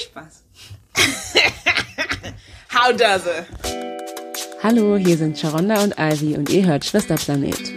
Spaß. 0.00 0.44
How 2.72 2.90
does 2.90 3.26
it? 3.26 3.44
Hallo, 4.62 4.96
hier 4.96 5.18
sind 5.18 5.38
Sharonda 5.38 5.82
und 5.82 5.94
Ivy 5.98 6.38
und 6.38 6.48
ihr 6.48 6.64
hört 6.64 6.86
Schwesterplanet. 6.86 7.74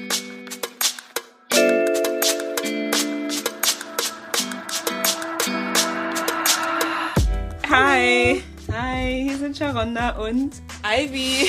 Hi. 7.69 8.41
Hi, 8.71 9.23
hier 9.27 9.37
sind 9.37 9.57
Sharonda 9.57 10.11
und 10.11 10.53
Ivy. 10.83 11.45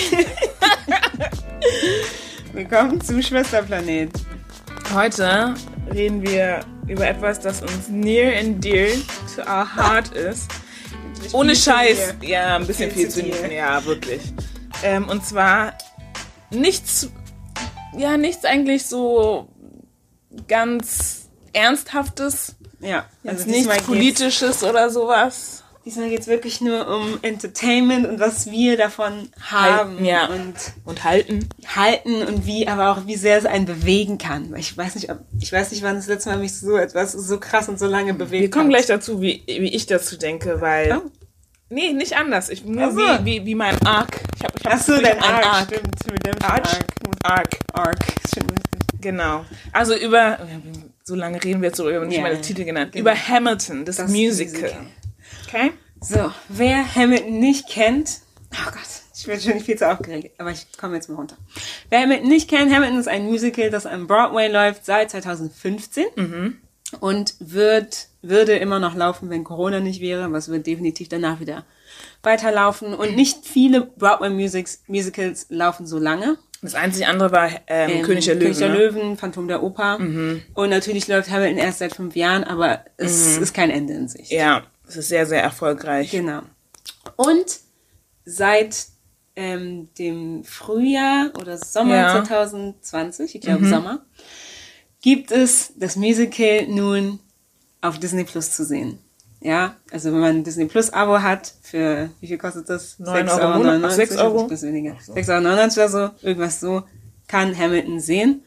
willkommen 2.53 3.01
zu 3.01 3.23
Schwesterplanet. 3.23 4.11
Heute 4.93 5.55
reden 5.93 6.23
wir 6.23 6.61
über 6.87 7.07
etwas, 7.07 7.41
das 7.41 7.63
uns 7.63 7.89
near 7.89 8.39
and 8.39 8.63
dear 8.65 8.89
to 9.35 9.43
our 9.43 9.77
heart 9.77 10.13
ist. 10.13 10.51
Ohne 11.33 11.55
Scheiß. 11.55 12.15
Ja, 12.23 12.57
ein 12.57 12.67
bisschen 12.67 12.91
Viel 12.91 13.09
zu 13.09 13.23
dir. 13.23 13.53
Ja, 13.53 13.85
wirklich. 13.85 14.21
Ähm, 14.83 15.09
und 15.09 15.25
zwar 15.25 15.75
nichts, 16.51 17.11
ja, 17.97 18.17
nichts 18.17 18.45
eigentlich 18.45 18.87
so 18.87 19.49
ganz 20.49 21.29
Ernsthaftes. 21.53 22.57
Ja, 22.81 23.07
Also 23.27 23.49
nichts 23.49 23.83
Politisches 23.85 24.63
oder 24.65 24.91
sowas. 24.91 25.60
Diesmal 25.91 26.09
geht 26.09 26.21
es 26.21 26.29
wirklich 26.29 26.61
nur 26.61 26.87
um 26.87 27.19
Entertainment 27.23 28.07
und 28.07 28.21
was 28.21 28.49
wir 28.49 28.77
davon 28.77 29.29
haben 29.41 29.89
Halten, 29.97 30.05
ja. 30.05 30.27
und 30.29 30.55
Und 30.85 31.03
halten. 31.03 31.49
halten 31.67 32.23
und 32.23 32.47
wie, 32.47 32.69
aber 32.69 32.93
auch 32.93 33.07
wie 33.09 33.17
sehr 33.17 33.37
es 33.39 33.45
einen 33.45 33.67
bewegen 33.67 34.17
kann. 34.17 34.55
Ich 34.55 34.77
weiß 34.79 34.95
nicht, 34.95 35.11
ob, 35.11 35.19
ich 35.41 35.53
weiß 35.53 35.73
nicht, 35.73 35.83
wann 35.83 35.97
das 35.97 36.07
letzte 36.07 36.31
Mal 36.31 36.39
mich 36.39 36.57
so 36.57 36.77
etwas 36.77 37.11
so 37.11 37.41
krass 37.41 37.69
und 37.69 37.81
so 37.81 37.87
lange 37.89 38.15
bewegt 38.15 38.41
Wir 38.41 38.51
kommen 38.51 38.67
hat. 38.67 38.71
gleich 38.75 38.87
dazu, 38.87 39.21
wie, 39.21 39.43
wie 39.49 39.75
ich 39.75 39.87
dazu 39.87 40.17
denke, 40.17 40.61
weil. 40.61 40.97
Oh. 41.05 41.11
Nee, 41.71 41.93
nicht 41.93 42.17
anders. 42.17 42.51
Ich, 42.51 42.65
nur 42.65 42.85
Ach 42.85 42.91
so. 42.93 43.25
wie, 43.25 43.41
wie, 43.41 43.47
wie 43.47 43.55
mein 43.57 43.77
Arc. 43.85 44.21
Ich 44.37 44.45
hab, 44.45 44.57
ich 44.61 44.65
hab 44.65 44.73
Ach 44.75 44.81
so, 44.81 44.93
dein 44.97 45.21
einen 45.21 45.45
Arc, 45.45 45.65
stimmt, 45.67 45.97
Redemption 46.13 46.51
Arch. 46.53 46.73
Arc. 46.73 46.87
Arc. 47.25 47.49
Arc. 47.73 47.99
Genau. 49.01 49.45
Also 49.73 49.97
über, 49.97 50.39
so 51.03 51.15
lange 51.17 51.43
reden 51.43 51.63
wir 51.63 51.69
jetzt 51.71 51.79
so 51.79 51.91
über, 51.91 52.05
nicht 52.05 52.19
ja. 52.19 52.29
den 52.29 52.43
Titel 52.43 52.65
genannt, 52.65 52.93
Genau. 52.93 53.03
über 53.03 53.15
Hamilton, 53.17 53.85
das, 53.85 53.97
Das 53.97 54.09
Musical. 54.11 54.61
Musical. 54.63 54.87
Okay? 55.53 55.73
So, 56.01 56.33
wer 56.49 56.95
Hamilton 56.95 57.39
nicht 57.41 57.69
kennt, 57.69 58.21
oh 58.53 58.71
Gott, 58.71 58.81
ich 59.15 59.27
werde 59.27 59.43
schon 59.43 59.61
viel 59.61 59.77
zu 59.77 59.91
aufgeregt, 59.91 60.33
aber 60.39 60.51
ich 60.51 60.67
komme 60.79 60.95
jetzt 60.95 61.09
mal 61.11 61.17
runter. 61.17 61.37
Wer 61.91 62.01
Hamilton 62.01 62.29
nicht 62.29 62.49
kennt, 62.49 62.73
Hamilton 62.73 62.99
ist 62.99 63.09
ein 63.09 63.25
Musical, 63.27 63.69
das 63.71 63.85
am 63.85 64.07
Broadway 64.07 64.49
läuft 64.51 64.87
seit 64.87 65.11
2015 65.11 66.05
und 67.01 67.35
wird, 67.39 68.07
würde 68.23 68.53
immer 68.57 68.79
noch 68.79 68.95
laufen, 68.95 69.29
wenn 69.29 69.45
Corona 69.45 69.81
nicht 69.81 70.01
wäre, 70.01 70.35
es 70.37 70.49
wird 70.49 70.67
definitiv 70.67 71.09
danach 71.09 71.39
wieder 71.41 71.65
weiterlaufen 72.23 72.95
und 72.95 73.15
nicht 73.15 73.47
viele 73.47 73.83
Broadway 73.83 74.31
Musics, 74.31 74.83
Musicals 74.87 75.47
laufen 75.51 75.87
so 75.87 75.99
lange. 75.99 76.39
Das 76.63 76.75
einzige 76.75 77.09
andere 77.09 77.33
war 77.33 77.49
ähm, 77.69 77.91
Ähm, 77.91 78.03
König 78.03 78.27
der 78.27 78.35
Löwen. 78.35 78.45
König 78.45 78.59
der 78.59 78.69
ne? 78.69 78.79
Löwen, 78.79 79.17
Phantom 79.17 79.49
der 79.49 79.63
Oper. 79.63 79.99
Und 79.99 80.71
natürlich 80.71 81.09
läuft 81.09 81.31
Hamilton 81.31 81.59
erst 81.59 81.79
seit 81.79 81.95
fünf 81.95 82.15
Jahren, 82.17 82.45
aber 82.45 82.85
es 82.99 83.39
ist 83.39 83.55
kein 83.55 83.71
Ende 83.71 83.95
in 83.95 84.09
Sicht. 84.09 84.31
Ja, 84.31 84.65
es 84.91 84.97
ist 84.97 85.09
sehr, 85.09 85.27
sehr 85.27 85.43
erfolgreich. 85.43 86.11
Genau. 86.11 86.43
Und 87.17 87.61
seit 88.25 88.87
ähm, 89.37 89.89
dem 89.99 90.45
Frühjahr 90.45 91.31
oder 91.39 91.57
Sommer 91.57 91.97
Ja. 91.97 92.25
2020, 92.25 93.35
ich 93.37 93.41
glaube 93.41 93.67
Sommer, 93.67 94.05
gibt 95.03 95.31
es 95.31 95.73
das 95.77 95.97
Musical 95.97 96.67
nun 96.67 97.21
auf 97.81 97.99
Disney 97.99 98.25
Plus 98.25 98.53
zu 98.53 98.65
sehen. 98.65 98.99
Ja, 99.43 99.77
also 99.91 100.13
wenn 100.13 100.21
man 100.21 100.37
ein 100.37 100.45
Disney 100.45 100.67
Plus 100.67 100.91
Abo 100.93 101.23
hat, 101.23 101.55
für 101.63 102.11
wie 102.21 102.27
viel 102.27 102.37
kostet 102.37 102.69
das? 102.69 102.99
Neun 102.99 103.27
6,99 103.27 103.41
Euro 103.41 103.53
im 103.53 103.59
Monat? 103.59 103.81
Ach, 103.85 103.91
sechs 103.91 104.17
Euro? 104.17 104.43
Ein 104.43 104.49
bisschen 104.49 104.75
weniger. 104.75 104.97
6,99 104.97 105.77
oder 105.79 105.89
so, 105.89 106.27
irgendwas 106.27 106.61
so, 106.61 106.83
kann 107.27 107.57
Hamilton 107.57 108.01
sehen. 108.01 108.43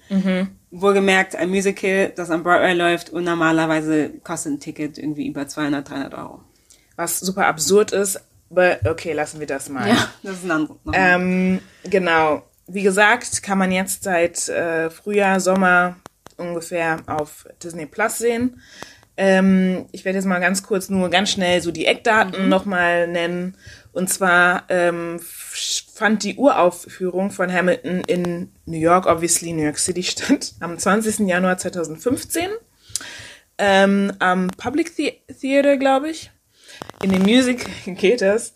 Wohlgemerkt, 0.73 1.35
ein 1.35 1.49
Musical, 1.49 2.11
das 2.15 2.31
am 2.31 2.43
Broadway 2.43 2.73
läuft 2.73 3.11
und 3.11 3.23
normalerweise 3.23 4.09
kostet 4.23 4.53
ein 4.53 4.59
Ticket 4.59 4.97
irgendwie 4.97 5.27
über 5.27 5.47
200, 5.47 5.87
300 5.87 6.13
Euro. 6.15 6.41
Was 6.95 7.19
super 7.19 7.45
absurd 7.47 7.91
ist, 7.91 8.19
aber 8.49 8.79
okay, 8.85 9.13
lassen 9.13 9.39
wir 9.39 9.47
das 9.47 9.69
mal. 9.69 9.87
Ja, 9.87 10.09
das 10.23 10.37
ist 10.37 10.45
ein 10.45 10.51
anderes. 10.51 10.77
Ähm, 10.93 11.59
genau. 11.85 12.43
Wie 12.67 12.83
gesagt, 12.83 13.43
kann 13.43 13.57
man 13.57 13.71
jetzt 13.71 14.03
seit 14.03 14.47
äh, 14.49 14.89
Frühjahr, 14.89 15.39
Sommer 15.39 15.97
ungefähr 16.37 16.97
auf 17.07 17.47
Disney 17.63 17.85
Plus 17.85 18.17
sehen. 18.17 18.61
Ähm, 19.15 19.85
ich 19.91 20.05
werde 20.05 20.17
jetzt 20.17 20.25
mal 20.25 20.39
ganz 20.39 20.63
kurz 20.63 20.89
nur 20.89 21.09
ganz 21.09 21.29
schnell 21.29 21.61
so 21.61 21.71
die 21.71 21.85
Eckdaten 21.85 22.49
nochmal 22.49 23.07
nennen. 23.07 23.55
Und 23.93 24.09
zwar 24.09 24.63
ähm, 24.69 25.19
fand 25.21 26.23
die 26.23 26.35
Uraufführung 26.35 27.29
von 27.29 27.51
Hamilton 27.51 28.01
in 28.07 28.51
New 28.65 28.79
York, 28.79 29.05
obviously 29.05 29.53
New 29.53 29.63
York 29.63 29.77
City 29.77 30.03
statt, 30.03 30.53
am 30.59 30.77
20. 30.77 31.27
Januar 31.27 31.57
2015. 31.57 32.49
Ähm, 33.59 34.11
am 34.17 34.47
Public 34.57 34.89
The 34.89 35.13
Theater, 35.39 35.77
glaube 35.77 36.09
ich. 36.09 36.31
In 37.03 37.11
dem 37.11 37.21
Music 37.21 37.69
geht 37.85 38.23
es 38.23 38.53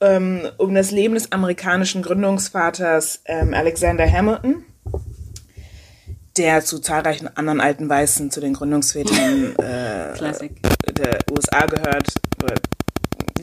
ähm, 0.00 0.48
um 0.56 0.74
das 0.74 0.92
Leben 0.92 1.14
des 1.14 1.32
amerikanischen 1.32 2.02
Gründungsvaters 2.02 3.22
ähm, 3.26 3.52
Alexander 3.52 4.10
Hamilton, 4.10 4.64
der 6.36 6.64
zu 6.64 6.78
zahlreichen 6.78 7.28
anderen 7.36 7.60
alten 7.60 7.88
Weißen, 7.88 8.30
zu 8.30 8.40
den 8.40 8.54
Gründungsvätern 8.54 9.56
äh, 9.56 10.32
der 10.92 11.18
USA 11.30 11.66
gehört. 11.66 12.06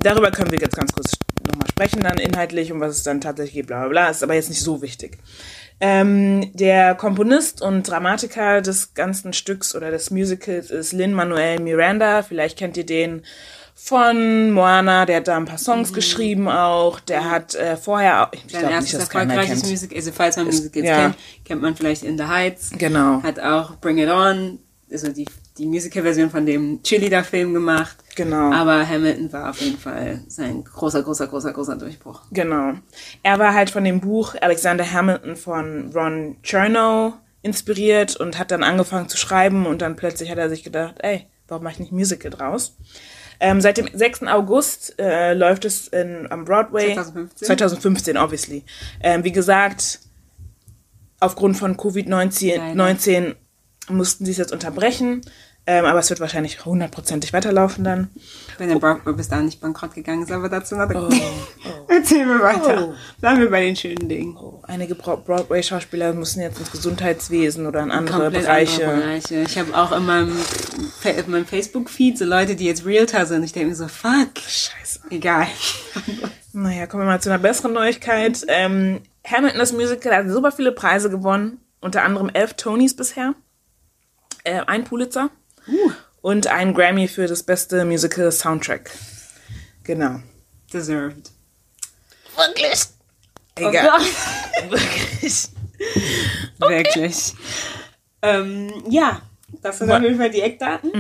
Darüber 0.02 0.32
können 0.32 0.52
wir 0.52 0.60
jetzt 0.60 0.76
ganz 0.76 0.92
kurz 0.94 1.12
nochmal 1.46 1.68
sprechen, 1.70 2.02
dann 2.02 2.18
inhaltlich, 2.18 2.72
um 2.72 2.80
was 2.80 2.98
es 2.98 3.04
dann 3.04 3.22
tatsächlich 3.22 3.56
geht, 3.56 3.68
bla 3.68 3.80
bla 3.82 3.90
bla. 3.90 4.10
Ist 4.10 4.24
aber 4.24 4.36
jetzt 4.36 4.50
nicht 4.50 4.62
so 4.62 4.82
wichtig. 4.82 5.18
Ähm, 5.80 6.52
der 6.54 6.96
Komponist 6.96 7.62
und 7.62 7.84
Dramatiker 7.84 8.62
des 8.62 8.96
ganzen 8.96 9.34
Stücks 9.34 9.76
oder 9.76 9.92
des 9.92 10.10
Musicals 10.10 10.72
ist 10.72 10.92
Lin-Manuel 10.92 11.60
Miranda. 11.60 12.24
Vielleicht 12.24 12.58
kennt 12.58 12.78
ihr 12.78 12.86
den 12.86 13.22
von 13.80 14.52
Moana, 14.52 15.06
der 15.06 15.18
hat 15.18 15.28
da 15.28 15.38
ein 15.38 15.46
paar 15.46 15.60
Songs 15.60 15.94
geschrieben 15.94 16.50
auch. 16.50 17.00
Der 17.00 17.30
hat 17.30 17.54
äh, 17.54 17.78
vorher 17.78 18.24
auch, 18.24 18.34
ich 18.34 18.48
glaube 18.48 18.76
nicht, 18.80 18.92
dass 18.92 19.08
keiner 19.08 19.46
kennt. 19.46 19.68
Musical, 19.68 19.96
also 19.96 20.12
falls 20.12 20.36
man 20.36 20.48
Musicals 20.48 20.86
ja. 20.86 20.98
kennt, 20.98 21.16
kennt 21.46 21.62
man 21.62 21.76
vielleicht 21.76 22.02
In 22.02 22.18
the 22.18 22.24
Heights. 22.24 22.72
Genau. 22.76 23.22
Hat 23.22 23.40
auch 23.40 23.76
Bring 23.76 24.00
It 24.00 24.10
On, 24.10 24.58
also 24.92 25.10
die, 25.10 25.28
die 25.58 25.66
Musical-Version 25.66 26.30
von 26.30 26.46
dem 26.46 26.82
Cheerleader-Film 26.84 27.54
gemacht. 27.54 27.98
Genau. 28.16 28.52
Aber 28.52 28.88
Hamilton 28.88 29.32
war 29.34 29.50
auf 29.50 29.62
jeden 29.62 29.78
Fall 29.78 30.22
sein 30.28 30.64
großer, 30.64 31.04
großer, 31.04 31.28
großer, 31.28 31.54
großer 31.54 31.76
Durchbruch. 31.76 32.22
Genau. 32.32 32.74
Er 33.24 33.40
war 33.40 33.54
halt 33.54 33.70
von 33.70 33.84
dem 33.84 34.00
Buch 34.00 34.36
Alexander 34.40 34.90
Hamilton 34.92 35.36
von 35.36 35.92
Ron 35.94 36.38
Chernow 36.44 37.14
inspiriert 37.42 38.16
und 38.16 38.38
hat 38.38 38.52
dann 38.52 38.64
angefangen 38.64 39.10
zu 39.10 39.18
schreiben 39.18 39.66
und 39.66 39.82
dann 39.82 39.96
plötzlich 39.96 40.32
hat 40.32 40.38
er 40.38 40.50
sich 40.50 40.64
gedacht, 40.64 40.96
ey, 41.00 41.28
warum 41.48 41.64
mache 41.64 41.74
ich 41.74 41.80
nicht 41.80 41.92
Musical 41.92 42.32
draus? 42.32 42.76
Ähm, 43.40 43.62
seit 43.62 43.78
dem 43.78 43.88
6. 43.94 44.24
August 44.24 45.00
äh, 45.00 45.34
läuft 45.34 45.66
es 45.66 45.88
in, 45.90 46.30
am 46.32 46.46
Broadway. 46.46 46.94
2015? 46.94 47.46
2015, 47.46 48.18
obviously. 48.18 48.64
Ähm, 49.02 49.24
wie 49.24 49.32
gesagt, 49.32 50.00
aufgrund 51.20 51.58
von 51.58 51.78
Covid-19 51.78 52.58
Leider. 52.58 52.76
19 52.76 53.36
mussten 53.90 54.26
sie 54.26 54.32
es 54.32 54.38
jetzt 54.38 54.52
unterbrechen. 54.52 55.22
Ähm, 55.70 55.84
aber 55.84 56.00
es 56.00 56.10
wird 56.10 56.22
wahrscheinlich 56.22 56.64
hundertprozentig 56.64 57.34
weiterlaufen 57.34 57.84
dann. 57.84 58.10
Wenn 58.58 58.70
der 58.70 58.78
Broadway 58.80 59.12
bis 59.12 59.28
dahin 59.28 59.46
nicht 59.48 59.60
bankrott 59.60 59.94
gegangen 59.94 60.24
ist, 60.24 60.32
aber 60.32 60.48
dazu 60.48 60.76
noch. 60.76 60.90
Erzähl 61.90 62.26
mir 62.26 62.40
weiter. 62.40 62.88
Oh. 62.88 62.94
Bleiben 63.20 63.42
wir 63.42 63.52
bei 63.52 63.66
den 63.66 63.76
schönen 63.76 64.08
Dingen. 64.08 64.38
Einige 64.64 64.96
Bro- 64.96 65.18
Broadway-Schauspieler 65.18 66.14
müssen 66.14 66.42
jetzt 66.42 66.58
ins 66.60 66.72
Gesundheitswesen 66.72 67.68
oder 67.68 67.82
in 67.84 67.92
andere 67.92 68.22
Komplett 68.22 68.44
Bereiche. 68.46 68.88
andere 68.88 69.02
Bereiche. 69.08 69.36
Ich 69.42 69.58
habe 69.58 69.78
auch 69.78 69.92
in 69.92 70.06
meinem, 70.06 70.38
in 71.04 71.32
meinem 71.32 71.46
Facebook-Feed 71.46 72.18
so 72.18 72.24
Leute, 72.24 72.56
die 72.56 72.66
jetzt 72.66 72.86
Realtor 72.86 73.26
sind. 73.26 73.44
Ich 73.44 73.52
denke 73.52 73.68
mir 73.70 73.76
so, 73.76 73.90
fuck, 73.90 74.38
Scheiße. 74.38 75.02
egal. 75.10 75.48
Naja, 76.54 76.88
kommen 76.88 77.04
wir 77.04 77.08
mal 77.08 77.22
zu 77.22 77.30
einer 77.30 77.40
besseren 77.40 77.74
Neuigkeit. 77.74 78.42
Ähm, 78.48 79.02
Hamilton, 79.26 79.60
das 79.60 79.74
Musical, 79.74 80.16
hat 80.16 80.30
super 80.30 80.54
viele 80.54 80.72
Preise 80.72 81.10
gewonnen. 81.10 81.60
Unter 81.82 82.04
anderem 82.04 82.30
elf 82.34 82.54
Tonys 82.54 82.96
bisher. 82.96 83.36
Äh, 84.46 84.62
ein 84.66 84.86
Pulitzer. 84.86 85.30
Und 86.22 86.48
ein 86.48 86.74
Grammy 86.74 87.08
für 87.08 87.28
das 87.28 87.44
beste 87.44 87.86
Musical 87.86 88.32
Soundtrack. 88.32 88.92
Genau. 89.84 90.22
Deserved. 90.74 91.32
Wirklich? 92.36 92.82
Oh 93.60 93.70
Egal. 93.70 93.90
Gott. 93.90 94.72
Wirklich. 94.72 95.48
Wirklich. 96.58 97.34
Ähm, 98.22 98.84
ja, 98.90 99.22
Das 99.62 99.80
sind 99.80 99.90
auf 99.92 100.02
jeden 100.02 100.18
Fall 100.18 100.30
die 100.30 100.42
Eckdaten. 100.42 100.92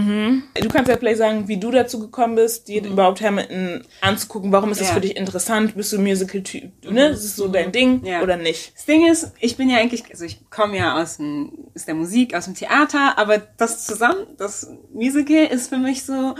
Du 0.53 0.69
kannst 0.69 0.89
ja 0.89 0.95
vielleicht 0.97 1.17
sagen, 1.17 1.47
wie 1.49 1.57
du 1.57 1.69
dazu 1.69 1.99
gekommen 1.99 2.35
bist, 2.35 2.67
dir 2.69 2.83
überhaupt 2.83 3.21
Hamilton 3.21 3.83
anzugucken. 4.01 4.51
Warum 4.53 4.71
ist 4.71 4.79
das 4.79 4.87
Ja. 4.89 4.93
für 4.93 5.01
dich 5.01 5.17
interessant? 5.17 5.75
Bist 5.75 5.91
du 5.91 5.99
Musical-Typ? 5.99 6.89
Ne? 6.89 7.09
Ist 7.09 7.25
es 7.25 7.35
so 7.35 7.49
dein 7.49 7.73
Ding 7.73 8.05
Ja. 8.05 8.21
oder 8.21 8.37
nicht? 8.37 8.73
Das 8.75 8.85
Ding 8.85 9.05
ist, 9.05 9.33
ich 9.39 9.57
bin 9.57 9.69
ja 9.69 9.77
eigentlich, 9.77 10.09
also 10.09 10.23
ich 10.23 10.49
komme 10.49 10.77
ja 10.77 10.95
aus 11.01 11.17
dem, 11.17 11.51
aus 11.75 11.85
der 11.85 11.95
Musik, 11.95 12.33
aus 12.35 12.45
dem 12.45 12.55
Theater, 12.55 13.17
aber 13.17 13.37
das 13.57 13.85
zusammen, 13.85 14.25
das 14.37 14.71
Musical 14.93 15.45
ist 15.47 15.67
für 15.67 15.77
mich 15.77 16.05
so, 16.05 16.35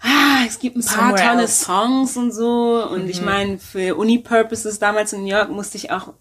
ah, 0.00 0.44
es 0.46 0.60
gibt 0.60 0.76
ein 0.76 0.84
paar 0.84 1.08
Somewhere 1.10 1.28
tolle 1.30 1.42
else. 1.42 1.64
Songs 1.64 2.16
und 2.16 2.30
so 2.32 2.86
und 2.92 3.08
ich 3.10 3.22
meine, 3.22 3.58
für 3.58 3.96
Uni-Purposes 3.96 4.78
damals 4.78 5.12
in 5.12 5.22
New 5.22 5.30
York 5.30 5.50
musste 5.50 5.78
ich 5.78 5.90
auch 5.90 6.14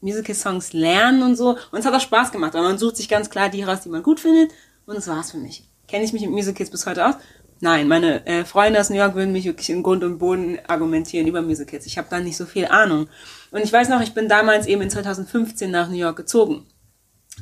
Musical-Songs 0.00 0.72
lernen 0.72 1.22
und 1.22 1.36
so 1.36 1.56
und 1.70 1.78
es 1.78 1.86
hat 1.86 1.94
auch 1.94 2.00
Spaß 2.00 2.32
gemacht, 2.32 2.54
weil 2.54 2.62
man 2.62 2.78
sucht 2.78 2.96
sich 2.96 3.08
ganz 3.08 3.30
klar 3.30 3.48
die 3.48 3.62
raus, 3.62 3.80
die 3.82 3.88
man 3.88 4.02
gut 4.02 4.20
findet 4.20 4.52
und 4.86 4.96
das 4.96 5.08
war's 5.08 5.32
für 5.32 5.38
mich. 5.38 5.64
Kenne 5.88 6.04
ich 6.04 6.12
mich 6.12 6.22
mit 6.22 6.30
Musicals 6.30 6.70
bis 6.70 6.86
heute 6.86 7.06
aus? 7.06 7.14
Nein, 7.62 7.88
meine 7.88 8.24
äh, 8.26 8.44
Freunde 8.44 8.80
aus 8.80 8.88
New 8.88 8.96
York 8.96 9.14
würden 9.14 9.32
mich 9.32 9.44
wirklich 9.44 9.68
in 9.68 9.82
Grund 9.82 10.02
und 10.02 10.18
Boden 10.18 10.58
argumentieren 10.66 11.26
über 11.26 11.42
Musicals. 11.42 11.84
Ich 11.84 11.98
habe 11.98 12.08
da 12.08 12.18
nicht 12.18 12.36
so 12.36 12.46
viel 12.46 12.66
Ahnung. 12.66 13.08
Und 13.50 13.60
ich 13.62 13.70
weiß 13.70 13.90
noch, 13.90 14.00
ich 14.00 14.14
bin 14.14 14.28
damals 14.28 14.66
eben 14.66 14.80
in 14.80 14.88
2015 14.88 15.70
nach 15.70 15.88
New 15.88 15.96
York 15.96 16.16
gezogen. 16.16 16.66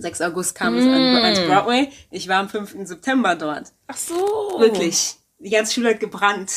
6. 0.00 0.20
August 0.22 0.54
kam 0.56 0.76
es 0.76 0.84
an, 0.84 0.92
ans 0.92 1.40
Broadway. 1.40 1.90
Ich 2.10 2.28
war 2.28 2.38
am 2.38 2.48
5. 2.48 2.76
September 2.84 3.36
dort. 3.36 3.72
Ach 3.86 3.96
so. 3.96 4.14
Wirklich. 4.58 5.16
Die 5.38 5.50
ganze 5.50 5.74
Schule 5.74 5.90
hat 5.90 6.00
gebrannt. 6.00 6.52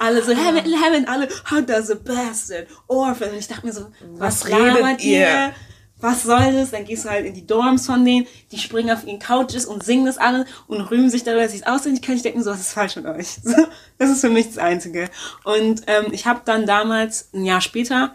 Alle 0.00 0.22
so, 0.24 0.32
Heaven, 0.32 0.64
Heaven, 0.64 1.06
alle, 1.06 1.28
does 1.66 1.90
a 1.90 1.94
bastard, 1.94 2.66
Orphan. 2.86 3.30
Und 3.30 3.36
ich 3.38 3.48
dachte 3.48 3.66
mir 3.66 3.72
so, 3.72 3.92
was, 4.14 4.44
Was 4.44 4.48
redet 4.48 5.04
ihr? 5.04 5.20
ihr? 5.20 5.54
Was 6.00 6.22
soll 6.22 6.54
das? 6.54 6.70
Dann 6.70 6.86
gehst 6.86 7.04
du 7.04 7.10
halt 7.10 7.26
in 7.26 7.34
die 7.34 7.46
Dorms 7.46 7.84
von 7.84 8.02
denen, 8.02 8.26
die 8.50 8.56
springen 8.56 8.90
auf 8.90 9.06
ihren 9.06 9.18
Couches 9.18 9.66
und 9.66 9.84
singen 9.84 10.06
das 10.06 10.16
alle 10.16 10.46
und 10.66 10.80
rühmen 10.80 11.10
sich 11.10 11.22
darüber, 11.22 11.42
dass 11.42 11.52
sie 11.52 11.58
es 11.58 11.66
auswendig 11.66 12.02
können. 12.02 12.16
Ich 12.16 12.22
denke 12.22 12.38
mir 12.38 12.44
so, 12.44 12.50
was 12.50 12.60
ist 12.60 12.72
falsch 12.72 12.96
mit 12.96 13.04
euch? 13.04 13.36
Das 13.98 14.08
ist 14.08 14.22
für 14.22 14.30
mich 14.30 14.46
das 14.46 14.56
Einzige. 14.56 15.10
Und 15.44 15.82
ähm, 15.86 16.06
ich 16.12 16.26
habe 16.26 16.40
dann 16.46 16.64
damals, 16.64 17.28
ein 17.34 17.44
Jahr 17.44 17.60
später, 17.60 18.14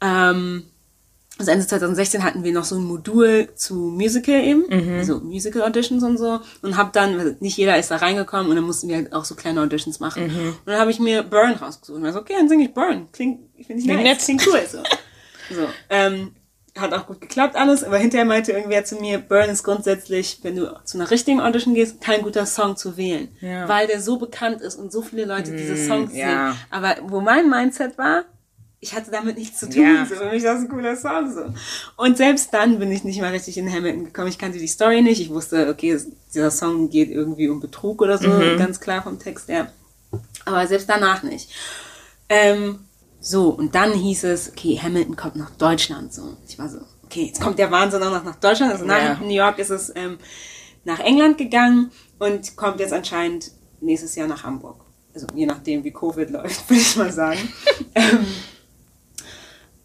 ähm, 0.00 0.64
also 1.38 1.50
Ende 1.52 1.66
2016 1.66 2.24
hatten 2.24 2.42
wir 2.42 2.52
noch 2.52 2.64
so 2.64 2.76
ein 2.76 2.84
Modul 2.84 3.48
zu 3.54 3.74
Musical 3.74 4.42
eben, 4.42 4.64
also 4.98 5.20
Musical 5.20 5.62
Auditions 5.62 6.02
und 6.02 6.18
so 6.18 6.40
und 6.62 6.76
habe 6.76 6.90
dann, 6.92 7.18
also 7.18 7.34
nicht 7.40 7.56
jeder 7.56 7.78
ist 7.78 7.90
da 7.90 7.96
reingekommen 7.96 8.48
und 8.50 8.56
dann 8.56 8.64
mussten 8.64 8.88
wir 8.88 8.96
halt 8.96 9.12
auch 9.12 9.24
so 9.24 9.34
kleine 9.36 9.60
Auditions 9.62 10.00
machen. 10.00 10.24
Und 10.24 10.58
dann 10.66 10.80
habe 10.80 10.90
ich 10.90 10.98
mir 10.98 11.22
Burn 11.22 11.52
rausgesucht 11.52 11.96
und 11.96 12.02
war 12.04 12.12
so, 12.12 12.18
okay, 12.20 12.34
dann 12.36 12.48
singe 12.48 12.64
ich 12.64 12.74
Burn. 12.74 13.08
Klingt, 13.12 13.40
finde 13.64 13.80
ich 13.80 13.84
Klingt 13.86 14.02
nice, 14.02 14.04
nett. 14.04 14.18
klingt 14.24 14.46
cool 14.48 14.60
so. 14.68 14.78
so 15.54 15.66
ähm, 15.90 16.32
hat 16.76 16.92
auch 16.92 17.06
gut 17.06 17.20
geklappt 17.20 17.56
alles, 17.56 17.82
aber 17.82 17.98
hinterher 17.98 18.24
meinte 18.24 18.52
irgendwer 18.52 18.84
zu 18.84 18.96
mir, 18.96 19.18
Burn 19.18 19.48
ist 19.50 19.62
grundsätzlich, 19.64 20.40
wenn 20.42 20.56
du 20.56 20.72
zu 20.84 20.98
einer 20.98 21.10
richtigen 21.10 21.40
Audition 21.40 21.74
gehst, 21.74 22.00
kein 22.00 22.22
guter 22.22 22.46
Song 22.46 22.76
zu 22.76 22.96
wählen, 22.96 23.28
Ja. 23.40 23.68
weil 23.68 23.86
der 23.86 24.00
so 24.00 24.16
bekannt 24.18 24.60
ist 24.60 24.76
und 24.76 24.92
so 24.92 25.02
viele 25.02 25.24
Leute 25.24 25.52
diese 25.52 25.76
Songs 25.76 26.12
ja. 26.14 26.52
singen. 26.52 26.54
Aber 26.70 26.96
wo 27.10 27.20
mein 27.20 27.48
Mindset 27.50 27.96
war, 27.98 28.24
ich 28.80 28.94
hatte 28.94 29.10
damit 29.10 29.36
nichts 29.38 29.58
zu 29.60 29.68
tun. 29.68 29.82
Ja. 29.82 30.06
So, 30.06 30.14
für 30.14 30.30
mich 30.30 30.44
war 30.44 30.54
das 30.54 30.62
ein 30.62 30.68
cooler 30.68 30.96
Song. 30.96 31.32
So. 31.32 31.52
Und 31.96 32.16
selbst 32.16 32.54
dann 32.54 32.78
bin 32.78 32.92
ich 32.92 33.02
nicht 33.04 33.20
mal 33.20 33.32
richtig 33.32 33.58
in 33.58 33.70
Hamilton 33.72 34.04
gekommen. 34.04 34.28
Ich 34.28 34.38
kannte 34.38 34.58
die 34.58 34.68
Story 34.68 35.02
nicht. 35.02 35.20
Ich 35.20 35.30
wusste, 35.30 35.68
okay, 35.68 35.90
es- 35.90 36.08
dieser 36.32 36.50
Song 36.50 36.88
geht 36.90 37.10
irgendwie 37.10 37.48
um 37.48 37.58
Betrug 37.60 38.00
oder 38.02 38.18
so, 38.18 38.28
ganz 38.58 38.78
klar 38.80 39.02
vom 39.02 39.18
Text 39.18 39.48
her. 39.48 39.72
Aber 40.44 40.66
selbst 40.66 40.88
danach 40.88 41.22
nicht. 41.22 41.50
Ähm, 42.28 42.80
so, 43.20 43.48
und 43.50 43.74
dann 43.74 43.92
hieß 43.92 44.24
es, 44.24 44.50
okay, 44.50 44.78
Hamilton 44.80 45.16
kommt 45.16 45.36
nach 45.36 45.50
Deutschland. 45.50 46.12
So. 46.14 46.36
Ich 46.46 46.58
war 46.58 46.68
so, 46.68 46.78
okay, 47.04 47.24
jetzt 47.26 47.40
kommt 47.40 47.58
der 47.58 47.70
Wahnsinn 47.70 48.02
auch 48.02 48.12
noch 48.12 48.24
nach 48.24 48.36
Deutschland. 48.36 48.72
Also 48.72 48.84
nach 48.84 48.98
Ja. 49.02 49.14
New 49.20 49.34
York 49.34 49.58
ist 49.58 49.70
es 49.70 49.92
ähm, 49.96 50.18
nach 50.84 51.00
England 51.00 51.36
gegangen 51.38 51.90
und 52.18 52.56
kommt 52.56 52.78
jetzt 52.80 52.92
anscheinend 52.92 53.50
nächstes 53.80 54.14
Jahr 54.14 54.28
nach 54.28 54.44
Hamburg. 54.44 54.84
Also 55.14 55.26
je 55.34 55.46
nachdem, 55.46 55.82
wie 55.84 55.90
Covid 55.92 56.30
läuft, 56.30 56.68
würde 56.70 56.80
ich 56.80 56.96
mal 56.96 57.12
sagen. 57.12 57.40
ähm, 57.96 58.26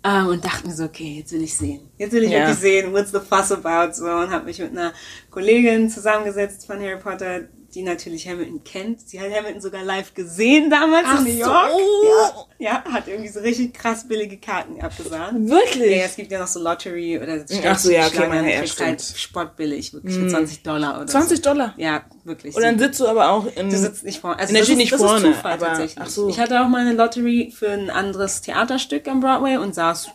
ähm, 0.04 0.28
und 0.28 0.44
dachte 0.46 0.68
mir 0.68 0.74
so, 0.74 0.86
okay, 0.86 1.18
jetzt 1.20 1.32
will 1.32 1.44
ich 1.44 1.56
sehen. 1.58 1.90
Jetzt 1.98 2.12
will 2.14 2.24
ich 2.24 2.32
Ja. 2.32 2.40
wirklich 2.40 2.58
sehen, 2.58 2.92
what's 2.94 3.12
the 3.12 3.20
fuss 3.20 3.52
about, 3.52 3.94
so, 3.94 4.06
und 4.06 4.32
habe 4.32 4.46
mich 4.46 4.60
mit 4.60 4.72
einer 4.72 4.94
Kollegin 5.30 5.90
zusammengesetzt 5.90 6.66
von 6.66 6.80
Harry 6.82 7.00
Potter, 7.00 7.42
die 7.74 7.82
natürlich 7.84 8.28
Hamilton 8.28 8.64
kennt. 8.64 9.02
Sie 9.08 9.20
hat 9.20 9.32
Hamilton 9.32 9.62
sogar 9.62 9.84
live 9.84 10.14
gesehen 10.14 10.70
damals 10.70 11.06
Ach 11.10 11.20
in 11.20 11.24
New 11.34 11.40
York. 11.40 11.72
so. 11.72 12.48
Ja, 12.60 12.84
ja, 12.86 12.94
hat 12.94 13.08
irgendwie 13.08 13.30
so 13.30 13.40
richtig 13.40 13.74
krass 13.74 14.08
billige 14.08 14.38
Karten 14.38 14.80
abgesagt. 14.82 15.34
Wirklich? 15.36 15.98
Ja, 15.98 16.04
es 16.06 16.16
gibt 16.16 16.32
ja 16.32 16.40
noch 16.40 16.48
so 16.48 16.60
Lottery 16.60 17.20
oder 17.20 17.44
Ach 17.68 17.78
so, 17.80 17.92
ja, 17.92 18.08
okay, 18.08 18.28
meine, 18.28 18.52
ja, 18.52 18.58
halt 18.60 18.70
stimmt. 18.70 19.02
spottbillig, 19.02 19.94
wirklich 19.94 20.16
für 20.16 20.28
20 20.28 20.64
Dollar 20.64 20.98
oder 20.98 21.08
20 21.08 21.38
so. 21.38 21.44
Dollar? 21.44 21.74
Ja, 21.78 22.04
wirklich. 22.24 22.56
Und 22.56 22.62
dann 22.62 22.78
sitzt 22.80 23.00
du 23.00 23.08
aber 23.08 23.30
auch 23.30 23.46
in... 23.56 23.70
Du 23.70 23.78
sitzt 23.78 24.04
nicht 24.04 24.20
vorne. 24.20 24.40
Also 24.40 24.54
Natürlich 24.54 24.68
das 24.68 24.70
ist, 24.70 24.78
nicht 24.78 24.94
das 24.94 25.02
vorne, 25.02 25.28
ist 25.30 25.36
Zufall 25.38 25.54
aber- 25.54 25.66
tatsächlich. 25.68 26.02
ach 26.06 26.10
so. 26.10 26.30
Ich 26.30 26.40
hatte 26.40 26.62
auch 26.62 26.68
mal 26.68 26.82
eine 26.82 26.94
Lottery 26.94 27.52
für 27.56 27.70
ein 27.72 27.90
anderes 27.90 28.42
Theaterstück 28.42 29.08
am 29.08 29.20
Broadway 29.20 29.58
und 29.58 29.74
saß 29.76 30.10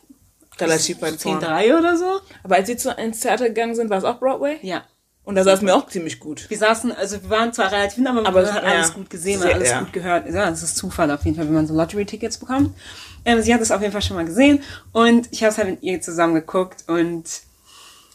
relativ 0.61 1.01
weit 1.03 1.21
vorne. 1.21 1.41
10-3 1.47 1.79
oder 1.79 1.97
so. 1.97 2.21
Aber 2.43 2.57
als 2.57 2.67
sie 2.69 2.77
zu, 2.77 2.91
ins 2.91 3.21
Theater 3.21 3.49
gegangen 3.49 3.75
sind, 3.75 3.91
war 3.91 3.99
es 3.99 4.05
auch 4.05 4.19
Broadway? 4.19 4.59
Ja. 4.63 4.85
Und 5.29 5.35
da 5.35 5.45
saßen 5.45 5.67
wir 5.67 5.77
auch 5.77 5.87
ziemlich 5.87 6.21
gut. 6.21 6.49
Wir 6.49 6.57
saßen, 6.57 6.91
also 6.91 7.23
wir 7.23 7.29
waren 7.29 7.53
zwar 7.53 7.71
relativ 7.71 7.97
hin, 7.97 8.07
aber, 8.07 8.27
Aber 8.27 8.41
man 8.41 8.55
hat 8.55 8.63
ja, 8.63 8.71
alles 8.71 8.95
gut 8.95 9.11
gesehen, 9.11 9.41
man 9.41 9.49
hat 9.49 9.57
alles 9.57 9.69
ja. 9.69 9.81
gut 9.81 9.93
gehört. 9.93 10.27
Ja, 10.27 10.49
das 10.49 10.63
ist 10.63 10.79
Zufall 10.79 11.11
auf 11.11 11.23
jeden 11.27 11.37
Fall, 11.37 11.45
wenn 11.45 11.53
man 11.53 11.67
so 11.67 11.75
Lottery-Tickets 11.75 12.39
bekommt. 12.39 12.75
Ähm, 13.27 13.43
sie 13.43 13.53
hat 13.53 13.61
es 13.61 13.71
auf 13.71 13.83
jeden 13.83 13.93
Fall 13.93 14.01
schon 14.01 14.17
mal 14.17 14.25
gesehen 14.25 14.63
und 14.93 15.29
ich 15.31 15.43
habe 15.43 15.53
es 15.53 15.59
halt 15.59 15.69
mit 15.69 15.83
ihr 15.83 16.01
zusammen 16.01 16.33
geguckt 16.33 16.85
und 16.87 17.25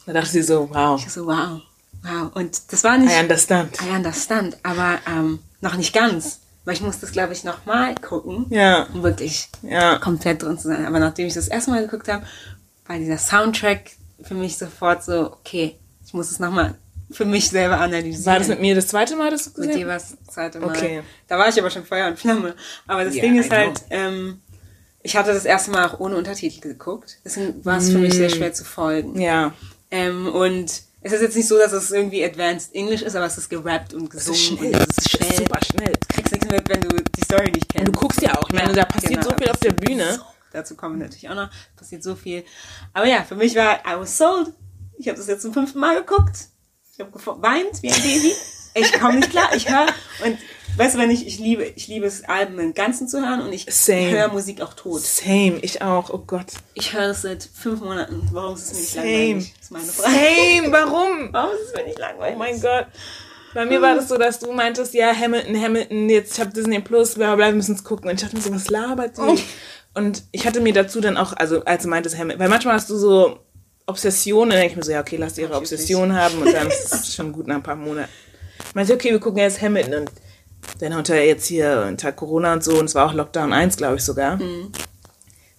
Da 0.06 0.12
dachte 0.12 0.30
sie 0.30 0.42
so, 0.42 0.68
wow, 0.72 1.00
ich 1.00 1.08
so, 1.12 1.26
wow, 1.26 1.60
wow. 2.02 2.32
Und 2.34 2.72
das 2.72 2.82
war 2.82 2.98
nicht, 2.98 3.16
I 3.16 3.20
understand. 3.20 3.80
I 3.80 3.94
understand, 3.94 4.56
aber 4.64 4.98
ähm, 5.06 5.38
noch 5.60 5.76
nicht 5.76 5.94
ganz, 5.94 6.40
weil 6.64 6.74
ich 6.74 6.80
musste 6.80 7.02
das, 7.02 7.12
glaube 7.12 7.32
ich, 7.32 7.44
nochmal 7.44 7.94
gucken, 7.94 8.46
Ja, 8.50 8.88
um 8.92 9.04
wirklich 9.04 9.50
ja. 9.62 10.00
komplett 10.00 10.42
drin 10.42 10.58
zu 10.58 10.66
sein. 10.66 10.84
Aber 10.84 10.98
nachdem 10.98 11.28
ich 11.28 11.34
das 11.34 11.46
erste 11.46 11.70
Mal 11.70 11.84
geguckt 11.86 12.08
habe, 12.08 12.26
war 12.86 12.98
dieser 12.98 13.18
Soundtrack 13.18 13.92
für 14.20 14.34
mich 14.34 14.58
sofort 14.58 15.04
so, 15.04 15.32
okay, 15.32 15.78
ich 16.04 16.12
muss 16.12 16.32
es 16.32 16.40
nochmal 16.40 16.74
für 17.14 17.24
mich 17.24 17.48
selber 17.48 17.78
analysieren. 17.80 18.26
War 18.26 18.38
das 18.38 18.48
mit 18.48 18.60
mir 18.60 18.74
das 18.74 18.88
zweite 18.88 19.16
Mal, 19.16 19.30
dass 19.30 19.44
du 19.44 19.60
Mit 19.60 19.70
gesehen 19.70 19.82
dir 19.82 19.86
war 19.88 19.96
es 19.96 20.16
das 20.24 20.34
zweite 20.34 20.60
Mal. 20.60 20.68
Okay. 20.70 21.02
Da 21.28 21.38
war 21.38 21.48
ich 21.48 21.58
aber 21.58 21.70
schon 21.70 21.84
Feuer 21.84 22.08
und 22.08 22.18
Flamme. 22.18 22.54
Aber 22.86 23.04
das 23.04 23.14
Ja, 23.14 23.22
Ding 23.22 23.38
ist 23.38 23.50
halt, 23.50 23.82
ähm, 23.90 24.40
ich 25.02 25.16
hatte 25.16 25.32
das 25.32 25.44
erste 25.44 25.70
Mal 25.70 25.86
auch 25.88 26.00
ohne 26.00 26.16
Untertitel 26.16 26.60
geguckt. 26.60 27.18
Deswegen 27.24 27.64
war 27.64 27.78
es 27.78 27.90
für 27.90 27.98
mich 27.98 28.14
sehr 28.14 28.28
Mm. 28.28 28.32
schwer 28.32 28.52
zu 28.52 28.64
folgen. 28.64 29.20
Ja. 29.20 29.52
Ähm, 29.90 30.26
und 30.28 30.82
es 31.02 31.12
ist 31.12 31.20
jetzt 31.20 31.36
nicht 31.36 31.46
so, 31.48 31.58
dass 31.58 31.72
es 31.72 31.90
irgendwie 31.90 32.24
Advanced 32.24 32.74
English 32.74 33.02
ist, 33.02 33.14
aber 33.14 33.26
es 33.26 33.36
ist 33.36 33.50
gerappt 33.50 33.92
und 33.94 34.12
Es 34.14 34.24
gesungen. 34.26 34.34
ist 34.34 34.46
schnell. 34.46 34.74
Und 34.74 34.90
es 34.90 34.98
ist 34.98 35.10
schnell. 35.10 35.34
Super 35.36 35.60
schnell. 35.70 35.92
Du 35.92 36.14
kriegst 36.14 36.32
nichts 36.32 36.48
mit, 36.50 36.68
wenn 36.68 36.80
du 36.80 36.96
die 36.96 37.24
Story 37.24 37.50
nicht 37.52 37.68
kennst. 37.68 37.88
Und 37.88 37.94
du 37.94 38.00
guckst 38.00 38.22
ja 38.22 38.32
auch. 38.38 38.48
Ich 38.48 38.54
meine, 38.54 38.72
da 38.72 38.84
passiert 38.86 39.22
so 39.22 39.30
viel 39.36 39.48
auf 39.50 39.58
der 39.58 39.72
Bühne. 39.72 40.14
So, 40.14 40.22
dazu 40.52 40.74
kommen 40.74 40.98
wir 40.98 41.04
natürlich 41.06 41.28
auch 41.28 41.34
noch. 41.34 41.50
Passiert 41.76 42.02
so 42.02 42.14
viel. 42.16 42.42
Aber 42.94 43.06
ja, 43.06 43.22
für 43.24 43.34
mich 43.36 43.54
war 43.54 43.80
I 43.86 43.98
was 44.00 44.16
sold. 44.16 44.52
Ich 44.96 45.06
habe 45.08 45.18
das 45.18 45.26
jetzt 45.26 45.42
zum 45.42 45.52
fünften 45.52 45.78
Mal 45.80 45.96
geguckt. 45.98 46.48
Ich 46.96 47.00
habe 47.00 47.10
geweint 47.10 47.82
wie 47.82 47.90
ein 47.90 48.02
Baby. 48.02 48.32
Ich 48.74 48.92
komme 48.92 49.16
nicht 49.16 49.30
klar. 49.30 49.48
Ich 49.54 49.68
höre 49.68 49.86
und 50.24 50.38
weißt 50.76 50.94
du, 50.94 50.98
wenn 51.00 51.10
ich 51.10 51.26
ich 51.26 51.40
liebe 51.40 51.64
ich 51.64 51.88
liebe 51.88 52.06
es 52.06 52.24
Alben 52.24 52.58
im 52.60 52.72
Ganzen 52.72 53.08
zu 53.08 53.20
hören 53.20 53.40
und 53.40 53.52
ich 53.52 53.66
Same. 53.68 54.10
höre 54.10 54.28
Musik 54.28 54.60
auch 54.60 54.74
tot. 54.74 55.00
Same, 55.00 55.58
ich 55.62 55.82
auch. 55.82 56.10
Oh 56.10 56.22
Gott. 56.24 56.46
Ich 56.74 56.92
höre 56.92 57.08
das 57.08 57.22
seit 57.22 57.42
fünf 57.52 57.80
Monaten. 57.80 58.28
Warum 58.30 58.54
ist 58.54 58.70
es 58.70 58.72
mir 58.74 58.80
nicht 58.80 58.92
Same. 58.92 59.06
langweilig? 59.06 59.54
Das 59.54 59.64
ist 59.64 59.70
meine 59.72 59.84
Frage. 59.86 60.14
Same, 60.14 60.72
warum? 60.72 61.28
Warum 61.32 61.50
ist 61.54 61.68
es 61.68 61.74
mir 61.74 61.84
nicht 61.84 61.98
langweilig? 61.98 62.36
Oh 62.36 62.38
mein 62.38 62.60
Gott. 62.60 62.86
Bei 63.54 63.66
mir 63.66 63.82
war 63.82 63.94
das 63.96 64.08
so, 64.08 64.16
dass 64.16 64.38
du 64.38 64.52
meintest, 64.52 64.94
ja, 64.94 65.14
Hamilton, 65.14 65.60
Hamilton, 65.60 66.08
jetzt 66.08 66.34
ich 66.34 66.40
hab 66.40 66.54
Disney 66.54 66.80
Plus, 66.80 67.14
bla 67.14 67.34
bla 67.36 67.46
wir 67.46 67.54
müssen 67.54 67.74
es 67.74 67.82
gucken. 67.84 68.08
Und 68.08 68.16
ich 68.16 68.22
dachte 68.22 68.36
mir 68.36 68.42
so, 68.42 68.52
was 68.52 68.68
labert 68.68 69.16
die? 69.16 69.42
Und 69.94 70.24
ich 70.32 70.46
hatte 70.46 70.60
mir 70.60 70.72
dazu 70.72 71.00
dann 71.00 71.16
auch, 71.16 71.32
also 71.32 71.64
als 71.64 71.84
du 71.84 71.88
meintest 71.88 72.16
Hamilton, 72.18 72.40
weil 72.40 72.48
manchmal 72.48 72.74
hast 72.74 72.90
du 72.90 72.96
so 72.96 73.40
Obsessionen, 73.86 74.50
dann 74.50 74.58
denke 74.60 74.72
ich 74.72 74.76
mir 74.76 74.82
so, 74.84 74.92
ja, 74.92 75.00
okay, 75.00 75.16
lass 75.16 75.34
die 75.34 75.42
ihre 75.42 75.56
Obsession 75.56 76.14
haben 76.14 76.40
und 76.40 76.52
dann 76.52 76.66
ist 76.68 76.92
es 76.92 77.14
schon 77.14 77.32
gut 77.32 77.46
nach 77.46 77.56
ein 77.56 77.62
paar 77.62 77.76
Monaten. 77.76 78.08
Ich 78.68 78.74
meinte, 78.74 78.94
okay, 78.94 79.10
wir 79.10 79.20
gucken 79.20 79.38
jetzt 79.40 79.60
Hamilton 79.60 79.94
und 80.02 80.10
dann 80.80 80.92
unter 80.94 81.20
jetzt 81.22 81.46
hier 81.46 81.84
unter 81.88 82.12
Corona 82.12 82.54
und 82.54 82.64
so, 82.64 82.78
und 82.78 82.86
es 82.86 82.94
war 82.94 83.06
auch 83.06 83.12
Lockdown 83.14 83.52
1, 83.52 83.76
glaube 83.76 83.96
ich 83.96 84.04
sogar. 84.04 84.40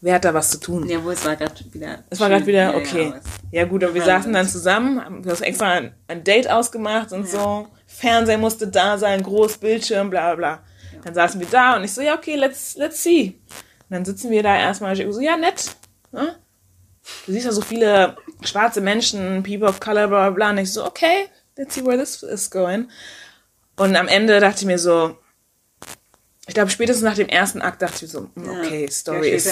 Wer 0.02 0.16
hat 0.16 0.26
da 0.26 0.34
was 0.34 0.50
zu 0.52 0.60
tun? 0.60 0.88
Ja, 0.90 1.04
wo 1.04 1.10
es 1.12 1.24
war 1.26 1.36
gerade 1.36 1.54
wieder. 1.72 2.04
Es 2.10 2.20
war 2.20 2.30
gerade 2.30 2.46
wieder, 2.46 2.72
Ja, 2.74 2.76
okay. 2.76 3.14
Ja, 3.52 3.62
Ja, 3.62 3.66
gut, 3.66 3.84
aber 3.84 3.94
wir 3.94 4.02
Ja, 4.02 4.06
saßen 4.08 4.34
dann 4.34 4.44
das- 4.46 4.52
zusammen, 4.52 5.04
haben 5.04 5.24
das 5.24 5.42
extra 5.42 5.72
ein, 5.72 5.96
ein 6.08 6.24
Date 6.24 6.50
ausgemacht 6.50 7.12
und 7.12 7.28
so. 7.28 7.68
Fernseher 7.88 8.38
musste 8.38 8.68
da 8.68 8.98
sein, 8.98 9.24
groß 9.24 9.58
Bildschirm, 9.58 10.10
bla 10.10 10.34
bla 10.34 10.36
bla. 10.36 10.64
Dann 11.04 11.14
saßen 11.14 11.40
wir 11.40 11.48
da 11.50 11.76
und 11.76 11.84
ich 11.84 11.94
so, 11.94 12.02
ja, 12.02 12.16
okay, 12.16 12.36
let's, 12.36 12.76
let's 12.76 13.02
see. 13.04 13.40
Und 13.90 13.92
dann 13.92 14.06
sitzen 14.06 14.32
wir 14.32 14.42
da 14.44 14.58
erstmal, 14.58 15.00
ich 15.00 15.14
so, 15.14 15.22
ja, 15.22 15.38
nett. 15.38 15.76
Ne? 16.12 16.36
Du 17.26 17.32
siehst 17.32 17.46
ja 17.46 17.52
so 17.52 17.62
viele 17.62 18.18
schwarze 18.44 18.82
Menschen, 18.82 19.44
people 19.44 19.68
of 19.68 19.80
color, 19.80 20.08
bla 20.08 20.30
bla 20.30 20.30
bla. 20.32 20.50
Und 20.52 20.58
ich 20.60 20.74
so, 20.74 20.86
okay, 20.86 21.28
let's 21.58 21.76
see 21.76 21.86
where 21.86 21.98
this 21.98 22.24
is 22.24 22.50
going. 22.50 22.90
Und 23.78 23.96
am 23.96 24.08
Ende 24.08 24.40
dachte 24.40 24.60
ich 24.60 24.66
mir 24.66 24.80
so, 24.80 25.18
ich 26.48 26.54
glaube, 26.54 26.70
spätestens 26.70 27.04
nach 27.04 27.16
dem 27.16 27.28
ersten 27.28 27.62
Akt 27.62 27.82
dachte 27.82 27.96
ich 27.96 28.02
mir 28.04 28.08
so, 28.08 28.22
mm, 28.36 28.50
okay, 28.50 28.86
Ja, 28.86 28.92
Story 28.92 29.30
ist. 29.32 29.50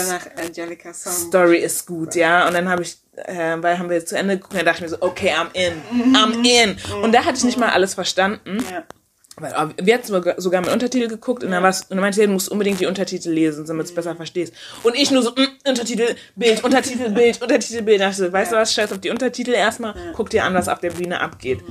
Story 0.93 1.57
ist 1.57 1.87
gut, 1.87 2.15
ja. 2.15 2.47
Und 2.47 2.53
dann 2.53 2.69
habe 2.69 2.83
ich 2.83 2.97
äh, 3.15 3.61
weil 3.61 3.77
haben 3.77 3.89
wir 3.89 4.05
zu 4.05 4.17
Ende 4.17 4.37
geguckt, 4.37 4.55
da 4.55 4.63
dachte 4.63 4.77
ich 4.77 4.81
mir 4.83 4.89
so, 4.89 5.01
okay, 5.01 5.31
I'm 5.31 5.53
in, 5.53 6.15
I'm 6.15 6.43
in. 6.45 6.77
Und 7.03 7.11
da 7.13 7.23
hatte 7.23 7.37
ich 7.37 7.43
nicht 7.43 7.57
mal 7.57 7.69
alles 7.69 7.93
verstanden. 7.93 8.57
Ja. 8.69 8.83
Weil, 9.37 9.73
wir 9.81 9.95
hatten 9.95 10.05
sogar, 10.37 10.61
mit 10.61 10.69
Untertitel 10.69 11.07
geguckt 11.07 11.43
und 11.43 11.49
dann, 11.49 11.63
war's, 11.63 11.81
und 11.83 11.91
dann 11.91 11.99
meinte 12.01 12.17
sie, 12.19 12.27
du 12.27 12.33
musst 12.33 12.49
unbedingt 12.49 12.79
die 12.79 12.85
Untertitel 12.85 13.31
lesen, 13.31 13.65
damit 13.65 13.87
du 13.87 13.89
es 13.89 13.95
besser 13.95 14.15
verstehst. 14.15 14.53
Und 14.83 14.95
ich 14.95 15.09
nur 15.09 15.23
so, 15.23 15.31
mm, 15.31 15.67
Untertitel, 15.67 16.15
Bild, 16.35 16.63
Untertitel, 16.63 17.09
Bild, 17.13 17.41
Untertitel, 17.41 17.81
Bild. 17.81 18.01
Da 18.01 18.09
dachte 18.09 18.31
weißt 18.31 18.51
du 18.51 18.55
was, 18.57 18.73
scheiß 18.73 18.91
auf 18.91 18.99
die 18.99 19.09
Untertitel 19.09 19.51
erstmal, 19.51 19.95
guck 20.13 20.29
dir 20.29 20.43
an, 20.43 20.53
was 20.53 20.67
auf 20.67 20.79
der 20.79 20.91
Bühne 20.91 21.19
abgeht. 21.19 21.61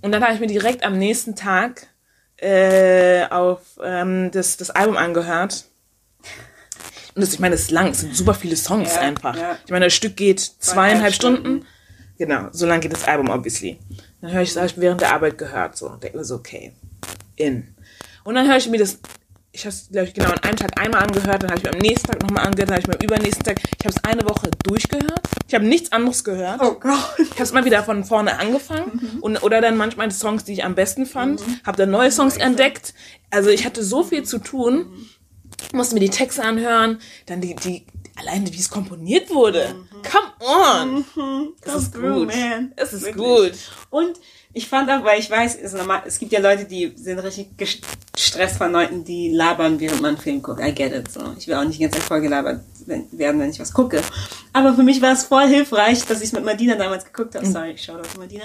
Und 0.00 0.12
dann 0.12 0.22
habe 0.22 0.34
ich 0.34 0.40
mir 0.40 0.46
direkt 0.46 0.84
am 0.84 0.96
nächsten 0.96 1.34
Tag 1.34 1.88
äh, 2.36 3.24
auf 3.30 3.60
ähm, 3.82 4.30
das, 4.30 4.56
das 4.56 4.70
Album 4.70 4.96
angehört. 4.96 5.64
Und 7.14 7.22
das, 7.22 7.34
ich 7.34 7.40
meine, 7.40 7.54
das 7.54 7.62
ist 7.62 7.70
lang, 7.72 7.88
es 7.88 8.00
sind 8.00 8.16
super 8.16 8.34
viele 8.34 8.56
Songs 8.56 8.94
Ja, 8.94 9.00
einfach. 9.00 9.36
ja. 9.36 9.58
Ich 9.64 9.70
meine, 9.70 9.86
das 9.86 9.94
Stück 9.94 10.16
geht 10.16 10.38
zweieinhalb 10.40 11.14
Zweieinhalb 11.14 11.14
Stunden. 11.14 11.66
Genau, 12.16 12.48
so 12.52 12.66
lang 12.66 12.80
geht 12.80 12.92
das 12.92 13.04
Album, 13.04 13.28
obviously. 13.28 13.78
Dann 14.20 14.32
höre 14.32 14.42
ich, 14.42 14.50
das 14.50 14.56
habe 14.58 14.66
ich 14.66 14.78
während 14.78 15.00
der 15.00 15.12
Arbeit 15.12 15.38
gehört, 15.38 15.76
so, 15.76 15.88
und 15.88 16.02
denke 16.02 16.18
mir 16.18 16.24
so, 16.24 16.36
okay, 16.36 16.72
in. 17.36 17.74
Und 18.24 18.34
dann 18.34 18.46
höre 18.48 18.56
ich 18.56 18.68
mir 18.68 18.78
das, 18.78 18.98
ich 19.52 19.62
habe 19.62 19.70
es, 19.70 19.88
glaube 19.90 20.08
ich, 20.08 20.14
genau 20.14 20.30
an 20.30 20.38
einem 20.38 20.56
Tag 20.56 20.80
einmal 20.80 21.02
angehört, 21.02 21.42
dann 21.42 21.50
habe 21.50 21.58
ich 21.58 21.64
mir 21.64 21.72
am 21.72 21.78
nächsten 21.78 22.06
Tag 22.08 22.22
nochmal 22.22 22.46
angehört, 22.46 22.70
dann 22.70 22.76
habe 22.76 22.80
ich 22.80 22.86
mir 22.88 22.94
am 22.94 23.04
übernächsten 23.04 23.44
Tag, 23.44 23.58
ich 23.60 23.86
habe 23.86 23.94
es 23.96 24.04
eine 24.04 24.24
Woche 24.28 24.50
durchgehört. 24.64 25.20
Ich 25.46 25.54
habe 25.54 25.66
nichts 25.66 25.92
anderes 25.92 26.24
gehört. 26.24 26.60
Oh 26.62 26.74
Gott. 26.74 27.14
Ich 27.18 27.30
habe 27.32 27.42
es 27.42 27.52
mal 27.52 27.64
wieder 27.64 27.82
von 27.82 28.04
vorne 28.04 28.38
angefangen 28.38 29.18
und, 29.20 29.42
oder 29.42 29.60
dann 29.60 29.76
manchmal 29.76 30.08
die 30.08 30.14
Songs, 30.14 30.44
die 30.44 30.52
ich 30.54 30.64
am 30.64 30.74
besten 30.74 31.04
fand, 31.04 31.42
habe 31.64 31.76
dann 31.76 31.90
neue 31.90 32.10
Songs 32.10 32.36
entdeckt. 32.38 32.94
Also 33.30 33.50
ich 33.50 33.66
hatte 33.66 33.82
so 33.84 34.02
viel 34.02 34.22
zu 34.22 34.38
tun, 34.38 35.06
musste 35.72 35.94
mir 35.94 36.00
die 36.00 36.10
Texte 36.10 36.42
anhören, 36.42 36.98
dann 37.26 37.40
die, 37.40 37.54
die 37.56 37.86
alleine 38.16 38.52
wie 38.52 38.58
es 38.58 38.70
komponiert 38.70 39.30
wurde. 39.30 39.74
Come 40.10 40.32
on! 40.40 41.04
Das 41.62 41.74
ist 41.76 41.94
Come 41.94 42.04
through, 42.04 42.14
gut. 42.26 42.34
man. 42.34 42.72
Es 42.76 42.92
ist 42.92 43.04
Wirklich. 43.04 43.16
gut. 43.24 43.52
Und 43.90 44.18
ich 44.54 44.68
fand 44.68 44.90
auch, 44.90 45.04
weil 45.04 45.18
ich 45.20 45.30
weiß, 45.30 45.56
es, 45.62 45.72
normal, 45.72 46.02
es 46.06 46.18
gibt 46.18 46.32
ja 46.32 46.40
Leute, 46.40 46.64
die 46.64 46.92
sind 46.96 47.18
richtig 47.18 47.56
gestresst 47.56 48.56
von 48.58 48.70
Leuten, 48.72 49.04
die 49.04 49.30
labern, 49.30 49.80
während 49.80 50.00
man 50.02 50.10
einen 50.14 50.18
Film 50.22 50.42
guckt. 50.42 50.60
I 50.60 50.72
get 50.74 50.92
it. 50.92 51.10
So. 51.10 51.20
Ich 51.38 51.46
will 51.46 51.54
auch 51.54 51.64
nicht 51.64 51.78
die 51.78 51.82
ganze 51.84 51.98
Zeit 51.98 52.06
vollgelabert 52.08 52.60
wenn- 52.86 53.06
werden, 53.12 53.40
wenn 53.40 53.50
ich 53.50 53.60
was 53.60 53.72
gucke. 53.72 54.02
Aber 54.52 54.74
für 54.74 54.82
mich 54.82 55.00
war 55.00 55.12
es 55.12 55.24
voll 55.24 55.46
hilfreich, 55.48 56.04
dass 56.06 56.18
ich 56.18 56.24
es 56.26 56.32
mit 56.32 56.44
Madina 56.44 56.74
damals 56.74 57.04
geguckt 57.04 57.34
habe. 57.34 57.46
Sorry, 57.46 57.76
Shoutout 57.78 58.08
to 58.12 58.18
Madina. 58.18 58.44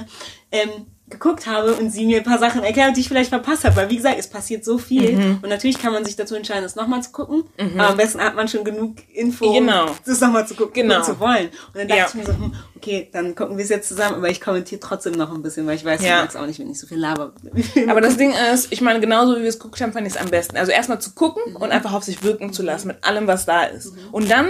Ähm, 0.52 0.70
geguckt 1.10 1.48
habe 1.48 1.74
und 1.74 1.90
sie 1.90 2.06
mir 2.06 2.18
ein 2.18 2.24
paar 2.26 2.38
Sachen 2.38 2.64
erklärt, 2.64 2.98
die 2.98 3.02
ich 3.02 3.08
vielleicht 3.08 3.30
verpasst 3.30 3.64
habe. 3.64 3.76
Weil, 3.78 3.90
wie 3.90 3.96
gesagt, 3.96 4.18
es 4.20 4.28
passiert 4.28 4.66
so 4.66 4.78
viel. 4.78 5.38
Und 5.42 5.48
natürlich 5.50 5.80
kann 5.80 5.94
man 5.94 6.04
sich 6.04 6.16
dazu 6.18 6.36
entscheiden, 6.36 6.66
es 6.66 6.76
nochmal 6.76 7.02
zu 7.02 7.12
gucken. 7.12 7.44
Aber 7.78 7.90
am 7.92 7.98
besten 7.98 8.20
hat 8.22 8.36
man 8.36 8.48
schon 8.50 8.64
genug 8.66 8.96
Info, 9.14 9.54
Genau. 9.54 9.86
um 9.88 9.92
das 10.06 10.20
nochmal 10.20 10.46
zu 10.48 10.56
gucken 10.56 10.74
Genau. 10.74 10.98
und 10.98 11.06
zu 11.06 11.18
wollen. 11.20 11.48
Und 11.68 11.76
dann 11.78 11.88
dachte 11.88 12.00
Ja. 12.02 12.08
ich 12.10 12.14
mir 12.16 12.26
so, 12.26 12.34
hm, 12.34 12.54
okay, 12.76 13.10
dann 13.14 13.36
gucken 13.36 13.56
wir 13.58 13.64
es 13.64 13.70
jetzt 13.70 13.88
zusammen, 13.88 14.16
aber 14.16 14.30
ich 14.30 14.42
kommentiere 14.42 14.82
trotzdem 14.82 15.14
noch 15.14 15.34
ein 15.34 15.42
bisschen, 15.42 15.66
weil 15.66 15.76
ich 15.78 15.86
weiß, 15.86 16.02
Ja. 16.04 16.18
du 16.18 16.22
magst 16.24 16.36
auch 16.38 16.46
nicht, 16.46 16.60
wenn 16.60 16.70
ich 16.70 16.80
so 16.80 16.88
viel 16.88 16.98
laber. 17.00 17.32
Aber 17.88 18.02
das 18.02 18.18
Ding 18.18 18.34
ist, 18.54 18.68
ich 18.72 18.82
meine, 18.82 19.00
genauso 19.00 19.38
wie 19.38 19.42
wir 19.44 19.50
es 19.50 19.60
geguckt 19.60 19.80
haben, 19.82 19.94
fand 19.94 20.06
ich 20.08 20.14
es 20.16 20.20
am 20.20 20.28
besten. 20.30 20.58
Also 20.58 20.72
erstmal 20.74 21.00
zu 21.00 21.12
gucken 21.12 21.56
und 21.56 21.72
einfach 21.72 21.94
auf 21.94 22.04
sich 22.04 22.22
wirken 22.24 22.52
zu 22.52 22.64
lassen 22.64 22.88
mit 22.88 23.04
allem, 23.06 23.28
was 23.28 23.46
da 23.46 23.64
ist. 23.64 23.94
Und 24.12 24.30
dann 24.30 24.48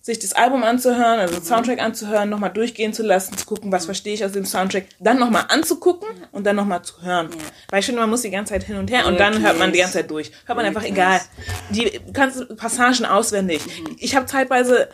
sich 0.00 0.18
das 0.18 0.32
Album 0.32 0.62
anzuhören, 0.62 1.18
also 1.20 1.34
den 1.34 1.44
Soundtrack 1.44 1.80
anzuhören, 1.80 2.30
nochmal 2.30 2.50
durchgehen 2.52 2.92
zu 2.94 3.02
lassen, 3.02 3.36
zu 3.36 3.44
gucken, 3.44 3.70
was 3.72 3.84
verstehe 3.84 4.14
ich 4.14 4.24
aus 4.24 4.32
dem 4.32 4.46
Soundtrack, 4.46 4.86
dann 5.00 5.18
nochmal 5.18 5.44
anzugucken 5.48 6.08
und 6.32 6.44
dann 6.46 6.56
nochmal 6.56 6.82
zu 6.82 7.02
hören. 7.02 7.28
Weil 7.70 7.80
ich 7.80 7.86
finde, 7.86 8.00
man 8.00 8.08
muss 8.08 8.22
die 8.22 8.30
ganze 8.30 8.54
Zeit 8.54 8.64
hin 8.64 8.76
und 8.76 8.90
her 8.90 9.06
und 9.06 9.18
dann 9.20 9.42
hört 9.42 9.58
man 9.58 9.72
die 9.72 9.78
ganze 9.80 9.94
Zeit 9.94 10.10
durch. 10.10 10.30
Hört 10.46 10.56
man 10.56 10.64
einfach 10.64 10.84
egal. 10.84 11.20
Die 11.70 12.00
kannst 12.14 12.56
Passagen 12.56 13.04
auswendig. 13.04 13.60
Ich 13.98 14.16
habe 14.16 14.24
zeitweise 14.26 14.88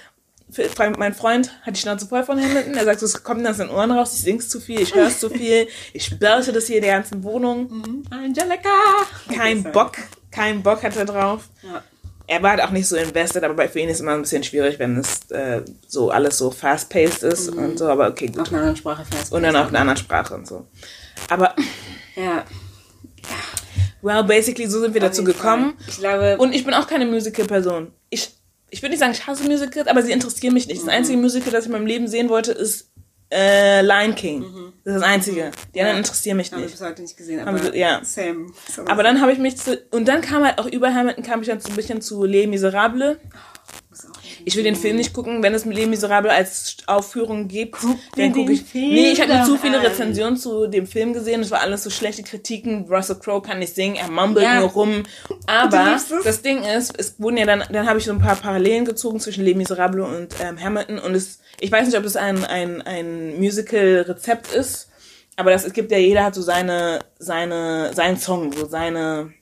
für- 0.50 0.68
mein 0.98 1.14
Freund 1.14 1.50
hat 1.62 1.76
die 1.76 1.80
Schnauze 1.80 2.06
voll 2.06 2.22
von 2.24 2.40
Hamilton. 2.40 2.74
Er 2.74 2.84
sagt, 2.84 3.02
es 3.02 3.22
kommt 3.22 3.46
aus 3.46 3.56
den 3.58 3.70
Ohren 3.70 3.90
raus, 3.92 4.14
ich 4.14 4.20
sing's 4.22 4.48
zu 4.48 4.60
viel, 4.60 4.80
ich 4.80 4.94
hör's 4.94 5.20
zu 5.20 5.28
viel, 5.30 5.68
ich 5.92 6.18
börse 6.18 6.52
das 6.52 6.66
hier 6.66 6.76
in 6.76 6.82
der 6.82 6.92
ganzen 6.94 7.22
Wohnung. 7.24 8.02
Angelica! 8.10 8.68
Kein 9.32 9.62
Bock, 9.72 9.92
kein 10.30 10.62
Bock 10.62 10.82
hat 10.82 10.96
er 10.96 11.04
drauf. 11.06 11.48
Ja. 11.62 11.82
Er 12.26 12.42
war 12.42 12.50
halt 12.52 12.62
auch 12.62 12.70
nicht 12.70 12.86
so 12.88 12.96
invested, 12.96 13.44
aber 13.44 13.54
bei 13.54 13.68
für 13.68 13.80
ihn 13.80 13.88
ist 13.88 13.96
es 13.96 14.00
immer 14.00 14.12
ein 14.14 14.22
bisschen 14.22 14.42
schwierig, 14.44 14.78
wenn 14.78 14.96
es 14.96 15.30
äh, 15.30 15.62
so 15.86 16.10
alles 16.10 16.38
so 16.38 16.50
fast-paced 16.50 17.22
ist 17.22 17.50
und 17.50 17.78
so, 17.78 17.86
aber 17.88 18.08
okay, 18.08 18.28
Auf 18.30 18.36
gut. 18.36 18.48
einer 18.48 18.58
anderen 18.58 18.76
Sprache 18.76 19.04
fest. 19.04 19.30
Und 19.32 19.42
dann 19.42 19.54
auf 19.56 19.68
einer 19.68 19.80
anderen 19.80 19.98
Sprache 19.98 20.34
und 20.34 20.46
so. 20.46 20.66
Aber, 21.28 21.54
Ja. 22.16 22.44
well, 24.02 24.24
basically, 24.24 24.66
so 24.68 24.80
sind 24.80 24.94
wir 24.94 25.00
dazu 25.00 25.22
auf 25.22 25.28
jeden 25.28 25.38
gekommen. 25.38 25.74
Fall. 25.78 25.88
Ich 25.88 25.98
glaube, 25.98 26.36
Und 26.38 26.54
ich 26.54 26.64
bin 26.64 26.72
auch 26.74 26.86
keine 26.86 27.06
Musical-Person. 27.06 27.92
Ich, 28.10 28.30
ich 28.70 28.80
würde 28.82 28.90
nicht 28.90 29.00
sagen, 29.00 29.12
ich 29.12 29.26
hasse 29.26 29.44
Musicals, 29.44 29.86
aber 29.86 30.02
sie 30.02 30.12
interessieren 30.12 30.54
mich 30.54 30.66
nicht. 30.66 30.82
Mhm. 30.82 30.86
Das 30.86 30.94
einzige 30.94 31.18
Musical, 31.18 31.52
das 31.52 31.64
ich 31.64 31.66
in 31.66 31.72
meinem 31.72 31.86
Leben 31.86 32.08
sehen 32.08 32.28
wollte, 32.30 32.52
ist 32.52 32.88
äh, 33.30 33.80
Lion 33.82 34.14
King. 34.14 34.42
Das 34.84 34.94
ist 34.96 35.00
das 35.00 35.02
einzige. 35.02 35.50
Die 35.74 35.80
anderen 35.80 35.98
interessieren 35.98 36.36
mich 36.36 36.52
habe 36.52 36.60
ich 36.62 36.66
nicht. 36.68 36.78
bis 36.78 36.86
heute 36.86 37.02
nicht 37.02 37.16
gesehen, 37.16 37.40
Haben 37.40 37.56
aber 37.56 37.72
wir- 37.72 37.76
ja. 37.76 38.00
Sam. 38.04 38.52
So 38.70 38.84
Aber 38.86 39.02
dann 39.02 39.20
habe 39.20 39.32
ich 39.32 39.38
mich 39.38 39.56
zu, 39.56 39.76
und 39.90 40.06
dann 40.08 40.20
kam 40.20 40.44
halt 40.44 40.58
auch 40.58 40.66
über 40.66 40.94
Hamilton 40.94 41.24
kam 41.24 41.40
ich 41.42 41.48
dann 41.48 41.60
so 41.60 41.70
ein 41.70 41.76
bisschen 41.76 42.00
zu 42.00 42.24
Les 42.24 42.46
Miserables. 42.46 43.16
Ich 44.44 44.56
will 44.56 44.64
den 44.64 44.76
Film 44.76 44.96
nicht 44.96 45.12
gucken, 45.12 45.42
wenn 45.42 45.54
es 45.54 45.64
Les 45.64 45.86
Miserables 45.86 46.32
als 46.32 46.76
Aufführung 46.86 47.48
gibt. 47.48 47.82
dir 47.82 47.96
dann 48.16 48.32
gucke 48.32 48.52
ich. 48.52 48.62
Film 48.62 48.88
nee, 48.90 49.10
ich 49.12 49.20
habe 49.20 49.32
doch 49.32 49.44
zu 49.44 49.56
viele. 49.56 49.82
Rezensionen 49.82 50.36
zu 50.36 50.66
dem 50.66 50.86
Film 50.86 51.12
gesehen. 51.12 51.40
Es 51.42 51.50
war 51.50 51.60
alles 51.60 51.82
so 51.82 51.90
schlechte 51.90 52.22
Kritiken. 52.22 52.86
Russell 52.88 53.16
Crowe 53.16 53.42
kann 53.42 53.58
nicht 53.58 53.74
singen, 53.74 53.96
er 53.96 54.10
mumbelt 54.10 54.44
Ja. 54.44 54.60
nur 54.60 54.70
rum. 54.70 55.02
Aber 55.46 55.98
das 56.24 56.42
Ding 56.42 56.62
ist, 56.62 56.98
es 56.98 57.18
wurden 57.18 57.36
ja 57.38 57.46
dann, 57.46 57.64
dann 57.70 57.88
habe 57.88 57.98
ich 57.98 58.04
so 58.04 58.12
ein 58.12 58.18
paar 58.18 58.36
Parallelen 58.36 58.84
gezogen 58.84 59.20
zwischen 59.20 59.44
Les 59.44 59.54
Miserables 59.54 60.06
und 60.06 60.28
ähm, 60.40 60.62
Hamilton. 60.62 60.98
Und 60.98 61.14
es, 61.14 61.40
ich 61.60 61.70
weiß 61.72 61.86
nicht, 61.86 61.96
ob 61.98 62.04
es 62.04 62.16
ein, 62.16 62.44
ein, 62.44 62.82
ein 62.82 63.38
Musical-Rezept 63.38 64.52
ist. 64.54 64.88
Aber 65.36 65.50
das, 65.50 65.64
es 65.64 65.72
gibt 65.72 65.90
ja, 65.90 65.98
jeder 65.98 66.24
hat 66.24 66.34
so 66.34 66.42
seine, 66.42 67.00
seine, 67.18 67.92
seinen 67.94 68.16
Song, 68.18 68.52
so 68.52 68.66
seine, 68.66 69.32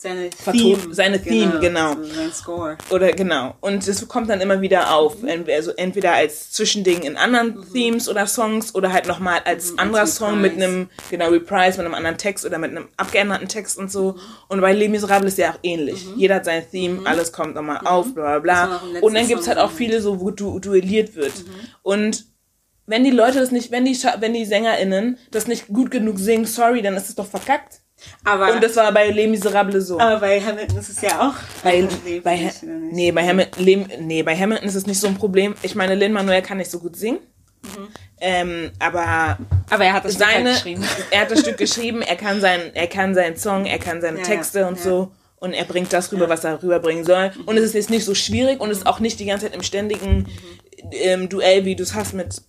seine 0.00 0.30
Verton- 0.30 0.80
Theme. 0.80 0.94
seine 0.94 1.20
Theme, 1.20 1.58
genau. 1.60 1.94
So 1.94 2.04
sein 2.04 2.32
Score. 2.32 2.78
oder 2.90 3.10
genau. 3.12 3.56
Und 3.60 3.86
das 3.88 4.06
kommt 4.06 4.30
dann 4.30 4.40
immer 4.40 4.60
wieder 4.60 4.94
auf. 4.94 5.24
Entweder, 5.24 5.56
also 5.56 5.72
entweder 5.72 6.12
als 6.12 6.52
Zwischending 6.52 7.02
in 7.02 7.16
anderen 7.16 7.66
Themes 7.72 8.08
oder 8.08 8.26
Songs 8.28 8.76
oder 8.76 8.92
halt 8.92 9.08
nochmal 9.08 9.40
als 9.44 9.76
anderer 9.76 10.02
als 10.02 10.14
Song 10.14 10.40
mit 10.40 10.54
einem, 10.54 10.88
genau, 11.10 11.30
Reprise, 11.30 11.78
mit 11.78 11.86
einem 11.86 11.94
anderen 11.94 12.16
Text 12.16 12.46
oder 12.46 12.58
mit 12.58 12.70
einem 12.70 12.86
abgeänderten 12.96 13.48
Text 13.48 13.76
und 13.76 13.90
so. 13.90 14.14
Und 14.48 14.60
bei 14.60 14.72
Les 14.72 14.88
Miserables 14.88 15.32
ist 15.32 15.38
ja 15.38 15.50
auch 15.50 15.58
ähnlich. 15.64 16.06
Jeder 16.16 16.36
hat 16.36 16.44
sein 16.44 16.62
Theme, 16.70 17.00
alles 17.04 17.32
kommt 17.32 17.56
nochmal 17.56 17.80
auf, 17.84 18.14
bla 18.14 18.38
bla 18.38 18.68
bla. 18.68 18.80
Und 19.00 19.14
dann 19.14 19.26
gibt's 19.26 19.46
Song 19.46 19.56
halt 19.56 19.58
auch 19.58 19.72
viele 19.72 20.00
so, 20.00 20.20
wo 20.20 20.30
du, 20.30 20.60
duelliert 20.60 21.16
wird. 21.16 21.32
Und 21.82 22.24
wenn 22.86 23.02
die 23.02 23.10
Leute 23.10 23.40
das 23.40 23.50
nicht, 23.50 23.72
wenn 23.72 23.84
die, 23.84 23.98
wenn 24.20 24.32
die 24.32 24.44
SängerInnen 24.44 25.18
das 25.32 25.48
nicht 25.48 25.66
gut 25.66 25.90
genug 25.90 26.20
singen, 26.20 26.46
sorry, 26.46 26.82
dann 26.82 26.94
ist 26.94 27.08
es 27.08 27.16
doch 27.16 27.26
verkackt. 27.26 27.80
Aber, 28.24 28.52
Und 28.52 28.62
das 28.62 28.76
war 28.76 28.92
bei 28.92 29.10
Les 29.10 29.28
Miserables 29.28 29.86
so. 29.86 29.98
aber 29.98 30.20
bei 30.20 30.40
Hamilton 30.40 30.78
ist 30.78 30.88
es 30.90 31.00
ja 31.00 31.28
auch 31.28 31.34
Bei, 31.62 31.86
bei, 32.22 32.52
nee, 32.90 33.10
bei 33.10 33.26
Hamilton, 33.26 34.06
nee, 34.06 34.22
bei 34.22 34.36
Hamilton 34.36 34.68
ist 34.68 34.74
es 34.74 34.86
nicht 34.86 35.00
so 35.00 35.06
ein 35.06 35.16
Problem. 35.16 35.54
Ich 35.62 35.74
meine, 35.74 35.94
Lin-Manuel 35.94 36.42
kann 36.42 36.58
nicht 36.58 36.70
so 36.70 36.78
gut 36.78 36.96
singen. 36.96 37.18
Ähm, 38.20 38.70
aber 38.78 39.38
aber 39.70 39.84
er 39.84 39.92
hat 39.92 40.04
das 40.04 40.14
Stück 40.14 40.26
halt 40.26 40.36
seine, 40.36 40.50
geschrieben. 40.52 40.84
er 41.10 41.20
hat 41.20 41.30
das 41.30 41.40
Stück 41.40 41.56
geschrieben, 41.56 42.02
er 42.02 42.16
kann 42.16 42.40
sein, 42.40 42.60
er 42.74 42.86
kann 42.86 43.14
seinen 43.14 43.36
Song, 43.36 43.66
er 43.66 43.78
kann 43.78 44.00
seine 44.00 44.18
Ja, 44.18 44.24
Texte 44.24 44.60
ja, 44.60 44.68
und 44.68 44.76
ja. 44.76 44.82
so. 44.82 45.12
Und 45.40 45.52
er 45.52 45.64
bringt 45.64 45.92
das 45.92 46.10
rüber, 46.10 46.28
was 46.28 46.42
er 46.42 46.60
rüberbringen 46.60 47.04
soll. 47.04 47.30
Und 47.46 47.56
es 47.56 47.62
ist 47.62 47.74
jetzt 47.74 47.90
nicht 47.90 48.04
so 48.04 48.14
schwierig 48.14 48.60
und 48.60 48.70
es 48.70 48.78
ist 48.78 48.86
auch 48.86 48.98
nicht 48.98 49.20
die 49.20 49.24
ganze 49.24 49.46
Zeit 49.46 49.54
im 49.54 49.62
ständigen 49.62 50.26
ähm, 50.90 51.28
Duell, 51.28 51.64
wie 51.64 51.76
du 51.76 51.84
es 51.84 51.94
hast 51.94 52.12
mit 52.12 52.42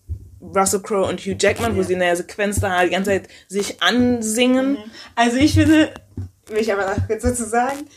Russell 0.55 0.81
Crowe 0.81 1.07
und 1.07 1.19
Hugh 1.21 1.35
Jackman, 1.39 1.75
wo 1.75 1.83
sie 1.83 1.93
in 1.93 1.99
der 1.99 2.15
Sequenz 2.15 2.59
da 2.59 2.83
die 2.83 2.89
ganze 2.89 3.11
Zeit 3.11 3.29
sich 3.47 3.81
ansingen. 3.81 4.77
Also 5.15 5.37
ich 5.37 5.53
finde, 5.53 5.93
will 6.47 6.59
ich 6.59 6.71
aber 6.71 6.95
noch 6.95 7.07
kurz 7.07 7.23
dazu 7.23 7.45
sagen, 7.45 7.87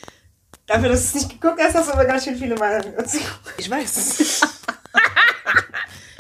dafür, 0.66 0.90
dass 0.90 1.12
du 1.12 1.18
es 1.18 1.25
nicht 1.25 1.40
geguckt 1.40 1.61
hast, 1.62 1.75
hast 1.75 1.88
du 1.88 1.92
aber 1.92 2.04
ganz 2.04 2.25
schön 2.25 2.37
viele 2.37 2.54
dazu. 2.54 3.18
Ich 3.59 3.71
weiß. 3.71 4.42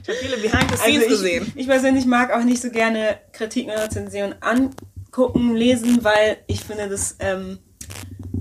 ich 0.02 0.08
habe 0.08 0.18
viele 0.18 0.36
Behind 0.36 0.70
the 0.70 0.76
Scenes 0.76 0.80
Also 0.80 1.00
ich, 1.00 1.08
gesehen. 1.08 1.52
ich 1.54 1.66
persönlich 1.66 2.06
mag 2.06 2.32
auch 2.32 2.44
nicht 2.44 2.62
so 2.62 2.70
gerne 2.70 3.18
Kritiken 3.32 3.72
und 3.72 3.78
Rezensionen 3.78 4.34
angucken, 4.40 5.54
lesen, 5.54 6.02
weil 6.02 6.38
ich 6.46 6.64
finde, 6.64 6.88
das 6.88 7.16
ähm, 7.20 7.58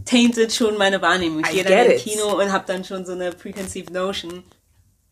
tainted 0.06 0.54
schon 0.54 0.78
meine 0.78 1.02
Wahrnehmung. 1.02 1.42
Ich 1.42 1.52
I 1.52 1.56
gehe 1.56 1.64
dann 1.64 1.92
ins. 1.92 2.04
Kino 2.04 2.40
und 2.40 2.52
habe 2.52 2.66
dann 2.68 2.84
schon 2.84 3.06
so 3.06 3.14
eine 3.14 3.32
preconceived 3.32 3.92
notion. 3.92 4.44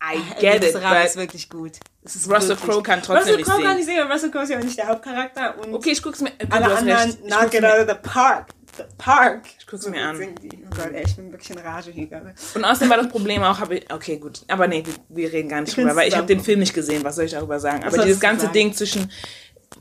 I 0.02 0.16
Äh, 0.16 0.40
get 0.40 0.54
it, 0.56 0.62
Miserable 0.74 1.04
ist 1.04 1.16
wirklich 1.16 1.48
gut. 1.48 1.72
Ist 2.02 2.30
Russell 2.30 2.56
Crowe 2.56 2.82
kann 2.82 3.00
trotzdem 3.02 3.16
Russell 3.18 3.36
nicht 3.36 3.48
Crowe 3.48 3.62
kann 3.62 3.76
nicht 3.76 3.86
singen, 3.86 4.00
aber 4.02 4.14
Russell 4.14 4.30
Crowe 4.30 4.42
ist 4.44 4.50
ja 4.50 4.58
auch 4.58 4.62
nicht 4.62 4.78
der 4.78 4.88
Hauptcharakter 4.88 5.58
und 5.58 5.74
Okay, 5.74 5.90
ich 5.90 6.02
guck's 6.02 6.20
mir. 6.22 6.30
Gut, 6.30 6.50
alle 6.50 6.74
anderen. 6.74 7.10
Ich 7.10 7.20
knock 7.26 7.52
it 7.54 7.64
out 7.64 7.80
of 7.80 7.88
the 7.88 7.94
park. 8.02 8.46
The 8.76 8.84
park. 8.96 9.42
Ich 9.58 9.66
guck's 9.66 9.86
mir 9.88 10.00
an. 10.00 10.18
Die. 10.42 10.48
Oh 10.64 10.74
Gott, 10.74 10.92
ey, 10.94 11.02
ich 11.04 11.16
bin 11.16 11.30
wirklich 11.32 11.50
in 11.50 11.58
Rage 11.58 11.90
hier 11.90 12.06
gerade. 12.06 12.34
Und 12.54 12.64
außerdem 12.64 12.88
war 12.88 12.96
das 12.96 13.08
Problem 13.08 13.42
auch, 13.42 13.58
habe 13.58 13.76
ich, 13.78 13.92
okay, 13.92 14.16
gut, 14.16 14.40
aber 14.48 14.68
nee, 14.68 14.84
wir, 14.86 14.94
wir 15.08 15.32
reden 15.32 15.48
gar 15.48 15.60
nicht 15.60 15.76
Wir 15.76 15.84
drüber, 15.84 15.96
weil 15.96 16.08
ich 16.08 16.16
habe 16.16 16.26
den. 16.26 16.40
Film 16.40 16.60
nicht 16.60 16.72
gesehen, 16.72 17.04
was 17.04 17.16
soll 17.16 17.26
ich 17.26 17.32
darüber 17.32 17.60
sagen? 17.60 17.84
Aber 17.84 17.98
dieses 17.98 18.20
ganze 18.20 18.42
sagen? 18.46 18.54
Ding 18.54 18.72
zwischen, 18.72 19.10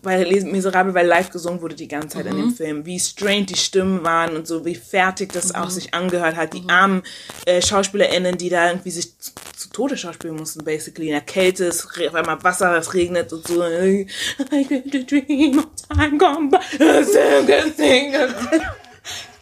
weil 0.03 0.23
Les 0.23 0.43
Miserable, 0.43 0.93
weil 0.93 1.07
live 1.07 1.29
gesungen 1.31 1.61
wurde 1.61 1.75
die 1.75 1.87
ganze 1.87 2.17
Zeit 2.17 2.25
in 2.27 2.35
Mhm. 2.35 2.41
dem 2.41 2.53
Film, 2.55 2.85
wie 2.85 2.99
strained 2.99 3.49
die 3.49 3.57
Stimmen 3.57 4.03
waren 4.03 4.35
und 4.35 4.47
so, 4.47 4.63
wie 4.63 4.75
fertig 4.75 5.33
das 5.33 5.49
Mhm. 5.49 5.55
auch 5.55 5.69
sich 5.69 5.93
angehört 5.93 6.35
hat, 6.35 6.53
die 6.53 6.63
armen 6.69 7.01
äh, 7.45 7.61
SchauspielerInnen, 7.61 8.37
die 8.37 8.49
da 8.49 8.67
irgendwie 8.69 8.91
sich 8.91 9.17
z- 9.17 9.33
zu 9.57 9.69
Tode 9.69 9.97
schauspielen 9.97 10.35
mussten, 10.37 10.63
basically. 10.63 11.07
In 11.07 11.13
der 11.13 11.21
Kälte, 11.21 11.65
es 11.65 11.85
auf 11.85 12.15
einmal 12.15 12.41
Wasser, 12.43 12.77
es 12.77 12.93
regnet 12.93 13.33
und 13.33 13.45
so. 13.47 13.61
I 13.63 14.05
a 14.51 15.03
dream 15.05 15.59
of 15.59 15.65
time 15.89 16.17
gone 16.17 16.49
by. 16.49 16.59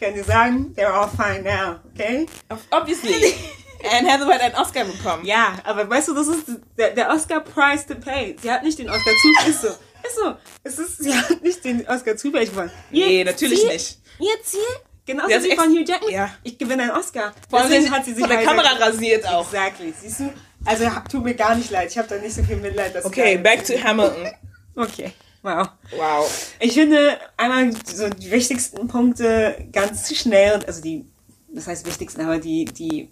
kann 0.00 0.14
dir 0.14 0.24
sagen, 0.24 0.74
they're 0.76 0.86
all 0.92 1.08
fine 1.08 1.42
now, 1.42 1.76
okay? 1.94 2.26
Obviously. 2.70 3.34
Anne 3.92 4.10
Hathaway 4.10 4.34
hat 4.34 4.40
einen 4.42 4.54
Oscar 4.56 4.84
bekommen. 4.84 5.24
Ja, 5.24 5.58
aber 5.64 5.88
weißt 5.88 6.08
du, 6.08 6.14
das 6.14 6.26
ist 6.28 6.44
der, 6.76 6.90
der 6.94 7.10
Oscar 7.10 7.40
Price 7.40 7.86
to 7.86 7.94
pay. 7.94 8.34
Sie 8.42 8.50
hat 8.50 8.64
nicht 8.64 8.78
den 8.78 8.88
Oscar 8.90 9.12
zu, 9.12 9.28
ist 10.04 10.16
so. 10.16 10.34
Es 10.64 10.78
ist, 10.78 11.02
sie 11.02 11.14
hat 11.14 11.42
nicht 11.42 11.64
den 11.64 11.86
Oscar 11.88 12.16
zufällig 12.16 12.50
gewonnen. 12.50 12.70
Nee, 12.90 13.24
natürlich 13.24 13.60
hier, 13.60 13.72
nicht. 13.72 13.98
Jetzt 14.18 14.50
hier, 14.52 14.60
genauso 15.06 15.30
wie 15.44 15.54
von 15.56 15.70
Hugh 15.70 15.84
Jackman. 15.86 16.10
Ja. 16.12 16.30
Ich 16.42 16.58
gewinne 16.58 16.84
einen 16.84 16.92
Oscar. 16.92 17.32
Vor 17.48 17.60
allem 17.60 17.90
hat 17.90 18.04
sie 18.04 18.12
sich 18.12 18.20
von 18.20 18.28
der 18.28 18.38
halt 18.38 18.46
Kamera 18.46 18.70
wirklich- 18.70 18.86
rasiert 18.88 19.26
auch. 19.28 19.46
Exactly. 19.52 19.94
Siehst 20.00 20.20
du? 20.20 20.32
Also 20.64 20.86
tut 21.10 21.24
mir 21.24 21.34
gar 21.34 21.54
nicht 21.54 21.70
leid. 21.70 21.90
Ich 21.90 21.98
habe 21.98 22.08
da 22.08 22.16
nicht 22.16 22.34
so 22.34 22.42
viel 22.42 22.56
Mitleid. 22.56 22.94
Dass 22.94 23.04
Okay, 23.04 23.38
back 23.38 23.64
to 23.64 23.74
Hamilton. 23.82 24.28
Okay. 24.76 25.10
Wow. 25.42 25.68
Wow. 25.96 26.52
Ich 26.60 26.74
finde 26.74 27.18
einmal 27.36 27.72
so 27.84 28.08
die 28.08 28.30
wichtigsten 28.30 28.86
Punkte 28.86 29.66
ganz 29.72 30.14
schnell, 30.16 30.60
also 30.66 30.80
die, 30.80 31.04
das 31.52 31.66
heißt 31.66 31.84
wichtigsten, 31.84 32.20
aber 32.20 32.38
die, 32.38 32.64
die, 32.64 33.08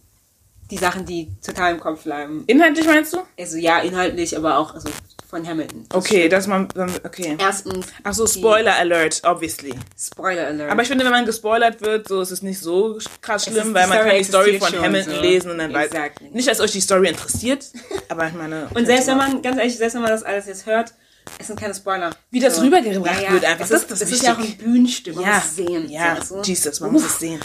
die 0.70 0.76
Sachen, 0.76 1.06
die 1.06 1.30
total 1.44 1.74
im 1.74 1.80
Kopf 1.80 2.04
bleiben. 2.04 2.44
Inhaltlich 2.46 2.86
meinst 2.86 3.14
du? 3.14 3.18
Also 3.36 3.56
ja, 3.56 3.80
inhaltlich, 3.80 4.36
aber 4.36 4.58
auch 4.58 4.74
also 4.74 4.88
von 5.28 5.46
Hamilton. 5.46 5.84
Das 5.88 5.98
Okay, 5.98 6.28
dass 6.28 6.46
man. 6.46 6.68
Okay. 7.04 7.36
Erstens. 7.38 7.86
Ach 8.04 8.14
so, 8.14 8.26
die- 8.26 8.32
Spoiler 8.38 8.76
Alert, 8.76 9.22
obviously. 9.24 9.74
Spoiler 9.98 10.46
Alert. 10.46 10.70
Aber 10.70 10.82
ich 10.82 10.88
finde, 10.88 11.04
wenn 11.04 11.12
man 11.12 11.24
gespoilert 11.26 11.80
wird, 11.80 12.08
so 12.08 12.20
ist 12.20 12.30
es 12.30 12.42
nicht 12.42 12.60
so 12.60 12.98
krass 13.20 13.44
schlimm, 13.44 13.74
weil 13.74 13.86
man 13.88 13.98
Story 13.98 14.08
kann 14.08 14.18
die 14.18 14.24
Story 14.24 14.58
von 14.60 14.82
Hamilton 14.82 15.14
so. 15.14 15.20
lesen 15.20 15.50
und 15.50 15.58
dann 15.58 15.74
Exactly. 15.74 16.26
weiß. 16.28 16.34
Nicht, 16.34 16.48
dass 16.48 16.60
euch 16.60 16.72
die 16.72 16.80
Story 16.80 17.08
interessiert, 17.08 17.66
aber 18.08 18.28
ich 18.28 18.34
meine. 18.34 18.68
Und 18.74 18.86
selbst 18.86 19.08
wenn 19.08 19.16
man, 19.16 19.42
ganz 19.42 19.58
ehrlich, 19.58 19.76
selbst 19.76 19.94
wenn 19.94 20.02
man 20.02 20.10
das 20.12 20.22
alles 20.22 20.46
jetzt 20.46 20.66
hört, 20.66 20.94
es 21.38 21.48
sind 21.48 21.58
keine 21.58 21.74
Spoiler. 21.74 22.10
Wie 22.30 22.38
das 22.38 22.60
rübergebracht 22.62 23.30
wird 23.32 23.44
einfach, 23.44 23.64
Es 23.64 23.70
das 23.70 23.82
ist, 23.82 23.90
ist 23.90 23.90
das 23.90 23.98
das 23.98 24.10
ist 24.12 24.22
ja 24.22 24.34
auch 24.34 24.38
ein 24.38 24.56
Bühnenstück, 24.56 25.16
man 25.16 25.24
Ja, 25.24 25.34
muss 25.34 25.44
es 25.44 25.56
sehen. 25.56 25.88
ja, 25.90 26.24
so? 26.24 26.40
Jesus, 26.42 26.78
man 26.80 26.92
muss 26.92 27.04
es 27.04 27.18
sehen. 27.18 27.40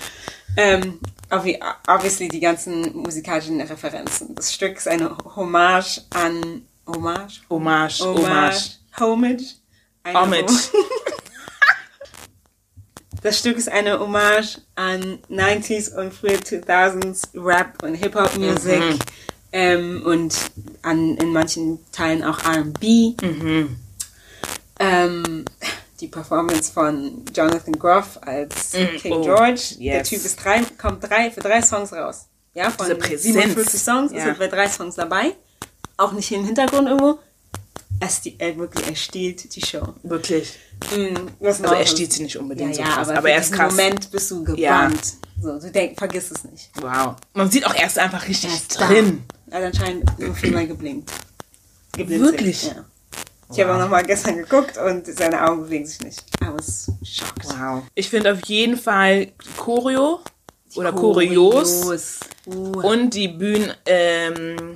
Ähm, 0.55 0.99
obvi- 1.31 1.59
obviously 1.87 2.27
die 2.27 2.39
ganzen 2.41 2.95
musikalischen 2.95 3.59
Referenzen. 3.61 4.35
Das 4.35 4.53
Stück 4.53 4.77
ist 4.77 4.87
eine 4.87 5.17
Hommage 5.35 6.01
an 6.13 6.67
Hommage? 6.93 7.41
Hommage, 7.49 7.99
Hommage. 8.01 8.77
Homage. 8.99 9.43
Homage. 10.13 10.45
Hom- 10.45 10.59
Das 13.23 13.37
Stück 13.37 13.57
ist 13.57 13.69
eine 13.69 13.99
Hommage 13.99 14.61
an 14.75 15.19
90s 15.29 15.93
und 15.95 16.11
frühe 16.13 16.37
2000s 16.37 17.27
Rap 17.35 17.83
und 17.83 17.93
Hip-Hop-Music 17.93 18.79
Mhm. 18.81 18.99
ähm, 19.51 20.01
und 20.05 20.35
an, 20.81 21.17
in 21.17 21.31
manchen 21.31 21.79
Teilen 21.91 22.23
auch 22.23 22.39
R&B. 22.43 23.13
Mhm. 23.21 23.75
Ähm, 24.79 25.45
die 25.99 26.07
Performance 26.07 26.71
von 26.71 27.23
Jonathan 27.35 27.73
Groff 27.77 28.17
als 28.21 28.71
King 28.71 29.11
oh, 29.13 29.21
George. 29.21 29.75
Der 29.77 29.97
yes. 29.99 30.09
Typ 30.09 30.25
ist 30.25 30.43
drei, 30.43 30.61
kommt 30.81 31.03
drei, 31.07 31.29
für 31.29 31.41
drei 31.41 31.61
Songs 31.61 31.93
raus. 31.93 32.25
Ja, 32.55 32.71
von 32.71 32.87
Diese 32.87 32.95
Präsenz. 32.97 33.21
47 33.35 33.79
Songs 33.81 34.11
Ja. 34.13 34.23
sind 34.25 34.39
bei 34.39 34.47
drei 34.47 34.67
Songs 34.67 34.95
dabei. 34.95 35.35
Auch 36.01 36.11
nicht 36.13 36.31
im 36.31 36.45
Hintergrund 36.45 36.87
irgendwo. 36.87 37.19
Er, 37.99 38.09
sti- 38.09 38.35
er, 38.39 38.57
wirklich, 38.57 38.87
er 38.87 38.95
stiehlt 38.95 39.55
die 39.55 39.61
Show. 39.63 39.93
Wirklich. 40.01 40.57
Mhm, 40.95 41.29
Also 41.45 41.63
er 41.65 41.85
stiehlt 41.85 42.11
sie 42.11 42.23
nicht 42.23 42.33
ja, 42.35 42.41
unbedingt 42.41 42.75
ja, 42.75 42.85
so 42.85 42.91
krass, 42.91 43.09
aber, 43.09 43.17
aber, 43.19 43.29
er 43.29 43.39
ist 43.41 43.53
krass. 43.53 43.71
Moment 43.71 44.09
bist 44.11 44.31
du 44.31 44.43
Ja. 44.55 44.87
gebannt. 44.87 45.13
So, 45.39 45.59
du 45.59 45.71
denk, 45.71 45.97
vergiss 45.99 46.31
es 46.31 46.43
nicht. 46.43 46.69
Wow. 46.81 47.15
Man 47.33 47.51
sieht 47.51 47.65
auch 47.65 47.75
erst 47.75 47.99
einfach 47.99 48.27
richtig 48.27 48.49
Er 48.49 48.55
ist 48.55 48.79
da. 48.81 48.87
drin. 48.87 49.23
Er 49.51 49.59
hat 49.59 49.65
anscheinend 49.75 50.19
nur 50.19 50.33
viermal 50.33 50.65
geblinkt. 50.67 51.11
Geblinzelt, 51.95 52.31
Wirklich? 52.31 52.63
Ja. 52.63 52.85
Ich 53.53 53.59
habe 53.59 53.73
auch 53.75 53.79
noch 53.79 53.89
mal 53.89 54.03
gestern 54.03 54.37
geguckt 54.37 54.77
und 54.77 55.05
seine 55.07 55.45
Augen 55.47 55.63
bewegen 55.63 55.85
sich 55.85 55.99
nicht. 56.01 56.21
I 56.41 56.47
was 56.47 56.89
shocked. 57.03 57.45
Wow. 57.45 57.83
Ich 57.95 58.09
finde 58.09 58.31
auf 58.33 58.39
jeden 58.45 58.77
Fall 58.77 59.27
Choreo 59.57 60.21
oder 60.75 60.93
Choreos 60.93 62.19
Uh, 62.47 62.71
und 62.81 63.13
die 63.13 63.27
Bühnen, 63.27 63.71
ähm, 63.85 64.75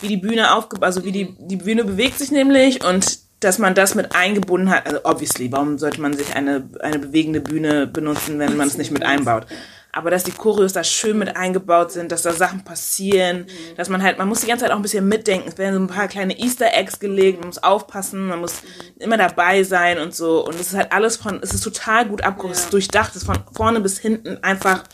wie 0.00 0.08
die 0.08 0.16
Bühne 0.16 0.54
aufgebaut, 0.54 0.84
also 0.84 1.04
wie 1.04 1.12
die, 1.12 1.34
die 1.38 1.56
Bühne 1.56 1.84
bewegt 1.84 2.18
sich 2.18 2.30
nämlich 2.30 2.84
und 2.84 3.18
dass 3.40 3.58
man 3.58 3.74
das 3.74 3.94
mit 3.94 4.14
eingebunden 4.14 4.70
hat. 4.70 4.86
Also 4.86 5.00
obviously, 5.04 5.50
warum 5.50 5.78
sollte 5.78 6.00
man 6.00 6.12
sich 6.12 6.34
eine, 6.36 6.68
eine 6.80 6.98
bewegende 6.98 7.40
Bühne 7.40 7.86
benutzen, 7.86 8.38
wenn 8.38 8.56
man 8.56 8.68
es 8.68 8.76
nicht 8.76 8.90
mit 8.90 9.02
einbaut? 9.02 9.46
Aber 9.92 10.10
dass 10.10 10.22
die 10.22 10.30
Choreos 10.30 10.72
da 10.72 10.84
schön 10.84 11.18
mit 11.18 11.36
eingebaut 11.36 11.90
sind, 11.90 12.12
dass 12.12 12.22
da 12.22 12.32
Sachen 12.32 12.62
passieren, 12.62 13.46
dass 13.76 13.88
man 13.88 14.04
halt, 14.04 14.18
man 14.18 14.28
muss 14.28 14.40
die 14.40 14.46
ganze 14.46 14.64
Zeit 14.64 14.72
auch 14.72 14.76
ein 14.76 14.82
bisschen 14.82 15.08
mitdenken. 15.08 15.48
Es 15.48 15.58
werden 15.58 15.74
so 15.74 15.80
ein 15.80 15.88
paar 15.88 16.06
kleine 16.06 16.38
Easter 16.38 16.72
Eggs 16.72 17.00
gelegt, 17.00 17.40
man 17.40 17.48
muss 17.48 17.58
aufpassen, 17.58 18.28
man 18.28 18.38
muss 18.38 18.62
immer 19.00 19.16
dabei 19.16 19.64
sein 19.64 19.98
und 19.98 20.14
so. 20.14 20.46
Und 20.46 20.54
es 20.54 20.68
ist 20.68 20.74
halt 20.74 20.92
alles 20.92 21.16
von, 21.16 21.40
es 21.42 21.52
ist 21.54 21.64
total 21.64 22.06
gut 22.06 22.22
abgeholt, 22.22 22.54
es 22.54 22.64
ist 22.64 22.72
durchdacht, 22.72 23.10
es 23.10 23.22
ist 23.22 23.26
von 23.26 23.38
vorne 23.52 23.80
bis 23.80 23.98
hinten 23.98 24.38
einfach, 24.44 24.84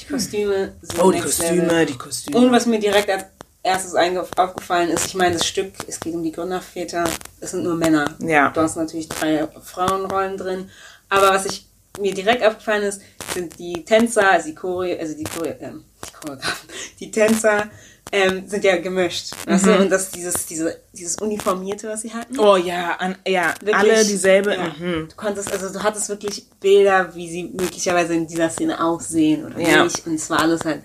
die 0.00 0.12
Kostüme 0.12 0.74
sind 0.82 1.02
oh, 1.02 1.10
die 1.10 1.20
Kostüme, 1.20 1.62
level. 1.62 1.86
die 1.86 1.98
Kostüme. 1.98 2.38
Und 2.38 2.52
was 2.52 2.66
mir 2.66 2.78
direkt 2.78 3.10
als 3.10 3.24
erstes 3.64 3.94
aufgefallen 4.36 4.90
ist, 4.90 5.06
ich 5.06 5.14
meine, 5.14 5.36
das 5.36 5.46
Stück, 5.46 5.72
es 5.88 5.98
geht 5.98 6.14
um 6.14 6.22
die 6.22 6.30
Gründerväter, 6.32 7.04
es 7.40 7.50
sind 7.50 7.64
nur 7.64 7.74
Männer. 7.74 8.14
Ja. 8.20 8.50
Du 8.50 8.60
hast 8.60 8.76
natürlich 8.76 9.08
drei 9.08 9.48
Frauenrollen 9.62 10.36
drin. 10.36 10.70
Aber 11.08 11.30
was 11.30 11.46
ich 11.46 11.66
mir 11.98 12.12
direkt 12.14 12.44
aufgefallen 12.44 12.82
ist, 12.84 13.00
sind 13.32 13.58
die 13.58 13.84
Tänzer, 13.84 14.30
also 14.30 14.48
die 14.48 14.54
Choreo, 14.54 14.98
also 14.98 15.14
die 15.16 15.24
Choreo, 15.24 15.54
ähm, 15.60 15.84
die 16.06 16.12
Choreografen, 16.12 16.68
die 17.00 17.10
Tänzer 17.10 17.70
ähm, 18.12 18.46
sind 18.46 18.64
ja 18.64 18.76
gemischt. 18.76 19.32
Weißt 19.46 19.66
du? 19.66 19.76
Und 19.78 19.90
das 19.90 20.10
dieses, 20.10 20.46
diese, 20.46 20.78
dieses 20.92 21.16
Uniformierte, 21.16 21.88
was 21.88 22.02
sie 22.02 22.12
hatten. 22.12 22.34
Mhm. 22.34 22.40
Oh 22.40 22.56
ja, 22.56 22.96
an, 22.96 23.16
ja, 23.26 23.54
Wirklich, 23.60 23.76
alle 23.76 24.04
dieselbe. 24.04 24.54
Ja. 24.54 24.74
Mhm. 24.78 25.08
Du 25.08 25.16
konntest, 25.16 25.50
also 25.50 25.72
du 25.72 25.82
hattest 25.82 26.08
wirklich 26.10 26.46
Bilder, 26.60 27.14
wie 27.14 27.30
sie 27.30 27.44
möglicherweise 27.44 28.14
in 28.14 28.26
dieser 28.26 28.50
Szene 28.50 28.82
aussehen 28.84 29.46
oder 29.46 29.58
Ja. 29.58 29.84
nicht. 29.84 30.06
Und 30.06 30.14
es 30.14 30.28
war 30.30 30.40
alles 30.40 30.64
halt, 30.64 30.82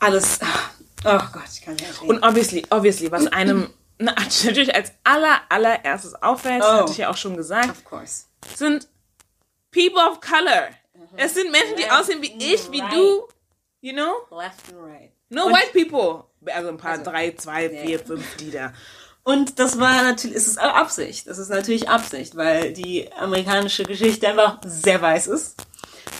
alles, 0.00 0.38
oh 1.04 1.18
Gott, 1.32 1.42
ich 1.52 1.62
kann 1.62 1.74
nicht 1.74 2.02
reden. 2.02 2.10
Und 2.10 2.22
obviously, 2.22 2.64
obviously, 2.70 3.10
was 3.10 3.26
einem 3.28 3.70
na, 3.98 4.12
natürlich 4.12 4.74
als 4.74 4.92
aller, 5.04 5.40
allererstes 5.48 6.14
auffällt, 6.22 6.62
das 6.62 6.68
Oh. 6.68 6.72
hatte 6.82 6.92
ich 6.92 6.98
ja 6.98 7.10
auch 7.10 7.16
schon 7.16 7.36
gesagt, 7.36 7.70
of 7.70 7.84
course. 7.84 8.24
sind 8.54 8.88
People 9.72 10.00
of 10.10 10.20
Color. 10.20 10.68
Es 11.16 11.34
sind 11.34 11.50
Menschen, 11.50 11.76
die 11.76 11.82
Left 11.82 11.92
aussehen 11.94 12.22
wie 12.22 12.32
ich, 12.38 12.70
wie 12.70 12.80
right. 12.80 12.92
du. 12.92 13.28
You 13.80 13.92
know? 13.92 14.12
Left 14.36 14.68
and 14.72 14.82
right. 14.82 15.12
No 15.30 15.46
Und- 15.46 15.52
white 15.54 15.72
people. 15.72 16.24
Also 16.46 16.68
ein 16.68 16.76
paar, 16.78 16.92
Also, 16.92 17.04
drei, 17.04 17.32
zwei, 17.32 17.66
ja. 17.66 17.82
vier, 17.84 17.98
fünf 17.98 18.38
Lieder. 18.38 18.72
Und 19.24 19.58
das 19.58 19.78
war 19.78 20.02
natürlich, 20.04 20.36
es 20.36 20.46
ist 20.46 20.58
Absicht. 20.58 21.26
Das 21.26 21.36
ist 21.38 21.50
natürlich 21.50 21.88
Absicht, 21.88 22.36
weil 22.36 22.72
die 22.72 23.12
amerikanische 23.12 23.82
Geschichte 23.82 24.28
einfach 24.28 24.58
sehr 24.64 25.02
weiß 25.02 25.26
ist. 25.26 25.56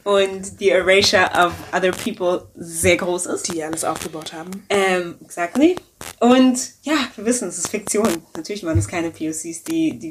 Und 0.04 0.61
die 0.61 0.70
Erasure 0.70 1.28
of 1.34 1.52
other 1.72 1.90
people 1.92 2.48
sehr 2.56 2.96
groß 2.96 3.26
ist. 3.26 3.52
Die 3.52 3.62
alles 3.62 3.84
aufgebaut 3.84 4.32
haben. 4.32 4.50
Ähm, 4.70 5.16
exactly. 5.22 5.76
Und 6.20 6.58
ja, 6.82 6.96
wir 7.16 7.24
wissen, 7.24 7.48
es 7.48 7.58
ist 7.58 7.68
Fiktion. 7.68 8.22
Natürlich 8.37 8.64
waren 8.64 8.78
es 8.78 8.88
keine 8.88 9.11
POCs, 9.11 9.64
die, 9.64 9.98
die 9.98 10.11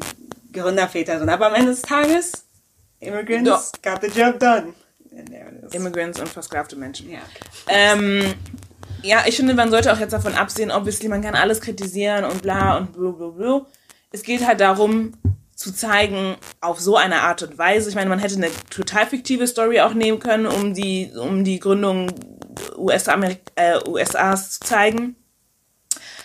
Gründerväter 0.54 1.20
sind. 1.20 1.30
Aber 1.30 1.48
am 1.48 1.56
Ende 1.56 1.72
des 1.72 1.82
Tages, 1.82 2.46
Immigrants 3.00 3.72
Doch. 3.72 3.82
got 3.82 4.02
the 4.02 4.08
job 4.08 4.40
done. 4.40 4.74
And 5.18 5.30
there 5.30 5.50
it 5.50 5.66
is. 5.66 5.74
Immigrants 5.74 6.20
und 6.20 6.30
versklavte 6.30 6.76
Menschen. 6.76 7.10
ja. 7.10 7.20
Ähm, 7.68 8.34
ja, 9.04 9.24
ich 9.28 9.36
finde, 9.36 9.54
man 9.54 9.70
sollte 9.70 9.94
auch 9.94 10.00
jetzt 10.00 10.12
davon 10.14 10.34
absehen, 10.34 10.72
obviously, 10.72 11.08
man 11.08 11.22
kann 11.22 11.36
alles 11.36 11.62
kritisieren 11.62 12.26
und 12.26 12.42
bla 12.42 12.78
und 12.78 12.94
blu 12.94 13.14
blu 13.14 13.32
blu. 13.32 13.66
Es 14.12 14.24
geht 14.24 14.46
halt 14.46 14.60
darum, 14.60 15.14
zu 15.58 15.74
zeigen, 15.74 16.38
auf 16.62 16.80
so 16.80 16.98
eine 16.98 17.24
Art 17.24 17.42
und 17.42 17.58
Weise. 17.58 17.90
Ich 17.90 17.96
meine, 17.96 18.12
man 18.12 18.20
hätte 18.20 18.36
eine 18.36 18.52
total 18.70 19.08
fiktive 19.08 19.48
Story 19.48 19.82
auch 19.82 19.96
nehmen 19.96 20.20
können, 20.20 20.46
um 20.46 20.76
die, 20.76 21.12
um 21.20 21.44
die 21.44 21.60
Gründung 21.60 22.12
USA, 22.78 23.20
äh, 23.56 23.80
USAs 23.88 24.52
zu 24.52 24.60
zeigen. 24.60 25.16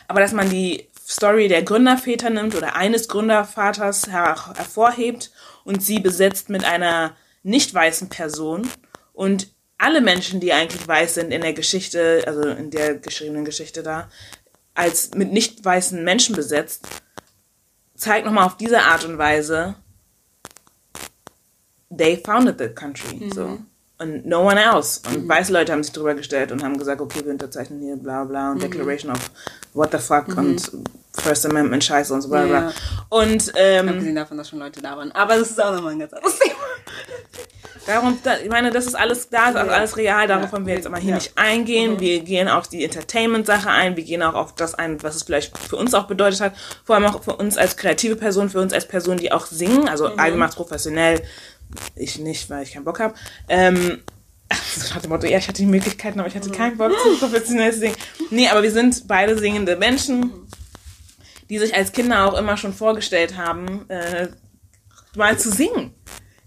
Aber 0.06 0.20
dass 0.20 0.32
man 0.34 0.50
die 0.50 0.86
Story 1.08 1.48
der 1.48 1.62
Gründerväter 1.62 2.28
nimmt 2.28 2.54
oder 2.54 2.76
eines 2.76 3.08
Gründervaters 3.08 4.08
her 4.08 4.36
hervorhebt 4.54 5.32
und 5.64 5.82
sie 5.82 5.98
besetzt 5.98 6.50
mit 6.50 6.64
einer 6.64 7.16
nicht 7.42 7.72
weißen 7.72 8.10
Person 8.10 8.68
und 9.14 9.48
alle 9.78 10.02
Menschen, 10.02 10.40
die 10.40 10.52
eigentlich 10.52 10.86
weiß 10.86 11.14
sind 11.14 11.32
in 11.32 11.40
der 11.40 11.54
Geschichte, 11.54 12.22
also 12.26 12.42
in 12.42 12.70
der 12.70 12.96
geschriebenen 12.96 13.46
Geschichte 13.46 13.82
da, 13.82 14.10
als 14.74 15.14
mit 15.14 15.32
nicht 15.32 15.64
weißen 15.64 16.04
Menschen 16.04 16.36
besetzt, 16.36 16.86
zeigt 18.02 18.26
nochmal 18.26 18.46
auf 18.46 18.56
diese 18.56 18.80
Art 18.82 19.04
und 19.04 19.16
Weise, 19.16 19.76
they 21.96 22.16
founded 22.16 22.58
the 22.58 22.68
country. 22.68 23.30
So. 23.32 23.58
Und 23.98 24.26
no 24.26 24.42
one 24.42 24.60
else. 24.60 25.00
Und 25.08 25.28
weiße 25.28 25.52
Leute 25.52 25.72
haben 25.72 25.84
sich 25.84 25.92
drüber 25.92 26.14
gestellt 26.14 26.50
und 26.50 26.64
haben 26.64 26.76
gesagt, 26.76 27.00
okay, 27.00 27.24
wir 27.24 27.30
unterzeichnen 27.30 27.80
hier 27.80 27.96
bla 27.96 28.24
bla 28.24 28.50
und 28.50 28.60
Declaration 28.60 29.12
of 29.12 29.30
what 29.74 29.92
the 29.92 29.98
fuck 29.98 30.36
und 30.36 30.72
First 31.12 31.46
Amendment 31.46 31.84
Scheiße 31.84 32.12
und 32.12 32.22
so 32.22 32.28
bla 32.28 32.44
bla. 32.46 32.60
Ja. 32.62 32.72
Und 33.10 33.52
ähm, 33.54 33.88
Abgesehen 33.88 34.16
davon, 34.16 34.36
dass 34.38 34.48
schon 34.48 34.58
Leute 34.58 34.82
da 34.82 34.96
waren. 34.96 35.12
Aber 35.12 35.36
das 35.36 35.50
ist 35.50 35.62
auch 35.62 35.72
nochmal 35.72 35.92
ein 35.92 36.00
ganz 36.00 36.12
anderes 36.12 36.38
Thema. 36.40 36.56
Darum, 37.86 38.18
da, 38.22 38.38
ich 38.38 38.48
meine, 38.48 38.70
das 38.70 38.86
ist 38.86 38.94
alles, 38.94 39.28
da 39.28 39.50
ist 39.50 39.56
alles 39.56 39.96
real, 39.96 40.28
darauf 40.28 40.52
wollen 40.52 40.66
wir 40.66 40.74
jetzt 40.74 40.86
aber 40.86 40.98
hier 40.98 41.14
nicht 41.14 41.32
eingehen. 41.36 41.98
Wir 41.98 42.20
gehen 42.20 42.48
auf 42.48 42.68
die 42.68 42.84
Entertainment-Sache 42.84 43.68
ein, 43.68 43.96
wir 43.96 44.04
gehen 44.04 44.22
auch 44.22 44.34
auf 44.34 44.54
das 44.54 44.74
ein, 44.74 45.02
was 45.02 45.16
es 45.16 45.24
vielleicht 45.24 45.56
für 45.58 45.76
uns 45.76 45.92
auch 45.92 46.06
bedeutet 46.06 46.40
hat, 46.40 46.54
vor 46.84 46.94
allem 46.94 47.06
auch 47.06 47.22
für 47.24 47.34
uns 47.34 47.58
als 47.58 47.76
kreative 47.76 48.14
Person, 48.16 48.50
für 48.50 48.60
uns 48.60 48.72
als 48.72 48.86
Person, 48.86 49.16
die 49.16 49.32
auch 49.32 49.46
singen, 49.46 49.88
also 49.88 50.10
Mhm. 50.10 50.38
Macht's 50.38 50.56
professionell, 50.56 51.22
ich 51.96 52.18
nicht, 52.18 52.48
weil 52.50 52.62
ich 52.62 52.72
keinen 52.72 52.84
Bock 52.84 53.00
habe. 53.00 53.14
Ähm, 53.48 54.02
so 54.76 54.94
nach 54.94 55.00
dem 55.00 55.10
Motto, 55.10 55.26
ja, 55.26 55.38
ich 55.38 55.48
hatte 55.48 55.62
die 55.62 55.66
Möglichkeiten, 55.66 56.20
aber 56.20 56.28
ich 56.28 56.34
hatte 56.36 56.50
keinen 56.50 56.76
Bock 56.76 56.92
zu 57.02 57.18
professionell 57.18 57.72
zu 57.72 57.80
singen. 57.80 57.96
Nee, 58.30 58.48
aber 58.48 58.62
wir 58.62 58.70
sind 58.70 59.08
beide 59.08 59.38
singende 59.38 59.76
Menschen, 59.76 60.30
die 61.48 61.58
sich 61.58 61.74
als 61.74 61.92
Kinder 61.92 62.26
auch 62.26 62.38
immer 62.38 62.56
schon 62.56 62.72
vorgestellt 62.72 63.36
haben, 63.36 63.88
äh, 63.88 64.28
mal 65.16 65.38
zu 65.38 65.50
singen. 65.50 65.94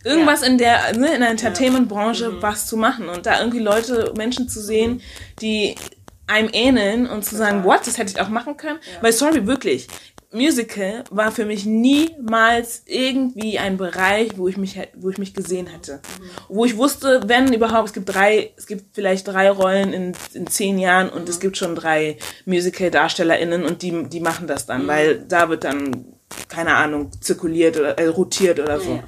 Irgendwas 0.06 0.44
in 0.44 0.58
der, 0.58 0.96
ne, 0.96 1.14
in 1.16 1.22
der 1.22 1.32
Entertainment-Branche 1.32 2.42
was 2.42 2.68
zu 2.68 2.78
machen 2.78 3.10
und 3.10 3.26
da 3.26 3.40
irgendwie 3.40 3.60
Leute, 3.60 4.14
Menschen 4.16 4.48
zu 4.48 4.62
sehen, 4.62 5.02
die 5.42 5.76
einem 6.28 6.50
ähneln 6.54 7.08
und 7.08 7.26
zu 7.26 7.36
sagen, 7.36 7.64
what, 7.64 7.86
das 7.86 7.98
hätte 7.98 8.12
ich 8.12 8.22
auch 8.22 8.30
machen 8.30 8.56
können. 8.56 8.80
Weil, 9.02 9.14
sorry, 9.14 9.46
wirklich, 9.46 9.88
Musical 10.36 11.06
war 11.12 11.32
für 11.32 11.46
mich 11.46 11.66
niemals 11.66 12.84
irgendwie 12.86 13.58
ein 13.58 13.78
Bereich, 13.78 14.38
wo 14.38 14.48
ich 14.48 14.58
mich, 14.58 14.78
wo 14.96 15.10
ich 15.10 15.18
mich 15.18 15.34
gesehen 15.34 15.68
hätte. 15.68 16.02
Wo 16.50 16.66
ich 16.66 16.76
wusste, 16.76 17.22
wenn 17.28 17.54
überhaupt, 17.54 17.88
es 17.88 17.94
gibt 17.94 18.14
drei, 18.14 18.52
es 18.58 18.68
gibt 18.68 18.94
vielleicht 18.94 19.28
drei 19.28 19.50
Rollen 19.50 19.94
in, 19.94 20.14
in 20.34 20.48
zehn 20.48 20.78
Jahren 20.78 21.10
und 21.10 21.30
es 21.30 21.40
gibt 21.40 21.58
schon 21.58 21.76
drei 21.76 22.18
Musical-DarstellerInnen 22.46 23.64
und 23.64 23.82
die, 23.82 24.10
die 24.10 24.20
machen 24.20 24.46
das 24.46 24.66
dann, 24.66 24.88
weil 24.88 25.20
da 25.20 25.50
wird 25.50 25.64
dann, 25.64 26.06
keine 26.50 26.76
Ahnung, 26.76 27.12
zirkuliert 27.22 27.78
oder 27.78 27.98
äh, 27.98 28.08
rotiert 28.08 28.60
oder 28.60 28.80
so. 28.80 28.96
Ja. 28.96 29.04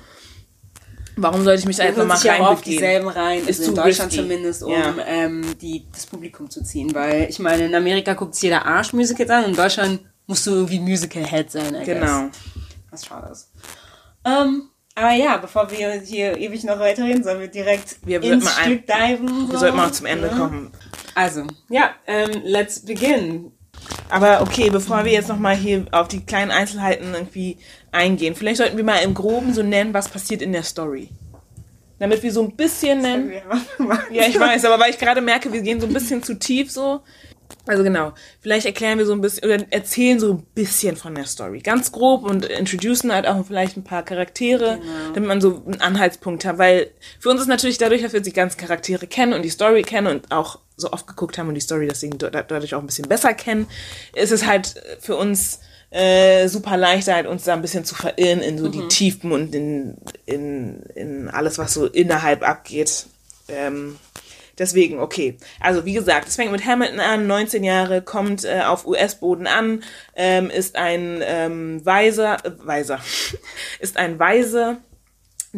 Warum 1.18 1.44
sollte 1.44 1.60
ich 1.62 1.66
mich 1.66 1.78
da 1.78 1.84
Er 1.84 1.90
jetzt 1.90 1.98
nochmal 1.98 2.18
ja 2.24 2.34
auch 2.36 2.40
auf 2.40 2.48
reinbegeben? 2.50 2.72
dieselben 2.74 3.08
rein, 3.10 3.40
Ist 3.48 3.60
also 3.60 3.72
in 3.72 3.76
Deutschland 3.76 4.12
risky. 4.12 4.22
zumindest, 4.24 4.64
um 4.64 4.72
Ja. 4.72 4.94
ähm, 5.06 5.44
die, 5.60 5.86
das 5.92 6.06
Publikum 6.06 6.50
zu 6.50 6.64
ziehen. 6.64 6.94
Weil 6.96 7.28
ich 7.30 7.40
meine, 7.40 7.66
in 7.66 7.76
Amerika 7.76 8.14
guckt 8.14 8.36
sich 8.36 8.44
jeder 8.44 8.66
Arsch 8.66 8.94
Musicals 8.94 9.30
an 9.30 9.46
in 9.46 9.56
Deutschland 9.56 10.02
musst 10.28 10.46
du 10.46 10.52
irgendwie 10.52 10.80
Musical-Head 10.80 11.52
sein. 11.52 11.76
I 11.76 11.86
Genau. 11.86 12.24
Guess. 12.28 12.32
Was 12.92 13.06
schade 13.06 13.32
ist. 13.32 13.52
Ähm, 14.26 14.70
aber 14.96 15.12
ja, 15.14 15.38
bevor 15.38 15.70
wir 15.72 16.02
hier 16.02 16.38
ewig 16.38 16.64
noch 16.64 16.80
weiterreden, 16.80 17.24
sollen 17.24 17.40
wir 17.40 17.48
direkt 17.48 17.98
Wir 18.04 18.22
ins 18.22 18.44
mal 18.44 18.52
ein- 18.58 18.64
Stück 18.72 18.88
diven. 18.88 19.48
Wir 19.48 19.54
so. 19.54 19.58
sollten 19.60 19.78
mal 19.78 19.92
zum 19.94 20.06
Ende 20.06 20.28
Ja. 20.28 20.34
kommen. 20.38 20.72
Also, 21.16 21.44
ja, 21.70 21.92
ähm, 22.06 22.42
let's 22.44 22.84
begin. 22.86 23.52
Aber 24.10 24.42
okay, 24.42 24.70
bevor 24.70 25.06
wir 25.06 25.12
jetzt 25.12 25.30
nochmal 25.30 25.56
hier 25.56 25.86
auf 25.92 26.08
die 26.08 26.26
kleinen 26.26 26.52
Einzelheiten 26.52 27.14
irgendwie 27.14 27.58
eingehen, 27.98 28.36
vielleicht 28.36 28.58
sollten 28.58 28.78
wir 28.78 28.84
mal 28.84 29.00
im 29.00 29.14
Groben 29.14 29.54
so 29.54 29.64
nennen, 29.64 29.94
was 29.94 30.10
passiert 30.10 30.42
in 30.42 30.52
der 30.54 30.64
Story. 30.64 31.10
Damit 32.00 32.22
wir 32.22 32.32
so 32.32 32.44
ein 32.44 32.56
bisschen 32.56 33.02
nennen. 33.02 33.34
Ja, 34.12 34.28
ich 34.28 34.40
weiß, 34.40 34.66
aber 34.66 34.80
weil 34.80 34.92
ich 34.92 35.00
gerade 35.00 35.20
merke, 35.20 35.52
wir 35.52 35.62
gehen 35.62 35.82
so 35.82 35.88
ein 35.88 35.94
bisschen 35.94 36.22
zu 36.22 36.38
tief 36.38 36.72
so. 36.72 37.02
Also 37.66 37.84
genau, 37.84 38.14
vielleicht 38.42 38.66
erklären 38.66 38.98
wir 38.98 39.06
so 39.06 39.14
ein 39.14 39.22
bisschen 39.22 39.46
oder 39.46 39.66
erzählen 39.72 40.20
so 40.20 40.34
ein 40.34 40.44
bisschen 40.54 40.96
von 40.96 41.16
der 41.16 41.26
Story. 41.26 41.60
Ganz 41.60 41.92
grob 41.92 42.24
und 42.24 42.46
introducen 42.46 43.12
halt 43.12 43.26
auch 43.28 43.46
vielleicht 43.46 43.78
ein 43.78 43.84
paar 43.84 44.04
Charaktere, 44.04 44.80
damit 45.14 45.28
man 45.28 45.42
so 45.42 45.62
einen 45.66 45.82
Anhaltspunkt 45.82 46.46
hat. 46.46 46.58
Weil 46.58 46.92
für 47.20 47.30
uns 47.30 47.42
ist 47.42 47.48
natürlich 47.48 47.78
dadurch, 47.78 48.02
dass 48.02 48.14
wir 48.14 48.22
die 48.22 48.34
ganzen 48.34 48.58
Charaktere 48.58 49.08
kennen 49.08 49.34
und 49.34 49.44
die 49.44 49.50
Story 49.50 49.82
kennen 49.82 50.08
und 50.08 50.32
auch 50.32 50.60
so 50.76 50.92
oft 50.92 51.08
geguckt 51.08 51.38
haben 51.38 51.48
und 51.48 51.56
die 51.56 51.62
Story 51.62 51.88
deswegen 51.88 52.18
dadurch 52.18 52.76
auch 52.76 52.82
ein 52.82 52.86
bisschen 52.86 53.08
besser 53.08 53.34
kennen, 53.34 53.68
ist 54.14 54.32
es 54.32 54.46
halt 54.46 54.76
für 55.00 55.16
uns 55.16 55.60
äh, 55.98 56.48
super 56.48 56.78
leicht, 56.78 57.08
halt 57.08 57.26
uns 57.28 57.44
da 57.44 57.54
ein 57.54 57.62
bisschen 57.62 57.86
zu 57.86 57.96
verirren 57.96 58.42
in 58.42 58.58
so 58.58 58.68
die 58.68 58.88
Tiefen 58.88 59.32
und 59.32 59.54
in, 59.56 59.98
in, 60.26 60.84
in 60.96 61.30
alles, 61.30 61.58
was 61.58 61.74
so 61.74 61.88
innerhalb 61.88 62.48
abgeht. 62.48 63.08
Ähm, 63.48 63.98
Deswegen, 64.58 65.00
okay. 65.00 65.38
Also 65.60 65.86
wie 65.86 65.94
gesagt, 65.94 66.28
es 66.28 66.36
fängt 66.36 66.52
mit 66.52 66.66
Hamilton 66.66 67.00
an, 67.00 67.28
19 67.28 67.64
Jahre, 67.64 68.02
kommt 68.02 68.44
äh, 68.44 68.62
auf 68.62 68.88
US-Boden 68.88 69.46
an, 69.46 69.84
ähm, 70.16 70.50
ist 70.50 70.76
ein 70.76 71.22
ähm, 71.24 71.86
Weiser, 71.86 72.44
äh, 72.44 72.52
Weiser, 72.66 73.00
ist 73.80 73.98
ein 73.98 74.18
Weise, 74.18 74.78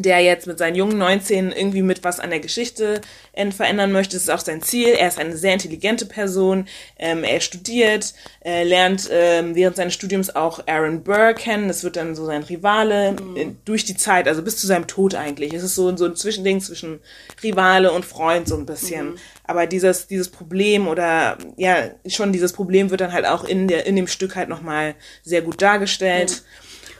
der 0.01 0.19
jetzt 0.21 0.47
mit 0.47 0.57
seinen 0.57 0.75
jungen 0.75 0.97
19 0.97 1.51
irgendwie 1.51 1.81
mit 1.81 2.03
was 2.03 2.19
an 2.19 2.29
der 2.29 2.39
Geschichte 2.39 3.01
äh, 3.33 3.51
verändern 3.51 3.91
möchte. 3.91 4.15
Das 4.15 4.23
ist 4.23 4.29
auch 4.29 4.39
sein 4.39 4.61
Ziel. 4.61 4.89
Er 4.89 5.07
ist 5.07 5.19
eine 5.19 5.37
sehr 5.37 5.53
intelligente 5.53 6.05
Person. 6.05 6.67
Ähm, 6.97 7.23
er 7.23 7.41
studiert, 7.41 8.13
äh, 8.43 8.63
lernt 8.63 9.09
ähm, 9.11 9.55
während 9.55 9.75
seines 9.75 9.93
Studiums 9.93 10.35
auch 10.35 10.67
Aaron 10.67 11.03
Burr 11.03 11.33
kennen. 11.33 11.67
Das 11.67 11.83
wird 11.83 11.95
dann 11.95 12.15
so 12.15 12.25
sein 12.25 12.43
Rivale 12.43 13.15
äh, 13.35 13.47
durch 13.65 13.85
die 13.85 13.95
Zeit, 13.95 14.27
also 14.27 14.41
bis 14.41 14.57
zu 14.57 14.67
seinem 14.67 14.87
Tod 14.87 15.15
eigentlich. 15.15 15.53
Es 15.53 15.63
ist 15.63 15.75
so, 15.75 15.95
so 15.95 16.05
ein 16.05 16.15
Zwischending 16.15 16.61
zwischen 16.61 16.99
Rivale 17.43 17.91
und 17.91 18.05
Freund 18.05 18.47
so 18.47 18.55
ein 18.55 18.65
bisschen. 18.65 19.17
Aber 19.43 19.65
dieses, 19.65 20.07
dieses 20.07 20.29
Problem 20.29 20.87
oder 20.87 21.37
ja, 21.57 21.89
schon 22.07 22.31
dieses 22.31 22.53
Problem 22.53 22.89
wird 22.91 23.01
dann 23.01 23.13
halt 23.13 23.25
auch 23.25 23.43
in, 23.43 23.67
der, 23.67 23.85
in 23.85 23.95
dem 23.95 24.07
Stück 24.07 24.35
halt 24.35 24.49
nochmal 24.49 24.95
sehr 25.23 25.41
gut 25.41 25.61
dargestellt. 25.61 26.43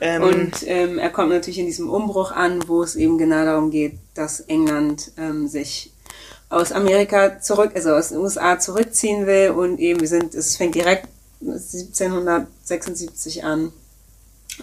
Ähm, 0.02 0.24
Und 0.24 0.52
ähm, 0.66 0.98
er 0.98 1.10
kommt 1.10 1.30
natürlich 1.30 1.60
in 1.60 1.66
diesem 1.66 1.90
Umbruch 1.90 2.32
an, 2.32 2.68
wo 2.68 2.84
es 2.84 2.96
eben 2.96 3.18
genau 3.18 3.44
darum 3.44 3.72
geht, 3.72 3.94
dass 4.14 4.40
England 4.42 5.12
ähm, 5.18 5.48
sich 5.48 5.92
aus 6.50 6.72
Amerika 6.72 7.40
zurück, 7.40 7.72
also 7.76 7.92
aus 7.92 8.10
den 8.10 8.18
USA 8.18 8.60
zurückziehen 8.60 9.28
will 9.28 9.52
und 9.52 9.80
eben 9.80 10.00
wir 10.00 10.08
sind, 10.08 10.34
es 10.34 10.56
fängt 10.56 10.76
direkt 10.76 11.08
1776 11.42 13.44
an, 13.44 13.72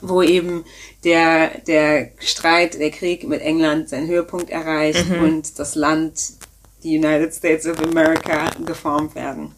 wo 0.03 0.23
eben 0.23 0.65
der, 1.05 1.59
der 1.67 2.11
Streit, 2.19 2.79
der 2.79 2.91
Krieg 2.91 3.27
mit 3.29 3.41
England 3.41 3.89
seinen 3.89 4.09
Höhepunkt 4.09 4.51
erreicht 4.51 5.07
und 5.23 5.59
das 5.59 5.75
Land, 5.75 6.33
die 6.83 6.99
United 6.99 7.35
States 7.35 7.67
of 7.67 7.81
America, 7.81 8.51
geformt 8.67 9.15
werden. 9.15 9.55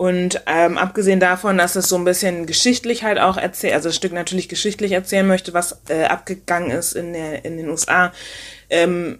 Und 0.00 0.40
ähm, 0.46 0.78
abgesehen 0.78 1.20
davon, 1.20 1.58
dass 1.58 1.76
es 1.76 1.90
so 1.90 1.96
ein 1.96 2.06
bisschen 2.06 2.46
geschichtlich 2.46 3.04
halt 3.04 3.18
auch 3.18 3.36
erzählt, 3.36 3.74
also 3.74 3.90
das 3.90 3.96
Stück 3.96 4.14
natürlich 4.14 4.48
geschichtlich 4.48 4.92
erzählen 4.92 5.26
möchte, 5.26 5.52
was 5.52 5.82
äh, 5.90 6.04
abgegangen 6.04 6.70
ist 6.70 6.94
in, 6.94 7.12
der, 7.12 7.44
in 7.44 7.58
den 7.58 7.68
USA, 7.68 8.10
ähm, 8.70 9.18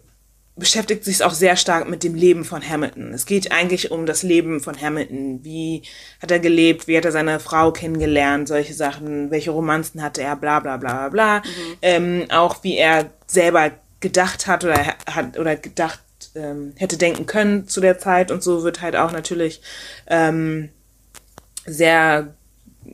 beschäftigt 0.57 1.05
sich 1.05 1.23
auch 1.23 1.35
sehr 1.35 1.57
stark 1.57 1.87
mit 1.87 2.03
dem 2.03 2.15
Leben 2.15 2.47
von 2.47 2.67
Hamilton. 2.67 3.13
Es 3.13 3.27
geht 3.27 3.53
eigentlich 3.53 3.91
um 3.91 4.07
das 4.07 4.23
Leben 4.23 4.61
von 4.61 4.81
Hamilton. 4.81 5.45
Wie 5.45 5.83
hat 6.23 6.31
er 6.31 6.39
gelebt? 6.39 6.89
Wie 6.89 6.97
hat 6.97 7.05
er 7.05 7.13
seine 7.13 7.41
Frau 7.41 7.73
kennengelernt? 7.73 8.49
Solche 8.49 8.73
Sachen. 8.73 9.31
Welche 9.31 9.51
Romanzen 9.51 10.01
hatte 10.01 10.23
er? 10.23 10.35
Bla 10.35 10.61
bla 10.61 10.79
bla 10.79 11.09
bla 11.09 11.09
bla. 11.11 11.43
Ähm, 11.83 12.25
auch 12.31 12.65
wie 12.65 12.79
er 12.79 13.11
selber 13.27 13.71
gedacht 14.01 14.47
hat 14.47 14.65
oder 14.65 14.97
hat 15.07 15.39
oder 15.39 15.57
gedacht 15.57 16.01
ähm, 16.35 16.73
hätte 16.77 16.97
denken 16.97 17.27
können 17.27 17.69
zu 17.69 17.81
der 17.81 17.99
Zeit 17.99 18.31
und 18.31 18.43
so 18.43 18.63
wird 18.63 18.81
halt 18.81 18.97
auch 18.97 19.13
natürlich 19.13 19.61
ähm, 20.07 20.71
sehr, 21.67 22.35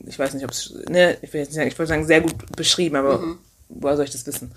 ich 0.06 0.18
weiß 0.18 0.34
nicht, 0.34 0.44
ob 0.44 0.50
es, 0.50 0.74
ne, 0.88 1.16
ich 1.22 1.32
will 1.32 1.40
jetzt 1.40 1.48
nicht 1.48 1.56
sagen, 1.56 1.68
ich 1.68 1.78
wollte 1.78 1.88
sagen, 1.88 2.06
sehr 2.06 2.20
gut 2.20 2.34
beschrieben, 2.56 2.96
aber 2.96 3.22
woher 3.68 3.96
soll 3.96 4.04
ich 4.04 4.12
das 4.12 4.26
wissen? 4.26 4.52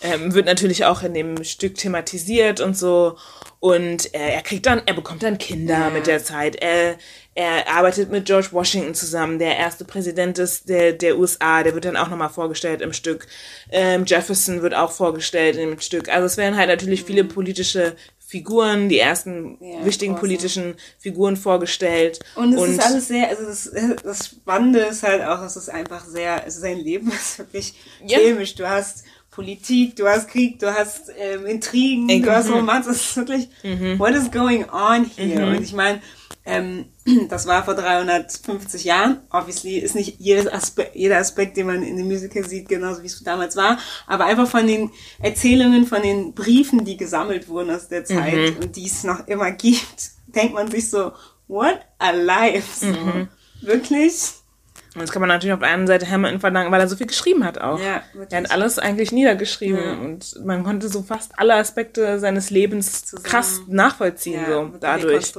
Ähm, 0.00 0.34
wird 0.34 0.46
natürlich 0.46 0.84
auch 0.84 1.02
in 1.02 1.14
dem 1.14 1.44
Stück 1.44 1.76
thematisiert 1.76 2.60
und 2.60 2.76
so. 2.76 3.16
Und 3.60 4.12
er, 4.14 4.34
er 4.34 4.42
kriegt 4.42 4.66
dann, 4.66 4.82
er 4.84 4.94
bekommt 4.94 5.22
dann 5.22 5.38
Kinder 5.38 5.90
mit 5.90 6.06
der 6.06 6.22
Zeit. 6.22 6.56
Er, 6.56 6.96
er 7.34 7.68
arbeitet 7.68 8.10
mit 8.10 8.26
George 8.26 8.48
Washington 8.52 8.94
zusammen, 8.94 9.38
der 9.38 9.56
erste 9.56 9.84
Präsident 9.84 10.38
des, 10.38 10.64
der, 10.64 10.92
der 10.92 11.18
USA, 11.18 11.62
der 11.62 11.74
wird 11.74 11.84
dann 11.84 11.96
auch 11.96 12.08
nochmal 12.08 12.28
vorgestellt 12.28 12.82
im 12.82 12.92
Stück. 12.92 13.26
Ähm, 13.70 14.04
Jefferson 14.06 14.62
wird 14.62 14.74
auch 14.74 14.92
vorgestellt 14.92 15.56
im 15.56 15.80
Stück. 15.80 16.08
Also 16.08 16.26
es 16.26 16.36
werden 16.36 16.56
halt 16.56 16.68
natürlich 16.68 17.04
viele 17.04 17.24
politische 17.24 17.96
Figuren, 18.34 18.88
die 18.88 18.98
ersten 18.98 19.58
Ja, 19.60 19.84
wichtigen 19.84 20.14
awesome. 20.14 20.20
politischen 20.20 20.74
Figuren 20.98 21.36
vorgestellt. 21.36 22.18
Und 22.34 22.52
es 22.52 22.68
ist 22.68 22.80
alles 22.84 23.06
sehr, 23.06 23.28
also 23.28 23.44
das, 23.46 23.70
das 24.02 24.26
Spannende 24.26 24.80
ist 24.80 25.04
halt 25.04 25.22
auch, 25.22 25.40
es 25.42 25.54
ist 25.56 25.68
einfach 25.68 26.04
sehr, 26.04 26.42
also 26.42 26.60
sein 26.60 26.78
Leben 26.78 27.12
ist 27.12 27.38
wirklich 27.38 27.74
Ja. 28.04 28.18
filmisch. 28.18 28.56
Du 28.56 28.68
hast 28.68 29.04
Politik, 29.34 29.96
du 29.96 30.06
hast 30.06 30.28
Krieg, 30.28 30.58
du 30.60 30.72
hast 30.72 31.10
ähm, 31.18 31.46
Intrigen, 31.46 32.08
Ey, 32.08 32.22
du 32.22 32.30
hast 32.30 32.48
mhm. 32.48 32.54
Romanz. 32.54 32.86
Es 32.86 33.00
ist 33.00 33.16
wirklich, 33.16 33.48
what 33.98 34.12
is 34.12 34.30
going 34.30 34.64
on 34.70 35.10
here? 35.16 35.46
Mhm. 35.46 35.56
Und 35.56 35.62
ich 35.62 35.72
meine, 35.72 36.00
ähm, 36.46 36.86
das 37.28 37.46
war 37.46 37.64
vor 37.64 37.74
350 37.74 38.84
Jahren. 38.84 39.20
Obviously 39.30 39.78
ist 39.78 39.94
nicht 39.94 40.20
jedes 40.20 40.46
Aspe 40.46 40.88
jeder 40.94 41.18
Aspekt, 41.18 41.56
den 41.56 41.66
man 41.66 41.82
in 41.82 41.96
dem 41.96 42.06
Musical 42.06 42.44
sieht, 42.44 42.68
genauso 42.68 43.02
wie 43.02 43.06
es 43.06 43.22
damals 43.24 43.56
war. 43.56 43.78
Aber 44.06 44.26
einfach 44.26 44.48
von 44.48 44.66
den 44.66 44.90
Erzählungen, 45.20 45.86
von 45.86 46.02
den 46.02 46.34
Briefen, 46.34 46.84
die 46.84 46.96
gesammelt 46.96 47.48
wurden 47.48 47.70
aus 47.70 47.88
der 47.88 48.04
Zeit 48.04 48.56
Mhm. 48.56 48.62
und 48.62 48.76
die 48.76 48.86
es 48.86 49.04
noch 49.04 49.26
immer 49.26 49.50
gibt, 49.50 50.12
denkt 50.28 50.54
man 50.54 50.70
sich 50.70 50.90
so, 50.90 51.12
what 51.48 51.80
a 51.98 52.10
life. 52.10 52.86
So. 52.86 52.86
Mhm. 52.86 53.28
Wirklich? 53.62 54.14
Und 54.94 55.02
das 55.02 55.10
kann 55.10 55.20
man 55.20 55.28
natürlich 55.28 55.52
auf 55.52 55.60
der 55.60 55.70
einen 55.70 55.86
Seite 55.86 56.08
Hamilton 56.08 56.40
verdanken, 56.40 56.70
weil 56.70 56.80
er 56.80 56.88
so 56.88 56.96
viel 56.96 57.08
geschrieben 57.08 57.44
hat 57.44 57.58
auch. 57.58 57.80
Ja, 57.80 58.02
wirklich. 58.12 58.32
er 58.32 58.44
hat 58.44 58.50
alles 58.52 58.78
eigentlich 58.78 59.10
niedergeschrieben 59.10 59.98
und 59.98 60.44
man 60.44 60.62
konnte 60.62 60.88
so 60.88 61.02
fast 61.02 61.32
alle 61.36 61.54
Aspekte 61.54 62.20
seines 62.20 62.50
Lebens 62.50 63.14
krass 63.24 63.62
nachvollziehen, 63.66 64.44
so 64.46 64.72
wirklich 64.72 64.80
dadurch. 64.80 65.32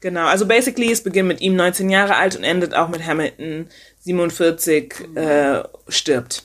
Genau, 0.00 0.26
also 0.26 0.46
basically, 0.46 0.92
es 0.92 1.02
beginnt 1.02 1.26
mit 1.26 1.40
ihm 1.40 1.56
19 1.56 1.90
Jahre 1.90 2.14
alt 2.14 2.36
und 2.36 2.44
endet 2.44 2.72
auch 2.72 2.88
mit 2.88 3.04
Hamilton 3.04 3.66
47 4.00 5.16
äh, 5.16 5.62
stirbt. 5.88 6.44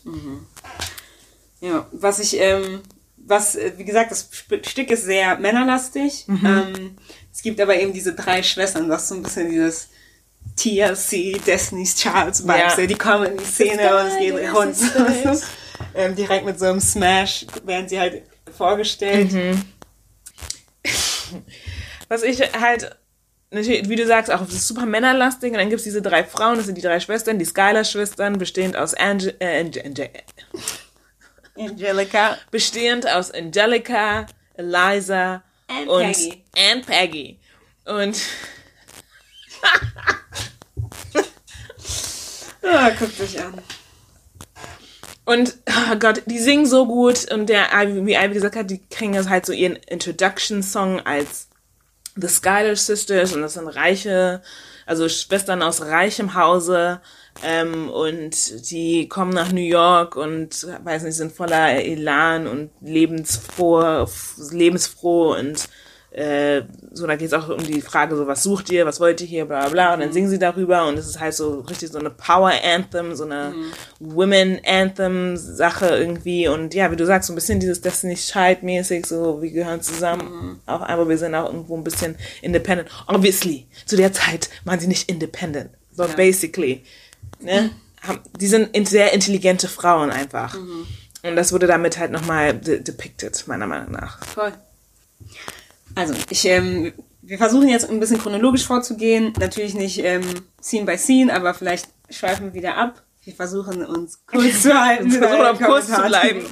Ja, 1.61 1.85
was 1.91 2.17
ich 2.17 2.39
ähm, 2.39 2.81
was, 3.25 3.55
äh, 3.55 3.73
wie 3.77 3.85
gesagt, 3.85 4.11
das 4.11 4.29
Stück 4.67 4.89
ist 4.89 5.05
sehr 5.05 5.37
männerlastig. 5.37 6.25
Ähm, 6.27 6.97
es 7.31 7.41
gibt 7.41 7.59
aber 7.61 7.79
eben 7.79 7.93
diese 7.93 8.13
drei 8.13 8.43
Schwestern, 8.43 8.89
das 8.89 9.03
ist 9.03 9.09
so 9.09 9.15
ein 9.15 9.23
bisschen 9.23 9.49
dieses 9.49 9.89
TLC, 10.55 11.41
Destiny's 11.45 11.95
Child 11.95 12.43
Vibes, 12.43 12.77
Ja. 12.77 12.85
die 12.85 12.95
kommen 12.95 13.31
in 13.31 13.37
die 13.37 13.43
Szene 13.45 13.97
und 13.97 14.07
es 14.07 14.17
geht 14.19 14.35
Sisters, 14.35 14.55
rund. 14.55 14.75
sisters. 14.75 15.43
ähm, 15.95 16.15
direkt 16.15 16.45
mit 16.45 16.59
so 16.59 16.65
einem 16.65 16.79
Smash 16.79 17.45
werden 17.63 17.89
sie 17.89 17.99
halt 17.99 18.23
vorgestellt. 18.55 19.31
Was 22.09 22.23
ich 22.23 22.39
halt, 22.53 22.95
natürlich, 23.49 23.89
wie 23.89 23.95
du 23.95 24.05
sagst, 24.05 24.31
auch 24.31 24.41
das 24.41 24.53
ist 24.53 24.67
super 24.67 24.85
männerlastig. 24.85 25.51
Und 25.51 25.57
dann 25.57 25.69
gibt 25.69 25.79
es 25.79 25.83
diese 25.85 26.01
drei 26.01 26.23
Frauen, 26.23 26.57
das 26.57 26.65
sind 26.67 26.75
die 26.77 26.81
drei 26.81 26.99
Schwestern, 26.99 27.39
die 27.39 27.45
Skylar-Schwestern, 27.45 28.37
bestehend 28.37 28.75
aus 28.77 28.93
Ange 28.93 29.33
äh, 29.39 29.59
Ange 29.61 29.83
Ange 29.83 30.09
Angelica. 31.57 32.37
bestehend 32.51 33.07
aus 33.09 33.31
Angelica, 33.31 34.25
Eliza 34.55 35.43
And 35.67 35.87
und 35.87 36.01
Peggy. 36.13 36.43
and 36.71 36.85
Peggy. 36.85 37.39
Und 37.85 38.17
Ah, 42.63 42.89
guckt 42.97 43.19
euch 43.19 43.43
an. 43.43 43.53
Und, 45.25 45.57
oh 45.67 45.95
Gott, 45.99 46.23
die 46.25 46.39
singen 46.39 46.65
so 46.65 46.85
gut 46.85 47.31
und 47.31 47.47
der, 47.47 47.67
wie 47.87 48.15
Ivy 48.15 48.33
gesagt 48.33 48.55
hat, 48.55 48.69
die 48.69 48.81
kriegen 48.89 49.13
jetzt 49.13 49.29
halt 49.29 49.45
so 49.45 49.53
ihren 49.53 49.75
Introduction-Song 49.75 50.99
als 51.01 51.47
The 52.15 52.27
Skylar 52.27 52.75
Sisters 52.75 53.33
und 53.33 53.41
das 53.41 53.53
sind 53.53 53.67
reiche, 53.67 54.41
also 54.85 55.07
Schwestern 55.07 55.61
aus 55.61 55.81
reichem 55.81 56.35
Hause 56.35 56.99
ähm, 57.41 57.89
und 57.89 58.69
die 58.69 59.07
kommen 59.07 59.33
nach 59.33 59.51
New 59.51 59.61
York 59.61 60.15
und, 60.17 60.67
weiß 60.83 61.03
nicht, 61.03 61.15
sind 61.15 61.31
voller 61.31 61.71
Elan 61.83 62.45
und 62.47 62.71
lebensfroh, 62.81 64.05
lebensfroh 64.51 65.35
und 65.35 65.69
äh, 66.13 66.61
so, 66.91 67.07
da 67.07 67.15
geht 67.15 67.27
es 67.27 67.33
auch 67.33 67.49
um 67.49 67.57
die 67.63 67.81
Frage, 67.81 68.15
so, 68.15 68.27
was 68.27 68.43
sucht 68.43 68.69
ihr, 68.71 68.85
was 68.85 68.99
wollt 68.99 69.19
ihr 69.21 69.27
hier, 69.27 69.45
bla 69.45 69.61
bla 69.61 69.69
bla. 69.69 69.93
Und 69.95 70.01
dann 70.01 70.13
singen 70.13 70.29
sie 70.29 70.37
darüber 70.39 70.85
und 70.87 70.97
es 70.97 71.07
ist 71.07 71.19
halt 71.19 71.33
so 71.33 71.61
richtig 71.61 71.89
so 71.91 71.97
eine 71.99 72.11
Power-Anthem, 72.11 73.15
so 73.15 73.23
eine 73.25 73.53
Women-Anthem-Sache 73.99 75.87
irgendwie. 75.87 76.47
Und 76.47 76.73
ja, 76.73 76.91
wie 76.91 76.95
du 76.95 77.05
sagst, 77.05 77.27
so 77.27 77.33
ein 77.33 77.35
bisschen 77.35 77.59
dieses 77.59 77.81
Destiny's 77.81 78.27
Child-mäßig, 78.31 79.05
so, 79.05 79.41
wir 79.41 79.51
gehören 79.51 79.81
zusammen. 79.81 80.59
Auch, 80.65 80.81
aber 80.81 81.07
wir 81.09 81.17
sind 81.17 81.35
auch 81.35 81.47
irgendwo 81.47 81.77
ein 81.77 81.83
bisschen 81.83 82.15
independent. 82.41 82.89
Obviously, 83.07 83.67
zu 83.85 83.95
der 83.95 84.13
Zeit 84.13 84.49
waren 84.65 84.79
sie 84.79 84.87
nicht 84.87 85.09
independent, 85.09 85.69
but 85.95 86.15
basically, 86.15 86.83
ne? 87.39 87.71
Haben, 88.01 88.19
die 88.39 88.47
sind 88.47 88.75
in- 88.75 88.85
sehr 88.85 89.13
intelligente 89.13 89.69
Frauen 89.69 90.11
einfach. 90.11 90.55
Und 91.25 91.35
das 91.37 91.53
wurde 91.53 91.67
damit 91.67 91.97
halt 91.97 92.11
nochmal 92.11 92.53
de 92.53 92.81
depicted, 92.81 93.47
meiner 93.47 93.65
Meinung 93.65 93.91
nach. 93.93 94.23
Voll. 94.25 94.51
Also, 95.95 96.13
ich, 96.29 96.45
ähm, 96.45 96.93
wir 97.21 97.37
versuchen 97.37 97.69
jetzt 97.69 97.89
ein 97.89 97.99
bisschen 97.99 98.19
chronologisch 98.19 98.65
vorzugehen. 98.65 99.33
Natürlich 99.39 99.73
nicht 99.73 99.99
ähm, 100.03 100.23
Scene 100.61 100.85
by 100.85 100.97
Scene, 100.97 101.33
aber 101.33 101.53
vielleicht 101.53 101.87
schweifen 102.09 102.47
wir 102.47 102.53
wieder 102.53 102.77
ab. 102.77 103.01
Wir 103.23 103.33
versuchen 103.33 103.85
uns 103.85 104.25
kurz 104.25 104.61
zu 104.61 104.73
halten. 104.79 105.11
Wir 105.11 105.19
versuchen 105.19 105.45
auf 105.45 105.59
Kurs 105.59 105.87
zu 105.87 106.01
bleiben. 106.01 106.45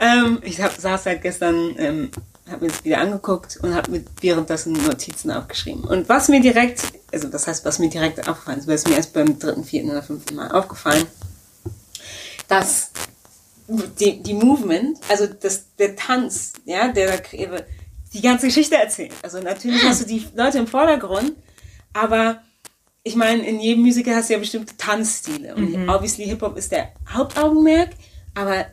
Ähm, 0.00 0.38
ich 0.42 0.60
hab, 0.60 0.72
saß 0.72 1.06
halt 1.06 1.22
gestern, 1.22 1.74
ähm, 1.78 2.10
habe 2.50 2.64
mir 2.64 2.70
das 2.70 2.84
wieder 2.84 2.98
angeguckt 2.98 3.58
und 3.62 3.74
habe 3.74 3.90
mit 3.90 4.06
währenddessen 4.20 4.72
Notizen 4.72 5.30
aufgeschrieben. 5.30 5.84
Und 5.84 6.08
was 6.08 6.28
mir 6.28 6.40
direkt, 6.40 6.82
also 7.12 7.28
das 7.28 7.46
heißt, 7.46 7.64
was 7.64 7.78
mir 7.78 7.90
direkt 7.90 8.26
aufgefallen 8.28 8.58
ist, 8.58 8.66
weil 8.66 8.74
es 8.74 8.86
mir 8.86 8.96
erst 8.96 9.12
beim 9.12 9.38
dritten, 9.38 9.64
vierten 9.64 9.90
oder 9.90 10.02
fünften 10.02 10.34
Mal 10.34 10.50
aufgefallen, 10.50 11.06
dass 12.48 12.90
die, 13.68 14.22
die 14.22 14.34
Movement, 14.34 14.98
also 15.08 15.26
das, 15.26 15.66
der 15.78 15.96
Tanz, 15.96 16.54
ja, 16.64 16.88
der 16.88 17.16
da 17.16 17.16
die 18.14 18.22
ganze 18.22 18.46
Geschichte 18.46 18.76
erzählt. 18.76 19.12
Also 19.22 19.40
natürlich 19.40 19.82
hast 19.84 20.02
du 20.02 20.06
die 20.06 20.26
Leute 20.34 20.58
im 20.58 20.66
Vordergrund, 20.66 21.32
aber 21.92 22.40
ich 23.02 23.16
meine, 23.16 23.46
in 23.46 23.60
jedem 23.60 23.82
Musical 23.82 24.14
hast 24.14 24.30
du 24.30 24.34
ja 24.34 24.38
bestimmte 24.38 24.76
Tanzstile. 24.76 25.54
Und 25.54 25.88
obviously 25.88 26.24
Hip-Hop 26.24 26.56
ist 26.56 26.72
der 26.72 26.92
Hauptaugenmerk, 27.12 27.90
aber 28.34 28.66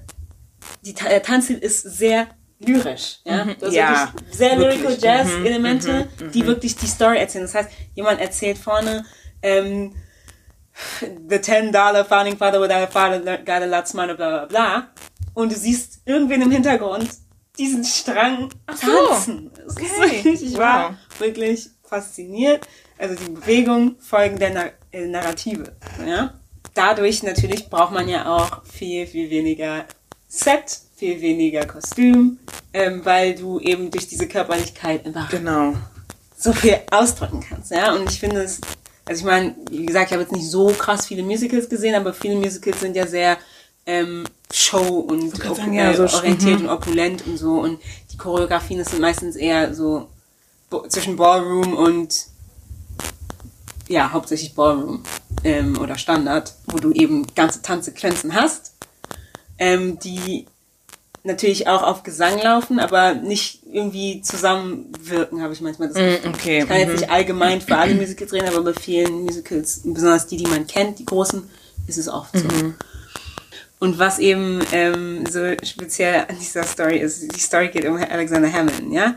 die, 0.86 0.94
der 0.94 1.22
Tanzstil 1.22 1.58
ist 1.58 1.82
sehr 1.82 2.28
lyrisch. 2.60 3.20
Ja? 3.26 3.48
Hast 3.62 3.74
Ja, 3.74 4.14
wirklich 4.14 4.38
sehr 4.38 4.56
lyrical. 4.56 4.98
Jazz-Elemente, 5.00 6.08
die 6.34 6.46
wirklich 6.46 6.76
die 6.76 6.88
Story 6.88 7.18
erzählen. 7.18 7.44
Das 7.44 7.56
heißt, 7.56 7.70
jemand 7.96 8.22
erzählt 8.22 8.58
vorne, 8.58 9.06
ähm, 9.42 9.94
the 11.30 11.40
ten 11.40 11.72
dollar 11.72 12.06
founding 12.06 12.38
father 12.38 12.62
without 12.62 12.76
a 12.76 12.88
father 12.88 13.20
got 13.40 13.62
a 13.62 13.66
lot 13.66 13.88
smarter, 13.88 14.16
bla 14.16 14.30
bla 14.30 14.46
bla. 14.46 14.88
Und 15.34 15.52
du 15.52 15.56
siehst 15.56 16.02
irgendwen 16.06 16.42
im 16.42 16.52
Hintergrund 16.52 17.10
diesen 17.58 17.84
Strang 17.84 18.50
so, 18.74 19.08
tanzen. 19.08 19.52
Ist 19.68 19.78
okay, 19.98 20.38
Ich 20.42 20.58
war 20.58 20.90
wow. 20.92 21.20
wirklich 21.20 21.70
fasziniert. 21.84 22.68
Also 22.98 23.16
die 23.16 23.32
Bewegung 23.32 23.96
folgen 24.00 24.38
der 24.40 24.52
Na 24.54 24.66
äh, 24.92 25.06
Narrative. 25.08 25.72
Ja? 26.06 26.34
Dadurch 26.74 27.24
natürlich 27.24 27.70
braucht 27.70 27.92
man 27.94 28.08
ja 28.08 28.26
auch 28.34 28.64
viel, 28.66 29.06
viel 29.08 29.30
weniger 29.30 29.86
Set, 30.28 30.80
viel 30.96 31.20
weniger 31.20 31.66
Kostüm, 31.66 32.40
ähm, 32.74 33.02
weil 33.04 33.36
du 33.36 33.60
eben 33.60 33.92
durch 33.92 34.08
diese 34.08 34.28
Körperlichkeit 34.28 35.06
einfach 35.06 35.30
Genau. 35.30 35.74
so 36.38 36.54
viel 36.54 36.80
ausdrücken 36.90 37.44
kannst, 37.48 37.72
ja. 37.72 37.94
Und 37.94 38.10
ich 38.10 38.20
finde 38.20 38.44
es, 38.44 38.62
also 39.06 39.20
ich 39.20 39.26
meine, 39.26 39.56
wie 39.70 39.86
gesagt, 39.86 40.08
ich 40.08 40.12
habe 40.14 40.24
jetzt 40.24 40.32
nicht 40.32 40.50
so 40.50 40.68
krass 40.68 41.08
viele 41.08 41.24
Musicals 41.24 41.68
gesehen, 41.68 41.96
aber 41.96 42.14
viele 42.14 42.36
Musicals 42.36 42.80
sind 42.80 42.96
ja 42.96 43.06
sehr 43.08 43.38
ähm, 43.86 44.24
Show 44.54 45.00
und 45.00 45.36
sagen, 45.38 45.74
ja, 45.74 45.92
äh, 45.92 45.96
so- 45.96 46.18
orientiert 46.18 46.60
mhm. 46.60 46.66
und 46.66 46.72
opulent 46.72 47.26
und 47.28 47.38
so. 47.38 47.60
Und 47.60 47.80
die 48.12 48.18
Choreografien, 48.18 48.80
das 48.80 48.92
sind 48.92 49.02
meistens 49.02 49.36
eher 49.36 49.74
so 49.74 50.08
zwischen 50.90 51.16
Ballroom 51.18 51.74
und 51.74 52.28
ja, 53.88 54.12
hauptsächlich 54.14 54.56
Ballroom 54.56 55.04
ähm, 55.44 55.78
oder 55.80 55.98
Standard, 55.98 56.54
wo 56.68 56.78
du 56.78 56.92
eben 56.92 57.28
ganze 57.36 57.62
Tanzsequenzen 57.62 58.34
hast, 58.34 58.74
ähm, 59.58 60.00
die 60.00 60.46
natürlich 61.24 61.68
auch 61.68 61.84
auf 61.84 62.04
Gesang 62.04 62.42
laufen, 62.42 62.80
aber 62.80 63.14
nicht 63.14 63.60
irgendwie 63.72 64.22
zusammenwirken, 64.22 65.42
habe 65.42 65.54
ich 65.54 65.62
manchmal 65.62 65.90
das 65.90 65.98
Gefühl. 65.98 66.30
Mm, 66.32 66.34
okay, 66.34 66.60
Ich 66.60 66.68
kann 66.68 66.80
jetzt 66.80 66.88
mhm. 66.90 66.96
nicht 66.96 67.10
allgemein 67.12 67.62
für 67.62 67.78
alle 67.78 67.94
Musicals 67.96 68.34
reden, 68.34 68.48
aber 68.48 68.64
bei 68.64 68.74
vielen 68.74 69.24
Musicals, 69.26 69.82
besonders 69.84 70.26
die, 70.28 70.38
die 70.38 70.48
man 70.48 70.66
kennt, 70.66 70.98
die 71.00 71.06
großen, 71.06 71.44
ist 71.88 71.98
es 71.98 72.08
oft 72.08 72.36
so. 72.38 72.46
Mhm. 72.46 72.76
Und 73.82 73.98
was 73.98 74.20
eben 74.20 74.60
ähm, 74.74 75.26
so 75.26 75.40
speziell 75.64 76.26
an 76.30 76.38
dieser 76.40 76.62
Story 76.62 77.00
ist, 77.00 77.36
die 77.36 77.40
Story 77.40 77.70
geht 77.70 77.84
um 77.86 77.96
Alexander 77.96 78.54
Hamilton, 78.54 78.92
ja? 78.92 79.16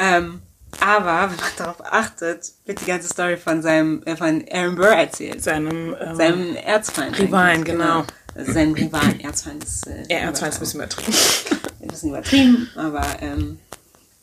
Ähm, 0.00 0.42
aber 0.80 1.30
wenn 1.30 1.36
man 1.36 1.50
darauf 1.56 1.76
achtet, 1.84 2.54
wird 2.66 2.80
die 2.80 2.86
ganze 2.86 3.06
Story 3.06 3.36
von 3.36 3.62
seinem, 3.62 4.02
äh, 4.02 4.16
von 4.16 4.44
Aaron 4.50 4.74
Burr 4.74 4.88
erzählt. 4.88 5.44
Seinem, 5.44 5.94
ähm, 6.00 6.16
Seinem 6.16 6.56
Erzfeind. 6.56 7.16
Rivalen, 7.20 7.60
eigentlich, 7.60 7.76
genau. 7.76 8.04
Also 8.34 8.52
seinem 8.52 8.74
Rivalen, 8.74 9.20
Erzfeind 9.20 9.62
ist, 9.62 9.86
äh, 9.86 10.02
ja, 10.10 10.18
er 10.18 10.34
zwar 10.34 10.50
ein 10.50 10.58
bisschen 10.58 10.80
übertrieben. 10.80 11.16
ein 11.80 11.88
bisschen 11.88 12.08
übertrieben, 12.08 12.70
aber 12.74 13.06
ähm, 13.20 13.60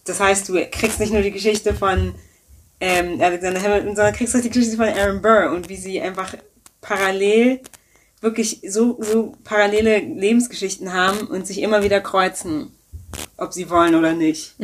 das 0.03 0.19
heißt, 0.19 0.49
du 0.49 0.65
kriegst 0.69 0.99
nicht 0.99 1.13
nur 1.13 1.21
die 1.21 1.31
Geschichte 1.31 1.73
von 1.73 2.13
ähm, 2.81 3.21
Alexander 3.21 3.63
Hamilton, 3.63 3.95
sondern 3.95 4.13
kriegst 4.13 4.35
auch 4.35 4.41
die 4.41 4.49
Geschichte 4.49 4.75
von 4.75 4.89
Aaron 4.89 5.21
Burr 5.21 5.51
und 5.51 5.69
wie 5.69 5.77
sie 5.77 6.01
einfach 6.01 6.35
parallel 6.81 7.61
wirklich 8.21 8.61
so, 8.67 8.97
so 9.01 9.35
parallele 9.43 9.99
Lebensgeschichten 9.99 10.93
haben 10.93 11.27
und 11.27 11.45
sich 11.45 11.61
immer 11.61 11.83
wieder 11.83 12.01
kreuzen, 12.01 12.71
ob 13.37 13.53
sie 13.53 13.69
wollen 13.69 13.95
oder 13.95 14.13
nicht. 14.13 14.55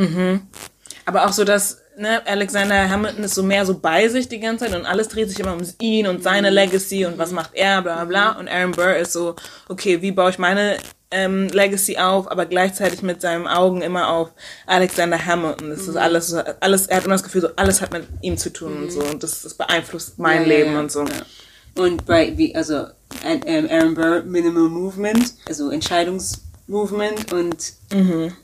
Aber 1.06 1.26
auch 1.26 1.34
so, 1.34 1.44
dass 1.44 1.80
ne, 1.98 2.26
Alexander 2.26 2.90
Hamilton 2.90 3.24
ist 3.24 3.36
so 3.36 3.44
mehr 3.44 3.66
so 3.66 3.78
bei 3.78 4.08
sich 4.08 4.28
die 4.30 4.40
ganze 4.40 4.66
Zeit 4.66 4.76
und 4.76 4.86
alles 4.86 5.10
dreht 5.10 5.30
sich 5.30 5.40
immer 5.40 5.54
um 5.54 5.62
ihn 5.80 6.08
und 6.08 6.24
seine 6.24 6.50
Legacy 6.50 7.06
und 7.06 7.18
was 7.18 7.32
macht 7.32 7.52
er, 7.54 7.82
bla 7.82 7.96
bla 7.96 8.06
bla. 8.06 8.40
Und 8.40 8.48
Aaron 8.48 8.72
Burr 8.72 8.96
ist 8.96 9.14
so, 9.14 9.36
okay, 9.70 10.02
wie 10.02 10.12
baue 10.12 10.30
ich 10.32 10.40
meine 10.40 10.78
ähm, 11.12 11.48
Legacy 11.50 11.98
auf, 11.98 12.32
aber 12.32 12.46
gleichzeitig 12.46 13.02
mit 13.02 13.20
seinen 13.22 13.46
Augen 13.48 13.82
immer 13.82 14.08
auf 14.10 14.30
Alexander 14.66 15.24
Hamilton. 15.26 15.70
Das 15.70 15.82
ist 15.88 15.98
alles, 15.98 16.28
so- 16.30 16.42
alles, 16.62 16.88
er 16.88 16.98
hat 16.98 17.06
immer 17.06 17.16
das 17.16 17.24
Gefühl, 17.24 17.42
so 17.42 17.50
alles 17.58 17.82
hat 17.82 17.92
mit 17.92 18.08
ihm 18.22 18.38
zu 18.38 18.52
tun 18.52 18.78
und 18.84 18.92
so 18.92 19.02
und 19.02 19.22
das, 19.22 19.42
das 19.42 19.54
beeinflusst 19.54 20.18
mein 20.20 20.44
Ja, 20.44 20.48
ja, 20.48 20.58
Leben 20.58 20.74
ja. 20.74 20.80
und 20.80 20.92
so. 20.92 21.04
Ja. 21.04 21.84
Und 21.84 22.06
bei, 22.06 22.38
wie, 22.38 22.56
also, 22.56 22.86
Aaron 23.24 23.94
Burr, 23.94 24.24
Minimal 24.24 24.70
Movement, 24.70 25.34
also 25.46 25.70
Entscheidungsmovement. 25.70 27.32
Und 27.34 27.74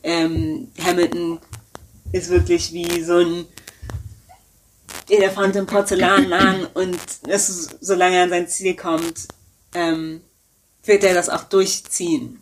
ähm, 0.03 0.67
Hamilton 0.83 1.39
ist 2.11 2.29
wirklich 2.29 2.73
wie 2.73 3.03
so 3.03 3.17
ein 3.17 3.45
Elefant 5.09 5.55
im 5.55 5.65
Porzellanladen 5.65 6.65
und 6.73 6.99
ist, 7.27 7.77
solange 7.81 8.17
er 8.17 8.23
an 8.23 8.29
sein 8.29 8.47
Ziel 8.47 8.75
kommt, 8.75 9.27
ähm, 9.73 10.21
wird 10.83 11.03
er 11.03 11.13
das 11.13 11.29
auch 11.29 11.43
durchziehen, 11.43 12.39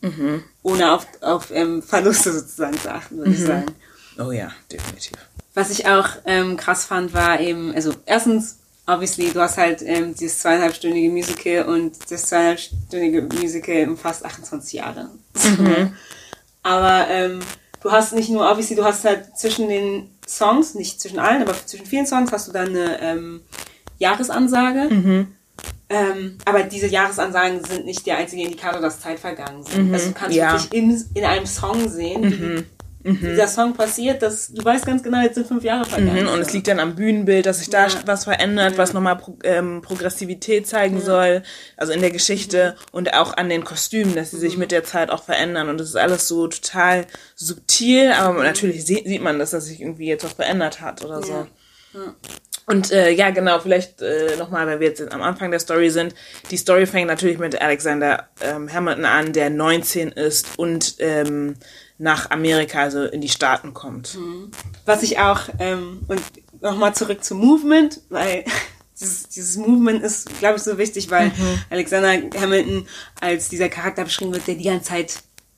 ohne 0.62 0.92
auf, 0.92 1.08
auf 1.22 1.52
ähm, 1.52 1.82
Verluste 1.82 2.32
sozusagen 2.32 2.80
zu 2.80 2.94
achten, 2.94 3.18
würde 3.18 3.32
ich 3.32 3.42
sagen. 3.42 3.66
Oh 4.20 4.32
ja, 4.32 4.52
definitiv. 4.72 5.14
Was 5.56 5.72
ich 5.72 5.88
auch 5.88 6.10
ähm, 6.26 6.58
krass 6.58 6.86
fand, 6.86 7.14
war 7.14 7.40
eben, 7.40 7.74
also 7.74 7.94
erstens, 8.06 8.60
obviously, 8.88 9.32
du 9.32 9.41
hast 9.41 9.58
halt 9.58 9.82
ähm, 9.82 10.15
dieses 10.15 10.39
zweieinhalbstündige 10.39 11.10
Musical 11.10 11.65
und 11.65 11.93
das 12.10 12.28
zweieinhalbstündige 12.28 13.21
Musical 13.24 13.89
umfasst 13.89 14.26
28 14.26 14.74
Jahre. 14.74 15.10
Aber 16.63 17.08
ähm, 17.10 17.39
du 17.82 17.91
hast 17.91 18.13
nicht 18.13 18.30
nur, 18.30 18.50
obviously, 18.50 18.76
du 18.76 18.84
hast 18.84 19.06
halt 19.06 19.38
zwischen 19.38 19.69
den 19.69 20.10
Songs, 20.28 20.76
nicht 20.76 21.00
zwischen 21.00 21.19
allen, 21.19 21.41
aber 21.41 21.54
zwischen 21.65 21.86
vielen 21.86 22.08
Songs 22.08 22.32
hast 22.32 22.48
du 22.48 22.52
dann 22.52 22.69
eine 22.69 23.02
ähm, 23.02 23.41
Jahresansage. 24.00 24.89
Ähm, 25.88 26.39
aber 26.45 26.63
diese 26.63 26.88
Jahresansagen 26.88 27.63
sind 27.63 27.86
nicht 27.86 28.06
der 28.08 28.17
einzige 28.17 28.41
Indikator, 28.41 28.82
dass 28.82 29.00
Zeit 29.00 29.19
vergangen 29.19 29.63
sind. 29.63 29.93
Also 29.93 30.08
du 30.08 30.13
kannst 30.13 30.36
ja. 30.36 30.54
wirklich 30.54 30.74
in, 30.74 31.06
in 31.13 31.24
einem 31.24 31.45
Song 31.45 31.88
sehen, 31.88 32.65
wie 33.06 33.28
dieser 33.28 33.48
Song 33.48 33.74
passiert, 33.74 34.22
dass 34.24 34.52
du 34.52 34.65
weißt 34.65 34.86
ganz 34.86 35.04
genau, 35.04 35.22
jetzt 35.22 35.36
sind 35.36 35.48
fünf 35.48 35.63
Jahre 35.63 35.86
vergangen. 35.86 36.24
Mhm, 36.24 36.30
und 36.30 36.39
es 36.41 36.52
liegt 36.54 36.68
dann 36.68 36.80
am 36.80 36.96
Bühnenbild, 36.96 37.46
dass 37.46 37.60
sich 37.60 37.70
da 37.70 37.88
Ja. 37.88 37.94
was 38.06 38.24
verändert, 38.24 38.78
was 38.78 38.94
nochmal 38.94 39.15
Pro 39.18 39.38
ähm, 39.44 39.82
Progressivität 39.84 40.68
zeigen 40.68 41.00
soll, 41.00 41.44
also 41.78 41.94
in 41.94 42.02
der 42.02 42.10
Geschichte 42.12 42.76
und 42.91 43.13
auch 43.13 43.38
an 43.38 43.48
den 43.50 43.63
Kostümen, 43.63 44.15
dass 44.15 44.32
sie 44.32 44.38
Mhm. 44.38 44.41
sich 44.41 44.58
mit 44.58 44.72
der 44.72 44.84
Zeit 44.84 45.12
auch 45.12 45.24
verändern. 45.24 45.70
Und 45.70 45.80
das 45.80 45.89
ist 45.89 45.96
alles 45.96 46.28
so 46.28 46.48
total 46.48 47.06
subtil, 47.36 48.12
aber 48.12 48.39
Mhm. 48.39 48.44
natürlich 48.44 48.86
sieht, 48.86 49.06
sieht 49.06 49.22
man, 49.22 49.38
dass 49.39 49.52
das 49.52 49.65
sich 49.65 49.82
irgendwie 49.82 50.08
jetzt 50.08 50.24
was 50.24 50.34
verändert 50.34 50.82
hat 50.82 51.06
oder 51.06 51.22
so. 51.22 51.32
Ja. 51.94 52.15
Und 52.68 52.91
äh, 52.91 53.12
ja, 53.12 53.30
genau, 53.30 53.60
vielleicht 53.60 54.02
äh, 54.02 54.36
nochmal, 54.39 54.65
weil 54.65 54.80
wir 54.80 54.88
jetzt 54.88 55.12
am 55.13 55.22
Anfang 55.22 55.52
der 55.52 55.60
Story 55.60 55.91
sind. 55.91 56.15
Die 56.50 56.58
Story 56.58 56.88
fängt 56.88 57.08
natürlich 57.08 57.38
mit 57.38 57.62
Alexander 57.62 58.28
ähm, 58.41 58.74
Hamilton 58.74 59.06
an, 59.06 59.34
der 59.34 59.52
19 59.52 60.12
ist 60.12 60.48
und 60.58 60.96
ähm, 60.98 61.56
nach 61.98 62.30
Amerika, 62.32 62.80
also 62.82 63.04
in 63.04 63.22
die 63.22 63.30
Staaten 63.30 63.74
kommt. 63.74 64.18
Was 64.86 65.04
ich 65.04 65.20
auch, 65.20 65.42
ähm, 65.60 66.02
und 66.08 66.22
nochmal 66.62 66.94
zurück 66.94 67.24
zum 67.24 67.40
Movement, 67.40 68.02
weil 68.10 68.44
dieses, 69.00 69.30
dieses 69.30 69.58
Movement 69.58 70.04
ist, 70.04 70.40
glaube 70.40 70.58
ich, 70.58 70.64
so 70.64 70.78
wichtig, 70.78 71.10
weil 71.10 71.32
Alexander 71.70 72.14
Hamilton 72.40 72.88
als 73.22 73.50
dieser 73.50 73.70
Charakter 73.70 74.04
beschrieben 74.04 74.34
wird, 74.34 74.48
der 74.48 74.56
die 74.56 74.64
ganze 74.66 74.90
Zeit 74.90 75.16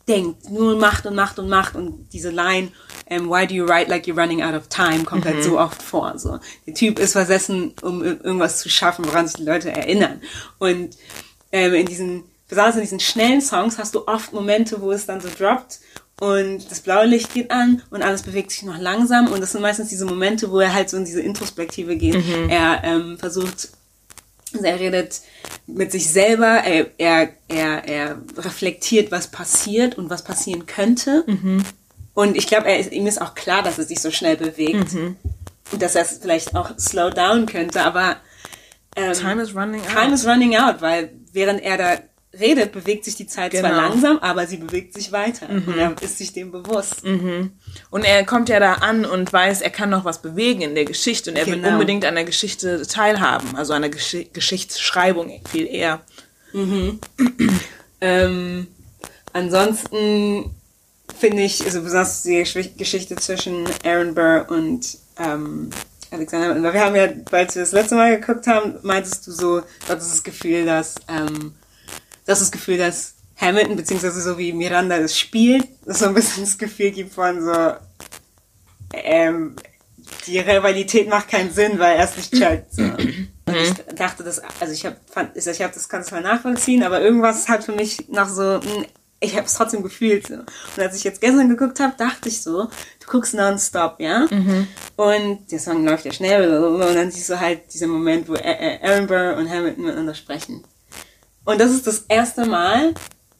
denkt, 0.08 0.50
nur 0.50 0.78
macht 0.78 1.06
und 1.06 1.16
macht 1.16 1.38
und 1.38 1.50
macht 1.50 1.76
und 1.76 2.08
diese 2.14 2.30
Line, 2.30 2.70
ähm, 3.08 3.30
why 3.30 3.46
do 3.46 3.54
you 3.54 3.66
write 3.68 3.90
like 3.90 4.06
you're 4.06 4.20
running 4.20 4.42
out 4.42 4.54
of 4.54 4.68
time, 4.70 5.04
kommt 5.04 5.26
halt 5.26 5.44
so 5.44 5.60
oft 5.60 5.82
vor. 5.82 6.18
So. 6.18 6.40
Der 6.66 6.74
Typ 6.74 6.98
ist 7.00 7.12
versessen, 7.14 7.74
um 7.82 8.02
ir- 8.04 8.24
irgendwas 8.24 8.60
zu 8.60 8.70
schaffen, 8.70 9.06
woran 9.06 9.28
sich 9.28 9.36
die 9.38 9.44
Leute 9.44 9.70
erinnern. 9.72 10.22
Und 10.60 10.96
ähm, 11.52 11.74
in 11.74 11.86
diesen, 11.88 12.24
besonders 12.48 12.76
in 12.76 12.82
diesen 12.82 13.00
schnellen 13.02 13.42
Songs 13.42 13.78
hast 13.78 13.96
du 13.96 14.08
oft 14.08 14.32
Momente, 14.34 14.80
wo 14.82 14.92
es 14.94 15.06
dann 15.06 15.20
so 15.20 15.28
droppt 15.38 15.80
und 16.20 16.72
das 16.72 16.80
blaue 16.80 17.06
Licht 17.06 17.34
geht 17.34 17.52
an 17.52 17.84
und 17.92 18.02
alles 18.02 18.24
bewegt 18.24 18.52
sich 18.52 18.64
noch 18.64 18.80
langsam 18.80 19.28
und 19.28 19.40
das 19.40 19.52
sind 19.52 19.62
meistens 19.62 19.90
diese 19.90 20.06
Momente, 20.06 20.52
wo 20.52 20.60
er 20.60 20.74
halt 20.74 20.90
so 20.90 20.98
in 20.98 21.06
diese 21.06 21.22
Introspektive 21.22 21.96
geht. 21.96 22.16
Er 22.50 22.82
ähm, 22.84 23.18
versucht, 23.20 23.70
also 24.54 24.66
er 24.66 24.80
redet 24.80 25.22
mit 25.68 25.92
sich 25.92 26.10
selber, 26.10 26.64
er, 26.64 26.88
er, 26.98 27.30
er, 27.48 27.88
er 27.88 28.22
reflektiert, 28.38 29.12
was 29.12 29.28
passiert 29.28 29.98
und 29.98 30.10
was 30.10 30.24
passieren 30.24 30.66
könnte. 30.66 31.24
Und 32.14 32.36
ich 32.36 32.48
glaube, 32.48 32.72
ihm 32.72 33.06
ist 33.06 33.22
auch 33.22 33.36
klar, 33.36 33.62
dass 33.62 33.78
er 33.78 33.86
sich 33.86 34.02
so 34.02 34.10
schnell 34.10 34.38
bewegt 34.38 34.96
und 35.72 35.82
dass 35.82 35.96
er 35.96 36.02
es 36.02 36.18
vielleicht 36.20 36.56
auch 36.56 36.72
slow 36.80 37.12
down 37.12 37.46
könnte, 37.46 37.84
aber 37.84 38.18
ähm, 38.96 39.14
Time 39.14 39.42
is 39.44 39.54
running 39.54 39.82
out. 39.82 39.90
Time 39.90 40.14
is 40.16 40.26
running 40.26 40.58
out, 40.58 40.82
weil 40.82 41.12
während 41.32 41.62
er 41.62 41.78
da 41.78 41.98
redet, 42.40 42.72
bewegt 42.72 43.06
sich 43.06 43.16
die 43.16 43.28
Zeit 43.28 43.54
zwar 43.54 43.70
Genau. 43.72 43.82
langsam, 43.82 44.18
aber 44.20 44.46
sie 44.48 44.58
bewegt 44.58 44.94
sich 44.94 45.12
weiter. 45.12 45.50
Und 45.50 45.78
er 45.78 45.94
ist 46.02 46.18
sich 46.18 46.34
dem 46.34 46.52
bewusst. 46.52 47.04
Und 47.04 48.04
er 48.06 48.26
kommt 48.26 48.50
ja 48.50 48.60
da 48.60 48.74
an 48.76 49.06
und 49.06 49.32
weiß, 49.34 49.62
er 49.62 49.70
kann 49.70 49.90
noch 49.90 50.06
was 50.06 50.22
bewegen 50.22 50.62
in 50.62 50.76
der 50.76 50.86
Geschichte 50.86 51.30
und 51.32 51.38
er 51.38 51.46
will 51.48 51.56
Genau. 51.56 51.74
unbedingt 51.74 52.06
an 52.06 52.16
der 52.16 52.24
Geschichte 52.26 52.86
teilhaben, 52.88 53.56
also 53.56 53.74
an 53.74 53.82
der 53.82 53.92
Gesch 53.92 54.16
Geschichtsschreibung 54.34 55.32
viel 55.52 55.68
eher. 55.68 56.02
Ähm, 58.02 58.68
ansonsten 59.34 60.52
finde 61.18 61.44
ich, 61.44 61.64
also 61.66 61.82
besonders 61.82 62.24
die 62.24 62.44
Gesch- 62.44 62.78
Geschichte 62.78 63.16
zwischen 63.16 63.66
Aaron 63.84 64.14
Burr 64.14 64.46
und 64.50 64.98
ähm, 65.20 65.70
Alexander, 66.12 66.62
weil 66.64 66.74
wir 66.74 66.82
haben 66.82 66.96
ja, 66.96 67.10
als 67.32 67.56
wir 67.56 67.62
das 67.64 67.72
letzte 67.74 67.96
Mal 67.96 68.20
geguckt 68.20 68.48
haben, 68.48 68.76
meintest 68.84 69.26
du 69.28 69.32
so, 69.32 69.60
du 69.60 69.66
hattest 69.90 70.14
das 70.14 70.24
Gefühl, 70.24 70.66
dass, 70.66 70.96
ähm, 71.10 71.54
das 72.28 72.42
ist 72.42 72.48
das 72.48 72.52
Gefühl, 72.52 72.78
dass 72.78 73.16
Hamilton, 73.38 73.76
beziehungsweise 73.76 74.22
so 74.22 74.38
wie 74.38 74.54
Miranda 74.54 75.00
das 75.00 75.18
spielt, 75.18 75.68
so 75.86 76.06
ein 76.06 76.14
bisschen 76.14 76.44
das 76.44 76.58
Gefühl 76.58 76.92
gibt 76.92 77.14
von 77.14 77.44
so, 77.44 77.74
ähm, 78.94 79.56
die 80.26 80.40
Rivalität 80.40 81.10
macht 81.10 81.30
keinen 81.30 81.52
Sinn, 81.52 81.80
weil 81.80 81.98
er 81.98 82.06
es 82.06 82.18
nicht 82.18 82.34
checkt. 82.34 82.74
So. 82.74 82.84
Und 82.84 83.56
ich 83.56 83.74
dachte 83.96 84.24
das, 84.24 84.42
also 84.60 84.74
ich 84.74 84.86
habe 84.86 84.98
ich 85.36 85.62
hab 85.62 85.74
das 85.74 85.90
kann 85.90 86.04
zwar 86.04 86.22
nachvollziehen, 86.22 86.84
aber 86.84 87.02
irgendwas 87.02 87.48
hat 87.48 87.64
für 87.64 87.72
mich 87.72 88.10
noch 88.10 88.28
so, 88.28 88.60
hm, 88.62 88.86
ich 89.20 89.36
habe 89.36 89.46
es 89.46 89.54
trotzdem 89.54 89.84
gefühlt. 89.84 90.28
So. 90.28 90.36
Und 90.36 90.80
als 90.80 90.96
ich 90.96 91.04
jetzt 91.04 91.22
gestern 91.22 91.50
geguckt 91.50 91.80
habe, 91.80 91.94
dachte 91.98 92.30
ich 92.30 92.42
so, 92.42 92.64
du 92.66 93.08
guckst 93.08 93.34
nonstop, 93.34 94.00
ja? 94.00 94.28
Und 94.96 95.52
der 95.52 95.60
Song 95.60 95.86
läuft 95.86 96.06
ja 96.06 96.12
schnell 96.12 96.58
und 96.58 96.96
dann 96.96 97.12
siehst 97.12 97.30
du 97.30 97.40
halt 97.40 97.74
diesen 97.74 97.90
Moment, 97.90 98.28
wo 98.28 98.34
Aaron 98.36 99.08
Burr 99.08 99.38
und 99.38 99.50
Hamilton 99.50 99.86
miteinander 99.86 100.16
sprechen. 100.16 100.64
Und 101.48 101.62
das 101.62 101.72
ist 101.72 101.88
das 101.88 102.04
erste 102.10 102.46
Mal 102.46 102.90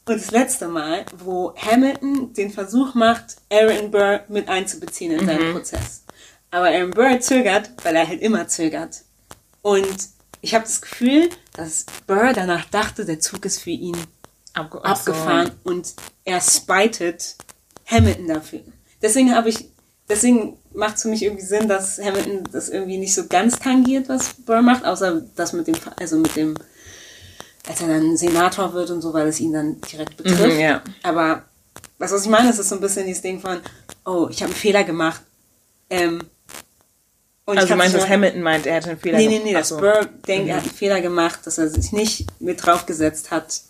und 0.06 0.14
das 0.14 0.30
letzte 0.30 0.66
Mal, 0.66 1.04
wo 1.18 1.54
Hamilton 1.54 2.32
den 2.32 2.50
Versuch 2.50 2.94
macht, 2.94 3.36
Aaron 3.52 3.90
Burr 3.90 4.22
mit 4.28 4.48
einzubeziehen 4.48 5.12
in 5.12 5.26
seinen 5.26 5.52
Prozess. 5.52 6.04
Aber 6.50 6.68
Aaron 6.68 6.92
Burr 6.92 7.20
zögert, 7.20 7.70
weil 7.82 7.94
er 7.94 8.08
halt 8.08 8.22
immer 8.22 8.48
zögert. 8.48 9.02
Und 9.60 10.08
ich 10.40 10.54
habe 10.54 10.64
das 10.64 10.80
Gefühl, 10.80 11.28
dass 11.52 11.84
Burr 12.06 12.32
danach 12.32 12.64
dachte, 12.70 13.04
der 13.04 13.20
Zug 13.20 13.44
ist 13.44 13.60
für 13.60 13.70
ihn 13.70 13.98
Abge 14.54 14.82
abgefahren 14.82 15.50
und 15.64 15.92
er 16.24 16.40
spitet 16.40 17.36
Hamilton 17.84 18.26
dafür. 18.26 18.60
Deswegen 19.02 19.34
habe 19.34 19.50
ich, 19.50 19.68
deswegen 20.08 20.56
macht 20.72 20.96
es 20.96 21.02
für 21.02 21.08
mich 21.08 21.22
irgendwie 21.22 21.44
Sinn, 21.44 21.68
dass 21.68 21.98
Hamilton 21.98 22.44
das 22.52 22.70
irgendwie 22.70 22.96
nicht 22.96 23.14
so 23.14 23.26
ganz 23.26 23.58
tangiert, 23.58 24.08
was 24.08 24.32
Burr 24.46 24.62
macht, 24.62 24.86
außer 24.86 25.20
das 25.36 25.52
mit 25.52 25.66
dem, 25.66 25.76
also 26.00 26.16
mit 26.16 26.34
dem, 26.36 26.54
als 27.68 27.80
er 27.82 27.88
dann 27.88 28.16
Senator 28.16 28.72
wird 28.72 28.90
und 28.90 29.02
so, 29.02 29.12
weil 29.12 29.28
es 29.28 29.40
ihn 29.40 29.52
dann 29.52 29.80
direkt 29.82 30.16
betrifft. 30.16 30.54
Mhm, 30.54 30.60
ja. 30.60 30.82
Aber 31.02 31.42
was, 31.98 32.12
was 32.12 32.24
ich 32.24 32.30
meine, 32.30 32.50
ist, 32.50 32.58
ist 32.58 32.68
so 32.70 32.76
ein 32.76 32.80
bisschen 32.80 33.06
dieses 33.06 33.22
Ding 33.22 33.40
von, 33.40 33.60
oh, 34.04 34.28
ich 34.30 34.42
habe 34.42 34.52
einen 34.52 34.60
Fehler 34.60 34.84
gemacht. 34.84 35.20
Ähm, 35.90 36.22
und 37.44 37.56
Also 37.56 37.68
du 37.68 37.76
meinst, 37.76 37.94
nicht 37.94 38.04
dass 38.04 38.10
Hamilton 38.10 38.42
meint, 38.42 38.66
er 38.66 38.74
hätte 38.74 38.90
einen 38.90 38.98
Fehler 38.98 39.18
Nee, 39.18 39.28
nee, 39.28 39.40
nee, 39.42 39.54
Ach 39.54 39.60
dass 39.60 39.68
so. 39.68 39.78
Burr 39.78 40.06
denkt, 40.26 40.48
er 40.48 40.56
hat 40.56 40.64
einen 40.64 40.72
Fehler 40.72 41.00
gemacht, 41.00 41.40
dass 41.44 41.58
er 41.58 41.68
sich 41.68 41.92
nicht 41.92 42.26
mit 42.40 42.64
draufgesetzt 42.64 43.30
hat 43.30 43.62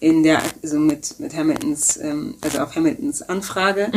in 0.00 0.22
der, 0.22 0.42
also 0.62 0.78
mit, 0.78 1.18
mit 1.20 1.34
Hamiltons, 1.34 1.96
ähm, 1.98 2.36
also 2.40 2.60
auf 2.60 2.74
Hamiltons 2.76 3.22
Anfrage. 3.22 3.90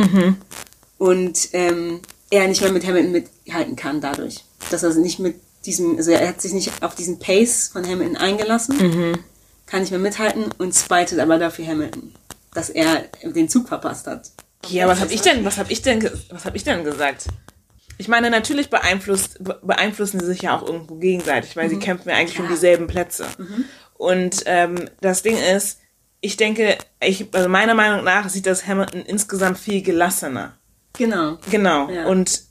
Und 0.98 1.48
ähm, 1.52 2.00
er 2.30 2.48
nicht 2.48 2.60
mehr 2.62 2.72
mit 2.72 2.86
Hamilton 2.86 3.12
mithalten 3.12 3.76
kann 3.76 4.00
dadurch. 4.00 4.44
Dass 4.70 4.82
er 4.82 4.94
nicht 4.94 5.18
mit 5.18 5.36
diesem, 5.66 5.96
also 5.96 6.10
er 6.10 6.28
hat 6.28 6.40
sich 6.40 6.52
nicht 6.52 6.82
auf 6.82 6.94
diesen 6.94 7.18
Pace 7.18 7.70
von 7.72 7.86
Hamilton 7.86 8.16
eingelassen, 8.16 9.18
kann 9.66 9.80
nicht 9.80 9.90
mehr 9.90 10.00
mithalten 10.00 10.46
und 10.58 10.74
spitet 10.74 11.18
aber 11.18 11.38
dafür 11.38 11.66
Hamilton, 11.66 12.14
dass 12.52 12.70
er 12.70 13.04
den 13.22 13.48
Zug 13.48 13.68
verpasst 13.68 14.06
hat. 14.06 14.30
Ja, 14.68 14.88
was 14.88 15.00
habe 15.00 15.12
ich 15.12 15.20
denn, 15.20 15.44
was 15.44 15.58
habe 15.58 15.72
ich 15.72 15.82
denn, 15.82 16.10
was 16.30 16.44
habe 16.44 16.56
ich 16.56 16.64
denn 16.64 16.84
gesagt? 16.84 17.26
Ich 17.98 18.08
meine, 18.08 18.30
natürlich 18.30 18.70
beeinflusst, 18.70 19.42
be- 19.44 19.60
beeinflussen 19.62 20.18
sie 20.20 20.26
sich 20.26 20.42
ja 20.42 20.56
auch 20.56 20.66
irgendwo 20.66 20.96
gegenseitig, 20.96 21.56
weil 21.56 21.68
sie 21.68 21.78
kämpfen 21.78 22.08
ja 22.08 22.16
eigentlich 22.16 22.40
um 22.40 22.48
dieselben 22.48 22.86
Plätze. 22.86 23.26
Und 23.94 24.42
ähm, 24.46 24.88
das 25.00 25.22
Ding 25.22 25.36
ist, 25.36 25.78
ich 26.20 26.36
denke, 26.36 26.78
ich, 27.00 27.28
also 27.32 27.48
meiner 27.48 27.74
Meinung 27.74 28.02
nach 28.02 28.28
sieht 28.28 28.46
das 28.46 28.66
Hamilton 28.66 29.02
insgesamt 29.02 29.58
viel 29.58 29.82
gelassener. 29.82 30.56
Genau. 30.96 31.38
Genau. 31.50 31.90
Ja. 31.90 32.06
Und 32.06 32.43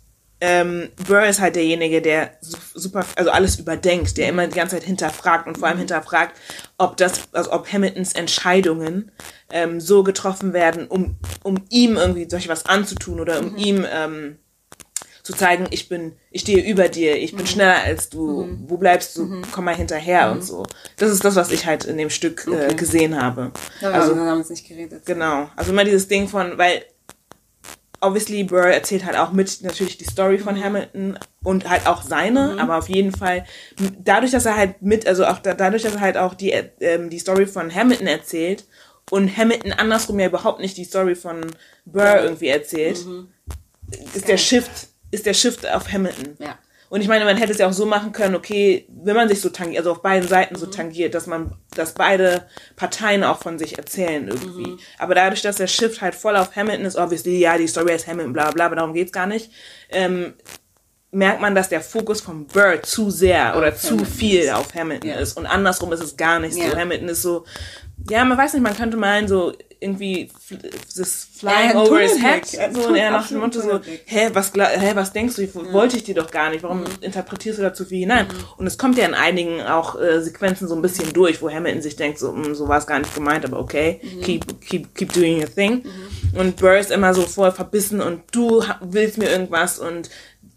ähm, 0.46 0.90
Burr 1.08 1.26
ist 1.26 1.40
halt 1.40 1.56
derjenige, 1.56 2.02
der 2.02 2.32
su- 2.42 2.58
super, 2.76 3.06
also 3.16 3.32
alles 3.32 3.58
überdenkt, 3.60 4.18
der 4.18 4.28
immer 4.28 4.46
die 4.46 4.56
ganze 4.58 4.76
Zeit 4.76 4.84
hinterfragt 4.84 5.48
und 5.48 5.58
vor 5.58 5.70
allem 5.70 5.78
hinterfragt, 5.78 6.36
ob 6.78 6.98
das, 6.98 7.22
also 7.32 7.54
ob 7.54 7.72
Hamiltons 7.72 8.12
Entscheidungen 8.12 9.12
ähm, 9.52 9.80
so 9.80 10.04
getroffen 10.04 10.52
werden, 10.52 10.88
um, 10.88 11.16
um 11.44 11.56
ihm 11.70 11.96
irgendwie 11.96 12.28
solch 12.30 12.50
was 12.50 12.66
anzutun 12.66 13.22
oder 13.22 13.40
um 13.40 13.56
ihm 13.56 13.86
ähm, 13.90 14.38
zu 15.22 15.32
zeigen, 15.32 15.68
ich 15.70 15.88
bin, 15.88 16.18
ich 16.32 16.42
stehe 16.42 16.62
über 16.70 16.90
dir, 16.90 17.16
ich 17.16 17.34
bin 17.34 17.48
schneller 17.48 17.82
als 17.82 18.10
du, 18.10 18.58
wo 18.68 18.76
bleibst 18.76 19.16
du, 19.16 19.42
komm 19.54 19.64
mal 19.64 19.76
hinterher 19.76 20.30
und 20.34 20.44
so. 20.44 20.66
Das 20.98 21.10
ist 21.12 21.24
das, 21.24 21.38
was 21.38 21.52
ich 21.52 21.66
halt 21.66 21.86
in 21.86 21.98
dem 21.98 22.10
Stück 22.10 22.46
äh, 22.48 22.74
gesehen 22.74 23.22
habe. 23.22 23.54
Darüber 23.80 23.98
Also 24.02 24.16
haben 24.18 24.26
wir 24.26 24.34
uns 24.34 24.50
nicht 24.50 24.68
geredet. 24.68 25.06
Genau. 25.06 25.50
Also 25.56 25.72
immer 25.72 25.86
dieses 25.86 26.10
Ding 26.10 26.28
von, 26.28 26.58
weil 26.58 26.84
obviously 28.04 28.44
Burr 28.44 28.68
erzählt 28.68 29.06
halt 29.06 29.18
auch 29.18 29.32
mit 29.32 29.62
natürlich 29.62 29.98
die 29.98 30.06
Story 30.06 30.38
von 30.38 30.62
Hamilton 30.62 31.18
und 31.44 31.70
halt 31.70 31.88
auch 31.88 32.02
seine, 32.04 32.60
aber 32.60 32.78
auf 32.78 32.90
jeden 32.90 33.12
Fall 33.12 33.46
dadurch, 34.04 34.32
dass 34.32 34.46
er 34.46 34.58
halt 34.58 34.82
mit, 34.82 35.08
also 35.08 35.26
auch 35.26 35.40
da, 35.40 35.54
dadurch, 35.54 35.84
dass 35.84 35.96
er 35.96 36.02
halt 36.02 36.18
auch 36.18 36.34
die 36.34 36.52
ähm, 36.52 37.10
die 37.10 37.20
Story 37.20 37.46
von 37.46 37.74
Hamilton 37.74 38.08
erzählt 38.08 38.66
und 39.10 39.36
Hamilton 39.36 39.74
andersrum 39.74 40.20
ja 40.20 40.28
überhaupt 40.28 40.60
nicht 40.60 40.78
die 40.78 40.86
Story 40.86 41.16
von 41.16 41.46
Burr 41.86 42.24
irgendwie 42.24 42.48
erzählt, 42.48 43.00
ist 44.14 44.28
der 44.28 44.38
Shift 44.38 44.88
ist 45.12 45.26
der 45.26 45.34
Shift 45.34 45.70
auf 45.70 45.92
Hamilton. 45.92 46.36
Ja. 46.40 46.58
Und 46.94 47.02
ich 47.02 47.08
meine, 47.08 47.26
man 47.26 47.38
hätte 47.38 47.52
es 47.52 47.58
ja 47.58 47.68
auch 47.68 47.74
so 47.74 47.88
machen 47.88 48.12
können, 48.12 48.36
okay, 48.36 48.86
wenn 49.04 49.16
man 49.16 49.28
sich 49.28 49.42
so 49.42 49.50
tangiert, 49.50 49.80
also 49.80 49.94
auf 49.94 50.04
beiden 50.04 50.30
Seiten 50.30 50.56
so 50.56 50.68
tangiert, 50.68 51.16
dass 51.16 51.26
man, 51.26 51.56
dass 51.76 51.96
beide 51.96 52.46
Parteien 52.76 53.24
auch 53.24 53.40
von 53.40 53.58
sich 53.58 53.80
erzählen 53.80 54.28
irgendwie. 54.28 54.78
Aber 55.00 55.16
dadurch, 55.16 55.42
dass 55.42 55.56
der 55.56 55.66
Shift 55.66 56.04
halt 56.04 56.14
voll 56.14 56.38
auf 56.38 56.56
Hamilton 56.56 56.86
ist, 56.86 56.96
obviously, 56.96 57.40
ja, 57.40 57.58
die 57.58 57.66
Story 57.66 57.96
ist 57.96 58.06
Hamilton, 58.06 58.34
bla 58.34 58.52
bla, 58.52 58.68
aber 58.68 58.76
darum 58.76 58.94
geht's 58.94 59.12
gar 59.12 59.26
nicht, 59.26 59.50
ähm, 59.90 60.36
merkt 61.10 61.42
man, 61.42 61.56
dass 61.56 61.68
der 61.68 61.82
Fokus 61.82 62.22
von 62.22 62.46
Burr 62.46 62.84
zu 62.84 63.10
sehr 63.10 63.58
oder 63.58 63.76
zu 63.76 63.94
Hamilton 63.96 64.06
viel 64.14 64.50
auf 64.52 64.76
Hamilton 64.76 65.10
Ja. 65.10 65.16
ist. 65.16 65.36
Und 65.36 65.48
andersrum 65.48 65.92
ist 65.94 66.04
es 66.04 66.16
gar 66.16 66.38
nicht 66.40 66.54
so. 66.54 66.62
Ja. 66.62 66.78
Hamilton 66.78 67.10
ist 67.10 67.24
so, 67.24 67.46
ja, 68.08 68.24
man 68.24 68.38
weiß 68.38 68.54
nicht, 68.54 68.62
man 68.62 68.78
könnte 68.78 68.98
meinen, 68.98 69.28
so 69.28 69.54
irgendwie 69.84 70.30
das 70.96 71.28
Ja, 71.42 71.50
Flying 71.50 71.76
over 71.76 72.00
his 72.00 72.22
head. 72.22 72.46
So, 72.74 72.88
und 72.88 72.96
er 72.96 73.12
nach 73.12 73.28
dem 73.28 73.40
Motto 73.40 73.60
so, 73.62 73.80
hä, 74.06 74.30
was, 74.34 74.52
hä, 74.56 74.92
was 74.96 75.12
denkst 75.14 75.36
du, 75.36 75.42
ich, 75.44 75.54
wollte 75.54 75.98
ich 75.98 76.04
dir 76.04 76.16
doch 76.16 76.32
gar 76.32 76.50
nicht, 76.50 76.64
warum 76.64 76.82
Mhm. 76.82 76.86
interpretierst 77.02 77.60
du 77.60 77.64
da 77.64 77.74
zu 77.74 77.86
viel 77.86 78.00
hinein? 78.00 78.28
Und 78.58 78.66
es 78.68 78.78
kommt 78.78 78.98
ja 78.98 79.06
in 79.06 79.14
einigen 79.14 79.62
auch 79.62 80.00
äh, 80.00 80.22
Sequenzen 80.22 80.68
so 80.68 80.76
ein 80.76 80.82
bisschen 80.82 81.12
durch, 81.14 81.42
wo 81.42 81.50
Hamilton 81.50 81.82
sich 81.82 81.96
denkt, 81.96 82.20
so, 82.20 82.32
"Mm, 82.32 82.56
so 82.56 82.68
war 82.68 82.78
es 82.78 82.88
gar 82.88 83.00
nicht 83.00 83.14
gemeint, 83.14 83.44
aber 83.46 83.60
okay, 83.60 84.00
Mhm. 84.02 84.22
keep, 84.22 84.62
keep, 84.62 84.96
keep 84.96 85.14
doing 85.14 85.40
your 85.42 85.54
thing. 85.54 85.84
Und 86.36 86.56
Burr 86.58 86.78
ist 86.78 86.92
immer 86.92 87.14
so 87.14 87.24
voll 87.24 87.52
verbissen 87.52 88.02
und 88.02 88.22
du 88.32 88.64
willst 88.82 89.18
mir 89.18 89.30
irgendwas 89.30 89.78
und 89.80 90.10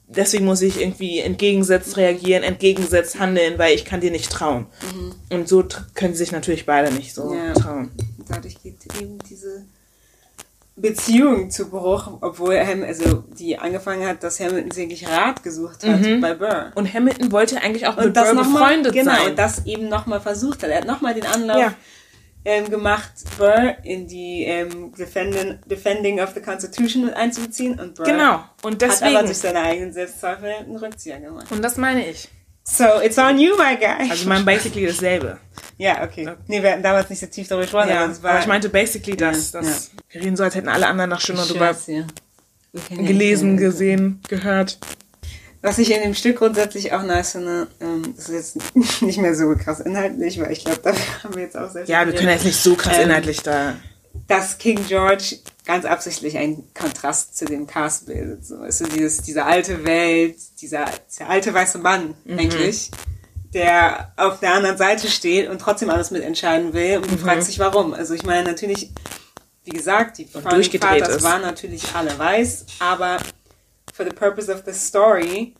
deswegen 0.09 0.45
muss 0.45 0.63
ich 0.63 0.81
irgendwie 0.81 1.19
entgegengesetzt 1.19 1.97
reagieren, 1.97 2.45
entgegengesetzt 2.45 3.19
handeln, 3.19 3.59
weil 3.59 3.75
ich 3.75 3.85
kann 3.85 4.01
dir 4.01 4.13
nicht 4.13 4.31
trauen. 4.31 4.67
Und 5.31 5.49
so 5.49 5.65
können 5.95 6.15
sie 6.15 6.19
sich 6.19 6.31
natürlich 6.33 6.65
beide 6.65 6.95
nicht 6.95 7.13
so 7.13 7.35
Ja. 7.35 7.53
trauen. 7.55 7.91
Dadurch 8.29 8.63
geht 8.63 8.77
eben 9.01 9.19
diese 9.29 9.65
Beziehung 10.79 11.51
zu 11.51 11.71
Bruch, 11.71 12.19
obwohl 12.21 12.59
Ham, 12.59 12.83
also 12.83 13.25
die 13.39 13.59
angefangen 13.59 14.07
hat, 14.07 14.23
dass 14.23 14.39
Hamilton 14.41 14.71
sich 14.73 15.09
Rat 15.09 15.43
gesucht 15.43 15.83
hat 15.85 16.21
bei 16.21 16.35
Burr. 16.35 16.71
Und 16.75 16.93
Hamilton 16.93 17.33
wollte 17.33 17.63
eigentlich 17.63 17.87
auch 17.87 17.97
Und 17.97 18.07
mit 18.07 18.17
das 18.17 18.33
Burr 18.35 18.45
befreundet 18.45 18.93
genau, 18.93 19.13
sein. 19.17 19.31
und 19.31 19.39
das 19.39 19.65
eben 19.65 19.89
nochmal 19.89 20.21
versucht 20.21 20.63
hat. 20.63 20.69
Er 20.71 20.79
hat 20.79 20.87
nochmal 20.87 21.15
den 21.15 21.25
Anlauf 21.25 21.57
Ja. 21.59 21.75
ähm, 22.45 22.69
gemacht, 22.71 23.11
Burr 23.39 23.77
in 23.85 24.07
die 24.07 24.45
ähm, 24.45 24.93
Defending, 24.93 25.59
Defending 25.65 26.21
of 26.21 26.35
the 26.35 26.43
Constitution 26.43 27.07
mit 27.07 27.15
einzubeziehen 27.15 27.81
und 27.81 27.95
Burr 27.95 28.05
Genau. 28.05 28.45
Und 28.63 28.83
hat 28.83 28.91
aber 28.91 29.01
deswegen. 29.01 29.25
durch 29.25 29.39
seine 29.39 29.61
eigenen 29.63 29.93
Selbstzweifel 29.95 30.51
einen 30.61 30.77
Rückzieher 30.77 31.21
gemacht. 31.21 31.51
Und 31.51 31.63
das 31.63 31.79
meine 31.79 32.07
ich. 32.07 32.29
So, 32.69 33.01
it's 33.01 33.17
on 33.17 33.39
you, 33.39 33.57
my 33.57 33.77
guy. 33.77 34.11
Also 34.11 34.15
ich 34.15 34.27
meine 34.27 34.45
basically 34.45 34.87
dasselbe. 34.87 35.39
ja, 35.79 36.03
okay. 36.03 36.29
Nee, 36.49 36.63
wir 36.63 36.73
hatten 36.73 36.83
damals 36.83 37.09
nicht 37.09 37.21
so 37.21 37.27
tief 37.27 37.47
darüber 37.47 37.63
gesprochen, 37.65 37.91
Ja, 37.91 38.03
aber 38.05 38.13
es 38.13 38.23
war 38.23 38.31
aber 38.33 38.41
ich 38.41 38.47
meinte 38.47 38.69
basically 38.69 39.17
das. 39.17 39.53
Ja, 39.53 39.61
das 39.61 39.91
Wir 40.11 40.23
reden 40.23 40.37
so, 40.37 40.43
als 40.43 40.55
hätten 40.57 40.69
alle 40.69 40.87
anderen 40.89 41.11
noch 41.11 41.21
schon 41.21 41.37
ja. 41.37 41.75
Ja 41.87 42.05
gelesen, 42.91 43.57
gesehen, 43.57 44.21
gehört. 44.29 44.79
Was 45.63 45.79
ich 45.79 45.91
in 45.93 46.03
dem 46.03 46.15
Stück 46.15 46.39
grundsätzlich 46.39 46.93
auch 46.93 47.03
nice 47.03 47.33
finde, 47.33 47.69
ähm, 47.81 48.15
das 48.17 48.29
ist 48.29 48.57
jetzt 48.77 48.77
nicht 49.03 49.19
mehr 49.19 49.35
so 49.35 49.55
krass 49.57 49.81
inhaltlich, 49.81 50.41
weil 50.41 50.53
ich 50.53 50.65
glaube, 50.65 50.81
da 50.85 50.93
haben 51.23 51.35
wir 51.35 51.43
jetzt 51.43 51.57
auch 51.57 51.71
sehr 51.71 51.87
viel 51.87 51.93
Ja, 51.93 52.05
wir 52.07 52.15
können 52.15 52.29
jetzt 52.29 52.45
nicht 52.45 52.61
so 52.61 52.75
krass 52.75 52.97
Ähm, 52.99 53.05
inhaltlich 53.09 53.43
da. 53.43 53.75
dass 54.29 54.59
King 54.59 54.85
George 54.87 55.37
ganz 55.67 55.85
absichtlich 55.85 56.39
einen 56.39 56.73
Kontrast 56.75 57.37
zu 57.37 57.45
dem 57.45 57.67
Cast 57.67 58.07
bildet. 58.07 58.47
So, 58.47 58.61
weißt 58.61 58.83
du, 58.83 58.85
dieses, 58.87 59.19
diese 59.23 59.45
alte 59.45 59.85
Welt, 59.85 60.37
dieser, 60.61 60.87
dieser 61.11 61.29
alte 61.29 61.53
weiße 61.53 61.79
Mann 61.79 62.15
Mhm. 62.25 62.39
eigentlich, 62.39 62.91
der 63.53 64.13
auf 64.17 64.41
der 64.41 64.55
anderen 64.55 64.79
Seite 64.79 65.09
steht 65.09 65.49
und 65.49 65.61
trotzdem 65.61 65.91
alles 65.91 66.11
mitentscheiden 66.11 66.73
will 66.73 66.99
und 66.99 67.11
du 67.11 67.17
fragst 67.19 67.49
dich 67.49 67.59
warum. 67.59 67.95
Also 67.95 68.15
ich 68.15 68.25
meine, 68.25 68.49
natürlich, 68.49 68.91
wie 69.65 69.71
gesagt, 69.71 70.19
die 70.19 70.25
Founding 70.25 70.51
durchgedreht 70.53 71.01
Fathers 71.01 71.17
ist. 71.17 71.23
waren 71.23 71.43
natürlich 71.43 71.83
alle 71.95 72.17
weiß, 72.17 72.67
aber 72.79 73.19
for 73.93 74.05
the 74.05 74.13
purpose 74.13 74.53
of 74.53 74.63
the 74.67 74.73
story 74.73 75.55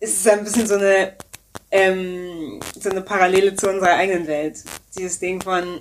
ist 0.00 0.20
es 0.20 0.32
ein 0.32 0.44
bisschen 0.44 0.66
so 0.66 0.74
eine 0.74 1.14
ähm, 1.72 2.60
so 2.80 2.88
eine 2.90 3.02
Parallele 3.02 3.54
zu 3.56 3.68
unserer 3.68 3.94
eigenen 3.94 4.26
Welt. 4.28 4.62
Dieses 4.96 5.18
Ding 5.18 5.42
von 5.42 5.80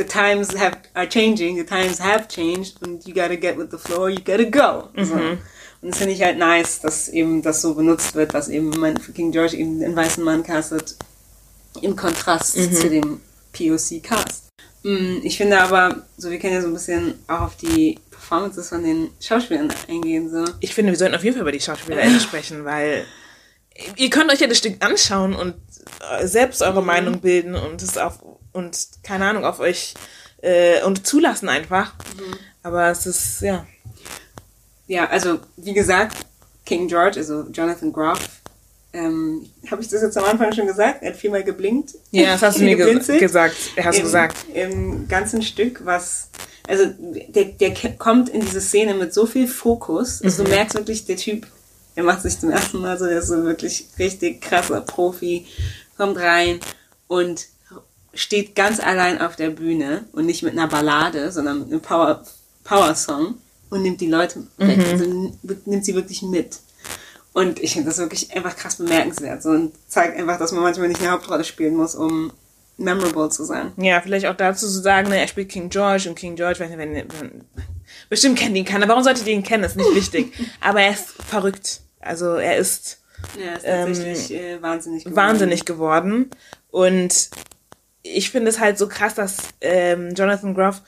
the 0.00 0.06
times 0.06 0.48
have 0.58 0.78
are 0.94 1.06
changing, 1.08 1.56
the 1.58 1.64
times 1.64 2.00
have 2.00 2.26
changed 2.28 2.80
und 2.82 3.06
you 3.06 3.12
gotta 3.12 3.36
get 3.36 3.58
with 3.58 3.68
the 3.70 3.78
flow, 3.78 4.06
you 4.08 4.20
gotta 4.24 4.44
go. 4.44 4.88
So. 5.04 5.14
Und 5.82 5.90
das 5.92 5.98
finde 5.98 6.14
ich 6.14 6.22
halt 6.22 6.38
nice, 6.38 6.80
dass 6.80 7.08
eben 7.08 7.42
das 7.42 7.60
so 7.62 7.74
benutzt 7.74 8.14
wird, 8.14 8.32
dass 8.34 8.48
eben 8.48 8.72
für 9.00 9.12
King 9.12 9.32
George 9.32 9.56
eben 9.56 9.80
den 9.80 9.94
weißen 9.96 10.22
Mann 10.24 10.42
castet 10.42 10.96
im 11.82 11.96
Kontrast 11.96 12.52
zu 12.54 12.88
dem 12.90 13.20
POC-Cast. 13.52 14.48
Mm, 14.82 15.18
Ich 15.22 15.36
finde 15.36 15.60
aber, 15.60 16.04
so 16.16 16.30
wir 16.30 16.38
können 16.38 16.54
ja 16.54 16.60
so 16.62 16.66
ein 16.68 16.72
bisschen 16.74 17.14
auch 17.28 17.40
auf 17.42 17.56
die 17.56 17.98
Performances 18.10 18.68
von 18.68 18.82
den 18.82 19.10
Schauspielern 19.20 19.72
eingehen. 19.88 20.30
So. 20.30 20.44
Ich 20.60 20.74
finde, 20.74 20.92
wir 20.92 20.98
sollten 20.98 21.14
auf 21.14 21.24
jeden 21.24 21.34
Fall 21.34 21.42
über 21.42 21.52
die 21.52 21.60
SchauspielerInnen 21.60 22.20
sprechen, 22.28 22.64
weil 22.64 23.04
ihr 23.96 24.10
könnt 24.10 24.30
euch 24.32 24.40
ja 24.40 24.46
das 24.48 24.58
Stück 24.58 24.84
anschauen 24.84 25.34
und 25.34 25.54
äh, 26.10 26.26
selbst 26.26 26.60
Mhm. 26.60 26.66
eure 26.66 26.82
Meinung 26.82 27.20
bilden 27.20 27.54
und 27.54 27.80
es 27.82 27.96
auf 27.96 28.18
und 28.52 28.76
keine 29.02 29.26
Ahnung 29.26 29.44
auf 29.44 29.60
euch 29.60 29.94
äh, 30.42 30.82
und 30.82 31.06
zulassen 31.06 31.48
einfach. 31.48 31.94
Mhm. 32.16 32.36
Aber 32.62 32.88
es 32.90 33.06
ist 33.06 33.40
ja 33.42 33.66
Ja, 34.86 35.06
also 35.08 35.38
wie 35.56 35.72
gesagt, 35.74 36.16
King 36.66 36.88
George, 36.88 37.18
also 37.18 37.44
Jonathan 37.52 37.92
Groff, 37.92 38.18
ähm, 38.92 39.46
habe 39.70 39.82
ich 39.82 39.88
das 39.88 40.02
jetzt 40.02 40.18
am 40.18 40.24
Anfang 40.24 40.52
schon 40.52 40.66
gesagt? 40.66 41.02
Er 41.02 41.10
hat 41.12 41.16
viermal 41.16 41.44
geblinkt. 41.44 41.94
ja 42.10 42.32
das 42.32 42.42
hast 42.42 42.58
du 42.58 42.64
mir 42.64 42.76
ge 43.04 43.18
gesagt 43.18 43.56
hast 43.80 43.96
Im, 43.98 44.02
gesagt 44.02 44.36
Im 44.52 45.06
ganzen 45.08 45.42
Stück, 45.42 45.84
was, 45.86 46.28
also 46.66 46.86
der, 47.28 47.44
der 47.44 47.72
kommt 47.98 48.28
in 48.30 48.40
diese 48.40 48.60
Szene 48.60 48.94
mit 48.94 49.14
so 49.14 49.26
viel 49.26 49.46
Fokus, 49.46 50.20
also 50.22 50.42
Mhm. 50.42 50.46
du 50.46 50.52
merkst 50.54 50.74
wirklich, 50.76 51.04
der 51.06 51.16
Typ, 51.16 51.46
der 51.96 52.02
macht 52.02 52.22
sich 52.22 52.38
zum 52.38 52.50
ersten 52.50 52.80
Mal 52.80 52.98
so, 52.98 53.06
der 53.06 53.18
ist 53.20 53.28
so 53.28 53.44
wirklich 53.44 53.86
richtig 53.98 54.40
krasser 54.40 54.80
Profi, 54.80 55.46
kommt 55.96 56.18
rein 56.18 56.58
und 57.06 57.46
steht 58.14 58.54
ganz 58.54 58.80
allein 58.80 59.20
auf 59.20 59.36
der 59.36 59.50
Bühne 59.50 60.04
und 60.12 60.26
nicht 60.26 60.42
mit 60.42 60.52
einer 60.52 60.66
Ballade, 60.68 61.30
sondern 61.32 61.60
mit 61.60 61.68
einem 61.68 61.80
Power, 61.80 62.24
Power-Song 62.64 63.34
und 63.70 63.82
nimmt 63.82 64.00
die 64.00 64.08
Leute 64.08 64.46
weg, 64.58 64.78
Mhm. 64.78 64.84
also 64.90 65.32
nimmt 65.66 65.84
sie 65.84 65.94
wirklich 65.94 66.22
mit. 66.22 66.58
Und 67.32 67.60
ich 67.60 67.72
finde 67.74 67.88
das 67.88 67.98
wirklich 67.98 68.34
einfach 68.34 68.56
krass 68.56 68.76
bemerkenswert. 68.76 69.42
So, 69.42 69.50
und 69.50 69.72
zeigt 69.86 70.18
einfach, 70.18 70.38
dass 70.38 70.50
man 70.52 70.62
manchmal 70.62 70.88
nicht 70.88 71.00
eine 71.00 71.12
Hauptrolle 71.12 71.44
spielen 71.44 71.76
muss, 71.76 71.94
um 71.94 72.32
memorable 72.76 73.28
zu 73.30 73.44
sein. 73.44 73.72
Ja, 73.76 74.00
vielleicht 74.00 74.26
auch 74.26 74.36
dazu 74.36 74.66
zu 74.66 74.80
sagen, 74.80 75.08
ne, 75.10 75.18
er 75.20 75.28
spielt 75.28 75.48
King 75.48 75.68
George 75.68 76.08
und 76.08 76.16
King 76.16 76.34
George, 76.34 76.58
wenn, 76.58 76.76
wenn, 76.76 76.94
wenn 76.94 77.44
bestimmt 78.08 78.38
kennt 78.38 78.56
ihn 78.56 78.64
keiner. 78.64 78.88
Warum 78.88 79.04
solltet 79.04 79.26
ihr 79.28 79.34
ihn 79.34 79.44
kennen? 79.44 79.62
Ist 79.64 79.76
nicht 79.76 79.94
wichtig. 79.94 80.32
Aber 80.60 80.80
er 80.80 80.90
ist 80.92 81.10
verrückt. 81.28 81.82
Also 82.00 82.34
er 82.36 82.56
ist 82.56 82.98
Ja, 83.38 83.52
ist 83.54 83.62
Ähm, 83.64 83.86
tatsächlich 83.86 84.32
äh, 84.40 84.62
wahnsinnig 84.62 85.04
geworden. 85.04 85.16
wahnsinnig 85.16 85.64
geworden. 85.64 86.30
Und 86.70 87.30
ich 88.02 88.30
finde 88.30 88.50
es 88.50 88.60
halt 88.60 88.78
so 88.78 88.88
krass, 88.88 89.14
dass 89.14 89.36
ähm, 89.60 90.14
Jonathan 90.14 90.54
Groff 90.54 90.82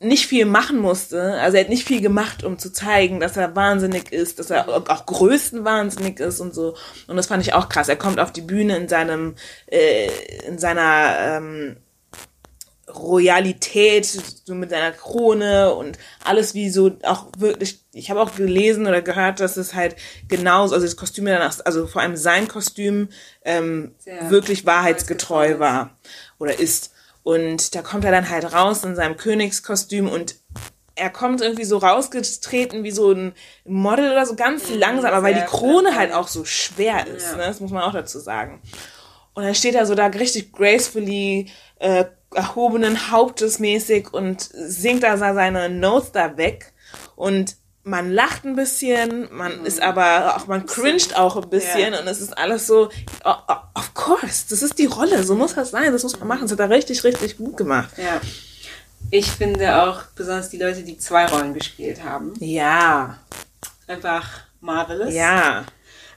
nicht 0.00 0.26
viel 0.26 0.44
machen 0.44 0.78
musste. 0.78 1.34
Also 1.34 1.56
er 1.56 1.64
hat 1.64 1.70
nicht 1.70 1.86
viel 1.86 2.00
gemacht, 2.00 2.44
um 2.44 2.58
zu 2.58 2.72
zeigen, 2.72 3.20
dass 3.20 3.36
er 3.36 3.56
wahnsinnig 3.56 4.12
ist, 4.12 4.38
dass 4.38 4.50
er 4.50 4.68
auch 4.68 5.06
größten 5.06 5.64
wahnsinnig 5.64 6.20
ist 6.20 6.40
und 6.40 6.54
so. 6.54 6.76
Und 7.06 7.16
das 7.16 7.26
fand 7.26 7.42
ich 7.42 7.54
auch 7.54 7.68
krass. 7.68 7.88
Er 7.88 7.96
kommt 7.96 8.20
auf 8.20 8.32
die 8.32 8.40
Bühne 8.40 8.76
in 8.76 8.88
seinem, 8.88 9.34
äh, 9.66 10.08
in 10.46 10.58
seiner 10.58 11.16
ähm, 11.20 11.76
Royalität, 12.88 14.06
so 14.06 14.54
mit 14.54 14.70
seiner 14.70 14.92
Krone 14.92 15.74
und 15.74 15.98
alles 16.24 16.54
wie 16.54 16.70
so 16.70 16.96
auch 17.02 17.26
wirklich, 17.36 17.80
ich 17.92 18.10
habe 18.10 18.20
auch 18.20 18.34
gelesen 18.34 18.86
oder 18.86 19.02
gehört, 19.02 19.40
dass 19.40 19.56
es 19.56 19.74
halt 19.74 19.96
genauso, 20.28 20.74
also 20.74 20.86
das 20.86 20.96
Kostüm 20.96 21.26
danach, 21.26 21.54
also 21.64 21.86
vor 21.86 22.02
allem 22.02 22.16
sein 22.16 22.48
Kostüm 22.48 23.08
ähm, 23.44 23.94
Sehr 23.98 24.30
wirklich 24.30 24.64
wahrheitsgetreu 24.64 25.58
wahrheitsgetreu 25.58 25.58
war 25.58 25.98
oder 26.38 26.58
ist. 26.58 26.92
Und 27.22 27.74
da 27.74 27.82
kommt 27.82 28.04
er 28.04 28.10
dann 28.10 28.30
halt 28.30 28.52
raus 28.52 28.84
in 28.84 28.96
seinem 28.96 29.16
Königskostüm 29.16 30.08
und 30.08 30.36
er 30.94 31.10
kommt 31.10 31.40
irgendwie 31.40 31.64
so 31.64 31.78
rausgetreten 31.78 32.82
wie 32.82 32.90
so 32.90 33.12
ein 33.12 33.32
Model 33.64 34.10
oder 34.10 34.26
so 34.26 34.34
ganz 34.34 34.68
langsam, 34.70 35.12
aber 35.12 35.22
weil 35.22 35.34
die 35.34 35.46
Krone 35.46 35.94
halt 35.94 36.12
auch 36.12 36.26
so 36.26 36.44
schwer 36.44 37.06
ist, 37.06 37.36
ne? 37.36 37.44
das 37.44 37.60
muss 37.60 37.70
man 37.70 37.82
auch 37.82 37.92
dazu 37.92 38.18
sagen. 38.18 38.60
Und 39.34 39.44
dann 39.44 39.54
steht 39.54 39.76
er 39.76 39.86
so 39.86 39.94
da 39.94 40.06
richtig 40.06 40.52
gracefully 40.52 41.50
äh, 41.78 42.06
erhobenen 42.34 43.10
Hauptes 43.10 43.58
mäßig 43.58 44.12
und 44.12 44.42
singt 44.52 45.02
da 45.04 45.16
seine 45.16 45.68
Notes 45.68 46.12
da 46.12 46.36
weg. 46.36 46.72
Und 47.14 47.56
man 47.84 48.10
lacht 48.12 48.44
ein 48.44 48.54
bisschen, 48.56 49.28
man 49.32 49.64
ist 49.64 49.80
aber 49.80 50.36
auch, 50.36 50.46
man 50.46 50.66
cringed 50.66 51.16
auch 51.16 51.36
ein 51.36 51.48
bisschen 51.48 51.92
Ja. 51.94 52.00
und 52.00 52.06
es 52.06 52.20
ist 52.20 52.36
alles 52.36 52.66
so, 52.66 52.90
oh, 53.24 53.32
oh, 53.48 53.54
of 53.74 53.94
course, 53.94 54.44
das 54.50 54.62
ist 54.62 54.78
die 54.78 54.86
Rolle, 54.86 55.22
so 55.24 55.34
muss 55.34 55.54
das 55.54 55.70
sein, 55.70 55.92
das 55.92 56.02
muss 56.02 56.18
man 56.18 56.28
machen. 56.28 56.42
Das 56.42 56.52
hat 56.52 56.60
er 56.60 56.70
richtig, 56.70 57.02
richtig 57.04 57.38
gut 57.38 57.56
gemacht. 57.56 57.90
Ja. 57.96 58.20
Ich 59.10 59.30
finde 59.30 59.82
auch 59.82 60.02
besonders 60.16 60.50
die 60.50 60.58
Leute, 60.58 60.82
die 60.82 60.98
zwei 60.98 61.24
Rollen 61.26 61.54
gespielt 61.54 62.04
haben, 62.04 62.34
Ja, 62.40 63.18
einfach 63.86 64.28
marvelous. 64.60 65.14
ja. 65.14 65.64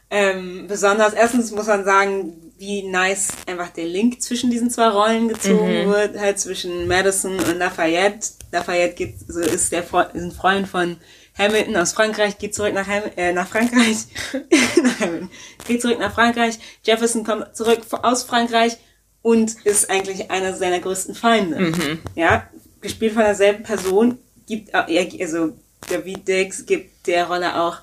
Ähm, 0.09 0.65
besonders, 0.67 1.13
erstens 1.13 1.51
muss 1.51 1.67
man 1.67 1.85
sagen, 1.85 2.51
wie 2.57 2.83
nice 2.83 3.29
einfach 3.47 3.69
der 3.69 3.85
Link 3.85 4.21
zwischen 4.21 4.51
diesen 4.51 4.69
zwei 4.69 4.89
Rollen 4.89 5.29
gezogen 5.29 5.85
Mhm. 5.85 5.89
wird, 5.89 6.19
halt 6.19 6.37
zwischen 6.37 6.85
Madison 6.89 7.39
und 7.39 7.57
Lafayette. 7.57 8.27
Lafayette 8.51 8.95
geht, 8.95 9.15
also 9.25 9.39
ist 9.39 9.71
der 9.71 9.87
Fre- 9.87 10.11
ist 10.13 10.21
ein 10.23 10.31
Freund 10.33 10.67
von 10.67 10.97
Hamilton 11.37 11.77
aus 11.77 11.93
Frankreich 11.93 12.37
geht 12.37 12.53
zurück 12.53 12.73
nach, 12.73 12.87
Ham 12.87 13.03
äh, 13.15 13.33
nach 13.33 13.47
Frankreich. 13.47 13.97
nach 14.83 14.99
Hamilton. 14.99 15.31
Geht 15.65 15.81
zurück 15.81 15.99
nach 15.99 16.13
Frankreich. 16.13 16.59
Jefferson 16.83 17.23
kommt 17.23 17.55
zurück 17.55 17.81
aus 18.03 18.23
Frankreich 18.23 18.77
und 19.21 19.55
ist 19.65 19.89
eigentlich 19.89 20.29
einer 20.31 20.53
seiner 20.55 20.79
größten 20.79 21.15
Feinde. 21.15 21.99
Ja, 22.15 22.47
gespielt 22.81 23.13
von 23.13 23.23
derselben 23.23 23.63
Person, 23.63 24.17
gibt, 24.47 24.73
also 24.73 25.53
David 25.89 26.27
Dix 26.27 26.65
gibt 26.65 27.07
der 27.07 27.27
Rolle 27.27 27.59
auch 27.61 27.77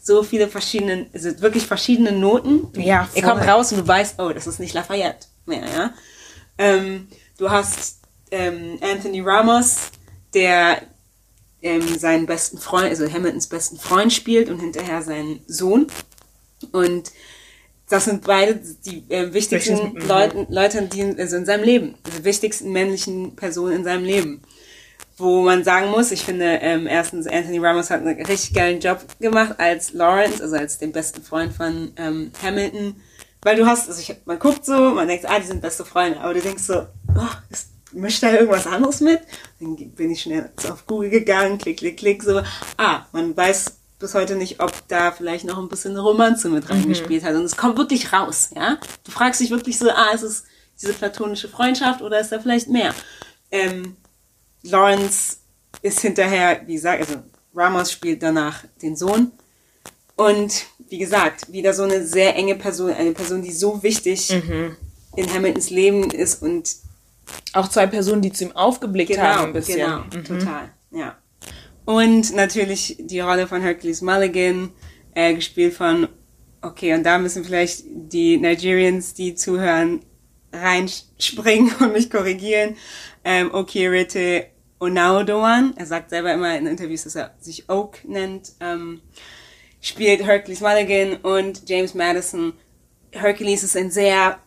so 0.00 0.22
viele 0.22 0.48
verschiedene, 0.48 1.06
also 1.12 1.40
wirklich 1.40 1.66
verschiedene 1.66 2.12
Noten. 2.12 2.68
Ja, 2.80 3.08
Er 3.14 3.22
voll. 3.22 3.32
kommt 3.32 3.48
raus 3.48 3.72
und 3.72 3.78
du 3.78 3.88
weißt, 3.88 4.20
oh, 4.20 4.30
das 4.30 4.46
ist 4.46 4.60
nicht 4.60 4.72
Lafayette 4.74 5.26
mehr, 5.46 5.64
ja. 5.68 5.94
Ähm, 6.58 7.08
du 7.38 7.50
hast 7.50 7.98
ähm, 8.30 8.78
Anthony 8.80 9.20
Ramos, 9.20 9.90
der 10.32 10.80
ähm, 11.66 11.98
seinen 11.98 12.26
besten 12.26 12.58
Freund, 12.58 12.88
also 12.88 13.10
Hamiltons 13.10 13.48
besten 13.48 13.76
Freund 13.76 14.12
spielt 14.12 14.48
und 14.48 14.60
hinterher 14.60 15.02
seinen 15.02 15.40
Sohn. 15.46 15.86
Und 16.72 17.12
das 17.88 18.04
sind 18.04 18.24
beide 18.24 18.60
die 18.84 19.04
äh, 19.08 19.32
wichtigsten. 19.32 19.96
Leute, 20.08 20.46
Leute 20.48 20.82
die 20.82 21.00
in, 21.00 21.20
also 21.20 21.36
in 21.36 21.46
seinem 21.46 21.64
Leben, 21.64 21.94
die 22.06 22.24
wichtigsten 22.24 22.72
männlichen 22.72 23.36
Personen 23.36 23.76
in 23.76 23.84
seinem 23.84 24.04
Leben. 24.04 24.42
Wo 25.18 25.42
man 25.42 25.64
sagen 25.64 25.90
muss, 25.90 26.10
ich 26.10 26.24
finde, 26.24 26.58
ähm, 26.60 26.86
erstens, 26.86 27.26
Anthony 27.26 27.58
Ramos 27.58 27.88
hat 27.88 28.00
einen 28.00 28.26
richtig 28.26 28.54
geilen 28.54 28.80
Job 28.80 29.00
gemacht 29.18 29.54
als 29.58 29.94
Lawrence, 29.94 30.42
also 30.42 30.56
als 30.56 30.78
den 30.78 30.92
besten 30.92 31.22
Freund 31.22 31.54
von 31.54 31.92
ähm, 31.96 32.32
Hamilton. 32.42 32.96
Weil 33.40 33.56
du 33.56 33.64
hast, 33.64 33.88
also 33.88 34.00
ich, 34.00 34.14
man 34.26 34.38
guckt 34.38 34.66
so, 34.66 34.90
man 34.90 35.08
denkt, 35.08 35.24
ah, 35.26 35.38
die 35.38 35.46
sind 35.46 35.62
beste 35.62 35.84
Freunde, 35.84 36.20
aber 36.20 36.34
du 36.34 36.40
denkst 36.40 36.64
so, 36.64 36.86
oh, 37.16 37.34
ist, 37.48 37.70
mischt 37.96 38.22
da 38.22 38.32
irgendwas 38.32 38.66
anderes 38.66 39.00
mit? 39.00 39.20
Dann 39.60 39.76
bin 39.76 40.10
ich 40.10 40.22
schnell 40.22 40.50
auf 40.70 40.86
Google 40.86 41.10
gegangen, 41.10 41.58
klick, 41.58 41.78
klick, 41.78 41.96
klick, 41.98 42.22
so, 42.22 42.42
ah, 42.76 43.06
man 43.12 43.36
weiß 43.36 43.78
bis 43.98 44.14
heute 44.14 44.36
nicht, 44.36 44.60
ob 44.60 44.72
da 44.88 45.10
vielleicht 45.10 45.44
noch 45.44 45.58
ein 45.58 45.68
bisschen 45.68 45.92
eine 45.92 46.00
Romanze 46.00 46.48
mit 46.48 46.68
reingespielt 46.68 47.24
hat. 47.24 47.34
Und 47.34 47.44
es 47.44 47.56
kommt 47.56 47.78
wirklich 47.78 48.12
raus, 48.12 48.50
ja. 48.54 48.78
Du 49.04 49.10
fragst 49.10 49.40
dich 49.40 49.50
wirklich 49.50 49.78
so, 49.78 49.90
ah, 49.90 50.10
ist 50.14 50.22
es 50.22 50.44
diese 50.80 50.92
platonische 50.92 51.48
Freundschaft 51.48 52.02
oder 52.02 52.20
ist 52.20 52.30
da 52.30 52.38
vielleicht 52.38 52.68
mehr? 52.68 52.94
Ähm, 53.50 53.96
Lawrence 54.62 55.38
ist 55.80 56.00
hinterher, 56.00 56.60
wie 56.66 56.74
gesagt, 56.74 57.08
also 57.08 57.22
Ramos 57.54 57.90
spielt 57.90 58.22
danach 58.22 58.64
den 58.82 58.96
Sohn. 58.96 59.32
Und 60.16 60.66
wie 60.88 60.98
gesagt, 60.98 61.50
wieder 61.52 61.72
so 61.72 61.84
eine 61.84 62.06
sehr 62.06 62.36
enge 62.36 62.54
Person, 62.54 62.92
eine 62.92 63.12
Person, 63.12 63.42
die 63.42 63.52
so 63.52 63.82
wichtig 63.82 64.30
in 65.16 65.32
Hamiltons 65.32 65.70
Leben 65.70 66.10
ist 66.10 66.42
und 66.42 66.76
Auch 67.52 67.68
zwei 67.68 67.86
Personen, 67.86 68.22
die 68.22 68.32
zu 68.32 68.44
ihm 68.44 68.52
aufgeblickt 68.52 69.18
haben 69.18 69.46
ein 69.46 69.52
bisschen. 69.52 69.90
Mhm. 69.90 70.10
Genau, 70.10 70.24
total, 70.24 70.70
ja. 70.90 71.16
Und 71.84 72.34
natürlich 72.34 72.96
die 72.98 73.20
Rolle 73.20 73.46
von 73.46 73.62
Hercules 73.62 74.02
Mulligan, 74.02 74.72
äh, 75.14 75.34
gespielt 75.34 75.74
von, 75.74 76.08
okay, 76.60 76.94
und 76.94 77.04
da 77.04 77.18
müssen 77.18 77.44
vielleicht 77.44 77.84
die 77.86 78.36
Nigerians, 78.36 79.14
die 79.14 79.34
zuhören, 79.34 80.00
reinspringen 80.52 81.74
und 81.80 81.92
mich 81.92 82.10
korrigieren. 82.10 82.76
Ähm, 83.24 83.52
Okirite 83.52 84.46
Onaodoan, 84.78 85.74
er 85.76 85.86
sagt 85.86 86.10
selber 86.10 86.34
immer 86.34 86.56
in 86.56 86.66
Interviews, 86.66 87.04
dass 87.04 87.16
er 87.16 87.34
sich 87.40 87.68
Oak 87.70 88.04
nennt, 88.04 88.52
ähm, 88.60 89.00
spielt 89.80 90.24
Hercules 90.24 90.60
Mulligan 90.60 91.16
und 91.16 91.68
James 91.68 91.94
Madison. 91.94 92.52
Hercules 93.12 93.62
ist 93.62 93.76
ein 93.76 93.90
sehr, 93.90 94.38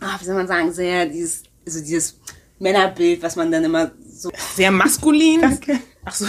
ah, 0.00 0.16
wie 0.20 0.24
soll 0.24 0.36
man 0.36 0.46
sagen, 0.46 0.72
sehr 0.72 1.06
dieses, 1.06 1.42
also 1.66 1.80
dieses 1.80 2.18
Männerbild, 2.58 3.22
was 3.22 3.36
man 3.36 3.50
dann 3.50 3.64
immer 3.64 3.92
so 4.06 4.30
Sehr 4.54 4.70
maskulin. 4.70 5.40
Danke. 5.40 5.80
Ach 6.04 6.14
so. 6.14 6.26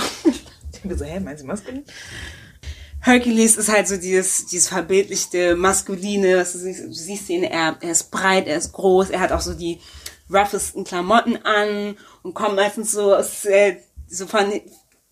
Ich 0.76 0.82
denke 0.82 0.98
so, 0.98 1.06
hä, 1.06 1.20
meinen 1.20 1.38
Sie 1.38 1.46
maskulin? 1.46 1.84
Hercules 3.06 3.56
ist 3.56 3.72
halt 3.72 3.88
so 3.88 3.98
dieses, 3.98 4.48
dieses 4.48 4.68
verbildlichte, 4.68 5.56
maskuline, 5.56 6.38
was 6.38 6.54
du 6.54 6.58
siehst, 6.58 6.84
du 6.86 6.92
siehst 6.92 7.30
ihn, 7.30 7.44
er, 7.44 7.78
er 7.80 7.92
ist 7.92 8.10
breit, 8.10 8.48
er 8.48 8.58
ist 8.58 8.72
groß, 8.72 9.12
er 9.12 9.20
hat 9.20 9.32
auch 9.32 9.42
so 9.42 9.54
die 9.54 9.80
roughesten 10.28 10.84
Klamotten 10.84 11.38
an 11.46 11.98
und 12.24 12.34
kommt 12.34 12.56
meistens 12.56 12.92
so 12.92 13.16
aus, 13.16 13.46
äh, 13.46 13.78
so 14.08 14.26
von 14.26 14.52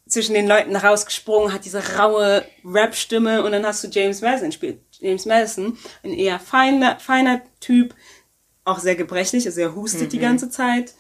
zwischen 0.08 0.34
den 0.34 0.48
Leuten 0.48 0.76
rausgesprungen, 0.76 1.54
hat 1.54 1.66
diese 1.66 1.98
raue 1.98 2.44
Rap-Stimme 2.66 3.44
und 3.44 3.52
dann 3.52 3.66
hast 3.66 3.84
du 3.84 3.90
James 3.90 4.22
Madison 4.22 4.52
spielt. 4.52 4.80
James 5.00 5.26
Madison, 5.26 5.78
ein 6.04 6.14
eher 6.14 6.40
feiner, 6.40 7.00
feiner 7.00 7.42
Typ, 7.60 7.94
auch 8.66 8.80
sehr 8.80 8.96
gebrechlich, 8.96 9.46
also 9.46 9.62
er 9.62 9.76
hustet 9.76 10.14
die 10.14 10.20
ganze 10.20 10.50
Zeit. 10.50 10.94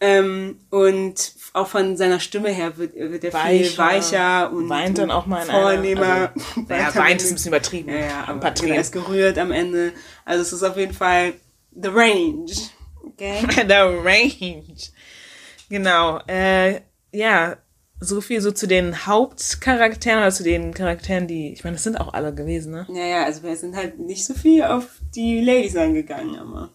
Ähm, 0.00 0.58
und 0.70 1.34
auch 1.52 1.68
von 1.68 1.96
seiner 1.96 2.18
Stimme 2.18 2.48
her 2.48 2.76
wird, 2.76 2.96
wird 2.96 3.22
er 3.22 3.30
viel 3.30 3.78
weicher 3.78 4.52
und 4.52 4.68
weint 4.68 4.98
dann 4.98 5.12
auch 5.12 5.26
mal 5.26 5.44
in 5.44 5.50
vornehmer. 5.50 6.32
also, 6.34 6.60
naja, 6.68 6.92
weint 6.96 7.22
ist 7.22 7.28
ein 7.28 7.34
bisschen 7.34 7.50
übertrieben. 7.50 7.90
Ja, 7.90 7.98
ja, 7.98 8.24
ein 8.24 8.40
aber 8.40 8.50
genau, 8.50 8.74
er 8.74 8.80
ist 8.80 8.92
gerührt 8.92 9.38
am 9.38 9.52
Ende. 9.52 9.92
Also 10.24 10.42
es 10.42 10.52
ist 10.52 10.64
auf 10.64 10.76
jeden 10.76 10.94
Fall 10.94 11.34
the 11.70 11.88
range. 11.88 12.52
Okay? 13.04 13.42
The 13.68 13.74
Range. 14.02 14.64
Genau. 15.68 16.20
Äh, 16.26 16.80
ja, 17.12 17.56
so 18.00 18.20
viel 18.20 18.40
so 18.40 18.50
zu 18.50 18.66
den 18.66 19.06
Hauptcharakteren 19.06 20.18
oder 20.18 20.30
zu 20.30 20.42
den 20.42 20.74
Charakteren, 20.74 21.28
die, 21.28 21.52
ich 21.52 21.62
meine, 21.62 21.76
das 21.76 21.84
sind 21.84 21.96
auch 22.00 22.12
alle 22.12 22.34
gewesen, 22.34 22.72
ne? 22.72 22.86
Ja, 22.92 23.04
ja, 23.04 23.24
also 23.24 23.42
wir 23.42 23.54
sind 23.56 23.76
halt 23.76 23.98
nicht 23.98 24.24
so 24.24 24.34
viel 24.34 24.64
auf 24.64 24.86
die 25.14 25.40
Ladies 25.40 25.76
angegangen, 25.76 26.36
aber. 26.36 26.70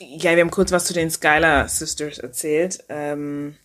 Ja, 0.00 0.32
wir 0.34 0.40
haben 0.40 0.50
kurz 0.50 0.72
was 0.72 0.84
zu 0.86 0.92
den 0.94 1.10
Skylar 1.10 1.68
Sisters 1.68 2.18
erzählt. 2.18 2.84
Ähm, 2.88 3.56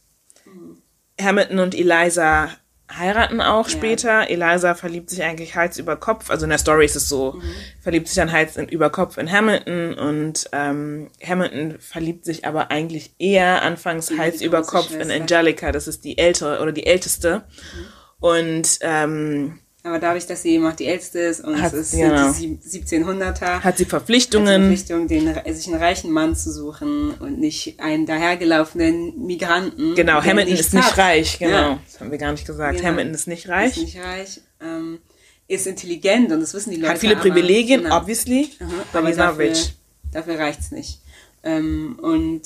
Hamilton 1.19 1.59
und 1.59 1.75
Eliza 1.75 2.49
heiraten 2.91 3.39
auch 3.41 3.67
Ja. 3.67 3.71
später. 3.77 4.29
Eliza 4.29 4.73
verliebt 4.73 5.09
sich 5.09 5.21
eigentlich 5.23 5.55
Hals 5.55 5.77
über 5.77 5.95
Kopf. 5.95 6.29
Also 6.29 6.45
in 6.45 6.49
der 6.49 6.57
Story 6.57 6.85
ist 6.85 6.95
es 6.95 7.07
so, 7.09 7.33
Mhm. 7.33 7.41
verliebt 7.81 8.07
sich 8.07 8.15
dann 8.15 8.31
Hals 8.31 8.57
in, 8.57 8.67
über 8.67 8.89
Kopf 8.89 9.17
in 9.17 9.31
Hamilton 9.31 9.93
und 9.93 10.49
ähm, 10.53 11.11
Hamilton 11.23 11.77
verliebt 11.79 12.25
sich 12.25 12.45
aber 12.45 12.71
eigentlich 12.71 13.13
eher 13.19 13.61
anfangs 13.61 14.09
In 14.09 14.17
Hals 14.19 14.41
über 14.41 14.63
Kopf 14.63 14.91
in 14.91 15.01
Schwester. 15.01 15.13
Angelica. 15.13 15.71
Das 15.71 15.87
ist 15.87 16.03
die 16.03 16.17
ältere 16.17 16.61
oder 16.61 16.71
die 16.71 16.85
älteste. 16.85 17.39
Mhm. 17.39 17.85
Und 18.21 18.79
ähm, 18.81 19.59
Aber 19.81 19.97
dadurch, 19.97 20.27
dass 20.27 20.41
sie 20.41 20.49
eben 20.51 20.65
auch 20.67 20.73
die 20.75 20.87
älteste 20.87 21.19
ist 21.19 21.39
und 21.41 21.61
Hat- 21.61 21.71
es 21.71 21.93
ist 21.93 21.99
genau. 21.99 22.33
die 22.33 22.57
sieb- 22.61 22.83
1700er, 22.85 23.39
hat 23.39 23.61
sie 23.61 23.63
hat 23.63 23.77
sie 23.77 23.85
Verpflichtungen. 23.85 24.61
Verpflichtung, 24.75 25.07
den, 25.07 25.33
sich 25.55 25.67
einen 25.67 25.81
reichen 25.81 26.11
Mann 26.11 26.35
zu 26.35 26.51
suchen 26.51 27.11
und 27.13 27.39
nicht 27.39 27.79
einen 27.79 28.05
dahergelaufenen 28.05 29.25
Migranten. 29.25 29.95
Genau, 29.95 30.21
Hamilton 30.21 30.53
ist 30.55 30.73
nicht 30.73 30.83
hat. 30.91 30.97
reich, 30.97 31.39
genau. 31.39 31.51
Ja. 31.51 31.79
Das 31.85 31.99
haben 32.01 32.11
wir 32.11 32.17
gar 32.17 32.31
nicht 32.33 32.45
gesagt. 32.45 32.77
Genau. 32.77 32.89
Hamilton 32.89 33.13
ist 33.13 33.27
nicht 33.27 33.47
reich. 33.47 33.77
Ist 33.77 33.83
nicht 33.83 33.99
reich. 34.03 34.41
Ähm, 34.61 34.99
ist 35.47 35.65
intelligent 35.65 36.31
und 36.31 36.41
das 36.41 36.53
wissen 36.53 36.71
die 36.71 36.77
Leute. 36.77 36.91
hat 36.93 36.99
viele 36.99 37.13
aber- 37.13 37.21
Privilegien, 37.21 37.83
genau. 37.83 37.97
obviously, 37.97 38.49
Aha, 38.59 38.69
but 38.91 38.95
aber 38.99 39.09
not 39.09 39.17
dafür, 39.17 39.45
rich. 39.49 39.73
dafür 40.11 40.39
reicht's 40.39 40.71
nicht. 40.71 40.99
Ähm, 41.43 41.97
und 42.01 42.41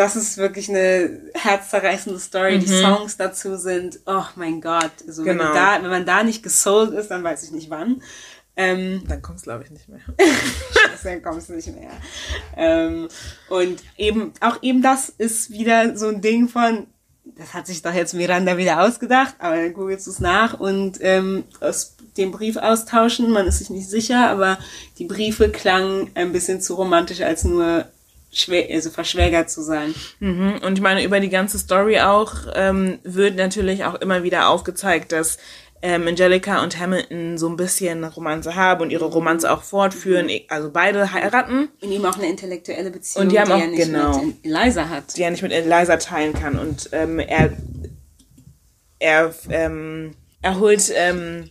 das 0.00 0.16
ist 0.16 0.38
wirklich 0.38 0.70
eine 0.70 1.20
herzzerreißende 1.34 2.18
Story. 2.18 2.58
Die 2.58 2.66
Songs 2.66 3.18
dazu 3.18 3.56
sind, 3.58 4.00
oh 4.06 4.24
mein 4.34 4.62
Gott. 4.62 4.90
Also 5.06 5.26
wenn, 5.26 5.36
Mhm. 5.36 5.40
Genau. 5.40 5.50
du 5.52 5.54
da, 5.58 5.82
wenn 5.82 5.90
man 5.90 6.06
da 6.06 6.22
nicht 6.22 6.42
gesold 6.42 6.92
ist, 6.94 7.08
dann 7.10 7.22
weiß 7.22 7.42
ich 7.42 7.50
nicht 7.50 7.68
wann. 7.68 8.02
Ähm, 8.56 9.02
Dann 9.06 9.20
kommt's, 9.20 9.42
glaube 9.42 9.64
ich, 9.64 9.70
nicht 9.70 9.88
mehr. 9.90 10.00
dann 11.04 11.22
kommst 11.22 11.50
du 11.50 11.52
nicht 11.52 11.68
mehr. 11.74 11.90
Ähm, 12.56 13.08
und 13.50 13.82
eben, 13.98 14.32
auch 14.40 14.62
eben 14.62 14.80
das 14.80 15.10
ist 15.10 15.50
wieder 15.50 15.96
so 15.98 16.08
ein 16.08 16.22
Ding 16.22 16.48
von, 16.48 16.86
das 17.24 17.52
hat 17.52 17.66
sich 17.66 17.82
doch 17.82 17.92
jetzt 17.92 18.14
Miranda 18.14 18.56
wieder 18.56 18.82
ausgedacht, 18.82 19.34
aber 19.38 19.56
dann 19.56 19.74
googelst 19.74 20.06
du 20.06 20.10
es 20.12 20.18
nach 20.20 20.58
und 20.58 20.96
ähm, 21.02 21.44
aus 21.60 21.96
dem 22.16 22.32
Brief 22.32 22.56
austauschen, 22.56 23.30
man 23.30 23.46
ist 23.46 23.58
sich 23.58 23.68
nicht 23.70 23.88
sicher, 23.88 24.28
aber 24.30 24.58
die 24.98 25.04
Briefe 25.04 25.50
klangen 25.50 26.10
ein 26.14 26.32
bisschen 26.32 26.60
zu 26.62 26.74
romantisch, 26.74 27.20
als 27.20 27.44
nur 27.44 27.84
also 28.70 28.90
verschwägert 28.90 29.50
zu 29.50 29.62
sein. 29.62 29.94
Mhm. 30.20 30.60
Und 30.64 30.74
ich 30.78 30.80
meine, 30.82 31.02
über 31.04 31.20
die 31.20 31.28
ganze 31.30 31.58
Story 31.58 32.00
auch 32.00 32.32
ähm, 32.54 32.98
wird 33.02 33.36
natürlich 33.36 33.84
auch 33.84 33.94
immer 33.96 34.22
wieder 34.22 34.48
aufgezeigt, 34.48 35.12
dass 35.12 35.38
ähm, 35.82 36.06
Angelica 36.06 36.62
und 36.62 36.78
Hamilton 36.78 37.38
so 37.38 37.48
ein 37.48 37.56
bisschen 37.56 38.04
Romanze 38.04 38.54
haben 38.54 38.82
und 38.82 38.90
ihre 38.90 39.06
Romanze 39.06 39.50
auch 39.50 39.62
fortführen. 39.62 40.28
Also 40.48 40.70
beide 40.70 41.10
heiraten, 41.12 41.68
Und 41.80 41.90
ihm 41.90 42.04
auch 42.04 42.16
eine 42.18 42.28
intellektuelle 42.28 42.90
Beziehung, 42.90 43.24
Und 43.26 43.32
die 43.32 43.40
haben 43.40 43.46
die 43.48 43.52
auch- 43.54 43.60
er 43.60 43.66
nicht 43.68 43.84
genau. 43.86 44.18
mit 44.22 44.36
Eliza 44.44 44.88
hat. 44.90 45.16
die 45.16 45.22
er 45.22 45.30
nicht 45.30 45.42
mit 45.42 45.52
Eliza 45.52 45.96
teilen 45.96 46.34
kann. 46.34 46.58
Und 46.58 46.90
ähm, 46.92 47.18
er, 47.18 47.52
er, 48.98 49.34
ähm, 49.48 50.12
er 50.42 50.60
holt 50.60 50.92
ähm, 50.94 51.50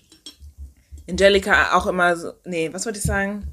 Angelica 1.09 1.75
auch 1.75 1.87
immer 1.87 2.15
so, 2.15 2.31
nee, 2.45 2.69
was 2.71 2.85
wollte 2.85 2.99
ich 2.99 3.05
sagen? 3.05 3.43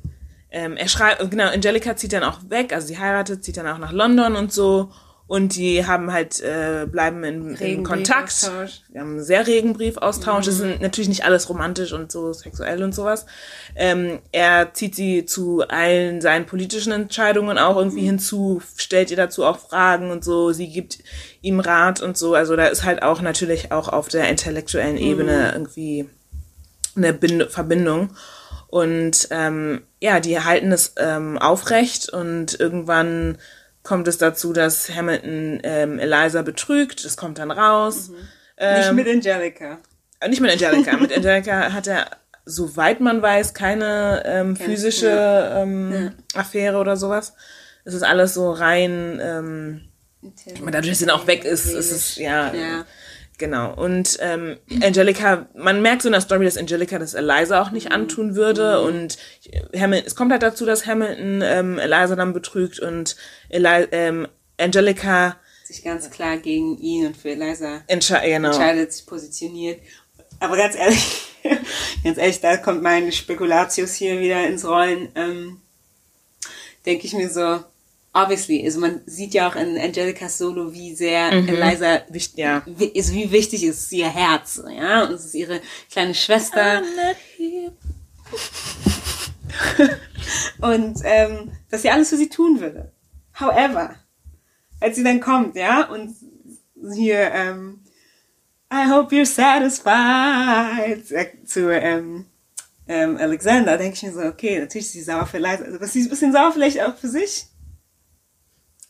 Ähm, 0.51 0.76
er 0.76 0.88
schreibt, 0.88 1.30
genau, 1.30 1.49
Angelica 1.49 1.97
zieht 1.97 2.12
dann 2.12 2.22
auch 2.22 2.38
weg, 2.49 2.72
also 2.72 2.86
sie 2.86 2.99
heiratet, 2.99 3.44
zieht 3.44 3.57
dann 3.57 3.66
auch 3.66 3.78
nach 3.78 3.92
London 3.92 4.36
und 4.36 4.53
so. 4.53 4.90
Und 5.28 5.57
die 5.57 5.84
haben 5.84 6.12
halt, 6.12 6.40
äh, 6.40 6.86
bleiben 6.86 7.24
in, 7.24 7.57
in 7.57 7.82
Kontakt. 7.82 8.49
Wir 8.92 9.01
haben 9.01 9.11
einen 9.11 9.24
sehr 9.24 9.44
regen 9.44 9.72
Briefaustausch. 9.72 10.47
Das 10.47 10.61
ist 10.61 10.80
natürlich 10.80 11.09
nicht 11.09 11.24
alles 11.24 11.49
romantisch 11.49 11.92
und 11.92 12.12
so 12.12 12.32
sexuell 12.32 12.80
und 12.84 12.94
sowas. 12.94 13.26
Ähm, 13.74 14.20
er 14.30 14.72
zieht 14.72 14.94
sie 14.94 15.24
zu 15.24 15.66
allen 15.66 16.20
seinen 16.20 16.47
politischen 16.47 16.92
Entscheidungen 16.92 17.59
auch 17.59 17.76
irgendwie 17.76 18.03
hinzu, 18.03 18.62
stellt 18.76 19.11
ihr 19.11 19.16
dazu 19.16 19.44
auch 19.44 19.59
Fragen 19.59 20.12
und 20.12 20.22
so. 20.22 20.53
Sie 20.53 20.68
gibt 20.68 20.99
ihm 21.42 21.59
Rat 21.59 22.01
und 22.01 22.16
so. 22.16 22.34
Also 22.34 22.55
da 22.55 22.66
ist 22.66 22.84
halt 22.84 23.03
auch 23.03 23.20
natürlich 23.20 23.72
auch 23.72 23.88
auf 23.88 24.07
der 24.07 24.28
intellektuellen 24.28 24.97
Ebene 24.97 25.51
irgendwie 25.53 26.09
eine 26.94 27.12
Bind 27.12 27.51
Verbindung. 27.51 28.11
Und 28.69 29.29
ähm, 29.31 29.83
ja, 30.01 30.21
die 30.21 30.41
halten 30.41 30.73
es 30.73 30.95
ähm, 30.99 31.39
aufrecht 31.39 32.09
und 32.09 32.59
irgendwann 32.59 33.39
kommt 33.83 34.09
es 34.09 34.19
dazu, 34.19 34.53
dass 34.53 34.91
Hamilton 34.91 35.61
ähm, 35.62 35.99
Eliza 35.99 36.43
betrügt. 36.43 37.05
Das 37.05 37.17
kommt 37.17 37.39
dann 37.39 37.51
raus. 37.51 38.11
Nicht 38.79 38.93
mit 38.93 39.09
Angelica. 39.09 39.79
Äh, 40.21 40.29
Nicht 40.29 40.41
mit 40.41 40.51
Angelica. 40.51 40.97
mit 41.01 41.14
Angelica 41.14 41.73
hat 41.73 41.87
er, 41.87 42.11
soweit 42.45 43.01
man 43.01 43.23
weiß, 43.23 43.55
keine 43.55 44.23
ähm, 44.27 44.57
physische 44.57 45.53
ähm, 45.55 46.12
Affäre 46.35 46.79
oder 46.79 46.97
sowas. 46.97 47.35
Es 47.85 47.95
ist 47.95 48.03
alles 48.03 48.35
so 48.35 48.51
rein, 48.51 49.21
ähm, 49.23 49.89
dadurch, 50.64 50.89
dass 50.89 50.99
sie 50.99 51.07
dann 51.07 51.14
auch 51.14 51.29
weg 51.29 51.45
ist, 51.45 51.67
ist 51.67 51.93
es, 51.93 52.17
ja, 52.17 52.53
Ja. 52.53 52.85
Genau. 53.39 53.74
Und 53.74 54.18
ähm, 54.20 54.57
Angelica, 54.82 55.49
man 55.55 55.82
merkt 55.82 56.03
so 56.03 56.09
in 56.09 56.12
der 56.12 56.20
Story, 56.20 56.45
dass 56.45 56.57
Angelica 56.57 56.99
das 56.99 57.14
Eliza 57.14 57.61
auch 57.61 57.70
nicht 57.70 57.93
antun 57.93 58.34
würde 58.34 58.80
und 58.80 59.18
Hamilton, 59.74 60.07
es 60.07 60.16
kommt 60.16 60.32
halt 60.32 60.43
dazu, 60.43 60.66
dass 60.66 60.87
Hamilton 60.87 61.43
ähm, 61.43 61.78
Eliza 61.78 62.16
dann 62.16 62.32
betrügt 62.32 62.80
und 62.80 63.16
Eli 63.49 63.87
ähm, 63.93 64.28
Angelica 64.59 65.37
Sich 65.64 65.82
ganz 65.82 66.11
klar 66.11 66.37
gegen 66.39 66.78
ihn 66.78 67.07
und 67.07 67.16
für 67.16 67.30
Eliza 67.30 67.82
entsche 67.87 68.20
genau. 68.24 68.49
entscheidet, 68.49 68.93
sich 68.93 69.07
positioniert. 69.07 69.80
Aber 70.41 70.57
ganz 70.57 70.76
ehrlich, 70.76 71.28
ganz 72.05 72.18
ehrlich, 72.18 72.41
da 72.41 72.57
kommt 72.57 72.82
mein 72.82 73.12
Spekulatius 73.12 73.95
hier 73.95 74.20
wieder 74.20 74.47
ins 74.47 74.64
Rollen. 74.64 75.09
Ähm, 75.14 75.61
Denke 76.87 77.07
ich 77.07 77.14
mir 77.14 77.28
so, 77.28 77.64
obviously, 78.17 78.64
also 78.64 78.81
man 78.81 79.01
sieht 79.07 79.35
ja 79.35 79.49
auch 79.49 79.57
in 79.57 79.77
Angelicas 79.79 80.39
Solo, 80.39 80.73
wie 80.73 80.95
sehr 80.95 81.33
Eliza, 81.33 82.03
Wicht- 82.09 82.39
ja. 82.39 82.62
ist, 82.95 83.12
wie 83.12 83.31
wichtig 83.31 83.64
ist 83.64 83.93
ihr 83.93 84.09
Herz, 84.09 84.62
ja, 84.75 85.05
und 85.05 85.12
es 85.14 85.27
ist 85.27 85.35
ihre 85.35 85.61
kleine 85.91 86.14
Schwester. 86.14 86.83
und 90.61 90.99
ähm, 91.05 91.53
dass 91.71 91.83
sie 91.83 91.91
alles 91.91 92.09
für 92.09 92.17
sie 92.17 92.29
tun 92.29 92.61
würde. 92.61 92.93
However, 93.39 93.95
als 94.81 94.97
sie 94.97 95.05
dann 95.05 95.21
kommt, 95.21 95.57
ja, 95.57 95.89
und 95.91 96.14
hier, 96.95 97.31
ähm, 97.33 97.81
I 98.73 98.91
hope 98.91 99.14
you're 99.14 99.27
satisfied, 99.27 101.05
zu 101.47 101.71
ähm, 101.71 102.27
ähm, 102.89 103.17
Alexander, 103.17 103.77
denke 103.79 103.95
ich 103.95 104.03
mir 104.03 104.12
so, 104.12 104.21
okay, 104.23 104.59
natürlich 104.61 104.87
ist 104.87 104.93
sie 104.93 105.03
sauer 105.03 105.27
für 105.27 105.39
Liza, 105.39 105.64
also, 105.64 105.77
aber 105.77 105.87
sie 105.87 106.01
ist 106.01 106.07
ein 106.07 106.11
bisschen 106.11 106.33
sauer 106.33 106.53
vielleicht 106.53 106.81
auch 106.83 106.97
für 106.97 107.09
sich. 107.09 107.47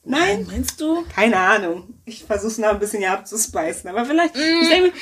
Nein? 0.06 0.46
Meinst 0.46 0.80
du? 0.80 1.04
Keine 1.14 1.36
Ahnung. 1.36 1.94
Ich 2.04 2.24
versuche 2.24 2.52
es 2.52 2.58
noch 2.58 2.68
ein 2.68 2.78
bisschen 2.78 3.02
ja 3.02 3.14
abzuspeisen, 3.14 3.90
aber 3.90 4.04
vielleicht, 4.04 4.36
ich 4.36 4.68
denke 4.68 4.92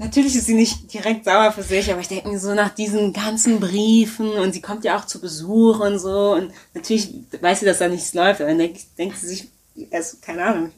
natürlich 0.00 0.34
ist 0.34 0.46
sie 0.46 0.54
nicht 0.54 0.92
direkt 0.92 1.26
sauer 1.26 1.52
für 1.52 1.62
sich, 1.62 1.90
aber 1.92 2.00
ich 2.00 2.08
denke 2.08 2.28
mir 2.28 2.38
so 2.38 2.54
nach 2.54 2.70
diesen 2.70 3.12
ganzen 3.12 3.60
Briefen 3.60 4.30
und 4.30 4.52
sie 4.52 4.62
kommt 4.62 4.84
ja 4.84 4.96
auch 4.98 5.04
zu 5.04 5.20
Besuch 5.20 5.78
und 5.80 5.98
so 5.98 6.32
und 6.32 6.52
natürlich 6.74 7.12
weiß 7.40 7.60
sie, 7.60 7.66
dass 7.66 7.78
da 7.78 7.88
nichts 7.88 8.14
läuft, 8.14 8.40
aber 8.40 8.48
dann 8.48 8.58
denkt, 8.58 8.80
denkt 8.98 9.18
sie 9.18 9.28
sich, 9.28 9.48
also, 9.92 10.16
keine 10.20 10.44
Ahnung. 10.44 10.72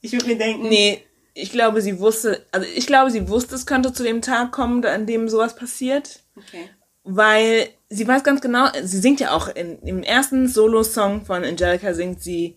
Ich 0.00 0.12
würde 0.12 0.26
mir 0.26 0.38
denken, 0.38 0.68
Nee, 0.68 1.04
ich 1.34 1.52
glaube, 1.52 1.80
sie 1.82 2.00
wusste, 2.00 2.44
also 2.50 2.66
ich 2.74 2.86
glaube, 2.86 3.10
sie 3.10 3.28
wusste, 3.28 3.54
es 3.54 3.66
könnte 3.66 3.92
zu 3.92 4.02
dem 4.02 4.22
Tag 4.22 4.50
kommen, 4.52 4.84
an 4.84 5.06
dem 5.06 5.28
sowas 5.28 5.54
passiert. 5.54 6.20
okay. 6.36 6.70
weil 7.04 7.68
sie 7.92 8.08
weiß 8.08 8.24
ganz 8.24 8.40
genau, 8.40 8.66
sie 8.82 8.98
singt 8.98 9.20
ja 9.20 9.32
auch 9.32 9.48
in, 9.48 9.78
im 9.82 10.02
ersten 10.02 10.48
Solo-Song 10.48 11.24
von 11.24 11.44
Angelica 11.44 11.94
singt 11.94 12.22
sie 12.22 12.56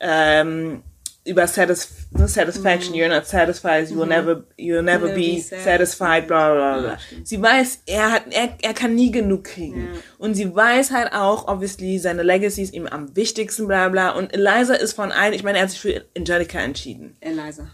ähm, 0.00 0.82
über 1.24 1.46
Satis 1.46 2.06
Satisfaction, 2.14 2.94
you're 2.94 3.08
not 3.08 3.26
satisfied, 3.26 3.90
you 3.90 3.98
will 3.98 4.06
never, 4.06 4.44
you'll 4.56 4.82
never 4.82 5.08
Never 5.08 5.14
be 5.14 5.36
be 5.36 5.40
satisfied, 5.40 6.28
bla 6.28 6.52
bla 6.52 6.78
bla. 6.78 6.90
Ja, 6.92 6.98
sie 7.24 7.42
weiß, 7.42 7.82
er 7.86 8.12
hat, 8.12 8.22
er, 8.30 8.56
er 8.62 8.74
kann 8.74 8.94
nie 8.94 9.10
genug 9.10 9.44
kriegen. 9.44 9.88
Und 10.18 10.34
sie 10.34 10.54
weiß 10.54 10.92
halt 10.92 11.12
auch, 11.12 11.48
obviously, 11.48 11.98
seine 11.98 12.22
Legacy 12.22 12.62
ist 12.62 12.74
ihm 12.74 12.86
am 12.86 13.14
wichtigsten, 13.16 13.66
bla 13.66 13.88
bla. 13.88 14.10
Und 14.10 14.32
Eliza 14.32 14.74
ist 14.74 14.92
von 14.92 15.10
allen, 15.12 15.32
ich 15.32 15.42
meine, 15.42 15.58
er 15.58 15.64
hat 15.64 15.70
sich 15.70 15.80
für 15.80 16.04
Angelica 16.16 16.60
entschieden. 16.60 17.16
Eliza. 17.20 17.68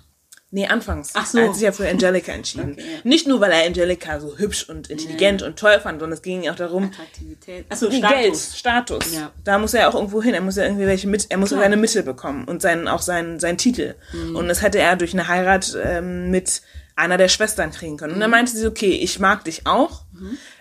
Nee, 0.54 0.66
anfangs. 0.66 1.12
Ach 1.14 1.24
so. 1.24 1.38
Er 1.38 1.48
hat 1.48 1.54
sich 1.54 1.62
ja 1.64 1.72
für 1.72 1.88
Angelica 1.88 2.30
entschieden. 2.30 2.72
Okay, 2.72 2.82
ja. 2.82 2.98
Nicht 3.04 3.26
nur, 3.26 3.40
weil 3.40 3.50
er 3.52 3.64
Angelica 3.66 4.20
so 4.20 4.36
hübsch 4.36 4.68
und 4.68 4.90
intelligent 4.90 5.40
und 5.42 5.58
toll 5.58 5.80
fand, 5.80 5.98
sondern 5.98 6.12
es 6.12 6.20
ging 6.20 6.46
auch 6.50 6.54
darum, 6.54 6.84
Attraktivität. 6.92 7.64
Achso, 7.70 7.88
Nee, 7.88 7.98
Status. 7.98 8.14
Geld, 8.20 8.36
Status. 8.36 9.14
Ja. 9.14 9.30
Da 9.44 9.58
muss 9.58 9.72
er 9.72 9.80
ja 9.80 9.88
auch 9.88 9.94
irgendwo 9.94 10.22
hin. 10.22 10.34
Er 10.34 10.42
muss 10.42 10.56
ja 10.56 10.64
irgendwie 10.64 10.86
welche 10.86 11.08
mit, 11.08 11.26
er 11.30 11.38
muss 11.38 11.50
ja 11.52 11.56
Klar. 11.56 11.64
seine 11.70 11.78
Mittel 11.80 12.02
bekommen 12.02 12.44
und 12.44 12.60
seinen, 12.60 12.86
auch 12.86 13.00
seinen, 13.00 13.40
seinen 13.40 13.56
Titel. 13.56 13.94
Mhm. 14.12 14.36
Und 14.36 14.48
das 14.48 14.60
hätte 14.60 14.78
er 14.78 14.94
durch 14.96 15.14
eine 15.14 15.26
Heirat 15.26 15.74
ähm, 15.82 16.30
mit 16.30 16.60
einer 16.96 17.16
der 17.16 17.28
Schwestern 17.28 17.70
kriegen 17.70 17.96
können. 17.96 18.12
Und 18.12 18.18
Mhm. 18.18 18.20
dann 18.20 18.30
meinte 18.30 18.52
sie, 18.52 18.66
okay, 18.66 18.90
ich 18.92 19.18
mag 19.18 19.44
dich 19.44 19.66
auch. 19.66 20.02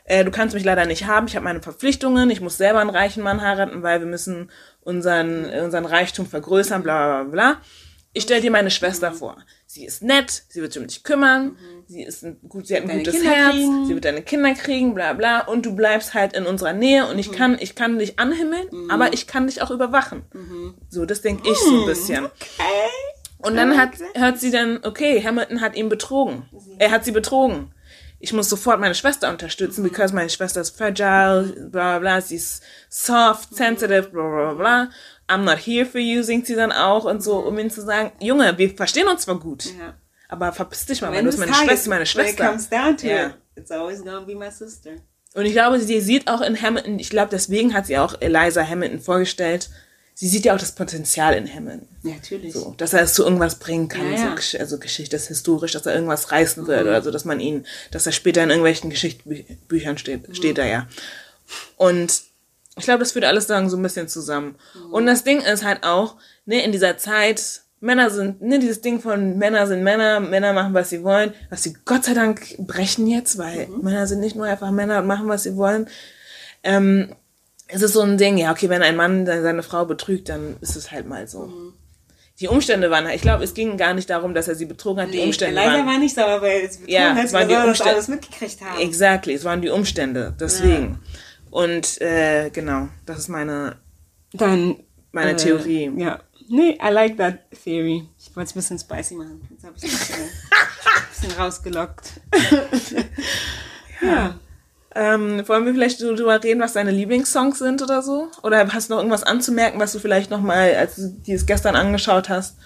Äh, 0.05 0.23
du 0.23 0.31
kannst 0.31 0.55
mich 0.55 0.63
leider 0.63 0.85
nicht 0.85 1.05
haben. 1.05 1.27
Ich 1.27 1.35
habe 1.35 1.43
meine 1.43 1.61
Verpflichtungen. 1.61 2.29
Ich 2.29 2.39
muss 2.39 2.55
selber 2.55 2.79
einen 2.79 2.89
reichen 2.89 3.21
Mann 3.23 3.41
heiraten, 3.41 3.83
weil 3.83 3.99
wir 3.99 4.07
müssen 4.07 4.49
unseren, 4.79 5.41
Mhm. 5.47 5.65
unseren 5.65 5.85
Reichtum 5.85 6.25
vergrößern, 6.25 6.81
bla 6.81 7.23
bla 7.23 7.29
bla. 7.29 7.61
Ich 8.13 8.23
stell 8.23 8.41
dir 8.41 8.51
meine 8.51 8.71
Schwester 8.71 9.13
vor. 9.13 9.37
Sie 9.65 9.85
ist 9.85 10.03
nett, 10.03 10.43
sie 10.49 10.61
wird 10.61 10.73
sich 10.73 10.81
um 10.81 10.87
dich 10.87 11.03
kümmern, 11.03 11.55
sie 11.87 12.03
ist 12.03 12.25
ein, 12.25 12.37
gut, 12.49 12.67
sie 12.67 12.75
hat 12.75 12.81
ein 12.83 12.89
deine 12.89 13.03
gutes 13.03 13.15
Kinder 13.15 13.29
Herz, 13.31 13.53
kriegen. 13.53 13.85
sie 13.85 13.93
wird 13.93 14.03
deine 14.05 14.21
Kinder 14.21 14.53
kriegen, 14.53 14.93
bla 14.93 15.13
bla, 15.13 15.39
und 15.47 15.65
du 15.65 15.73
bleibst 15.73 16.13
halt 16.13 16.33
in 16.33 16.45
unserer 16.45 16.73
Nähe 16.73 17.07
und 17.07 17.17
ich 17.19 17.31
kann, 17.31 17.57
ich 17.57 17.73
kann 17.73 17.97
dich 17.99 18.19
anhimmeln, 18.19 18.67
aber 18.89 19.13
ich 19.13 19.27
kann 19.27 19.47
dich 19.47 19.61
auch 19.61 19.71
überwachen. 19.71 20.23
So, 20.89 21.05
das 21.05 21.21
denke 21.21 21.49
ich 21.49 21.57
so 21.57 21.81
ein 21.81 21.85
bisschen. 21.85 22.27
Und 23.37 23.55
dann 23.55 23.77
hat, 23.77 23.91
hört 24.15 24.39
sie 24.39 24.51
dann, 24.51 24.81
okay, 24.83 25.23
Hamilton 25.23 25.61
hat 25.61 25.75
ihn 25.75 25.87
betrogen. 25.87 26.49
Er 26.79 26.91
hat 26.91 27.05
sie 27.05 27.11
betrogen. 27.11 27.73
Ich 28.23 28.33
muss 28.33 28.49
sofort 28.49 28.79
meine 28.79 28.93
Schwester 28.93 29.31
unterstützen, 29.31 29.81
because 29.83 30.13
meine 30.13 30.29
Schwester 30.29 30.61
ist 30.61 30.77
fragile, 30.77 31.53
bla 31.71 31.97
bla 31.97 31.99
bla, 31.99 32.21
sie 32.21 32.35
ist 32.35 32.61
soft, 32.87 33.55
sensitive, 33.55 34.09
bla 34.09 34.27
bla 34.29 34.53
bla. 34.53 34.89
I'm 35.31 35.43
not 35.43 35.59
here 35.59 35.85
for 35.85 35.99
you, 36.01 36.23
singt 36.23 36.45
sie 36.47 36.55
dann 36.55 36.71
auch 36.71 37.05
und 37.05 37.23
so, 37.23 37.37
um 37.39 37.57
ihm 37.57 37.69
zu 37.69 37.81
sagen, 37.81 38.11
Junge, 38.19 38.57
wir 38.57 38.69
verstehen 38.75 39.07
uns 39.07 39.21
zwar 39.23 39.39
gut, 39.39 39.65
Ja. 39.79 39.93
aber 40.27 40.51
verpiss 40.51 40.85
dich 40.85 41.01
mal, 41.01 41.07
weil 41.09 41.17
Wenn 41.19 41.25
du 41.25 41.31
bist 41.31 41.39
meine 41.39 41.53
Schwester, 41.53 41.89
meine 41.89 41.99
When 42.01 42.03
it 42.03 42.07
Schwester. 42.09 42.47
comes 42.47 42.69
down 42.69 42.97
to 42.97 43.07
Ja. 43.07 43.27
it, 43.27 43.33
it's 43.55 43.71
always 43.71 43.99
gonna 44.03 44.21
be 44.21 44.35
my 44.35 44.51
sister. 44.51 44.91
Und 45.33 45.45
ich 45.45 45.53
glaube, 45.53 45.79
sie 45.79 46.01
sieht 46.01 46.27
auch 46.27 46.41
in 46.41 46.61
Hamilton, 46.61 46.99
ich 46.99 47.09
glaube, 47.09 47.29
deswegen 47.31 47.73
hat 47.73 47.87
sie 47.87 47.97
auch 47.97 48.15
Eliza 48.19 48.67
Hamilton 48.67 48.99
vorgestellt, 48.99 49.69
sie 50.13 50.27
sieht 50.27 50.43
ja 50.43 50.53
auch 50.53 50.59
das 50.59 50.73
Potenzial 50.73 51.33
in 51.35 51.47
Hamilton. 51.51 51.87
Ja, 52.03 52.15
natürlich. 52.15 52.53
So, 52.53 52.73
dass 52.77 52.91
er 52.91 53.03
es 53.03 53.13
zu 53.13 53.23
irgendwas 53.23 53.55
bringen 53.55 53.87
kann, 53.87 54.11
Ja, 54.11 54.17
so 54.17 54.23
ja. 54.25 54.35
Gesch 54.35 54.55
also 54.55 54.77
Geschichte 54.77 55.15
ist 55.15 55.29
historisch, 55.29 55.71
dass 55.71 55.85
er 55.85 55.93
irgendwas 55.95 56.31
reißen 56.33 56.67
wird 56.67 56.81
oder 56.81 57.01
so, 57.01 57.11
dass 57.11 57.23
man 57.23 57.39
ihn, 57.39 57.65
dass 57.91 58.05
er 58.05 58.11
später 58.11 58.43
in 58.43 58.49
irgendwelchen 58.49 58.89
Geschichtsbüchern 58.89 59.97
steht, 59.97 60.35
steht 60.35 60.57
er 60.57 60.67
ja. 60.67 60.87
Und 61.77 62.23
ich 62.77 62.85
glaube, 62.85 62.99
das 62.99 63.11
führt 63.11 63.25
alles 63.25 63.47
sagen 63.47 63.69
so 63.69 63.77
ein 63.77 63.83
bisschen 63.83 64.07
zusammen. 64.07 64.55
Und 64.91 65.05
das 65.05 65.23
Ding 65.23 65.41
ist 65.41 65.63
halt 65.65 65.83
auch, 65.83 66.15
ne, 66.45 66.63
in 66.63 66.71
dieser 66.71 66.97
Zeit, 66.97 67.61
Männer 67.79 68.09
sind, 68.09 68.41
ne, 68.41 68.59
dieses 68.59 68.81
Ding 68.81 68.99
von 69.01 69.37
Männer 69.37 69.65
sind 69.67 69.83
Männer, 69.83 70.19
Männer 70.19 70.53
machen, 70.53 70.73
was 70.73 70.89
sie 70.89 71.03
wollen, 71.03 71.33
was 71.49 71.63
sie 71.63 71.75
Gott 71.85 72.05
sei 72.05 72.13
Dank 72.13 72.55
brechen 72.59 73.07
jetzt, 73.07 73.37
weil 73.37 73.67
Männer 73.81 74.05
sind 74.07 74.19
nicht 74.19 74.35
nur 74.35 74.45
einfach 74.45 74.71
Männer 74.71 74.99
und 74.99 75.07
machen, 75.07 75.27
was 75.27 75.43
sie 75.43 75.55
wollen. 75.57 75.87
Ähm, 76.63 77.15
es 77.67 77.81
ist 77.81 77.93
so 77.93 78.01
ein 78.01 78.17
Ding, 78.17 78.37
ja, 78.37 78.51
okay, 78.51 78.69
wenn 78.69 78.83
ein 78.83 78.95
Mann 78.95 79.25
seine 79.25 79.63
Frau 79.63 79.85
betrügt, 79.85 80.29
dann 80.29 80.57
ist 80.61 80.75
es 80.75 80.91
halt 80.91 81.07
mal 81.07 81.27
so. 81.27 81.51
Die 82.39 82.47
Umstände 82.47 82.89
waren, 82.89 83.05
halt- 83.05 83.15
ich 83.15 83.21
glaube, 83.21 83.43
es 83.43 83.53
ging 83.53 83.77
gar 83.77 83.93
nicht 83.93 84.09
darum, 84.09 84.33
dass 84.33 84.47
er 84.47 84.55
sie 84.55 84.65
betrogen 84.65 85.01
hat. 85.03 85.13
die 85.13 85.17
Nee, 85.19 85.25
Umstände 85.25 85.59
Eliza 85.61 85.77
waren. 85.77 85.85
war 85.87 85.97
nicht 85.99 86.15
sauer, 86.15 86.41
weil 86.41 86.61
es 86.61 86.77
betrogen 86.77 86.93
Ja, 86.93 87.15
hat, 87.15 87.25
es 87.25 87.33
waren 87.33 87.47
die 87.47 87.53
das 87.53 87.81
alles 87.81 88.07
mitgekriegt 88.07 88.61
haben. 88.61 88.79
Exactly, 88.81 89.33
es 89.33 89.43
waren 89.43 89.61
die 89.61 89.69
Umstände, 89.69 90.33
deswegen. 90.39 90.99
Und 91.51 92.01
äh, 92.01 92.49
genau, 92.49 92.87
das 93.05 93.19
ist 93.19 93.27
meine, 93.29 93.75
Dann 94.33 94.77
meine 95.11 95.31
äh, 95.31 95.35
Theorie. 95.35 95.91
Ja. 95.97 96.19
Nee, 96.49 96.77
I 96.83 96.89
like 96.91 97.17
that 97.17 97.39
theory. 97.63 98.07
Ich 98.19 98.35
wollte 98.35 98.49
es 98.49 98.55
ein 98.55 98.59
bisschen 98.59 98.79
spicy 98.79 99.13
machen. 99.15 99.41
Jetzt 99.51 99.63
habe 99.63 99.75
ich 99.77 99.83
es 99.83 100.11
ein 100.11 100.29
bisschen, 101.11 101.31
rausgelockt. 101.39 102.11
ja. 104.01 104.35
Ähm, 104.93 105.47
wollen 105.47 105.65
wir 105.65 105.73
vielleicht 105.73 105.99
so 105.99 106.13
drüber 106.15 106.43
reden, 106.43 106.59
was 106.59 106.73
deine 106.73 106.91
Lieblingssongs 106.91 107.59
sind 107.59 107.81
oder 107.81 108.01
so? 108.01 108.27
Oder 108.43 108.67
hast 108.73 108.89
du 108.89 108.93
noch 108.93 108.99
irgendwas 108.99 109.23
anzumerken, 109.23 109.79
was 109.79 109.93
du 109.93 109.99
vielleicht 109.99 110.29
noch 110.31 110.41
mal, 110.41 110.75
als 110.75 110.95
du 110.97 111.07
die 111.25 111.31
es 111.31 111.45
gestern 111.45 111.77
angeschaut 111.77 112.27
hast, 112.27 112.57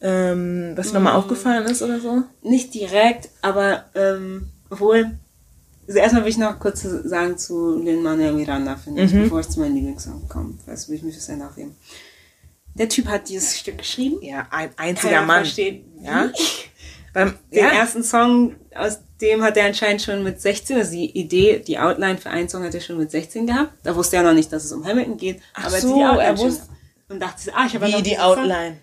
ähm, 0.00 0.72
was 0.76 0.88
dir 0.92 1.00
noch 1.00 1.12
Mm. 1.12 1.16
aufgefallen 1.16 1.64
ist 1.66 1.82
oder 1.82 1.98
so? 1.98 2.22
Nicht 2.42 2.74
direkt, 2.74 3.28
aber 3.42 3.86
ähm, 3.96 4.50
obwohl. 4.70 5.18
Also 5.86 5.98
erstmal 5.98 6.22
will 6.24 6.30
ich 6.30 6.38
noch 6.38 6.58
kurz 6.58 6.82
sagen 6.82 7.36
zu 7.36 7.78
Lin 7.78 8.02
Manuel 8.02 8.32
Miranda, 8.32 8.76
finde 8.76 9.02
ich, 9.02 9.12
bevor 9.12 9.40
es 9.40 9.50
zu 9.50 9.60
meinem 9.60 9.74
Lieblingssong 9.74 10.28
kommt. 10.28 10.60
Das 10.66 10.88
will 10.88 10.96
ich 10.96 11.02
mich 11.02 11.14
fürs 11.14 11.28
Ende 11.28 11.46
aufheben. 11.46 11.76
der 12.74 12.88
Typ 12.88 13.06
hat 13.06 13.28
dieses 13.28 13.58
Stück 13.58 13.78
geschrieben. 13.78 14.16
Ja, 14.22 14.46
ein 14.50 14.70
einziger 14.76 15.12
Keiner 15.14 15.26
Mann. 15.26 15.44
versteht, 15.44 15.84
Ja. 16.00 16.30
Beim, 17.12 17.34
Den 17.52 17.64
ja, 17.64 17.70
ersten 17.70 18.02
Song, 18.02 18.56
aus 18.74 18.98
dem 19.20 19.42
hat 19.42 19.56
er 19.56 19.66
anscheinend 19.66 20.02
schon 20.02 20.24
mit 20.24 20.40
16, 20.40 20.76
also 20.78 20.90
die 20.92 21.16
Idee, 21.18 21.60
die 21.60 21.78
Outline 21.78 22.18
für 22.18 22.30
einen 22.30 22.48
Song 22.48 22.64
hat 22.64 22.74
er 22.74 22.80
schon 22.80 22.98
mit 22.98 23.10
16 23.10 23.46
gehabt. 23.46 23.72
Da 23.84 23.94
wusste 23.94 24.16
er 24.16 24.22
noch 24.24 24.32
nicht, 24.34 24.52
dass 24.52 24.64
es 24.64 24.72
um 24.72 24.84
Hamilton 24.84 25.16
geht. 25.16 25.40
Ach 25.54 25.66
aber 25.66 25.80
so, 25.80 25.94
Outline 26.02 26.22
er 26.22 26.38
wusste-. 26.38 26.68
Und 27.08 27.20
dachte 27.20 27.52
ah, 27.54 27.66
ich 27.66 27.74
habe 27.74 27.86
wie 27.86 27.92
die 27.92 28.02
diesen 28.02 28.16
Song. 28.16 28.38
Outline. 28.38 28.76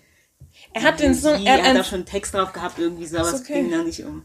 Er 0.72 0.82
hat 0.82 1.00
den 1.00 1.14
Song, 1.14 1.44
er 1.44 1.54
hat 1.58 1.64
einen, 1.64 1.84
schon 1.84 1.96
einen 1.96 2.06
Text 2.06 2.32
drauf 2.32 2.52
gehabt 2.52 2.78
irgendwie 2.78 3.06
so, 3.06 3.18
aber 3.18 3.28
Ist 3.28 3.34
es 3.34 3.40
okay. 3.42 3.54
ging 3.62 3.70
da 3.70 3.82
nicht 3.82 4.02
um. 4.04 4.22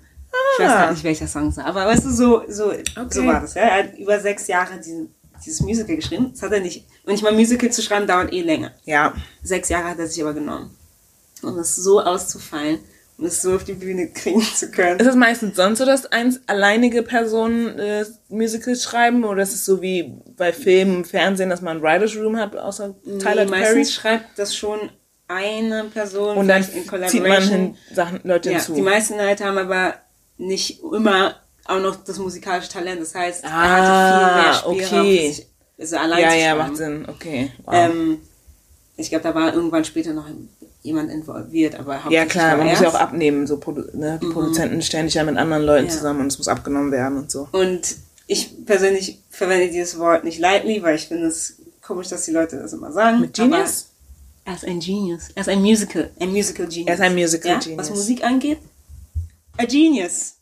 Ich 0.60 0.64
weiß 0.66 0.72
gar 0.72 0.92
nicht, 0.92 1.04
welcher 1.04 1.28
Song 1.28 1.48
es 1.50 1.58
war. 1.58 1.66
Aber 1.66 1.86
weißt 1.86 2.06
du, 2.06 2.10
so, 2.12 2.44
so, 2.48 2.74
so 3.10 3.26
war 3.26 3.42
das. 3.42 3.54
Ja? 3.54 3.62
Er 3.64 3.84
hat 3.84 3.98
über 3.98 4.20
sechs 4.20 4.48
Jahre 4.48 4.78
diesen, 4.78 5.14
dieses 5.46 5.62
Musical 5.62 5.96
geschrieben. 5.96 6.32
Das 6.34 6.42
hat 6.42 6.52
er 6.52 6.60
nicht. 6.62 6.86
Und 7.06 7.14
ich 7.14 7.22
mal 7.22 7.32
Musical 7.32 7.72
zu 7.72 7.82
schreiben 7.82 8.08
dauert 8.08 8.34
eh 8.34 8.42
länger. 8.42 8.72
ja, 8.86 9.14
Sechs 9.44 9.70
Jahre 9.70 9.90
hat 9.90 10.00
er 10.00 10.08
sich 10.08 10.22
aber 10.22 10.34
genommen. 10.34 10.72
Um 11.44 11.58
es 11.60 11.76
so 11.76 12.02
auszufallen, 12.02 12.80
um 13.20 13.26
es 13.26 13.42
so 13.44 13.54
auf 13.56 13.64
die 13.64 13.74
Bühne 13.74 14.08
kriegen 14.08 14.42
zu 14.42 14.72
können. 14.72 15.00
Ist 15.00 15.06
es 15.08 15.16
meistens 15.16 15.56
sonst 15.56 15.78
so, 15.78 15.86
dass 15.86 16.08
eins 16.08 16.40
alleinige 16.48 17.04
Personen 17.04 17.78
äh, 17.78 18.04
Musicals 18.30 18.84
schreiben 18.84 19.24
oder 19.24 19.44
ist 19.44 19.54
es 19.54 19.64
so 19.64 19.82
wie 19.82 20.14
bei 20.36 20.52
Filmen, 20.52 21.06
Fernsehen, 21.06 21.50
dass 21.52 21.62
man 21.62 21.78
ein 21.78 21.84
Writers 21.84 22.16
Room 22.16 22.38
hat, 22.38 22.56
außer 22.56 22.96
Tyler 23.20 23.46
nee, 23.46 23.52
Perry? 23.52 23.76
meistens 23.76 23.94
schreibt 23.94 24.40
das 24.40 24.56
schon 24.56 24.80
eine 25.28 25.84
Person 25.86 26.38
Und 26.38 26.48
dann 26.48 26.64
in 26.64 26.68
zieht 26.70 26.92
man 26.92 27.02
Collaboration. 27.02 27.50
hin, 27.52 27.78
Sachen, 27.94 28.20
Leute 28.24 28.50
Ja, 28.50 28.58
hinzu. 28.58 28.74
die 28.74 28.82
meisten 28.82 29.18
Leute 29.18 29.46
haben 29.46 29.58
aber 29.60 29.96
nicht 30.38 30.82
immer 30.84 31.36
auch 31.66 31.80
noch 31.80 31.96
das 32.04 32.18
musikalische 32.20 32.70
Talent. 32.70 33.02
Das 33.02 33.14
heißt, 33.14 33.44
Ah, 33.46 33.48
er 33.48 33.72
hatte 33.72 34.24
viel 34.24 34.44
mehr 34.44 34.54
Spielraum 34.86 35.02
okay. 35.06 35.32
sich, 35.32 35.48
also 35.80 35.98
allein 35.98 36.22
ja, 36.22 36.34
ja, 36.34 36.56
macht 36.56 36.78
Sinn. 36.78 37.06
Okay. 37.08 37.52
Wow. 37.66 37.74
Ähm, 37.76 38.20
ich 38.96 39.10
glaube, 39.10 39.24
da 39.24 39.36
war 39.36 39.54
irgendwann 39.54 39.86
später 39.86 40.14
noch 40.14 40.26
jemand 40.82 41.12
involviert, 41.12 41.76
aber 41.76 42.00
ja 42.10 42.26
klar, 42.26 42.58
man 42.58 42.68
er 42.68 42.74
muss 42.74 42.82
ja 42.82 42.90
auch 42.90 42.96
abnehmen. 42.96 43.46
So 43.46 43.58
Produ 43.58 43.84
ne? 43.94 44.20
Die 44.22 44.28
Produzenten 44.28 44.82
stellen 44.82 45.08
sich 45.08 45.16
ja 45.16 45.24
mit 45.24 45.38
anderen 45.38 45.64
Leuten 45.64 45.88
Ja. 45.88 45.92
zusammen 45.92 46.22
und 46.22 46.28
es 46.28 46.38
muss 46.38 46.48
abgenommen 46.48 46.92
werden 46.92 47.18
und 47.18 47.30
so. 47.32 47.48
Und 47.52 47.96
ich 48.28 48.66
persönlich 48.66 49.20
verwende 49.30 49.68
dieses 49.70 50.00
Wort 50.00 50.24
nicht 50.24 50.40
lightly, 50.40 50.82
weil 50.82 50.96
ich 50.96 51.08
finde 51.08 51.28
es 51.28 51.58
komisch, 51.82 52.08
dass 52.08 52.26
die 52.26 52.32
Leute 52.32 52.58
das 52.58 52.74
immer 52.74 52.92
sagen. 52.92 53.20
Mit 53.20 53.34
Genius? 53.34 53.88
Er 54.46 54.56
ist 54.56 54.66
ein 54.66 54.80
Genius. 54.80 55.24
Er 55.36 55.42
ist 55.42 55.50
ein 55.50 55.62
Musical, 55.62 56.10
ein 56.20 56.30
Musical 56.32 56.68
Genius. 56.68 56.88
Er 56.88 56.94
ist 56.94 57.02
ein 57.02 57.14
Musical 57.14 57.52
ja? 57.52 57.60
Genius. 57.60 57.78
Was 57.80 57.90
Musik 57.90 58.24
angeht, 58.24 58.60
a 59.58 59.66
Genius. 59.66 60.36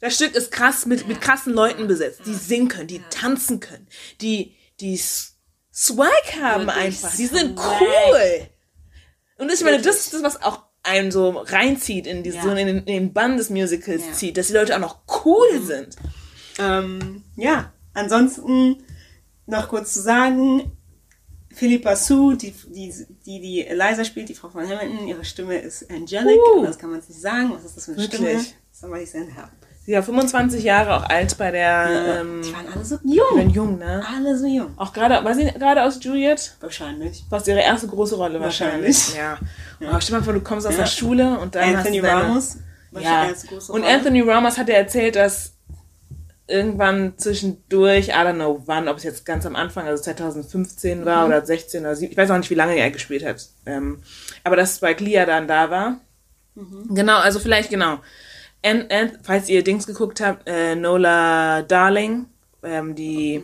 Das 0.00 0.16
Stück 0.16 0.34
ist 0.34 0.50
krass 0.50 0.86
mit, 0.86 1.08
mit 1.08 1.20
krassen 1.20 1.54
Leuten 1.54 1.86
besetzt, 1.86 2.22
die 2.26 2.34
singen 2.34 2.68
können, 2.68 2.88
die 2.88 3.00
tanzen 3.10 3.60
können, 3.60 3.86
die, 4.20 4.54
die 4.80 4.98
Swag 5.72 6.36
haben 6.42 6.68
einfach. 6.68 7.14
Die 7.16 7.26
sind 7.26 7.58
cool. 7.58 8.48
Und 9.38 9.50
ich 9.50 9.62
meine, 9.64 9.80
das 9.80 9.96
ist 10.00 10.14
das, 10.14 10.22
was 10.22 10.42
auch 10.42 10.62
einen 10.82 11.10
so 11.10 11.30
reinzieht 11.30 12.06
in, 12.06 12.22
diese, 12.22 12.36
Ja. 12.36 12.42
so 12.42 12.50
in, 12.50 12.66
den, 12.66 12.78
in 12.78 12.86
den 12.86 13.12
Bann 13.14 13.38
des 13.38 13.48
Musicals 13.50 14.02
Ja. 14.02 14.08
Mhm. 14.08 14.14
zieht, 14.14 14.36
dass 14.36 14.48
die 14.48 14.52
Leute 14.52 14.74
auch 14.76 14.80
noch 14.80 14.98
cool 15.24 15.62
sind. 15.62 15.96
Ähm, 16.58 17.24
ja, 17.36 17.72
ansonsten 17.94 18.84
noch 19.46 19.68
kurz 19.68 19.94
zu 19.94 20.02
sagen, 20.02 20.73
Philippa 21.54 21.96
Sue, 21.96 22.36
die, 22.36 22.52
die, 22.68 22.92
die, 23.24 23.40
die 23.40 23.66
Eliza 23.66 24.04
spielt, 24.04 24.28
die 24.28 24.34
Frau 24.34 24.48
von 24.48 24.62
Hamilton, 24.68 25.06
ihre 25.08 25.24
Stimme 25.24 25.56
ist 25.58 25.90
angelic, 25.90 26.38
Uh. 26.56 26.64
das 26.64 26.78
kann 26.78 26.90
man 26.90 27.00
nicht 27.00 27.20
sagen. 27.20 27.52
Was 27.54 27.64
ist 27.64 27.76
das 27.76 27.84
für 27.86 27.92
eine 27.92 28.00
Wirklich? 28.02 28.20
Stimme? 28.20 28.44
Somebody 28.72 29.06
send 29.06 29.34
help. 29.36 29.48
Sie 29.86 29.92
war 29.92 30.02
25 30.02 30.64
Jahre 30.64 30.96
auch 30.96 31.02
alt 31.10 31.36
bei 31.36 31.50
der, 31.50 32.20
ähm, 32.22 32.40
die 32.42 32.52
waren 32.54 32.66
alle 32.74 32.84
so 32.84 32.96
die 33.04 33.16
jung. 33.16 33.36
waren 33.38 33.50
jung, 33.50 33.78
ne? 33.78 34.02
Alle 34.16 34.36
so 34.38 34.46
jung. 34.46 34.72
Auch 34.76 34.92
gerade, 34.94 35.22
war 35.22 35.34
sie 35.34 35.44
gerade 35.44 35.82
aus 35.84 35.98
Juliet? 36.02 36.56
Wahrscheinlich. 36.60 37.22
Was 37.28 37.46
ihre 37.46 37.60
erste 37.60 37.86
große 37.88 38.16
Rolle 38.16 38.40
wahrscheinlich. 38.40 38.96
Wahrscheinlich. 39.14 39.48
Ja. 39.80 39.88
Aber 39.90 40.00
stell 40.00 40.14
dir 40.14 40.20
mal 40.20 40.24
vor, 40.24 40.32
du 40.32 40.40
kommst 40.40 40.66
aus 40.66 40.72
Ja. 40.72 40.80
der 40.80 40.86
Schule 40.86 41.38
und 41.38 41.54
dann 41.54 41.74
Anthony 41.76 41.98
hast 41.98 42.06
du 42.06 42.16
deine, 42.16 42.22
Ramos. 42.22 42.56
Ja. 42.98 43.28
Und. 43.68 43.84
Anthony 43.84 44.20
Ramos 44.22 44.56
hat 44.56 44.68
ja 44.70 44.76
erzählt, 44.76 45.16
dass 45.16 45.53
irgendwann 46.46 47.16
zwischendurch, 47.16 48.08
I 48.08 48.12
don't 48.12 48.34
know 48.34 48.62
wann, 48.66 48.88
ob 48.88 48.98
es 48.98 49.02
jetzt 49.02 49.24
ganz 49.24 49.46
am 49.46 49.56
Anfang, 49.56 49.86
also 49.86 50.02
2015 50.02 51.04
war 51.04 51.26
oder 51.26 51.44
16 51.44 51.80
oder 51.80 51.96
17, 51.96 52.12
ich 52.12 52.18
weiß 52.18 52.30
auch 52.30 52.36
nicht, 52.36 52.50
wie 52.50 52.54
lange 52.54 52.76
er 52.76 52.90
gespielt 52.90 53.24
hat. 53.24 53.48
Ähm, 53.66 54.02
aber 54.42 54.56
dass 54.56 54.76
Spike 54.76 55.02
Lee 55.02 55.12
ja 55.12 55.26
dann 55.26 55.48
da 55.48 55.70
war. 55.70 56.00
Genau, 56.54 57.18
also 57.18 57.40
vielleicht 57.40 57.70
genau. 57.70 58.00
An, 58.62 58.86
An, 58.90 59.18
falls 59.22 59.48
ihr 59.48 59.64
Dings 59.64 59.86
geguckt 59.86 60.20
habt, 60.20 60.48
äh, 60.48 60.74
Nola 60.74 61.62
Darling, 61.62 62.26
ähm, 62.62 62.94
die, 62.94 63.42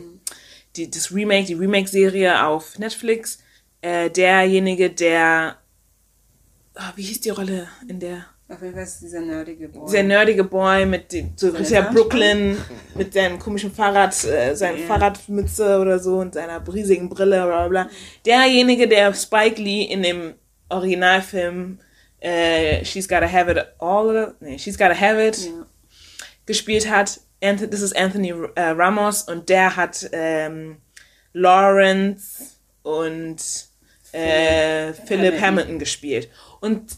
die, 0.75 0.89
das 0.89 1.13
Remake, 1.13 1.45
die 1.45 1.53
Remake-Serie 1.53 2.45
auf 2.45 2.79
Netflix, 2.79 3.39
äh, 3.81 4.09
derjenige, 4.09 4.89
der, 4.89 5.57
ah, 6.75 6.93
wie 6.95 7.03
hieß 7.03 7.21
die 7.21 7.29
Rolle 7.29 7.67
in 7.87 7.99
der 7.99 8.25
Auf 8.51 8.61
jeden 8.61 8.73
Fall 8.73 8.83
ist 8.83 8.99
dieser 8.99 9.21
nerdige 9.21 9.69
Boy. 9.69 9.85
dieser 9.85 10.03
nerdige 10.03 10.43
Boy 10.43 10.85
mit 10.85 11.11
dem, 11.13 11.31
so 11.35 11.53
Haare? 11.53 11.93
Brooklyn, 11.93 12.57
mit 12.95 13.13
seinem 13.13 13.39
komischen 13.39 13.71
Fahrrad, 13.71 14.11
äh, 14.25 14.53
seiner 14.55 14.77
Ja. 14.77 14.87
Fahrradmütze 14.87 15.79
oder 15.79 15.99
so 15.99 16.17
und 16.17 16.33
seiner 16.33 16.61
riesigen 16.67 17.07
Brille, 17.07 17.45
bla 17.45 17.67
bla. 17.69 17.89
Derjenige, 18.25 18.87
der 18.87 19.13
Spike 19.13 19.61
Lee 19.61 19.83
in 19.83 20.03
dem 20.03 20.33
Originalfilm 20.69 21.79
äh, 22.19 22.83
She's 22.83 23.07
Gotta 23.07 23.31
Have 23.31 23.51
It 23.51 23.65
All, 23.79 24.35
nee, 24.41 24.57
She's 24.57 24.77
Gotta 24.77 24.95
Have 24.99 25.25
It 25.25 25.37
ja. 25.45 25.65
gespielt 26.45 26.89
hat. 26.89 27.21
Das 27.39 27.81
ist 27.81 27.95
Anthony 27.97 28.33
äh, 28.55 28.61
Ramos 28.61 29.23
und 29.23 29.49
der 29.49 29.75
hat 29.75 30.07
ähm, 30.11 30.77
Lawrence 31.33 32.43
und 32.83 33.37
äh, 34.11 34.93
Philip 34.93 35.33
Hamilton. 35.33 35.41
Hamilton 35.41 35.79
gespielt. 35.79 36.29
Und 36.59 36.91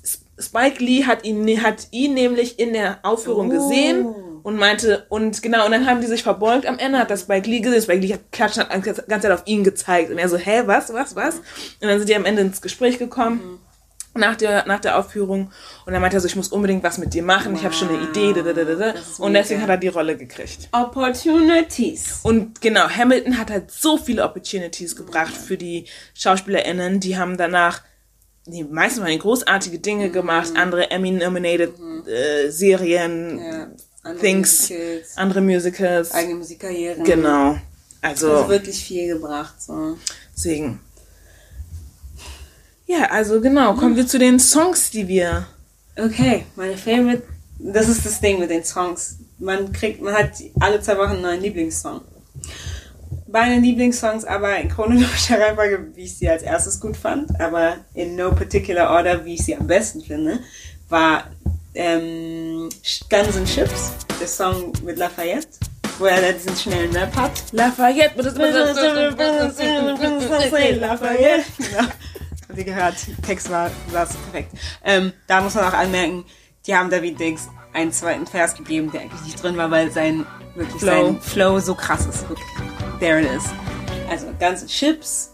Spike 0.45 0.83
Lee 0.83 1.03
hat 1.05 1.23
ihn, 1.25 1.63
hat 1.63 1.87
ihn 1.91 2.13
nämlich 2.13 2.59
in 2.59 2.73
der 2.73 2.99
Aufführung 3.03 3.47
Oh. 3.47 3.53
gesehen 3.53 4.05
und 4.43 4.57
meinte, 4.57 5.05
und 5.09 5.41
genau, 5.41 5.65
und 5.65 5.71
dann 5.71 5.85
haben 5.87 6.01
die 6.01 6.07
sich 6.07 6.23
verbeugt 6.23 6.65
am 6.65 6.77
Ende, 6.79 6.99
hat 6.99 7.09
das 7.09 7.21
Spike 7.21 7.49
Lee 7.49 7.59
gesehen, 7.61 7.81
Spike 7.81 7.99
Lee 8.05 8.13
hat 8.13 8.31
klatscht, 8.31 8.57
hat 8.57 8.69
die 8.75 8.81
ganze 8.81 9.05
Zeit 9.05 9.31
auf 9.31 9.43
ihn 9.45 9.63
gezeigt. 9.63 10.11
Und 10.11 10.17
er 10.17 10.27
so, 10.29 10.37
hä, 10.37 10.63
was, 10.65 10.91
was, 10.93 11.15
was? 11.15 11.35
Und 11.35 11.43
dann 11.87 11.97
sind 11.97 12.09
die 12.09 12.15
am 12.15 12.25
Ende 12.25 12.41
ins 12.41 12.61
Gespräch 12.61 12.99
gekommen. 12.99 13.59
Nach 14.15 14.35
der, 14.35 14.67
nach 14.67 14.79
der 14.79 14.99
Aufführung 14.99 15.49
und 15.87 15.91
dann 15.93 15.99
meinte 15.99 16.17
er 16.17 16.19
so, 16.21 16.27
ich 16.27 16.35
muss 16.35 16.49
unbedingt 16.49 16.83
was 16.83 16.99
mit 16.99 17.15
dir 17.15 17.23
machen, 17.23 17.55
ich 17.55 17.63
habe 17.63 17.73
schon 17.73 17.89
eine 17.89 17.97
Idee, 18.03 18.31
da, 18.31 18.43
da, 18.43 18.53
da, 18.53 18.63
da. 18.63 18.91
Das 18.91 19.01
ist 19.13 19.19
und 19.19 19.33
deswegen 19.33 19.59
hat 19.63 19.69
er 19.69 19.77
die 19.77 19.87
Rolle 19.87 20.15
gekriegt. 20.15 20.69
Opportunities. 20.71 22.19
Und 22.23 22.61
genau, 22.61 22.87
Hamilton 22.89 23.39
hat 23.39 23.49
halt 23.49 23.71
so 23.71 23.97
viele 23.97 24.23
Opportunities 24.23 24.95
gebracht 24.95 25.33
für 25.35 25.57
die 25.57 25.85
SchauspielerInnen. 26.13 26.99
Die 26.99 27.17
haben 27.17 27.37
danach, 27.37 27.81
die 28.45 28.63
meisten 28.63 29.01
waren 29.01 29.17
großartige 29.17 29.79
Dinge 29.79 30.09
gemacht, 30.09 30.51
andere 30.55 30.91
Emmy-nominated 30.91 31.73
äh, 32.07 32.49
Serien, 32.49 33.39
Ja, 33.39 33.67
andere 34.03 34.21
Things, 34.21 34.69
Musicals, 34.69 35.17
andere 35.17 35.41
Musicals. 35.41 36.11
eigene 36.11 36.35
Musikkarrieren. 36.35 37.03
Genau. 37.03 37.57
Also, 38.01 38.31
Also 38.31 38.49
wirklich 38.49 38.83
viel 38.83 39.13
gebracht. 39.13 39.61
So. 39.61 39.97
deswegen. 40.35 40.79
Ja, 42.85 43.05
also 43.11 43.39
genau, 43.39 43.75
kommen 43.75 43.95
wir 43.95 44.05
zu 44.05 44.19
den 44.19 44.39
Songs, 44.39 44.91
die 44.91 45.07
wir. 45.07 45.47
Okay, 45.97 46.45
meine 46.55 46.75
Favorite. 46.77 47.23
Das 47.59 47.87
ist 47.87 48.05
das 48.05 48.19
Ding 48.19 48.39
mit 48.39 48.49
den 48.49 48.63
Songs. 48.65 49.15
Man 49.39 49.71
kriegt, 49.71 50.01
man 50.01 50.13
hat 50.13 50.31
alle 50.59 50.81
zwei 50.81 50.97
Wochen 50.97 51.11
einen 51.11 51.21
neuen 51.21 51.41
Lieblingssong. 51.41 52.01
Meine 53.33 53.59
Lieblingssongs 53.59 54.25
aber 54.25 54.55
in 54.57 54.69
chronologischer 54.69 55.39
Reihenfolge, 55.41 55.87
wie 55.95 56.03
ich 56.03 56.15
sie 56.15 56.29
als 56.29 56.43
erstes 56.43 56.79
gut 56.79 56.95
fand, 56.95 57.41
aber 57.41 57.77
in 57.95 58.15
no 58.15 58.29
particular 58.29 58.91
order, 58.91 59.25
wie 59.25 59.33
ich 59.33 59.43
sie 59.43 59.55
am 59.55 59.65
besten 59.65 60.01
finde, 60.01 60.39
war 60.87 61.23
ähm, 61.73 62.69
Guns 63.09 63.35
and 63.35 63.47
Chips, 63.47 63.93
der 64.21 64.27
Song 64.27 64.71
mit 64.83 64.99
Lafayette, 64.99 65.47
wo 65.97 66.05
er 66.05 66.21
da 66.21 66.31
diesen 66.31 66.55
schnellen 66.55 66.95
Rap 66.95 67.15
hat. 67.15 67.31
Lafayette. 67.53 68.15
Lafayette. 70.79 71.43
Genau. 71.57 71.89
Habt 72.49 72.59
ihr 72.59 72.65
gehört? 72.65 72.95
Text 73.25 73.49
war, 73.49 73.71
war 73.89 74.05
so 74.05 74.19
perfekt. 74.31 74.55
Ähm, 74.85 75.11
da 75.25 75.41
muss 75.41 75.55
man 75.55 75.63
auch 75.63 75.73
anmerken, 75.73 76.23
die 76.67 76.75
haben 76.75 76.91
David 76.91 77.19
Diggs 77.19 77.49
einen 77.73 77.91
zweiten 77.91 78.27
Vers 78.27 78.53
gegeben, 78.53 78.91
der 78.91 79.01
eigentlich 79.01 79.23
nicht 79.23 79.41
drin 79.41 79.57
war, 79.57 79.71
weil 79.71 79.91
sein 79.91 80.23
wirklich 80.53 80.83
Flow. 80.83 80.91
sein 80.91 81.21
Flow 81.21 81.59
so 81.59 81.73
krass 81.73 82.05
ist. 82.05 82.29
Wirklich. 82.29 82.72
There 82.99 83.19
it 83.19 83.25
is. 83.25 83.43
Also 84.09 84.27
ganze 84.39 84.67
Chips. 84.67 85.31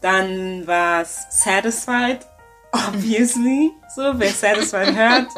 Dann 0.00 0.66
war's 0.66 1.26
Satisfied. 1.30 2.26
Obviously. 2.72 3.70
So, 3.94 4.12
wer 4.18 4.30
Satisfied 4.30 4.94
hört, 4.96 5.28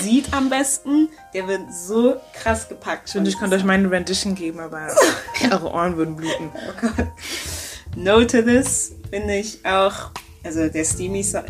sieht 0.00 0.32
am 0.32 0.48
besten. 0.48 1.08
Der 1.32 1.48
wird 1.48 1.62
so 1.72 2.16
krass 2.32 2.68
gepackt. 2.68 3.08
Ich 3.08 3.14
wünschte, 3.16 3.30
ich 3.30 3.38
könnte 3.38 3.56
euch 3.56 3.64
meine 3.64 3.90
Rendition 3.90 4.34
geben, 4.36 4.60
aber 4.60 4.88
eure 5.50 5.72
Ohren 5.72 5.96
würden 5.96 6.16
bluten. 6.16 6.50
Oh 6.54 6.80
Gott. 6.80 7.08
No 7.96 8.24
to 8.24 8.42
This 8.42 8.94
finde 9.10 9.36
ich 9.36 9.64
auch, 9.66 10.10
also 10.44 10.68
der 10.68 10.84
steamy 10.84 11.22
Song, 11.24 11.44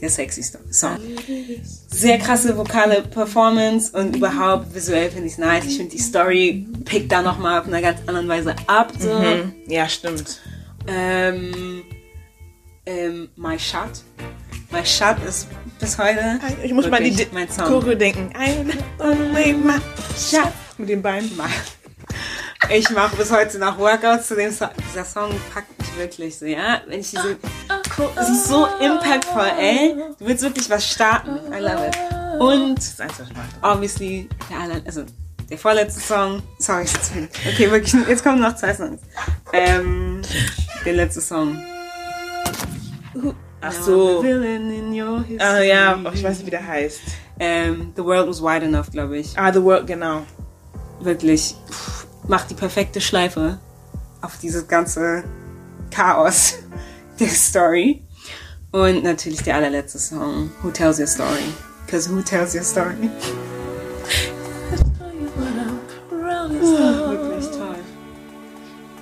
der, 0.00 0.08
der 0.08 0.10
sexy 0.10 0.42
Song. 0.70 0.98
Sehr 1.88 2.18
krasse 2.18 2.56
vokale 2.56 3.02
Performance 3.02 3.96
und 3.96 4.16
überhaupt 4.16 4.74
visuell 4.74 5.10
finde 5.10 5.26
ich 5.26 5.34
es 5.34 5.38
nice. 5.38 5.64
Ich 5.66 5.76
finde 5.76 5.90
die 5.92 6.02
Story 6.02 6.66
pickt 6.84 7.12
da 7.12 7.22
nochmal 7.22 7.60
auf 7.60 7.66
einer 7.66 7.80
ganz 7.80 8.00
anderen 8.06 8.28
Weise 8.28 8.54
ab. 8.66 8.92
So. 8.98 9.12
Mhm. 9.12 9.54
Ja, 9.68 9.88
stimmt. 9.88 10.40
Ähm, 10.86 11.82
ähm, 12.86 13.28
My 13.36 13.58
Shot. 13.58 14.02
My 14.70 14.84
Shot 14.84 15.16
ist 15.26 15.48
bis 15.78 15.98
heute 15.98 16.38
Ich 16.62 16.72
muss 16.72 16.88
mal 16.88 17.02
die 17.02 17.26
mein. 17.32 17.48
Choreo 17.48 17.94
denken. 17.94 18.30
I 18.36 19.02
don't 19.02 19.32
make 19.32 19.56
my 19.56 19.80
shot. 20.16 20.52
Mit 20.78 20.88
den 20.88 21.02
Beinen. 21.02 21.30
Ich 22.68 22.90
mache 22.90 23.16
bis 23.16 23.32
heute 23.32 23.58
nach 23.58 23.78
Workouts 23.78 24.28
zu 24.28 24.36
dem 24.36 24.52
Song. 24.52 24.68
Dieser 24.90 25.04
Song 25.04 25.32
packt 25.52 25.76
mich 25.78 25.96
wirklich 25.96 26.38
so, 26.38 26.44
ja. 26.44 26.80
Wenn 26.86 27.00
ich 27.00 27.10
diese, 27.10 27.36
es 28.16 28.28
ist 28.28 28.48
so 28.48 28.66
impactful, 28.80 29.50
ey. 29.58 29.96
Du 30.18 30.26
willst 30.26 30.42
wirklich 30.42 30.68
was 30.70 30.86
starten. 30.86 31.38
I 31.52 31.58
love 31.58 31.86
it. 31.86 31.96
Und 32.40 32.78
obviously 33.62 34.28
der 34.48 34.60
aller, 34.60 34.80
also 34.86 35.04
der 35.50 35.58
vorletzte 35.58 36.00
Song. 36.00 36.42
Sorry. 36.58 36.86
Okay, 37.48 37.70
wirklich. 37.70 37.92
Jetzt 38.08 38.22
kommen 38.22 38.40
noch 38.40 38.54
zwei 38.54 38.72
Songs. 38.74 39.00
Ähm, 39.52 40.22
der 40.84 40.92
letzte 40.92 41.20
Song. 41.20 41.60
Ach 43.60 43.72
so. 43.72 44.22
Ah 45.38 45.60
ja, 45.60 45.98
oh, 46.02 46.10
ich 46.14 46.22
weiß 46.22 46.38
nicht, 46.38 46.46
wie 46.46 46.50
der 46.50 46.66
heißt. 46.66 47.00
Ähm, 47.40 47.92
The 47.96 48.04
World 48.04 48.28
Was 48.28 48.40
Wide 48.40 48.66
Enough, 48.66 48.90
glaube 48.92 49.18
ich. 49.18 49.36
Ah, 49.36 49.52
The 49.52 49.62
World, 49.62 49.86
genau. 49.86 50.22
Wirklich 51.00 51.56
pff, 51.68 51.99
macht 52.30 52.48
die 52.48 52.54
perfekte 52.54 53.00
Schleife 53.00 53.58
auf 54.22 54.38
dieses 54.38 54.68
ganze 54.68 55.24
Chaos 55.90 56.54
der 57.18 57.28
Story. 57.28 58.04
Und 58.70 59.02
natürlich 59.02 59.42
der 59.42 59.56
allerletzte 59.56 59.98
Song, 59.98 60.52
Who 60.62 60.70
Tells 60.70 61.00
Your 61.00 61.08
Story? 61.08 61.42
Because 61.84 62.08
who 62.08 62.22
tells 62.22 62.54
your 62.54 62.62
story? 62.62 62.94
Wirklich 66.08 67.46
toll. 67.50 67.74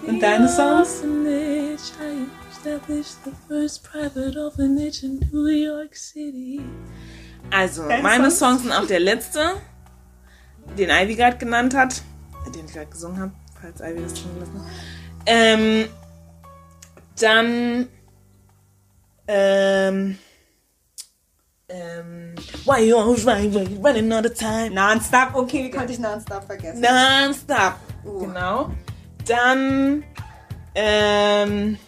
Und 0.07 0.23
deine 0.23 0.49
Songs? 0.49 1.03
Also, 7.51 7.83
meine 7.83 8.31
Songs? 8.31 8.63
Sind 8.63 8.73
auch 8.73 8.87
der 8.87 9.01
letzte, 9.01 9.57
den 10.79 10.89
Ivy 10.89 11.15
gerade 11.15 11.37
genannt 11.37 11.75
hat, 11.75 12.01
den 12.51 12.67
ich 12.67 12.73
gerade 12.73 12.91
gesungen 12.91 13.21
habe, 13.21 13.33
falls 13.61 13.81
Ivy 13.81 14.03
das 14.03 14.15
drin 14.15 14.35
gelassen 14.35 14.61
hat. 14.61 14.67
Ähm, 15.27 15.89
dann, 17.21 17.89
ähm, 19.27 20.19
ähm, 21.69 22.35
why 22.65 22.81
you 22.81 22.97
always 22.97 23.27
running, 23.27 23.83
running 23.83 24.13
all 24.13 24.23
the 24.23 24.31
time? 24.31 24.71
Nonstop. 24.71 25.35
Okay, 25.35 25.65
wie 25.65 25.71
konnte 25.71 25.93
ich 25.93 25.99
Nonstop 25.99 26.45
vergessen? 26.45 26.81
Non-stop. 26.81 27.75
Uh. 28.05 28.21
Genau. 28.21 28.71
Dann, 29.27 30.03
ähm, 30.75 31.79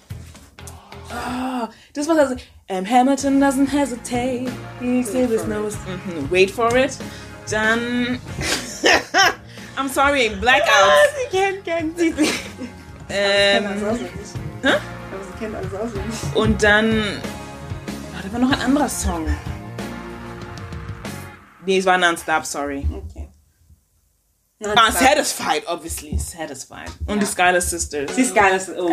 oh, 1.11 1.69
das 1.95 2.09
war 2.09 2.15
das. 2.15 2.37
Um, 2.69 2.85
Hamilton 2.85 3.41
doesn't 3.41 3.67
hesitate. 3.67 4.49
He 4.79 5.03
for 5.03 5.45
knows. 5.45 5.75
Mhm, 6.07 6.31
Wait 6.31 6.51
for 6.51 6.77
it. 6.77 6.97
Dann, 7.51 8.21
I'm 9.81 9.89
sorry, 9.89 10.29
Blackout. 10.29 10.93
Sie 11.31 11.37
kennt, 11.37 11.65
kennt 11.65 11.99
sie. 11.99 12.13
Kennt 12.13 12.29
alles 13.09 13.83
Ähm, 13.83 13.89
auswendig. 13.89 14.13
hä? 14.63 14.69
Aber 14.69 15.25
sie 15.25 15.39
kennt 15.39 15.55
alles 15.57 15.75
auswendig. 15.75 16.15
und 16.35 16.63
dann, 16.63 17.03
oh, 18.13 18.21
da 18.23 18.33
war 18.33 18.39
noch 18.41 18.53
ein 18.53 18.61
anderer 18.61 18.89
Song. 18.89 19.27
Nee, 21.67 21.79
es 21.79 21.87
war 21.87 21.99
Non-Stop, 21.99 22.45
sorry. 22.47 22.87
Okay. 22.93 23.29
Ah, 24.63 24.75
Nonstop. 24.75 25.09
Satisfied, 25.09 25.63
obviously. 25.67 26.19
Satisfied. 26.19 26.91
Und 27.07 27.15
Ja. 27.15 27.21
die 27.21 27.27
Skylar 27.27 27.61
Sisters. 27.63 28.17
Ist 28.19 28.35
geil. 28.35 28.53
Das, 28.53 28.69
oh. 28.69 28.89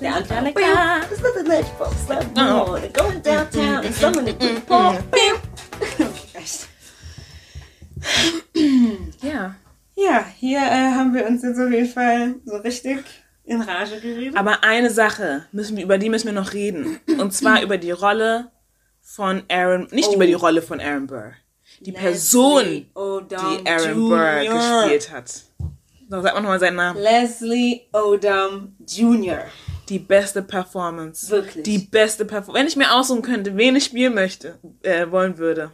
Der 0.00 0.14
Anfang. 0.16 0.52
There's 0.54 1.20
nothing 1.22 1.46
left 1.46 1.70
for 1.78 1.86
us 1.86 2.08
left 2.08 2.36
more 2.36 2.80
than 2.80 2.92
going 2.92 3.22
downtown 3.22 3.84
and 3.86 3.94
some 3.94 4.18
of 4.18 4.26
the 4.26 4.32
people. 4.32 4.98
Echt. 6.34 6.66
Ja. 9.22 9.54
Ja, 9.96 10.24
hier 10.38 10.58
äh, 10.58 10.92
haben 10.94 11.14
wir 11.14 11.26
uns 11.26 11.42
jetzt 11.42 11.58
auf 11.58 11.70
jeden 11.70 11.88
Fall 11.88 12.34
so 12.44 12.56
richtig 12.56 12.98
in 13.44 13.62
Rage 13.62 13.98
geredet. 14.00 14.36
Aber 14.36 14.62
eine 14.62 14.90
Sache, 14.90 15.46
müssen 15.52 15.76
wir, 15.76 15.84
über 15.84 15.98
die 15.98 16.10
müssen 16.10 16.26
wir 16.26 16.32
noch 16.32 16.52
reden. 16.52 17.00
Und 17.18 17.32
zwar 17.32 17.62
über 17.62 17.78
die 17.78 17.92
Rolle 17.92 18.50
von 19.00 19.42
Aaron, 19.48 19.88
nicht 19.92 20.08
Oh. 20.10 20.14
über 20.14 20.26
die 20.26 20.34
Rolle 20.34 20.60
von 20.62 20.80
Aaron 20.80 21.06
Burr. 21.06 21.32
Die 21.80 21.92
Person, 21.92 22.62
Leslie 22.64 22.86
Odom 22.94 23.28
die 23.64 23.70
Aaron 23.70 24.08
Burr 24.08 24.42
Jr. 24.42 24.54
gespielt 24.82 25.12
hat. 25.12 25.28
So, 26.08 26.20
sag 26.22 26.34
mal 26.34 26.40
nochmal 26.40 26.60
seinen 26.60 26.76
Namen. 26.76 27.00
Leslie 27.00 27.82
Odom 27.92 28.76
Jr. 28.86 29.44
Die 29.88 29.98
beste 29.98 30.42
Performance. 30.42 31.30
Wirklich. 31.30 31.62
Die 31.64 31.78
beste 31.78 32.24
Performance. 32.24 32.58
Wenn 32.60 32.66
ich 32.66 32.76
mir 32.76 32.92
aussuchen 32.94 33.22
könnte, 33.22 33.56
wen 33.56 33.76
ich 33.76 33.84
spielen 33.84 34.14
möchte, 34.14 34.58
äh, 34.82 35.10
wollen 35.10 35.38
würde. 35.38 35.70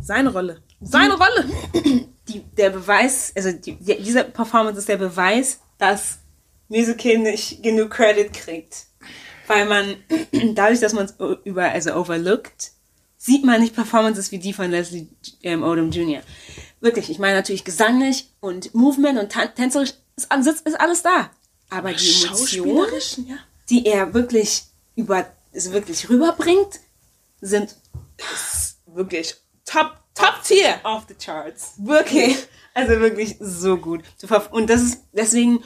Seine 0.00 0.30
Rolle. 0.32 0.62
Seine 0.80 1.14
Rolle. 1.14 1.44
Die, 2.28 2.40
der 2.56 2.70
Beweis, 2.70 3.32
also 3.36 3.52
die, 3.52 3.76
die, 3.76 4.02
diese 4.02 4.24
Performance 4.24 4.80
ist 4.80 4.88
der 4.88 4.96
Beweis, 4.96 5.60
dass 5.78 6.18
Musical 6.68 7.18
nicht 7.18 7.62
genug 7.62 7.90
Credit 7.90 8.32
kriegt. 8.32 8.86
Weil 9.46 9.66
man, 9.66 9.96
dadurch, 10.54 10.80
dass 10.80 10.92
man 10.92 11.06
es 11.06 11.14
über, 11.44 11.70
also 11.70 11.94
overlookt, 11.94 12.72
sieht 13.16 13.44
man 13.44 13.60
nicht 13.60 13.74
Performances 13.74 14.32
wie 14.32 14.38
die 14.38 14.52
von 14.52 14.70
Leslie 14.70 15.06
ähm, 15.42 15.62
Odom 15.62 15.90
Jr. 15.90 16.22
Wirklich, 16.80 17.10
ich 17.10 17.18
meine 17.18 17.36
natürlich 17.36 17.64
gesanglich 17.64 18.28
und 18.40 18.74
Movement 18.74 19.18
und 19.18 19.54
tänzerisch 19.54 19.94
ist, 20.16 20.30
alles- 20.30 20.60
ist 20.62 20.80
alles 20.80 21.02
da. 21.02 21.30
Aber 21.70 21.92
die 21.92 22.24
Emotionen, 22.24 23.26
ja. 23.28 23.36
die 23.70 23.86
er 23.86 24.14
wirklich 24.14 24.64
über, 24.94 25.26
also 25.52 25.72
wirklich 25.72 26.08
rüberbringt, 26.08 26.80
sind 27.40 27.76
Wirklich 28.86 29.34
top, 29.64 29.92
top 30.16 30.42
tier. 30.42 30.80
off 30.84 31.04
the 31.08 31.14
charts. 31.14 31.74
Wirklich. 31.78 32.36
Also 32.74 33.00
wirklich 33.00 33.36
so 33.40 33.76
gut. 33.76 34.02
Und 34.50 34.68
das 34.68 34.82
ist 34.82 35.02
deswegen, 35.12 35.64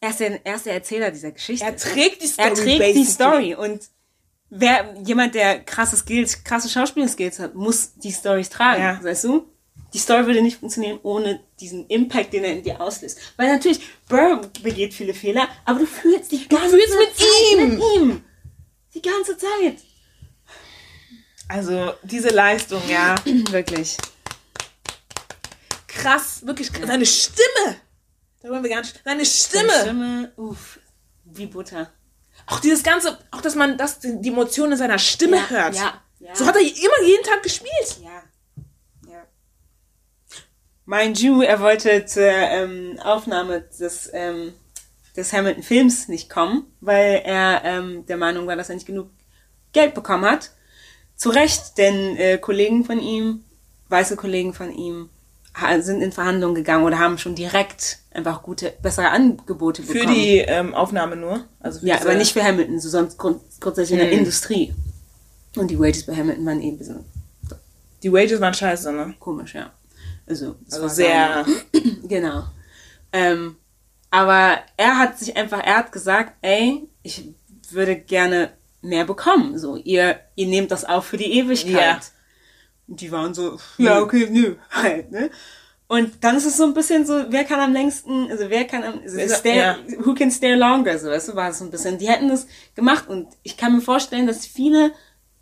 er 0.00 0.10
ist 0.10 0.20
der, 0.20 0.46
er 0.46 0.54
ist 0.54 0.66
der 0.66 0.74
Erzähler 0.74 1.10
dieser 1.10 1.32
Geschichte. 1.32 1.64
Er 1.64 1.76
trägt 1.76 2.22
die 2.22 2.26
Story. 2.26 2.48
Er 2.48 2.54
trägt 2.54 2.68
die 2.68 2.78
basically. 2.78 3.04
Story 3.04 3.54
und 3.54 3.82
wer, 4.50 4.94
jemand, 5.04 5.34
der 5.34 5.60
krasse 5.64 5.96
Skills, 5.96 6.44
krasse 6.44 6.68
Schauspielskills 6.68 7.38
hat, 7.38 7.54
muss 7.54 7.94
die 7.94 8.12
Stories 8.12 8.50
tragen. 8.50 8.82
Ja. 8.82 9.02
Weißt 9.02 9.24
du? 9.24 9.48
Die 9.94 9.98
Story 9.98 10.26
würde 10.26 10.42
nicht 10.42 10.58
funktionieren 10.58 11.00
ohne 11.02 11.40
diesen 11.60 11.86
Impact, 11.88 12.32
den 12.32 12.44
er 12.44 12.52
in 12.52 12.62
dir 12.62 12.80
auslöst. 12.80 13.18
Weil 13.36 13.52
natürlich, 13.52 13.80
Burr 14.08 14.40
begeht 14.62 14.94
viele 14.94 15.12
Fehler, 15.12 15.48
aber 15.64 15.80
du 15.80 15.86
fühlst 15.86 16.32
die 16.32 16.48
ganze 16.48 16.76
fühlst 16.76 16.96
mit 16.98 17.58
ihm. 17.60 17.68
mit 17.68 17.82
ihm. 17.94 18.24
Die 18.94 19.02
ganze 19.02 19.36
Zeit. 19.36 19.76
Also, 21.52 21.92
diese 22.02 22.30
Leistung, 22.30 22.80
ja. 22.88 23.14
Wirklich. 23.50 23.98
krass, 25.86 26.46
wirklich 26.46 26.72
krass. 26.72 26.86
Seine 26.86 27.04
Stimme. 27.04 27.76
Da 28.40 28.48
wollen 28.48 28.62
wir 28.62 28.70
gar 28.70 28.80
nicht. 28.80 28.98
Seine 29.04 29.26
Stimme. 29.26 29.72
Stimme, 29.82 30.32
uff, 30.36 30.78
wie 31.24 31.44
Butter. 31.44 31.90
Auch 32.46 32.58
dieses 32.58 32.82
ganze, 32.82 33.18
auch 33.30 33.42
dass 33.42 33.54
man 33.54 33.76
das, 33.76 33.98
die 34.00 34.28
Emotionen 34.30 34.72
in 34.72 34.78
seiner 34.78 34.98
Stimme 34.98 35.36
Ja, 35.36 35.50
hört. 35.50 35.74
ja, 35.74 36.02
ja. 36.20 36.34
So 36.34 36.46
hat 36.46 36.56
er 36.56 36.62
immer 36.62 37.06
jeden 37.06 37.22
Tag 37.22 37.42
gespielt. 37.42 37.98
Ja. 38.00 38.22
Ja. 39.10 39.22
Mind 40.86 41.20
you, 41.20 41.42
er 41.42 41.60
wollte 41.60 42.06
zur 42.06 42.24
ähm, 42.24 42.98
Aufnahme 43.04 43.60
des, 43.78 44.08
ähm, 44.14 44.54
des 45.14 45.34
Hamilton-Films 45.34 46.08
nicht 46.08 46.30
kommen, 46.30 46.74
weil 46.80 47.20
er 47.26 47.60
ähm, 47.62 48.06
der 48.06 48.16
Meinung 48.16 48.46
war, 48.46 48.56
dass 48.56 48.70
er 48.70 48.74
nicht 48.76 48.86
genug 48.86 49.10
Geld 49.74 49.92
bekommen 49.94 50.24
hat. 50.24 50.50
Zu 51.22 51.30
Recht, 51.30 51.78
denn 51.78 52.16
äh, 52.16 52.36
Kollegen 52.38 52.84
von 52.84 52.98
ihm, 52.98 53.44
weiße 53.90 54.16
Kollegen 54.16 54.54
von 54.54 54.72
ihm, 54.72 55.08
sind 55.80 56.02
in 56.02 56.10
Verhandlungen 56.10 56.56
gegangen 56.56 56.82
oder 56.84 56.98
haben 56.98 57.16
schon 57.16 57.36
direkt 57.36 57.98
einfach 58.10 58.42
gute, 58.42 58.72
bessere 58.82 59.10
Angebote 59.10 59.84
Für 59.84 59.92
bekommen. 59.92 60.14
die 60.16 60.38
ähm, 60.38 60.74
Aufnahme 60.74 61.14
nur. 61.14 61.44
Also 61.60 61.78
für 61.78 61.86
ja, 61.86 62.00
aber 62.00 62.14
nicht 62.16 62.32
für 62.32 62.42
Hamilton, 62.42 62.80
so 62.80 62.88
sonst 62.88 63.18
grund, 63.18 63.40
grundsätzlich 63.60 64.00
in 64.00 64.04
der 64.04 64.12
Mhm. 64.12 64.18
Industrie. 64.18 64.74
Und 65.54 65.70
die 65.70 65.78
Wages 65.78 66.04
bei 66.06 66.16
Hamilton 66.16 66.44
waren 66.44 66.60
eben 66.60 66.74
ein 66.74 66.78
bisschen 66.78 67.04
Die 68.02 68.12
Wages 68.12 68.40
waren 68.40 68.54
scheiße, 68.54 68.92
ne? 68.92 69.14
komisch, 69.20 69.54
ja. 69.54 69.70
Also, 70.26 70.56
Also 70.68 70.82
war 70.82 70.88
sehr. 70.88 71.46
genau. 72.08 72.42
Ähm, 73.12 73.54
aber 74.10 74.58
er 74.76 74.98
hat 74.98 75.20
sich 75.20 75.36
einfach, 75.36 75.60
er 75.62 75.76
hat 75.76 75.92
gesagt, 75.92 76.32
ey, 76.42 76.88
ich 77.04 77.28
würde 77.70 77.94
gerne 77.94 78.50
mehr 78.82 79.04
bekommen. 79.04 79.58
So, 79.58 79.76
ihr, 79.76 80.20
ihr 80.34 80.46
nehmt 80.46 80.70
das 80.70 80.84
auf 80.84 81.06
für 81.06 81.16
die 81.16 81.32
Ewigkeit. 81.38 81.74
Ja. 81.74 82.00
Und 82.88 83.00
die 83.00 83.10
waren 83.10 83.32
so, 83.32 83.58
ja, 83.78 84.00
okay, 84.00 84.28
nö, 84.30 84.56
halt, 84.70 85.10
ne? 85.10 85.30
Und 85.86 86.24
dann 86.24 86.36
ist 86.36 86.46
es 86.46 86.56
so 86.56 86.64
ein 86.64 86.72
bisschen 86.72 87.04
so, 87.04 87.26
wer 87.28 87.44
kann 87.44 87.60
am 87.60 87.72
längsten, 87.74 88.30
also 88.30 88.48
wer 88.48 88.64
kann 88.64 88.82
am, 88.82 89.00
also 89.02 89.18
stay, 89.28 89.58
ja. 89.58 89.76
who 89.98 90.14
can 90.14 90.30
stay 90.30 90.54
longer, 90.54 90.98
so, 90.98 91.08
weißt 91.08 91.28
du, 91.28 91.36
war 91.36 91.50
es 91.50 91.58
so 91.58 91.66
ein 91.66 91.70
bisschen. 91.70 91.98
Die 91.98 92.08
hätten 92.08 92.28
das 92.28 92.46
gemacht 92.74 93.08
und 93.08 93.28
ich 93.42 93.58
kann 93.58 93.74
mir 93.74 93.82
vorstellen, 93.82 94.26
dass 94.26 94.46
viele 94.46 94.92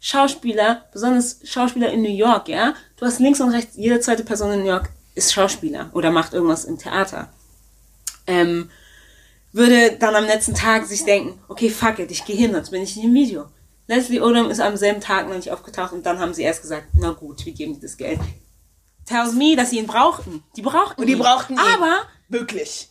Schauspieler, 0.00 0.86
besonders 0.92 1.40
Schauspieler 1.44 1.92
in 1.92 2.02
New 2.02 2.10
York, 2.10 2.48
ja, 2.48 2.74
du 2.96 3.06
hast 3.06 3.20
links 3.20 3.40
und 3.40 3.50
rechts, 3.50 3.76
jede 3.76 4.00
zweite 4.00 4.24
Person 4.24 4.52
in 4.52 4.60
New 4.60 4.68
York 4.68 4.90
ist 5.14 5.32
Schauspieler 5.32 5.90
oder 5.92 6.10
macht 6.10 6.32
irgendwas 6.32 6.64
im 6.64 6.78
Theater. 6.78 7.32
Ähm, 8.26 8.70
würde 9.52 9.96
dann 9.98 10.14
am 10.14 10.24
letzten 10.24 10.54
Tag 10.54 10.86
sich 10.86 11.04
denken, 11.04 11.38
okay, 11.48 11.70
fuck 11.70 11.98
it, 11.98 12.10
ich 12.10 12.24
gehe 12.24 12.36
hin, 12.36 12.52
sonst 12.52 12.70
bin 12.70 12.82
ich 12.82 12.94
nicht 12.96 13.04
im 13.04 13.14
Video. 13.14 13.46
Leslie 13.88 14.20
Odom 14.20 14.50
ist 14.50 14.60
am 14.60 14.76
selben 14.76 15.00
Tag 15.00 15.28
noch 15.28 15.34
nicht 15.36 15.50
aufgetaucht 15.50 15.92
und 15.92 16.06
dann 16.06 16.20
haben 16.20 16.32
sie 16.34 16.42
erst 16.42 16.62
gesagt, 16.62 16.86
na 16.94 17.10
gut, 17.10 17.44
wir 17.44 17.52
geben 17.52 17.74
dir 17.74 17.80
das 17.80 17.96
Geld. 17.96 18.20
Tells 19.04 19.34
me, 19.34 19.56
dass 19.56 19.70
sie 19.70 19.78
ihn 19.78 19.88
brauchten. 19.88 20.44
Die 20.56 20.62
brauchten 20.62 21.00
Und 21.00 21.06
die 21.08 21.14
ihn. 21.14 21.18
brauchten 21.18 21.54
ihn. 21.54 21.58
Aber, 21.58 22.02
Wirklich. 22.28 22.88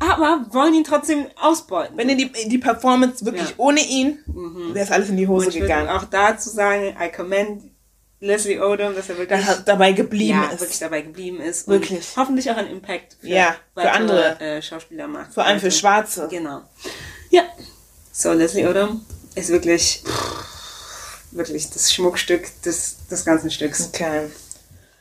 aber 0.00 0.46
wollen 0.50 0.74
ihn 0.74 0.82
trotzdem 0.82 1.26
ausbeuten. 1.40 1.96
Wenn 1.96 2.08
ihr 2.08 2.16
die, 2.16 2.32
die 2.48 2.58
Performance 2.58 3.24
wirklich 3.24 3.50
Ja. 3.50 3.54
ohne 3.58 3.80
ihn, 3.80 4.18
wäre 4.72 4.84
es 4.84 4.90
alles 4.90 5.10
in 5.10 5.16
die 5.16 5.28
Hose 5.28 5.46
Und 5.46 5.54
ich 5.54 5.60
gegangen. 5.60 5.88
auch 5.88 6.04
dazu 6.04 6.50
sagen, 6.50 6.96
I 7.00 7.08
commend 7.12 7.62
Leslie 8.24 8.58
Odom, 8.58 8.94
dass 8.94 9.10
er 9.10 9.18
wirklich, 9.18 9.38
Dass 9.46 9.58
er 9.58 9.62
dabei 9.64 9.92
geblieben 9.92 10.40
ja, 10.42 10.50
ist. 10.50 10.60
wirklich 10.60 10.78
dabei 10.78 11.02
geblieben 11.02 11.40
ist. 11.40 11.68
Wirklich. 11.68 12.06
Hoffentlich 12.16 12.50
auch 12.50 12.56
einen 12.56 12.70
Impact 12.70 13.16
für, 13.20 13.28
Ja, 13.28 13.54
für 13.76 13.90
andere. 13.90 14.40
Äh, 14.40 14.62
Schauspieler 14.62 15.06
macht. 15.06 15.34
Vor 15.34 15.44
allem 15.44 15.60
für 15.60 15.66
Also, 15.66 15.78
Schwarze. 15.78 16.28
Genau. 16.30 16.62
Ja. 17.30 17.42
So, 18.12 18.32
Leslie 18.32 18.66
Odom 18.66 19.04
ist 19.34 19.50
wirklich, 19.50 20.02
wirklich 21.32 21.68
das 21.70 21.92
Schmuckstück 21.92 22.46
des, 22.62 23.06
des 23.08 23.24
ganzen 23.24 23.50
Stücks. 23.50 23.88
Okay. 23.88 24.30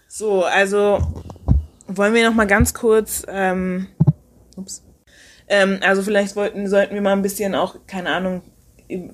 So, 0.09 0.43
also 0.43 0.99
wollen 1.87 2.13
wir 2.13 2.27
noch 2.27 2.35
mal 2.35 2.45
ganz 2.47 2.73
kurz, 2.73 3.23
ähm, 3.27 3.87
ups, 4.57 4.83
ähm, 5.47 5.79
also 5.81 6.03
vielleicht 6.03 6.35
wollten, 6.35 6.67
sollten 6.67 6.93
wir 6.93 7.01
mal 7.01 7.13
ein 7.13 7.21
bisschen 7.21 7.55
auch, 7.55 7.75
keine 7.87 8.09
Ahnung, 8.09 8.41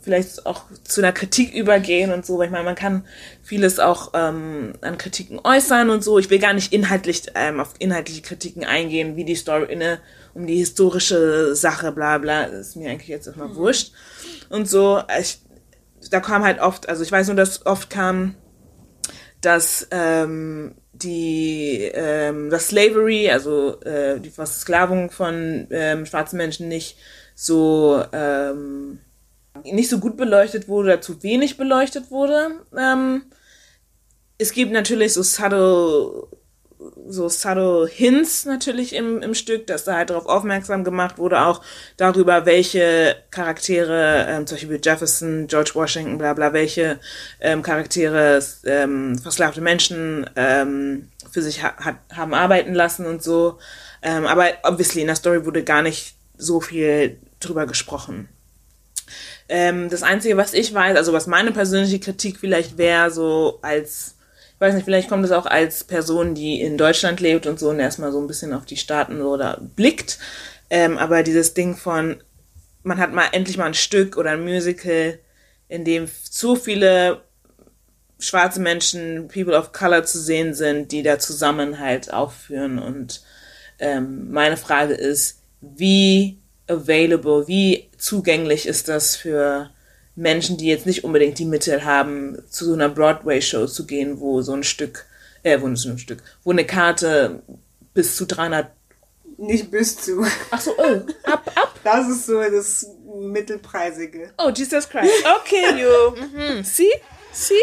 vielleicht 0.02 0.46
auch 0.46 0.64
zu 0.84 1.02
einer 1.02 1.12
Kritik 1.12 1.54
übergehen 1.54 2.12
und 2.12 2.26
so, 2.26 2.38
weil 2.38 2.48
ich 2.48 2.52
meine, 2.52 2.64
man 2.64 2.76
kann 2.76 3.06
vieles 3.44 3.80
auch 3.80 4.12
ähm, 4.14 4.74
an 4.82 4.98
Kritiken 4.98 5.40
äußern 5.44 5.90
und 5.90 6.04
so. 6.04 6.20
Ich 6.20 6.30
will 6.30 6.40
gar 6.40 6.54
nicht 6.54 6.74
inhaltlich 6.74 7.24
ähm, 7.36 7.60
auf 7.60 7.74
inhaltliche 7.80 8.22
Kritiken 8.22 8.64
eingehen, 8.64 9.16
wie 9.16 9.26
die 9.26 9.36
Story 9.36 9.72
inne 9.72 10.00
um 10.34 10.46
die 10.48 10.58
historische 10.58 11.56
Sache, 11.56 11.92
bla 11.92 12.18
bla, 12.18 12.44
ist 12.44 12.76
mir 12.76 12.90
eigentlich 12.90 13.08
jetzt 13.10 13.28
erstmal 13.28 13.56
wurscht. 13.56 13.92
Und 14.50 14.70
so, 14.70 15.02
ich, 15.20 15.40
da 16.12 16.20
kam 16.20 16.44
halt 16.44 16.60
oft, 16.60 16.88
also 16.88 17.04
ich 17.04 17.12
weiß 17.12 17.28
nur, 17.28 17.36
dass 17.36 17.66
oft 17.66 17.90
kam, 17.90 18.36
dass 19.42 19.88
ähm, 19.92 20.76
die 20.94 21.90
ähm, 21.94 22.50
das 22.50 22.70
Slavery, 22.70 23.30
also 23.30 23.80
äh, 23.82 24.20
die 24.20 24.30
Versklavung 24.30 25.12
von 25.12 25.68
ähm, 25.72 26.06
schwarzen 26.06 26.38
Menschen 26.38 26.68
nicht 26.68 26.98
so 27.36 28.04
ähm, 28.12 29.00
nicht 29.64 29.90
so 29.90 30.00
gut 30.00 30.18
beleuchtet 30.18 30.68
wurde 30.68 30.90
oder 30.90 31.02
zu 31.02 31.22
wenig 31.24 31.58
beleuchtet 31.58 32.12
wurde. 32.12 32.52
Ähm, 32.78 33.24
es 34.38 34.54
gibt 34.54 34.72
natürlich 34.72 35.14
so 35.14 35.24
subtle 35.24 36.28
so 37.08 37.28
subtle 37.28 37.88
Hints 37.88 38.46
natürlich 38.46 38.94
im, 38.94 39.22
im 39.22 39.34
Stück, 39.34 39.68
dass 39.68 39.84
da 39.84 39.96
halt 39.96 40.10
darauf 40.10 40.28
aufmerksam 40.28 40.84
gemacht 40.84 41.18
wurde, 41.18 41.42
auch 41.42 41.62
darüber, 41.98 42.46
welche 42.46 43.18
Charaktere, 43.32 44.26
ähm, 44.30 44.48
zum 44.48 44.58
Beispiel 44.58 44.80
Jefferson, 44.82 45.48
George 45.48 45.72
Washington, 45.74 46.18
bla 46.18 46.34
bla, 46.34 46.54
welche 46.54 47.00
ähm, 47.42 47.64
Charaktere 47.64 48.42
ähm, 48.66 49.18
versklavte 49.18 49.62
Menschen 49.62 50.30
ähm, 50.36 51.10
für 51.30 51.42
sich 51.42 51.64
ha 51.64 51.76
hat, 51.78 51.98
haben 52.14 52.34
arbeiten 52.34 52.74
lassen 52.74 53.06
und 53.06 53.22
so. 53.22 53.60
Ähm, 54.02 54.26
aber 54.26 54.46
obviously 54.64 55.02
in 55.02 55.08
der 55.08 55.16
Story 55.18 55.46
wurde 55.46 55.64
gar 55.64 55.82
nicht 55.82 56.16
so 56.38 56.62
viel 56.62 57.20
drüber 57.42 57.66
gesprochen. 57.66 58.30
Ähm, 59.50 59.90
das 59.90 60.04
Einzige, 60.04 60.38
was 60.38 60.54
ich 60.54 60.74
weiß, 60.74 60.96
also 60.96 61.12
was 61.12 61.28
meine 61.28 61.52
persönliche 61.52 62.00
Kritik 62.00 62.38
vielleicht 62.40 62.78
wäre, 62.78 63.12
so 63.12 63.60
als 63.62 64.16
ich 64.60 64.62
weiß 64.62 64.76
nicht, 64.76 64.84
vielleicht 64.84 65.08
kommt 65.08 65.24
es 65.24 65.32
auch 65.32 65.46
als 65.46 65.86
Person, 65.86 66.36
die 66.36 66.60
in 66.60 66.78
Deutschland 66.78 67.22
lebt 67.22 67.48
und 67.48 67.58
so 67.58 67.70
und 67.70 67.80
erstmal 67.80 68.12
so 68.12 68.20
ein 68.20 68.28
bisschen 68.28 68.54
auf 68.54 68.66
die 68.66 68.76
Staaten 68.76 69.22
oder 69.22 69.58
blickt. 69.78 70.20
Ähm, 70.70 70.98
aber 70.98 71.24
dieses 71.24 71.54
Ding 71.54 71.78
von, 71.78 72.22
man 72.84 72.98
hat 72.98 73.14
mal 73.14 73.30
endlich 73.32 73.58
mal 73.58 73.68
ein 73.68 73.74
Stück 73.74 74.18
oder 74.18 74.32
ein 74.32 74.44
Musical, 74.44 75.18
in 75.70 75.86
dem 75.86 76.10
so 76.30 76.58
viele 76.58 77.22
schwarze 78.20 78.60
Menschen, 78.60 79.30
People 79.30 79.58
of 79.58 79.72
Color 79.72 80.04
zu 80.04 80.20
sehen 80.20 80.54
sind, 80.54 80.92
die 80.92 81.04
da 81.04 81.20
zusammen 81.20 81.80
halt 81.80 82.14
aufführen. 82.14 82.80
Und 82.80 83.22
ähm, 83.80 84.30
meine 84.30 84.58
Frage 84.58 84.94
ist, 84.94 85.42
wie 85.62 86.38
available, 86.68 87.48
wie 87.48 87.89
zugänglich 88.00 88.66
ist 88.68 88.88
das 88.88 89.16
für 89.16 89.70
Menschen, 90.16 90.58
die 90.58 90.68
jetzt 90.68 90.86
nicht 90.86 91.04
unbedingt 91.04 91.38
die 91.38 91.46
Mittel 91.46 91.86
haben, 91.86 92.38
zu 92.50 92.66
so 92.66 92.74
einer 92.74 92.90
Broadway-Show 92.90 93.68
zu 93.68 93.86
gehen, 93.86 94.20
wo 94.20 94.42
so 94.42 94.54
ein 94.54 94.64
Stück, 94.64 95.06
äh, 95.44 95.62
wo 95.62 95.74
so 95.76 95.90
ein 95.90 95.98
Stück, 96.00 96.24
wo 96.44 96.52
eine 96.52 96.66
Karte 96.66 97.44
bis 97.94 98.16
zu 98.16 98.26
300, 98.26 98.72
Nicht 99.38 99.72
bis 99.72 99.98
zu. 99.98 100.26
ach 100.52 100.60
so, 100.62 100.72
oh, 100.78 101.02
ab, 101.24 101.52
ab, 101.56 101.80
Das 101.84 102.10
ist 102.10 102.26
so 102.26 102.42
das 102.42 102.88
Mittelpreisige. 103.22 104.32
oh, 104.38 104.50
Jesus 104.50 104.90
Christ, 104.90 105.14
okay, 105.40 105.82
you, 105.82 106.12
mhm. 106.16 106.64
see, 106.64 106.92
see? 107.32 107.54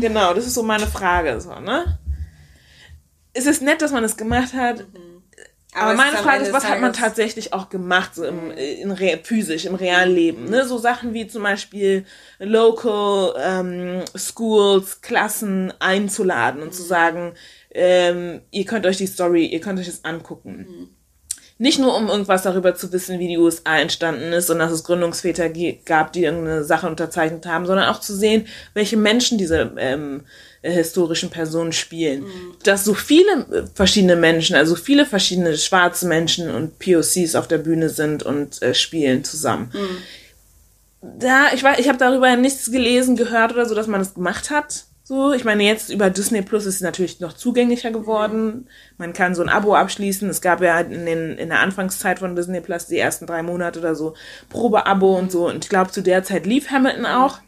Genau, 0.00 0.34
das 0.34 0.46
ist 0.46 0.54
so 0.54 0.62
meine 0.62 0.86
Frage, 0.86 1.40
so, 1.40 1.58
ne? 1.60 1.98
Es 3.34 3.46
ist 3.46 3.62
nett, 3.62 3.80
dass 3.80 3.92
man 3.92 4.04
es 4.04 4.16
gemacht 4.16 4.52
hat, 4.52 4.84
Aber, 5.74 5.94
meine 5.94 6.18
Frage 6.18 6.44
ist, 6.44 6.52
was 6.52 6.68
hat 6.68 6.80
man 6.80 6.92
tatsächlich 6.92 7.54
auch 7.54 7.70
gemacht, 7.70 8.14
so 8.14 8.24
im, 8.24 8.50
in 8.50 8.90
re 8.90 9.18
physisch, 9.22 9.64
im 9.64 9.74
realen 9.74 10.14
Leben? 10.14 10.44
Ne? 10.44 10.66
So 10.66 10.76
Sachen 10.76 11.14
wie 11.14 11.26
zum 11.26 11.42
Beispiel 11.42 12.04
Local 12.38 13.34
ähm, 13.42 14.04
Schools, 14.14 15.00
Klassen 15.00 15.72
einzuladen 15.78 16.62
und 16.62 16.74
zu 16.74 16.82
sagen, 16.82 17.32
ähm, 17.70 18.42
ihr 18.50 18.66
könnt 18.66 18.84
euch 18.84 18.98
die 18.98 19.06
Story, 19.06 19.46
ihr 19.46 19.60
könnt 19.60 19.78
euch 19.78 19.86
das 19.86 20.04
angucken. 20.04 20.90
Nicht 21.56 21.78
nur, 21.78 21.96
um 21.96 22.08
irgendwas 22.08 22.42
darüber 22.42 22.74
zu 22.74 22.92
wissen, 22.92 23.18
wie 23.18 23.28
die 23.28 23.38
USA 23.38 23.78
entstanden 23.78 24.32
ist 24.32 24.50
und 24.50 24.58
dass 24.58 24.72
es 24.72 24.84
Gründungsväter 24.84 25.48
gab, 25.84 26.12
die 26.12 26.24
irgendeine 26.24 26.64
Sache 26.64 26.88
unterzeichnet 26.88 27.46
haben, 27.46 27.66
sondern 27.66 27.88
auch 27.88 28.00
zu 28.00 28.14
sehen, 28.14 28.46
welche 28.74 28.96
Menschen 28.96 29.38
diese 29.38 29.72
ähm, 29.78 30.24
äh, 30.62 30.70
historischen 30.70 31.30
Personen 31.30 31.72
spielen. 31.72 32.24
Dass 32.62 32.84
so 32.84 32.94
viele 32.94 33.46
äh, 33.50 33.64
verschiedene 33.74 34.16
Menschen, 34.16 34.56
also 34.56 34.76
viele 34.76 35.04
verschiedene 35.04 35.56
schwarze 35.56 36.06
Menschen 36.06 36.50
und 36.50 36.78
POCs 36.78 37.34
auf 37.34 37.48
der 37.48 37.58
Bühne 37.58 37.88
sind 37.88 38.22
und 38.22 38.62
äh, 38.62 38.72
spielen 38.72 39.24
zusammen. 39.24 39.72
Da, 41.02 41.52
ich 41.52 41.64
weiß, 41.64 41.80
ich 41.80 41.88
habe 41.88 41.98
darüber 41.98 42.36
nichts 42.36 42.70
gelesen, 42.70 43.16
gehört 43.16 43.52
oder 43.52 43.66
so, 43.66 43.74
dass 43.74 43.88
man 43.88 44.00
das 44.00 44.14
gemacht 44.14 44.50
hat. 44.50 44.84
So, 45.04 45.32
ich 45.32 45.44
meine, 45.44 45.64
jetzt 45.64 45.90
über 45.90 46.10
Disney 46.10 46.42
Plus 46.42 46.64
ist 46.64 46.76
es 46.76 46.80
natürlich 46.80 47.18
noch 47.18 47.32
zugänglicher 47.32 47.90
geworden. 47.90 48.68
Man 48.98 49.12
kann 49.12 49.34
so 49.34 49.42
ein 49.42 49.48
Abo 49.48 49.74
abschließen. 49.74 50.28
Es 50.30 50.40
gab 50.40 50.62
ja 50.62 50.78
in, 50.78 51.04
den, 51.04 51.36
in 51.38 51.48
der 51.48 51.58
Anfangszeit 51.58 52.20
von 52.20 52.36
Disney 52.36 52.60
Plus 52.60 52.86
die 52.86 52.98
ersten 52.98 53.26
drei 53.26 53.42
Monate 53.42 53.80
oder 53.80 53.96
so 53.96 54.14
Probeabo 54.48 55.18
und 55.18 55.32
so. 55.32 55.48
Und 55.48 55.64
ich 55.64 55.68
glaube, 55.68 55.90
zu 55.90 56.02
der 56.02 56.22
Zeit 56.22 56.46
lief 56.46 56.70
Hamilton 56.70 57.06
auch. 57.06 57.40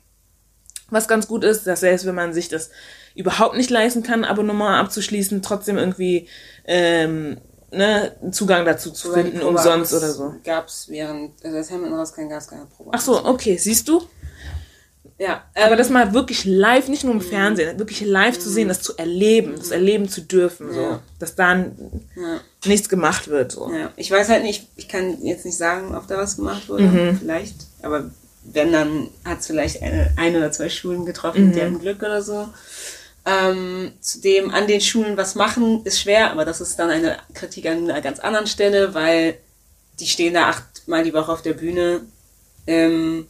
Was 0.91 1.07
ganz 1.07 1.29
gut 1.29 1.45
ist, 1.45 1.67
dass 1.67 1.81
selbst 1.81 2.07
wenn 2.07 2.15
man 2.17 2.35
sich 2.35 2.49
das 2.49 2.71
überhaupt 3.15 3.57
nicht 3.57 3.71
leisten 3.71 4.03
kann, 4.03 4.25
Abonnement 4.25 4.77
abzuschließen, 4.79 5.41
trotzdem 5.43 5.79
irgendwie 5.79 6.29
ähm, 6.67 7.39
ne, 7.71 8.13
einen 8.23 8.33
Zugang 8.33 8.65
dazu 8.65 8.91
zu 8.91 9.13
finden, 9.13 9.41
umsonst 9.43 9.93
oder 9.95 10.11
so. 10.11 10.35
Gab 10.45 10.67
es 10.69 10.89
während, 10.89 11.33
also 11.45 11.57
als 11.57 11.71
Hamilton 11.71 11.99
rauskam, 11.99 12.29
gab 12.29 12.39
es 12.41 12.49
keine 12.49 12.67
Probe. 12.67 12.91
Ach 12.93 13.01
so, 13.01 13.25
okay, 13.25 13.57
siehst 13.57 13.89
du? 13.89 14.03
Ja, 15.17 15.45
Aber 15.55 15.73
ähm, 15.73 15.79
das 15.79 15.91
mal 15.91 16.13
wirklich 16.13 16.45
live, 16.45 16.89
nicht 16.89 17.05
nur 17.05 17.15
im 17.15 17.21
Fernsehen, 17.21 17.79
wirklich 17.79 18.01
live 18.01 18.37
zu 18.37 18.51
sehen, 18.51 18.67
das 18.67 18.83
zu 18.83 18.97
erleben, 18.97 19.55
das 19.57 19.71
erleben 19.71 20.09
zu 20.09 20.23
dürfen, 20.23 20.73
so, 20.73 20.81
Ja. 20.81 21.01
dass 21.21 21.37
dann 21.37 21.77
Ja. 22.17 22.41
nichts 22.67 22.89
gemacht 22.89 23.29
wird, 23.29 23.53
so. 23.53 23.71
Ja, 23.73 23.93
ich 23.95 24.11
weiß 24.11 24.29
halt 24.29 24.43
nicht, 24.43 24.67
ich 24.75 24.89
kann 24.89 25.23
jetzt 25.23 25.45
nicht 25.45 25.57
sagen, 25.57 25.95
ob 25.95 26.09
da 26.09 26.17
was 26.17 26.35
gemacht 26.35 26.69
wurde, 26.69 26.83
Mhm. 26.85 27.19
vielleicht. 27.21 27.55
Aber 27.83 28.11
wenn, 28.43 28.73
dann 28.73 29.09
hat 29.25 29.39
es 29.41 29.47
vielleicht 29.47 29.83
eine, 29.83 30.13
ein 30.17 30.35
oder 30.35 30.51
zwei 30.51 30.69
Schulen 30.69 31.07
getroffen, 31.07 31.49
Mhm. 31.49 31.53
die 31.53 31.63
haben 31.63 31.79
Glück 31.79 31.99
oder 32.03 32.21
so. 32.21 32.49
Ähm, 33.27 33.93
zudem 34.01 34.51
an 34.51 34.67
den 34.67 34.81
Schulen 34.83 35.17
was 35.17 35.35
machen 35.35 35.81
ist 35.85 35.99
schwer, 36.01 36.31
aber 36.31 36.45
das 36.45 36.61
ist 36.61 36.79
dann 36.79 36.91
eine 36.91 37.17
Kritik 37.33 37.65
an 37.67 37.89
einer 37.91 38.03
ganz 38.03 38.19
anderen 38.21 38.47
Stelle, 38.47 38.93
weil 38.95 39.39
die 39.99 40.07
stehen 40.07 40.35
da 40.35 40.49
achtmal 40.51 41.05
die 41.05 41.15
Woche 41.15 41.33
auf 41.33 41.41
der 41.41 41.55
Bühne 41.55 42.03
ähm, 42.67 43.27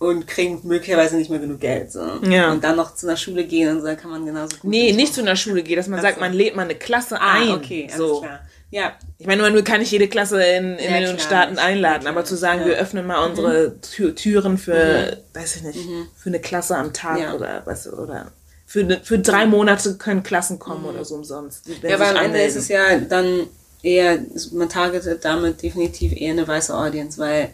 und 0.00 0.26
kriegen 0.26 0.60
möglicherweise 0.64 1.16
nicht 1.16 1.30
mehr 1.30 1.38
genug 1.38 1.60
Geld. 1.60 1.92
So. 1.92 2.00
Ja. 2.28 2.50
Und 2.50 2.64
dann 2.64 2.74
noch 2.76 2.94
zu 2.96 3.06
einer 3.06 3.16
Schule 3.16 3.44
gehen 3.44 3.70
und 3.70 3.80
so 3.82 3.86
da 3.86 3.94
kann 3.94 4.10
man 4.10 4.26
genauso 4.26 4.56
gut. 4.56 4.70
Nee, 4.70 4.92
nicht 4.92 5.14
zu 5.14 5.20
einer 5.20 5.36
Schule 5.36 5.62
geht, 5.62 5.78
dass 5.78 5.86
man 5.86 6.00
sagt, 6.00 6.18
man 6.18 6.32
lädt 6.32 6.56
mal 6.56 6.62
eine 6.62 6.74
Klasse 6.74 7.20
Ah, 7.20 7.34
ein. 7.34 7.50
okay, 7.50 7.84
alles 7.86 7.96
so. 7.96 8.20
klar. 8.20 8.40
Ja, 8.70 8.92
Ich 9.18 9.26
meine, 9.28 9.42
man 9.42 9.62
kann 9.62 9.78
nicht 9.78 9.92
jede 9.92 10.08
Klasse 10.08 10.42
in, 10.42 10.76
in 10.78 10.92
Ja, 10.92 10.98
den 10.98 11.16
klar 11.16 11.18
Staaten 11.20 11.58
einladen, 11.58 12.08
aber 12.08 12.24
zu 12.24 12.34
sagen, 12.36 12.60
wir 12.64 12.72
ja. 12.72 12.78
Mhm. 12.78 12.82
öffnen 12.82 13.06
mal 13.06 13.24
unsere 13.24 13.80
Tür, 13.80 14.12
Türen 14.16 14.58
für, 14.58 15.18
weiß 15.32 15.56
ich 15.56 15.62
nicht, 15.62 15.78
für 16.16 16.30
eine 16.30 16.40
Klasse 16.40 16.76
am 16.76 16.92
Tag 16.92 17.20
Ja. 17.20 17.34
oder 17.34 17.62
was 17.66 17.86
oder 17.86 18.32
für, 18.74 18.82
ne, 18.82 19.00
für 19.04 19.20
drei 19.20 19.46
Monate 19.46 19.96
können 19.98 20.24
Klassen 20.24 20.58
kommen 20.58 20.84
oder 20.84 21.04
so 21.04 21.14
umsonst. 21.14 21.68
Mhm. 21.68 21.74
Ja, 21.88 21.94
aber 21.94 22.08
am 22.08 22.16
Ende 22.16 22.42
ist 22.42 22.56
es 22.56 22.66
ja 22.66 22.98
dann 22.98 23.46
eher, 23.84 24.18
man 24.50 24.68
targetet 24.68 25.24
damit 25.24 25.62
definitiv 25.62 26.12
eher 26.12 26.32
eine 26.32 26.48
weiße 26.48 26.76
Audience, 26.76 27.16
weil 27.18 27.50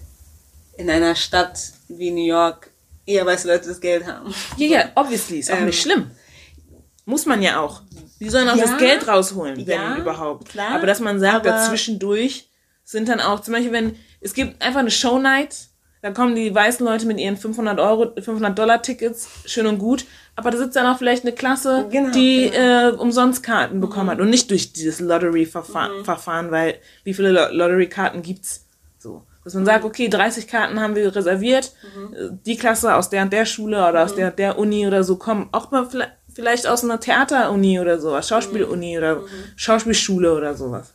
in 0.78 0.88
einer 0.88 1.14
Stadt 1.14 1.72
wie 1.88 2.10
New 2.10 2.24
York 2.24 2.70
eher 3.04 3.26
weiße 3.26 3.48
Leute 3.48 3.68
das 3.68 3.82
Geld 3.82 4.06
haben. 4.06 4.34
Ja, 4.56 4.66
ja, 4.66 4.84
obviously, 4.94 5.40
ist 5.40 5.52
auch 5.52 5.58
Ähm, 5.58 5.66
nicht 5.66 5.82
schlimm. 5.82 6.10
Muss 7.04 7.26
man 7.26 7.42
ja 7.42 7.60
auch. 7.60 7.82
Die 8.18 8.30
sollen 8.30 8.48
auch 8.48 8.56
Ja, 8.56 8.64
das 8.64 8.78
Geld 8.78 9.06
rausholen, 9.06 9.58
wenn 9.58 9.78
ja, 9.78 9.98
überhaupt. 9.98 10.48
klar, 10.48 10.76
aber 10.76 10.86
dass 10.86 11.00
man 11.00 11.20
sagt, 11.20 11.44
dazwischendurch 11.44 12.48
sind 12.82 13.10
dann 13.10 13.20
auch, 13.20 13.40
zum 13.40 13.52
Beispiel, 13.52 13.72
wenn, 13.72 13.94
es 14.22 14.32
gibt 14.32 14.62
einfach 14.62 14.80
eine 14.80 14.90
Show 14.90 15.18
Night, 15.18 15.54
da 16.00 16.12
kommen 16.12 16.34
die 16.34 16.54
weißen 16.54 16.86
Leute 16.86 17.04
mit 17.04 17.20
ihren 17.20 17.36
500 17.36 17.78
Euro, 17.78 18.10
500 18.14 18.58
Dollar 18.58 18.80
Tickets, 18.80 19.28
schön 19.44 19.66
und 19.66 19.76
gut, 19.76 20.06
aber 20.36 20.50
da 20.50 20.58
sitzt 20.58 20.76
dann 20.76 20.86
auch 20.86 20.98
vielleicht 20.98 21.24
eine 21.24 21.32
Klasse, 21.34 21.86
Genau, 21.90 22.10
die 22.12 22.50
genau. 22.50 22.88
Äh, 22.88 22.92
umsonst 22.92 23.42
Karten 23.42 23.80
bekommen 23.80 24.10
hat. 24.10 24.20
Und 24.20 24.30
nicht 24.30 24.50
durch 24.50 24.72
dieses 24.72 25.00
Lottery-Verfahren, 25.00 26.04
Verfahren, 26.04 26.50
weil 26.50 26.74
wie 27.04 27.14
viele 27.14 27.30
Lo- 27.32 27.50
Lottery-Karten 27.52 28.22
gibt's? 28.22 28.66
So. 28.98 29.22
Dass 29.44 29.54
man 29.54 29.64
sagt, 29.64 29.84
okay, 29.84 30.08
30 30.08 30.46
Karten 30.48 30.80
haben 30.80 30.94
wir 30.94 31.14
reserviert, 31.16 31.72
äh, 32.14 32.28
die 32.46 32.56
Klasse 32.56 32.94
aus 32.94 33.08
der 33.10 33.22
und 33.22 33.32
der 33.32 33.46
Schule 33.46 33.76
oder 33.88 34.04
aus 34.04 34.14
der 34.14 34.28
und 34.28 34.38
der 34.38 34.58
Uni 34.58 34.86
oder 34.86 35.02
so 35.04 35.16
kommen, 35.16 35.48
auch 35.52 35.70
mal 35.70 35.86
vielleicht, 35.88 36.12
vielleicht 36.34 36.66
aus 36.66 36.84
einer 36.84 37.00
Theateruni 37.00 37.80
oder 37.80 37.98
sowas, 37.98 38.28
Schauspieluni 38.28 38.98
oder 38.98 39.22
Schauspielschule 39.56 40.34
oder 40.34 40.54
sowas. 40.54 40.92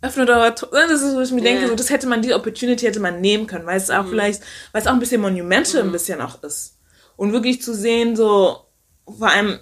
Öffnet 0.00 0.30
eure 0.30 0.54
Tor. 0.54 0.68
Das 0.72 1.02
ist, 1.02 1.14
wo 1.14 1.20
ich 1.20 1.32
mir 1.32 1.42
denke, 1.42 1.62
Ja. 1.62 1.68
so, 1.68 1.74
das 1.74 1.90
hätte 1.90 2.06
man, 2.06 2.22
die 2.22 2.32
Opportunity 2.34 2.86
hätte 2.86 3.00
man 3.00 3.20
nehmen 3.20 3.46
können, 3.46 3.66
weil 3.66 3.76
es 3.76 3.90
auch 3.90 4.06
vielleicht, 4.08 4.42
weil 4.72 4.80
es 4.82 4.86
auch 4.86 4.92
ein 4.92 5.00
bisschen 5.00 5.20
monumental 5.20 5.82
ein 5.82 5.92
bisschen 5.92 6.20
auch 6.20 6.42
ist. 6.42 6.76
Und 7.16 7.32
wirklich 7.32 7.62
zu 7.62 7.74
sehen, 7.74 8.14
so, 8.14 8.58
vor 9.06 9.28
allem, 9.28 9.58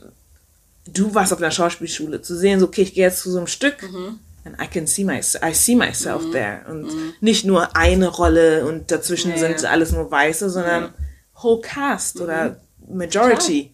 du 0.86 1.14
warst 1.14 1.32
auf 1.32 1.38
einer 1.38 1.50
Schauspielschule, 1.50 2.20
zu 2.22 2.36
sehen, 2.36 2.60
so, 2.60 2.66
okay, 2.66 2.82
ich 2.82 2.94
gehe 2.94 3.04
jetzt 3.04 3.20
zu 3.20 3.30
so 3.30 3.38
einem 3.38 3.46
Stück, 3.46 3.82
and 4.44 4.60
I 4.62 4.66
can 4.66 4.86
see 4.86 5.04
my, 5.04 5.18
I 5.18 5.52
see 5.54 5.74
myself 5.74 6.30
there. 6.32 6.60
Und 6.68 6.90
nicht 7.22 7.44
nur 7.44 7.74
eine 7.76 8.08
Rolle 8.08 8.66
und 8.66 8.90
dazwischen 8.90 9.30
Ja, 9.32 9.38
sind 9.38 9.64
alles 9.64 9.92
nur 9.92 10.10
Weiße, 10.10 10.50
sondern 10.50 10.92
whole 11.42 11.60
cast 11.62 12.20
oder 12.20 12.60
Majority. 12.88 13.72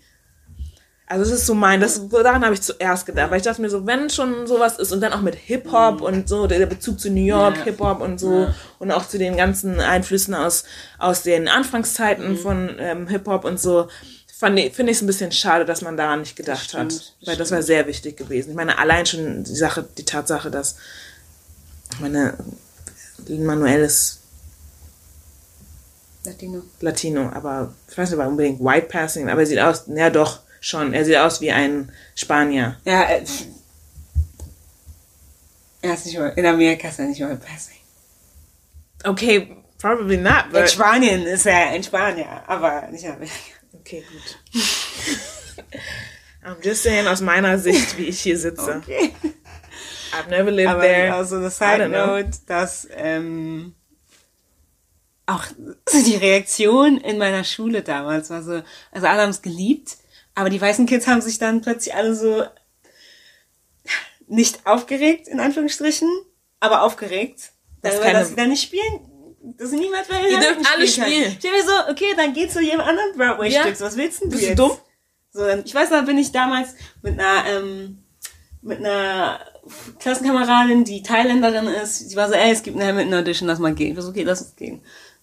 Also 1.12 1.30
das 1.30 1.40
ist 1.40 1.46
so 1.46 1.52
mein, 1.52 1.78
das, 1.78 2.08
daran 2.08 2.42
habe 2.42 2.54
ich 2.54 2.62
zuerst 2.62 3.04
gedacht, 3.04 3.30
weil 3.30 3.36
ich 3.36 3.42
dachte 3.42 3.60
mir 3.60 3.68
so, 3.68 3.84
wenn 3.86 4.08
schon 4.08 4.46
sowas 4.46 4.78
ist 4.78 4.92
und 4.92 5.02
dann 5.02 5.12
auch 5.12 5.20
mit 5.20 5.34
Hip-Hop 5.34 6.00
und 6.00 6.26
so, 6.26 6.46
der 6.46 6.64
Bezug 6.64 6.98
zu 6.98 7.10
New 7.10 7.20
York, 7.20 7.58
Ja. 7.58 7.64
Hip-Hop 7.64 8.00
und 8.00 8.18
so 8.18 8.48
und 8.78 8.90
auch 8.90 9.06
zu 9.06 9.18
den 9.18 9.36
ganzen 9.36 9.78
Einflüssen 9.78 10.34
aus, 10.34 10.64
aus 10.98 11.22
den 11.22 11.48
Anfangszeiten 11.48 12.38
von 12.38 12.76
ähm, 12.78 13.08
Hip-Hop 13.08 13.44
und 13.44 13.60
so, 13.60 13.88
finde 14.26 14.62
ich 14.62 14.78
es 14.78 15.02
ein 15.02 15.06
bisschen 15.06 15.32
schade, 15.32 15.66
dass 15.66 15.82
man 15.82 15.98
daran 15.98 16.20
nicht 16.20 16.34
gedacht 16.34 16.70
stimmt, 16.70 16.94
hat, 16.94 17.14
weil 17.26 17.36
das 17.36 17.50
war 17.50 17.60
sehr 17.60 17.86
wichtig 17.86 18.16
gewesen. 18.16 18.48
Ich 18.48 18.56
meine, 18.56 18.78
allein 18.78 19.04
schon 19.04 19.44
die 19.44 19.54
Sache, 19.54 19.86
die 19.98 20.06
Tatsache, 20.06 20.50
dass 20.50 20.76
ich 21.92 22.00
meine, 22.00 22.38
Manuel 23.28 23.82
ist 23.82 24.20
Latino. 26.24 26.62
Latino, 26.80 27.30
aber 27.34 27.74
ich 27.90 27.98
weiß 27.98 28.08
nicht, 28.08 28.18
ob 28.18 28.24
er 28.24 28.28
unbedingt 28.28 28.64
White 28.64 28.86
Passing, 28.86 29.28
aber 29.28 29.40
er 29.42 29.46
sieht 29.46 29.58
aus, 29.58 29.84
ja 29.94 30.08
doch, 30.08 30.40
schon, 30.62 30.94
er 30.94 31.04
sieht 31.04 31.16
aus 31.16 31.40
wie 31.42 31.52
ein 31.52 31.92
Spanier. 32.14 32.78
Ja, 32.84 33.02
äh, 33.02 33.24
er 35.82 35.94
ist 35.94 36.06
nicht 36.06 36.18
mal, 36.18 36.28
in 36.36 36.46
Amerika 36.46 36.88
ist 36.88 36.98
er 37.00 37.06
nicht 37.06 37.20
mal 37.20 37.36
passing. 37.36 37.76
Okay, 39.04 39.56
probably 39.78 40.16
not, 40.16 40.46
In 40.46 40.52
but 40.52 40.70
Spanien 40.70 41.26
ist 41.26 41.44
er 41.44 41.70
ein 41.70 41.82
Spanier, 41.82 42.42
aber 42.46 42.88
nicht 42.90 43.04
in 43.04 43.10
Amerika. 43.12 43.34
okay, 43.74 44.04
gut. 44.10 44.62
I'm 46.44 46.62
just 46.64 46.82
saying 46.82 47.06
aus 47.06 47.20
meiner 47.20 47.58
Sicht, 47.58 47.98
wie 47.98 48.04
ich 48.06 48.20
hier 48.20 48.38
sitze. 48.38 48.76
Okay. 48.76 49.14
I've 50.12 50.28
never 50.28 50.50
lived 50.50 50.68
Aber 50.68 50.82
there. 50.82 51.14
auch 51.16 51.24
so 51.24 51.36
eine 51.36 51.50
Side 51.50 51.88
know. 51.88 52.06
Note, 52.18 52.30
dass 52.46 52.86
ähm, 52.94 53.74
auch 55.26 55.44
die 55.92 56.16
Reaktion 56.16 56.98
in 56.98 57.18
meiner 57.18 57.44
Schule 57.44 57.82
damals 57.82 58.30
war 58.30 58.42
so, 58.42 58.62
also 58.90 59.06
alle 59.06 59.22
haben 59.22 59.30
es 59.30 59.42
geliebt, 59.42 59.96
aber 60.34 60.50
die 60.50 60.60
weißen 60.60 60.86
Kids 60.86 61.06
haben 61.06 61.20
sich 61.20 61.38
dann 61.38 61.60
plötzlich 61.60 61.94
alle 61.94 62.14
so 62.14 62.44
nicht 64.28 64.66
aufgeregt, 64.66 65.28
in 65.28 65.40
Anführungsstrichen, 65.40 66.08
aber 66.60 66.82
aufgeregt, 66.82 67.52
Das 67.82 67.92
darüber, 67.92 68.06
keine- 68.06 68.18
dass 68.20 68.28
sie 68.28 68.36
dann 68.36 68.48
nicht 68.48 68.62
spielen, 68.62 69.00
dass 69.58 69.72
niemand 69.72 70.08
mehr 70.08 70.28
Ihr 70.30 70.38
dürft 70.38 70.72
alle 70.74 70.86
spielen. 70.86 71.32
Ich 71.32 71.38
denke 71.40 71.58
mir 71.58 71.64
so, 71.64 71.90
okay, 71.90 72.14
dann 72.16 72.32
geh 72.32 72.48
zu 72.48 72.60
jedem 72.60 72.80
anderen 72.80 73.12
Broadway-Stück, 73.16 73.74
Ja. 73.78 73.80
was 73.80 73.96
willst 73.96 74.22
denn 74.22 74.28
du 74.30 74.36
Bist 74.36 74.42
du 74.44 74.48
jetzt? 74.48 74.58
dumm? 74.58 74.78
So, 75.32 75.40
dann, 75.46 75.64
ich 75.64 75.74
weiß 75.74 75.90
noch, 75.90 76.04
bin 76.04 76.18
ich 76.18 76.30
damals 76.32 76.74
mit 77.02 77.18
einer, 77.18 77.44
ähm, 77.48 78.02
mit 78.62 78.78
einer 78.78 79.40
Klassenkameradin, 79.98 80.84
die 80.84 81.02
Thailänderin 81.02 81.66
ist, 81.68 82.10
die 82.10 82.16
war 82.16 82.28
so, 82.28 82.34
ey, 82.34 82.52
es 82.52 82.62
gibt 82.62 82.76
eine 82.76 82.86
Hamilton 82.88 83.14
Audition, 83.14 83.48
lass 83.48 83.58
mal 83.58 83.74
gehen. 83.74 83.90
Ich 83.90 83.96
war 83.96 84.02
so, 84.02 84.10
okay, 84.10 84.22
lass 84.22 84.42
uns 84.42 84.56
gehen. 84.56 84.82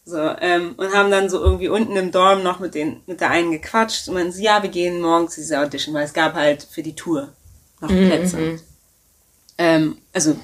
So, 0.10 0.18
ähm, 0.18 0.74
und 0.78 0.96
haben 0.96 1.12
dann 1.12 1.30
so 1.30 1.40
irgendwie 1.40 1.68
unten 1.68 1.96
im 1.96 2.12
Dorm 2.12 2.42
noch 2.42 2.60
mit 2.60 2.74
den, 2.74 3.02
mit 3.06 3.22
der 3.22 3.30
einen 3.30 3.52
gequatscht 3.52 4.10
und 4.10 4.32
so, 4.32 4.42
ja, 4.42 4.64
wir 4.64 4.72
gehen 4.72 5.02
morgen 5.02 5.30
zu 5.30 5.40
dieser 5.40 5.62
Audition, 5.62 5.94
weil 5.94 6.06
es 6.06 6.14
gab 6.14 6.34
halt 6.34 6.64
für 6.64 6.82
die 6.82 6.96
Tour 6.96 7.30
noch 7.80 7.90
Plätze. 7.90 8.60
Ähm, 9.60 9.98
also, 10.12 10.36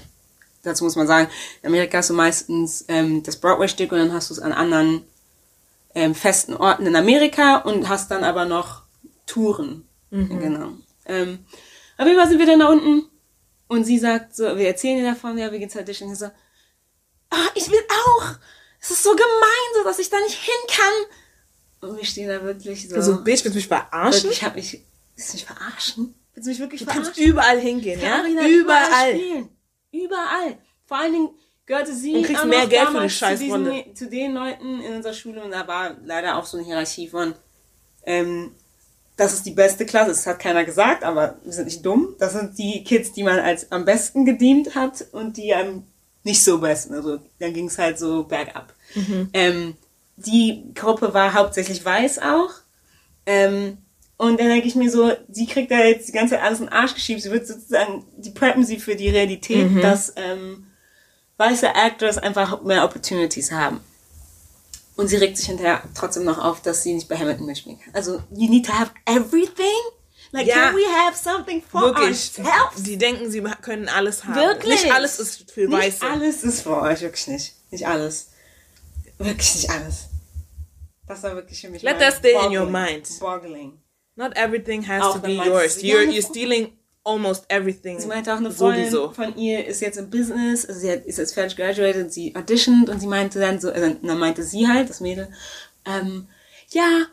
dazu 0.61 0.84
muss 0.84 0.95
man 0.95 1.07
sagen, 1.07 1.30
in 1.63 1.68
Amerika 1.68 1.97
hast 1.97 2.11
du 2.11 2.13
meistens 2.13 2.86
ähm, 2.89 3.24
das 3.24 3.38
Broadway-Stück 3.38 3.91
und 3.91 3.97
dann 3.97 4.13
hast 4.13 4.30
du 4.30 4.36
es 4.36 4.39
an 4.39 4.53
anderen 4.53 5.01
ähm, 5.95 6.13
festen 6.13 6.53
Orten 6.53 6.86
in 6.86 6.95
Amerika 6.95 7.57
und 7.57 7.89
hast 7.89 8.11
dann 8.11 8.24
aber 8.24 8.45
noch 8.45 8.84
Touren. 9.26 9.88
Genau. 10.11 10.74
Ähm, 11.07 11.39
auf 11.97 12.05
jeden 12.05 12.20
Fall 12.20 12.30
sind 12.30 12.39
wir 12.39 12.45
dann 12.45 12.59
da 12.59 12.68
unten 12.68 13.09
und 13.68 13.84
sie 13.84 13.97
sagt 13.97 14.36
so, 14.36 14.43
wir 14.43 14.68
erzählen 14.68 14.99
ihr 14.99 15.11
davon, 15.11 15.38
ja, 15.38 15.51
wir 15.51 15.57
gehen 15.57 15.70
zur 15.70 15.82
Audition. 15.82 16.11
Ich 16.11 16.20
so, 16.20 16.26
ah, 16.26 17.49
ich 17.55 17.70
will 17.72 17.82
auch. 17.89 18.36
Es 18.86 18.91
ist 18.91 19.03
so 19.03 19.11
gemein, 19.15 19.73
so, 19.73 19.83
dass 19.83 19.97
ich 19.97 20.11
da 20.11 20.19
nicht 20.19 20.36
hin 20.36 20.53
kann. 20.67 21.89
Und 21.89 21.97
wir 21.97 22.05
stehen 22.05 22.29
da 22.29 22.43
wirklich 22.43 22.88
so. 22.88 22.95
Also, 22.95 23.23
Bitch, 23.23 23.43
willst 23.43 23.55
du 23.55 23.55
mich 23.55 23.67
verarschen? 23.67 24.29
ich 24.29 24.43
hab 24.43 24.55
mich, 24.55 24.83
willst 25.15 25.31
du 25.31 25.38
mich 25.38 25.45
verarschen? 25.45 26.13
Willst 26.36 26.45
du 26.45 26.51
mich 26.51 26.59
wirklich 26.59 26.79
Du 26.81 26.86
verarschen? 26.86 27.05
kannst 27.13 27.19
überall 27.19 27.59
hingehen, 27.59 27.99
ja? 27.99 28.23
Überall. 28.47 29.15
spielen. 29.15 29.49
Überall. 29.91 30.57
Vor 30.86 30.97
allen 30.97 31.13
Dingen 31.13 31.29
gehörte 31.65 31.95
sie 31.95 32.13
Und 32.15 32.23
kriegst 32.25 32.45
mehr 32.45 32.67
Geld 32.67 32.81
für 32.81 32.93
damals 32.93 33.13
die 33.13 33.17
Scheißrolle. 33.17 33.93
Zu, 33.95 34.07
den 34.07 34.33
Leuten 34.33 34.81
in 34.81 34.93
unserer 34.93 35.13
Schule 35.13 35.43
und 35.43 35.49
da 35.49 35.67
war 35.67 35.97
leider 36.03 36.38
auch 36.38 36.45
so 36.45 36.57
eine 36.57 36.65
Hierarchie 36.67 37.07
von, 37.07 37.33
ähm, 38.05 38.51
das 39.17 39.33
ist 39.33 39.47
die 39.47 39.51
beste 39.51 39.86
Klasse. 39.88 40.11
Das 40.11 40.27
hat 40.27 40.38
keiner 40.39 40.63
gesagt, 40.63 41.03
aber 41.03 41.39
wir 41.43 41.53
sind 41.53 41.65
nicht 41.65 41.83
dumm. 41.83 42.15
Das 42.19 42.33
sind 42.33 42.55
die 42.59 42.83
Kids, 42.83 43.13
die 43.13 43.23
man 43.23 43.39
als 43.39 43.71
am 43.71 43.83
besten 43.86 44.25
gedient 44.25 44.75
hat 44.75 45.07
und 45.11 45.38
die 45.38 45.55
am 45.55 45.88
nicht 46.23 46.43
so 46.43 46.59
besten. 46.59 46.93
Also 46.93 47.19
dann 47.39 47.53
ging 47.53 47.67
es 47.67 47.77
halt 47.79 47.97
so 47.97 48.23
bergab. 48.23 48.74
Ähm, 49.33 49.75
die 50.17 50.63
Gruppe 50.73 51.13
war 51.13 51.33
hauptsächlich 51.33 51.83
weiß 51.83 52.19
auch. 52.19 52.49
Ähm, 53.25 53.77
und 54.17 54.39
dann 54.39 54.47
denke 54.47 54.67
ich 54.67 54.75
mir 54.75 54.89
so, 54.89 55.11
sie 55.29 55.45
kriegt 55.45 55.71
da 55.71 55.79
jetzt 55.79 56.07
die 56.07 56.13
ganze 56.13 56.35
Zeit 56.35 56.43
alles 56.43 56.59
in 56.59 56.67
den 56.67 56.73
Arsch 56.73 56.93
geschiebt. 56.93 57.21
Sie 57.21 57.31
wird 57.31 57.45
sozusagen, 57.47 58.05
die 58.17 58.29
preppen 58.29 58.63
sie 58.63 58.79
für 58.79 58.95
die 58.95 59.09
Realität, 59.09 59.83
dass 59.83 60.13
ähm, 60.15 60.67
weiße 61.37 61.67
Actors 61.67 62.17
einfach 62.17 62.61
mehr 62.63 62.85
Opportunities 62.85 63.51
haben. 63.51 63.81
Und 64.95 65.09
sie 65.09 65.17
regt 65.17 65.35
sich 65.35 65.47
hinterher 65.47 65.81
trotzdem 65.93 66.23
noch 66.23 66.37
auf, 66.37 66.61
dass 66.61 66.83
sie 66.83 66.93
nicht 66.93 67.09
bei 67.09 67.17
Hamilton 67.17 67.45
mitspielen 67.47 67.77
kann. 67.81 67.93
Also, 67.93 68.21
you 68.31 68.49
need 68.49 68.65
to 68.65 68.71
have 68.71 68.91
everything? 69.05 69.65
Like, 70.31 70.47
Ja. 70.47 70.55
can 70.69 70.75
we 70.77 70.81
have 71.05 71.17
something 71.17 71.61
for 71.61 71.81
Wirklich. 71.81 72.07
ourselves? 72.37 72.83
Die 72.83 72.97
denken, 72.97 73.29
sie 73.29 73.41
können 73.61 73.89
alles 73.89 74.23
haben. 74.23 74.35
Wirklich? 74.35 74.83
Nicht 74.83 74.93
alles 74.93 75.19
ist 75.19 75.51
für 75.51 75.67
Nicht 75.67 75.71
Weiße. 75.73 76.05
alles 76.09 76.43
ist 76.43 76.61
für 76.61 76.81
euch, 76.81 77.01
wirklich 77.01 77.27
nicht. 77.27 77.53
Nicht 77.71 77.85
alles. 77.85 78.29
Wirklich 79.18 79.55
nicht 79.55 79.70
alles. 79.70 80.09
Das 81.07 81.24
war 81.24 81.36
wirklich 81.36 81.61
für 81.61 81.70
mich 81.70 81.84
Let 81.84 81.99
that 81.99 82.16
stay 82.16 82.34
in 82.45 82.57
your 82.57 82.66
mind. 82.66 83.07
Boggling. 83.20 83.80
Not 84.16 84.36
everything 84.36 84.88
has 84.88 85.03
Auch 85.03 85.16
to 85.16 85.20
be 85.20 85.34
yours. 85.34 85.82
You're, 85.82 86.03
you're 86.03 86.26
stealing 86.26 86.74
almost 87.03 87.45
everything. 87.49 87.99
Sie 87.99 88.07
meinte 88.07 88.34
auch 88.34 88.38
eine 88.38 88.51
Freundin 88.51 88.89
Sowieso. 88.89 89.11
von 89.11 89.38
ihr 89.38 89.66
ist 89.66 89.82
jetzt 89.82 89.97
im 89.97 90.09
Business, 90.09 90.66
also 90.66 90.80
sie 90.80 90.91
hat, 90.91 91.05
ist 91.05 91.18
jetzt 91.18 91.34
fertig 91.34 91.55
graduated, 91.55 92.11
sie 92.11 92.36
auditioned 92.36 92.89
und 92.89 92.99
sie 92.99 93.07
meinte 93.07 93.39
dann 93.39 93.59
so, 93.59 93.72
also 93.72 93.95
dann 94.01 94.18
meinte 94.18 94.43
sie 94.43 94.68
halt, 94.68 94.89
das 94.89 95.01
Mädel, 95.01 95.30
ähm, 95.86 96.28
ja, 96.70 97.05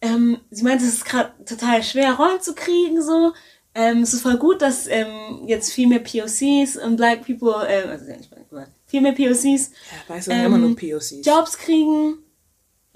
ähm, 0.00 0.38
sie 0.50 0.62
meinte, 0.62 0.84
es 0.84 0.94
ist 0.94 1.04
gerade 1.04 1.32
total 1.44 1.82
schwer, 1.82 2.14
Rollen 2.14 2.40
zu 2.40 2.54
kriegen, 2.54 3.02
so. 3.02 3.32
Ähm, 3.74 4.02
es 4.02 4.14
ist 4.14 4.22
voll 4.22 4.38
gut, 4.38 4.62
dass 4.62 4.86
ähm, 4.86 5.42
jetzt 5.46 5.72
viel 5.72 5.88
mehr 5.88 5.98
POCs 5.98 6.76
und 6.78 6.96
Black 6.96 7.26
People, 7.26 7.66
ähm, 7.68 7.90
also 7.90 8.06
nicht 8.06 8.30
Black 8.30 8.48
People, 8.48 8.66
viel 8.86 9.00
mehr 9.00 9.12
POCs 9.12 9.70
Ja, 9.70 10.14
weißt 10.14 10.28
du, 10.28 10.32
ähm, 10.32 10.46
immer 10.46 10.58
nur 10.58 10.76
POCs. 10.76 11.24
Jobs 11.24 11.58
kriegen, 11.58 12.18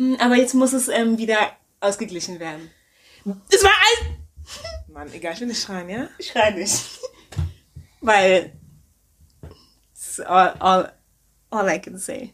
Mm, 0.00 0.14
aber 0.18 0.36
jetzt 0.36 0.54
muss 0.54 0.72
es 0.72 0.88
ähm, 0.88 1.18
wieder 1.18 1.36
ausgeglichen 1.80 2.40
werden. 2.40 2.70
Es 3.50 3.62
war 3.62 3.70
ein... 3.70 4.16
Mann, 4.92 5.12
egal, 5.12 5.34
ich 5.34 5.40
will 5.40 5.48
nicht 5.48 5.62
schreien, 5.62 5.90
ja? 5.90 6.08
Ich 6.18 6.28
schrei 6.28 6.50
nicht. 6.52 6.72
Weil 8.00 8.52
it's 9.92 10.18
all, 10.20 10.54
all, 10.58 10.92
all 11.50 11.68
I 11.68 11.78
can 11.78 11.98
say. 11.98 12.32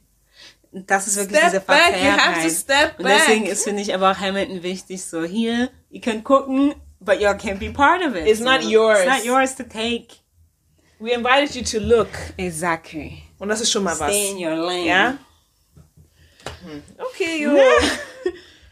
Das 0.71 1.09
ist 1.09 1.17
wirklich 1.17 1.39
Step 1.39 1.51
diese 1.51 1.61
back, 1.63 1.97
you 1.97 2.11
have 2.11 2.17
to 2.17 2.23
Verkehrtheit. 2.23 2.53
step 2.53 2.99
Und 2.99 3.09
deswegen 3.09 3.43
back. 3.43 3.53
ist, 3.53 3.65
finde 3.65 3.83
ich, 3.83 3.93
aber 3.93 4.13
auch 4.13 4.19
Hamilton 4.19 4.63
wichtig, 4.63 5.05
so 5.05 5.25
hier, 5.25 5.71
ihr 5.91 6.01
könnt 6.01 6.23
gucken, 6.23 6.75
but 7.01 7.21
you 7.21 7.27
can't 7.31 7.59
be 7.59 7.71
part 7.71 8.01
of 8.05 8.15
it. 8.15 8.29
It's 8.29 8.39
so. 8.39 8.45
not 8.45 8.63
yours. 8.63 9.01
It's 9.01 9.09
not 9.09 9.25
yours 9.25 9.57
to 9.57 9.65
take. 9.65 10.19
We 11.01 11.13
invited 11.13 11.55
you 11.57 11.63
to 11.63 11.85
look. 11.85 12.11
Exactly. 12.37 13.25
Und 13.39 13.49
das 13.49 13.61
ist 13.61 13.71
schon 13.71 13.85
mal 13.85 13.99
was. 13.99 14.11
Stay 14.13 14.31
in 14.31 14.37
your 14.39 14.57
lane. 14.57 14.87
Ja? 14.87 15.19
Hm. 16.65 16.83
Okay, 16.99 17.43
jo. 17.43 17.51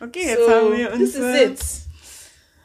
Okay, 0.00 0.26
jetzt 0.26 0.44
So, 0.44 0.50
haben 0.52 0.76
wir 0.76 0.92
uns 0.92 1.14
äh, 1.14 1.54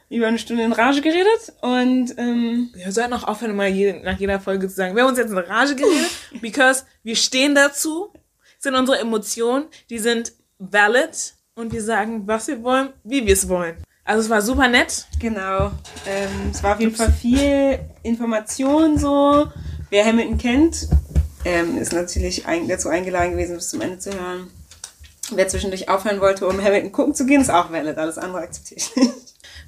über 0.09 0.27
eine 0.27 0.39
Stunde 0.39 0.63
in 0.63 0.73
Rage 0.73 0.99
geredet 1.01 1.53
und 1.61 2.13
ähm, 2.17 2.69
Wir 2.73 2.91
sollten 2.91 3.13
auch 3.13 3.23
aufhören, 3.23 3.55
mal 3.55 3.69
jede, 3.69 3.99
nach 4.03 4.19
jeder 4.19 4.39
Folge 4.41 4.67
zu 4.67 4.75
sagen, 4.75 4.95
wir 4.95 5.03
haben 5.03 5.09
uns 5.09 5.19
jetzt 5.19 5.31
in 5.31 5.37
Rage 5.37 5.75
geredet, 5.75 6.09
because 6.41 6.83
wir 7.03 7.15
stehen 7.15 7.55
dazu, 7.55 8.11
sind 8.57 8.75
unsere 8.75 8.99
Emotionen, 8.99 9.65
die 9.89 9.99
sind 9.99 10.33
valid 10.57 11.33
und 11.55 11.71
wir 11.71 11.83
sagen, 11.83 12.27
was 12.27 12.47
wir 12.47 12.61
wollen, 12.63 12.89
wie 13.03 13.25
wir 13.25 13.33
es 13.33 13.47
wollen. 13.47 13.77
Also 14.03 14.23
es 14.23 14.29
war 14.29 14.41
super 14.41 14.67
nett. 14.67 15.05
genau. 15.19 15.71
Ähm, 16.07 16.49
es 16.51 16.61
war 16.63 16.73
auf 16.73 16.79
jeden 16.81 16.95
Fall 16.95 17.11
viel 17.11 17.79
Information 18.03 18.97
so. 18.97 19.47
Wer 19.91 20.05
Hamilton 20.05 20.37
kennt, 20.37 20.87
ähm, 21.45 21.77
ist 21.77 21.93
natürlich 21.93 22.45
ein, 22.45 22.67
dazu 22.67 22.89
eingeladen 22.89 23.31
gewesen, 23.31 23.55
bis 23.55 23.69
zum 23.69 23.81
Ende 23.81 23.99
zu 23.99 24.11
hören. 24.13 24.47
Wer 25.31 25.47
zwischendurch 25.47 25.89
aufhören 25.89 26.21
wollte, 26.21 26.47
um 26.47 26.61
Hamilton 26.61 26.91
gucken 26.91 27.13
zu 27.13 27.25
gehen, 27.25 27.41
ist 27.41 27.51
auch 27.51 27.71
valid. 27.71 27.97
Alles 27.97 28.17
andere 28.17 28.41
akzeptiere 28.41 28.79
ich 28.79 28.95
nicht. 28.95 29.13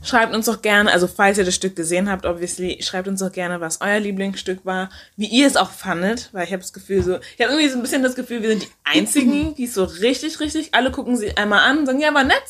Schreibt 0.03 0.33
uns 0.33 0.47
doch 0.47 0.63
gerne, 0.63 0.91
also 0.91 1.05
falls 1.05 1.37
ihr 1.37 1.45
das 1.45 1.53
Stück 1.53 1.75
gesehen 1.75 2.09
habt, 2.09 2.25
obviously, 2.25 2.81
schreibt 2.81 3.07
uns 3.07 3.19
doch 3.19 3.31
gerne, 3.31 3.61
was 3.61 3.81
euer 3.81 3.99
Lieblingsstück 3.99 4.65
war, 4.65 4.89
wie 5.15 5.27
ihr 5.27 5.45
es 5.45 5.57
auch 5.57 5.69
fandet, 5.69 6.29
weil 6.31 6.45
ich 6.45 6.51
habe 6.51 6.61
das 6.61 6.73
Gefühl 6.73 7.03
so, 7.03 7.19
ich 7.37 7.43
habe 7.43 7.53
irgendwie 7.53 7.69
so 7.69 7.75
ein 7.75 7.83
bisschen 7.83 8.01
das 8.01 8.15
Gefühl, 8.15 8.41
wir 8.41 8.49
sind 8.49 8.63
die 8.63 8.69
Einzigen, 8.83 9.53
die 9.53 9.65
es 9.65 9.75
so 9.75 9.83
richtig, 9.83 10.39
richtig, 10.39 10.73
alle 10.73 10.91
gucken 10.91 11.17
sie 11.17 11.37
einmal 11.37 11.59
an 11.59 11.79
und 11.79 11.85
sagen, 11.85 11.99
ja, 11.99 12.11
war 12.15 12.23
nett. 12.23 12.41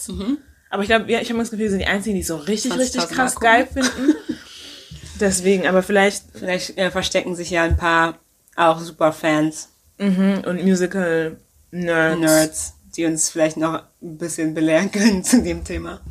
Aber 0.69 0.83
ich 0.83 0.87
glaube, 0.87 1.11
ja, 1.11 1.19
ich 1.19 1.29
habe 1.29 1.39
das 1.39 1.51
Gefühl, 1.51 1.65
wir 1.65 1.69
sind 1.71 1.79
die 1.79 1.87
Einzigen, 1.87 2.15
die 2.15 2.21
es 2.21 2.27
so 2.27 2.37
richtig, 2.37 2.71
20.000 2.71 2.79
richtig 2.79 3.09
krass 3.09 3.35
geil 3.35 3.67
finden. 3.67 4.15
Deswegen, 5.19 5.67
aber 5.67 5.83
vielleicht 5.83 6.23
Vielleicht 6.33 6.77
äh, 6.77 6.89
verstecken 6.89 7.35
sich 7.35 7.49
ja 7.49 7.63
ein 7.63 7.75
paar 7.75 8.17
auch 8.61 8.79
super 8.79 9.11
Fans, 9.11 9.69
mhm, 9.97 10.43
und 10.45 10.63
Musical 10.63 11.37
Nerds. 11.71 12.19
Nerds, 12.19 12.73
die 12.95 13.05
uns 13.05 13.29
vielleicht 13.29 13.57
noch 13.57 13.83
ein 14.01 14.17
bisschen 14.17 14.53
belehren 14.53 14.91
können 14.91 15.23
zu 15.23 15.41
dem 15.41 15.63
Thema. 15.63 16.01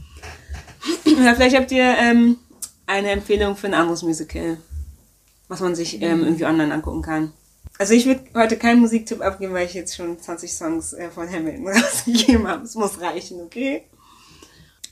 Oder 1.07 1.35
vielleicht 1.35 1.57
habt 1.57 1.73
ihr 1.73 1.95
ähm, 1.99 2.39
eine 2.87 3.11
Empfehlung 3.11 3.57
für 3.57 3.67
ein 3.67 3.75
anderes 3.75 4.03
Musical, 4.03 4.57
was 5.49 5.61
man 5.61 5.75
sich 5.75 6.01
ähm, 6.01 6.25
irgendwie 6.25 6.47
online 6.47 6.73
angucken 6.73 7.03
kann. 7.03 7.33
Also 7.79 7.95
ich 7.95 8.07
würde 8.07 8.23
heute 8.35 8.57
keinen 8.57 8.81
Musiktipp 8.81 9.23
abgeben, 9.23 9.55
weil 9.55 9.67
ich 9.67 9.75
jetzt 9.75 9.97
schon 9.97 10.19
20 10.19 10.53
Songs 10.53 10.93
äh, 10.93 11.11
von 11.11 11.31
Hamilton 11.31 11.69
rausgegeben 11.83 12.47
habe. 12.47 12.65
Es 12.65 12.75
muss 12.75 13.01
reichen, 13.01 13.41
okay? 13.41 13.85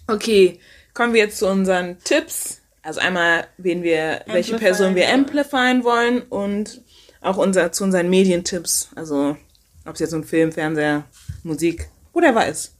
Okay, 0.06 0.58
kommen 0.94 1.12
wir 1.12 1.22
jetzt 1.22 1.38
zu 1.38 1.48
unseren 1.48 1.98
Tipps. 2.04 2.60
Also 2.82 3.00
einmal, 3.00 3.46
wen 3.58 3.82
wir, 3.82 4.22
welche 4.26 4.56
Person 4.56 4.94
wir 4.94 5.12
amplifyen 5.12 5.84
wollen 5.84 6.22
und 6.22 6.82
auch 7.28 7.36
unser, 7.36 7.72
zu 7.72 7.84
unseren 7.84 8.08
Medientipps. 8.08 8.88
Also, 8.94 9.36
ob 9.84 9.94
es 9.94 10.00
jetzt 10.00 10.14
ein 10.14 10.24
Film, 10.24 10.52
Fernseher, 10.52 11.04
Musik, 11.42 11.88
whatever 12.12 12.46
ist. 12.46 12.74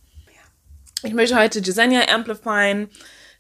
Ich 1.05 1.15
möchte 1.15 1.37
heute 1.37 1.61
Jesenia 1.61 2.09
amplifyen. 2.13 2.89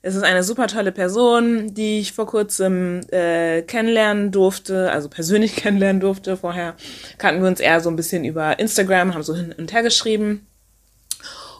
Es 0.00 0.14
ist 0.14 0.22
eine 0.22 0.44
super 0.44 0.68
tolle 0.68 0.92
Person, 0.92 1.74
die 1.74 1.98
ich 1.98 2.12
vor 2.12 2.26
kurzem 2.26 3.00
äh, 3.10 3.62
kennenlernen 3.62 4.30
durfte, 4.30 4.92
also 4.92 5.08
persönlich 5.08 5.56
kennenlernen 5.56 6.00
durfte. 6.00 6.36
Vorher 6.36 6.76
kannten 7.18 7.42
wir 7.42 7.48
uns 7.48 7.58
eher 7.58 7.80
so 7.80 7.90
ein 7.90 7.96
bisschen 7.96 8.24
über 8.24 8.58
Instagram, 8.60 9.14
haben 9.14 9.24
so 9.24 9.34
hin 9.34 9.52
und 9.58 9.72
her 9.72 9.82
geschrieben. 9.82 10.46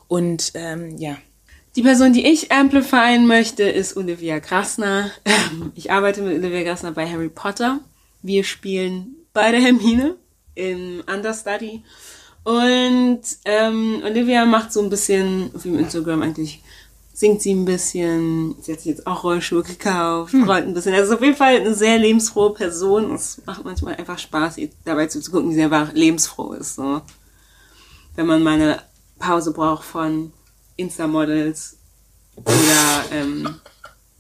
Und 0.07 0.53
ähm, 0.55 0.97
ja, 0.99 1.17
Die 1.75 1.83
Person, 1.83 2.13
die 2.13 2.27
ich 2.27 2.53
amplifyen 2.53 3.27
möchte, 3.27 3.65
ist 3.65 3.97
Olivia 3.97 4.39
Grasner. 4.39 5.11
Ähm, 5.25 5.73
Ich 5.77 5.91
arbeite 5.91 6.23
mit 6.23 6.39
Olivia 6.39 6.63
Grasner 6.63 6.93
bei 6.93 7.09
Harry 7.09 7.29
Potter. 7.29 7.81
Wir 8.23 8.45
spielen 8.45 9.18
beide 9.39 9.59
Hermine 9.59 10.17
im 10.57 11.05
Understudy. 11.07 11.85
Und 12.43 13.21
ähm, 13.45 14.03
Olivia 14.05 14.45
macht 14.45 14.73
so 14.73 14.83
ein 14.83 14.91
bisschen, 14.91 15.51
auf 15.55 15.65
ihrem 15.65 15.79
Instagram 15.79 16.23
eigentlich, 16.23 16.61
singt 17.13 17.41
sie 17.41 17.53
ein 17.55 17.65
bisschen, 17.65 18.57
sie 18.61 18.73
hat 18.73 18.81
sich 18.81 18.97
jetzt 18.97 19.07
auch 19.07 19.23
Rollschuhe 19.23 19.63
gekauft, 19.63 20.35
rollt 20.35 20.67
ein 20.67 20.75
bisschen. 20.75 20.95
Also 20.95 21.15
auf 21.15 21.23
jeden 21.23 21.37
Fall 21.37 21.57
eine 21.57 21.73
sehr 21.73 21.99
lebensfrohe 21.99 22.53
Person. 22.53 23.15
Es 23.15 23.41
macht 23.47 23.65
manchmal 23.65 23.95
einfach 23.95 24.19
Spaß, 24.19 24.59
ihr 24.59 24.71
dabei 24.85 25.07
zuzugucken, 25.07 25.51
wie 25.51 25.55
sie 25.55 25.63
einfach 25.63 25.93
lebensfroh 25.93 26.55
ist. 26.55 26.75
So. 26.75 27.01
Wenn 28.17 28.27
man 28.27 28.43
mal 28.43 28.55
eine 28.55 28.83
Pause 29.21 29.53
braucht 29.53 29.85
von 29.85 30.33
Insta-Models 30.77 31.77
oder 32.35 33.05
ähm, 33.13 33.61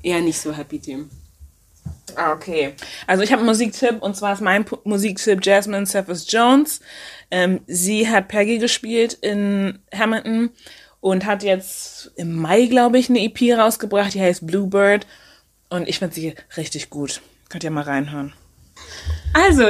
eher 0.00 0.20
nicht 0.20 0.40
so 0.40 0.52
happy 0.52 0.78
Themen. 0.78 1.10
Ah, 2.16 2.32
okay. 2.32 2.74
Also 3.06 3.22
ich 3.22 3.30
habe 3.32 3.40
einen 3.40 3.48
Musiktipp 3.48 4.02
und 4.02 4.16
zwar 4.16 4.32
ist 4.32 4.40
mein 4.40 4.64
Pu- 4.64 4.80
Musiktipp 4.84 5.44
Jasmine 5.44 5.86
Cephas 5.86 6.26
Jones. 6.30 6.80
Ähm, 7.30 7.60
sie 7.66 8.08
hat 8.08 8.28
Peggy 8.28 8.58
gespielt 8.58 9.12
in 9.20 9.78
Hamilton 9.94 10.50
und 11.00 11.24
hat 11.26 11.42
jetzt 11.44 12.10
im 12.16 12.34
Mai, 12.34 12.66
glaube 12.66 12.98
ich, 12.98 13.08
eine 13.08 13.20
EP 13.20 13.56
rausgebracht, 13.56 14.14
die 14.14 14.20
heißt 14.20 14.46
Bluebird. 14.46 15.06
Und 15.68 15.88
ich 15.88 15.98
finde 16.00 16.14
sie 16.14 16.34
richtig 16.56 16.90
gut. 16.90 17.20
Könnt 17.50 17.62
ihr 17.62 17.70
mal 17.70 17.84
reinhören. 17.84 18.32
Also, 19.34 19.64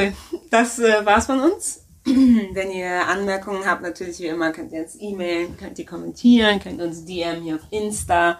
das 0.51 0.78
äh, 0.78 1.05
war's 1.05 1.27
von 1.27 1.40
uns. 1.40 1.82
Wenn 2.05 2.70
ihr 2.70 3.07
Anmerkungen 3.09 3.66
habt, 3.66 3.82
natürlich 3.82 4.20
wie 4.20 4.27
immer, 4.27 4.53
könnt 4.53 4.73
ihr 4.73 4.82
uns 4.82 4.97
e-mailen, 5.01 5.57
könnt 5.59 5.78
ihr 5.78 5.85
kommentieren, 5.86 6.61
könnt 6.61 6.81
uns 6.81 7.05
DM 7.05 7.43
hier 7.43 7.57
auf 7.57 7.62
Insta. 7.70 8.39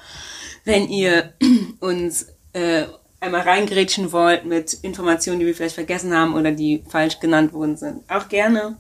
Wenn 0.65 0.89
ihr 0.89 1.35
uns 1.81 2.29
äh, 2.55 2.85
einmal 3.21 3.43
reingrätschen 3.43 4.13
wollt 4.13 4.45
mit 4.45 4.75
Informationen, 4.75 5.41
die 5.41 5.47
wir 5.47 5.55
vielleicht 5.55 5.75
vergessen 5.75 6.15
haben 6.15 6.35
oder 6.35 6.53
die 6.53 6.85
falsch 6.89 7.21
genannt 7.21 7.53
worden 7.53 7.77
sind, 7.77 8.03
auch 8.09 8.29
gerne. 8.29 8.77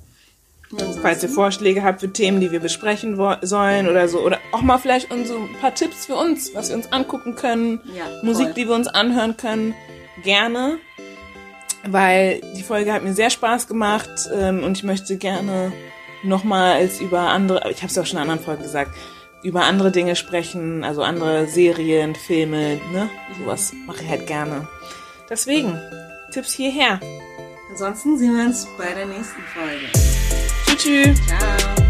Falls 1.01 1.23
ihr 1.23 1.31
Vorschläge 1.31 1.83
habt 1.83 2.01
für 2.01 2.13
Themen, 2.13 2.41
die 2.41 2.53
wir 2.53 2.61
besprechen 2.61 3.17
sollen 3.41 3.89
oder 3.89 4.07
so. 4.07 4.21
Oder 4.21 4.39
auch 4.53 4.61
mal 4.61 4.77
vielleicht 4.77 5.09
so 5.09 5.39
ein 5.39 5.57
paar 5.63 5.75
Tipps 5.75 6.05
für 6.05 6.15
uns, 6.15 6.55
was 6.55 6.69
wir 6.69 6.77
uns 6.77 6.93
angucken 6.93 7.37
können. 7.37 7.81
Ja, 7.97 8.05
Musik, 8.23 8.55
die 8.55 8.69
wir 8.69 8.75
uns 8.75 8.87
anhören 8.87 9.39
können. 9.39 9.75
Gerne. 10.23 10.79
Weil 11.87 12.43
die 12.55 12.63
Folge 12.63 12.93
hat 12.93 13.03
mir 13.03 13.15
sehr 13.15 13.31
Spaß 13.31 13.67
gemacht 13.67 14.11
ähm, 14.35 14.63
und 14.63 14.77
ich 14.77 14.83
möchte 14.83 15.17
gerne 15.17 15.73
nochmals 16.23 17.01
über 17.01 17.21
andere, 17.21 17.71
ich 17.71 17.79
habe 17.79 17.87
es 17.87 17.95
ja 17.95 18.03
auch 18.03 18.07
schon 18.07 18.19
in 18.19 18.23
anderen 18.23 18.41
Folgen 18.41 18.63
gesagt, 18.63 18.91
über 19.43 19.65
andere 19.65 19.91
Dinge 19.91 20.17
sprechen, 20.17 20.85
also 20.85 21.03
andere 21.03 21.47
Serien, 21.47 22.15
Filme, 22.15 22.81
ne? 22.93 23.09
Sowas 23.39 23.73
mache 23.87 24.03
ich 24.03 24.09
halt 24.09 24.27
gerne. 24.27 24.67
Deswegen, 25.31 25.79
Tipps 26.31 26.53
hierher. 26.53 27.01
Ansonsten 27.71 28.19
sehen 28.19 28.37
wir 28.37 28.47
uns 28.47 28.67
bei 28.77 28.93
der 28.93 29.07
nächsten 29.07 29.43
Folge. 29.55 29.87
Tschüss. 30.77 31.19
tschüss. 31.19 31.27
Ciao. 31.27 31.88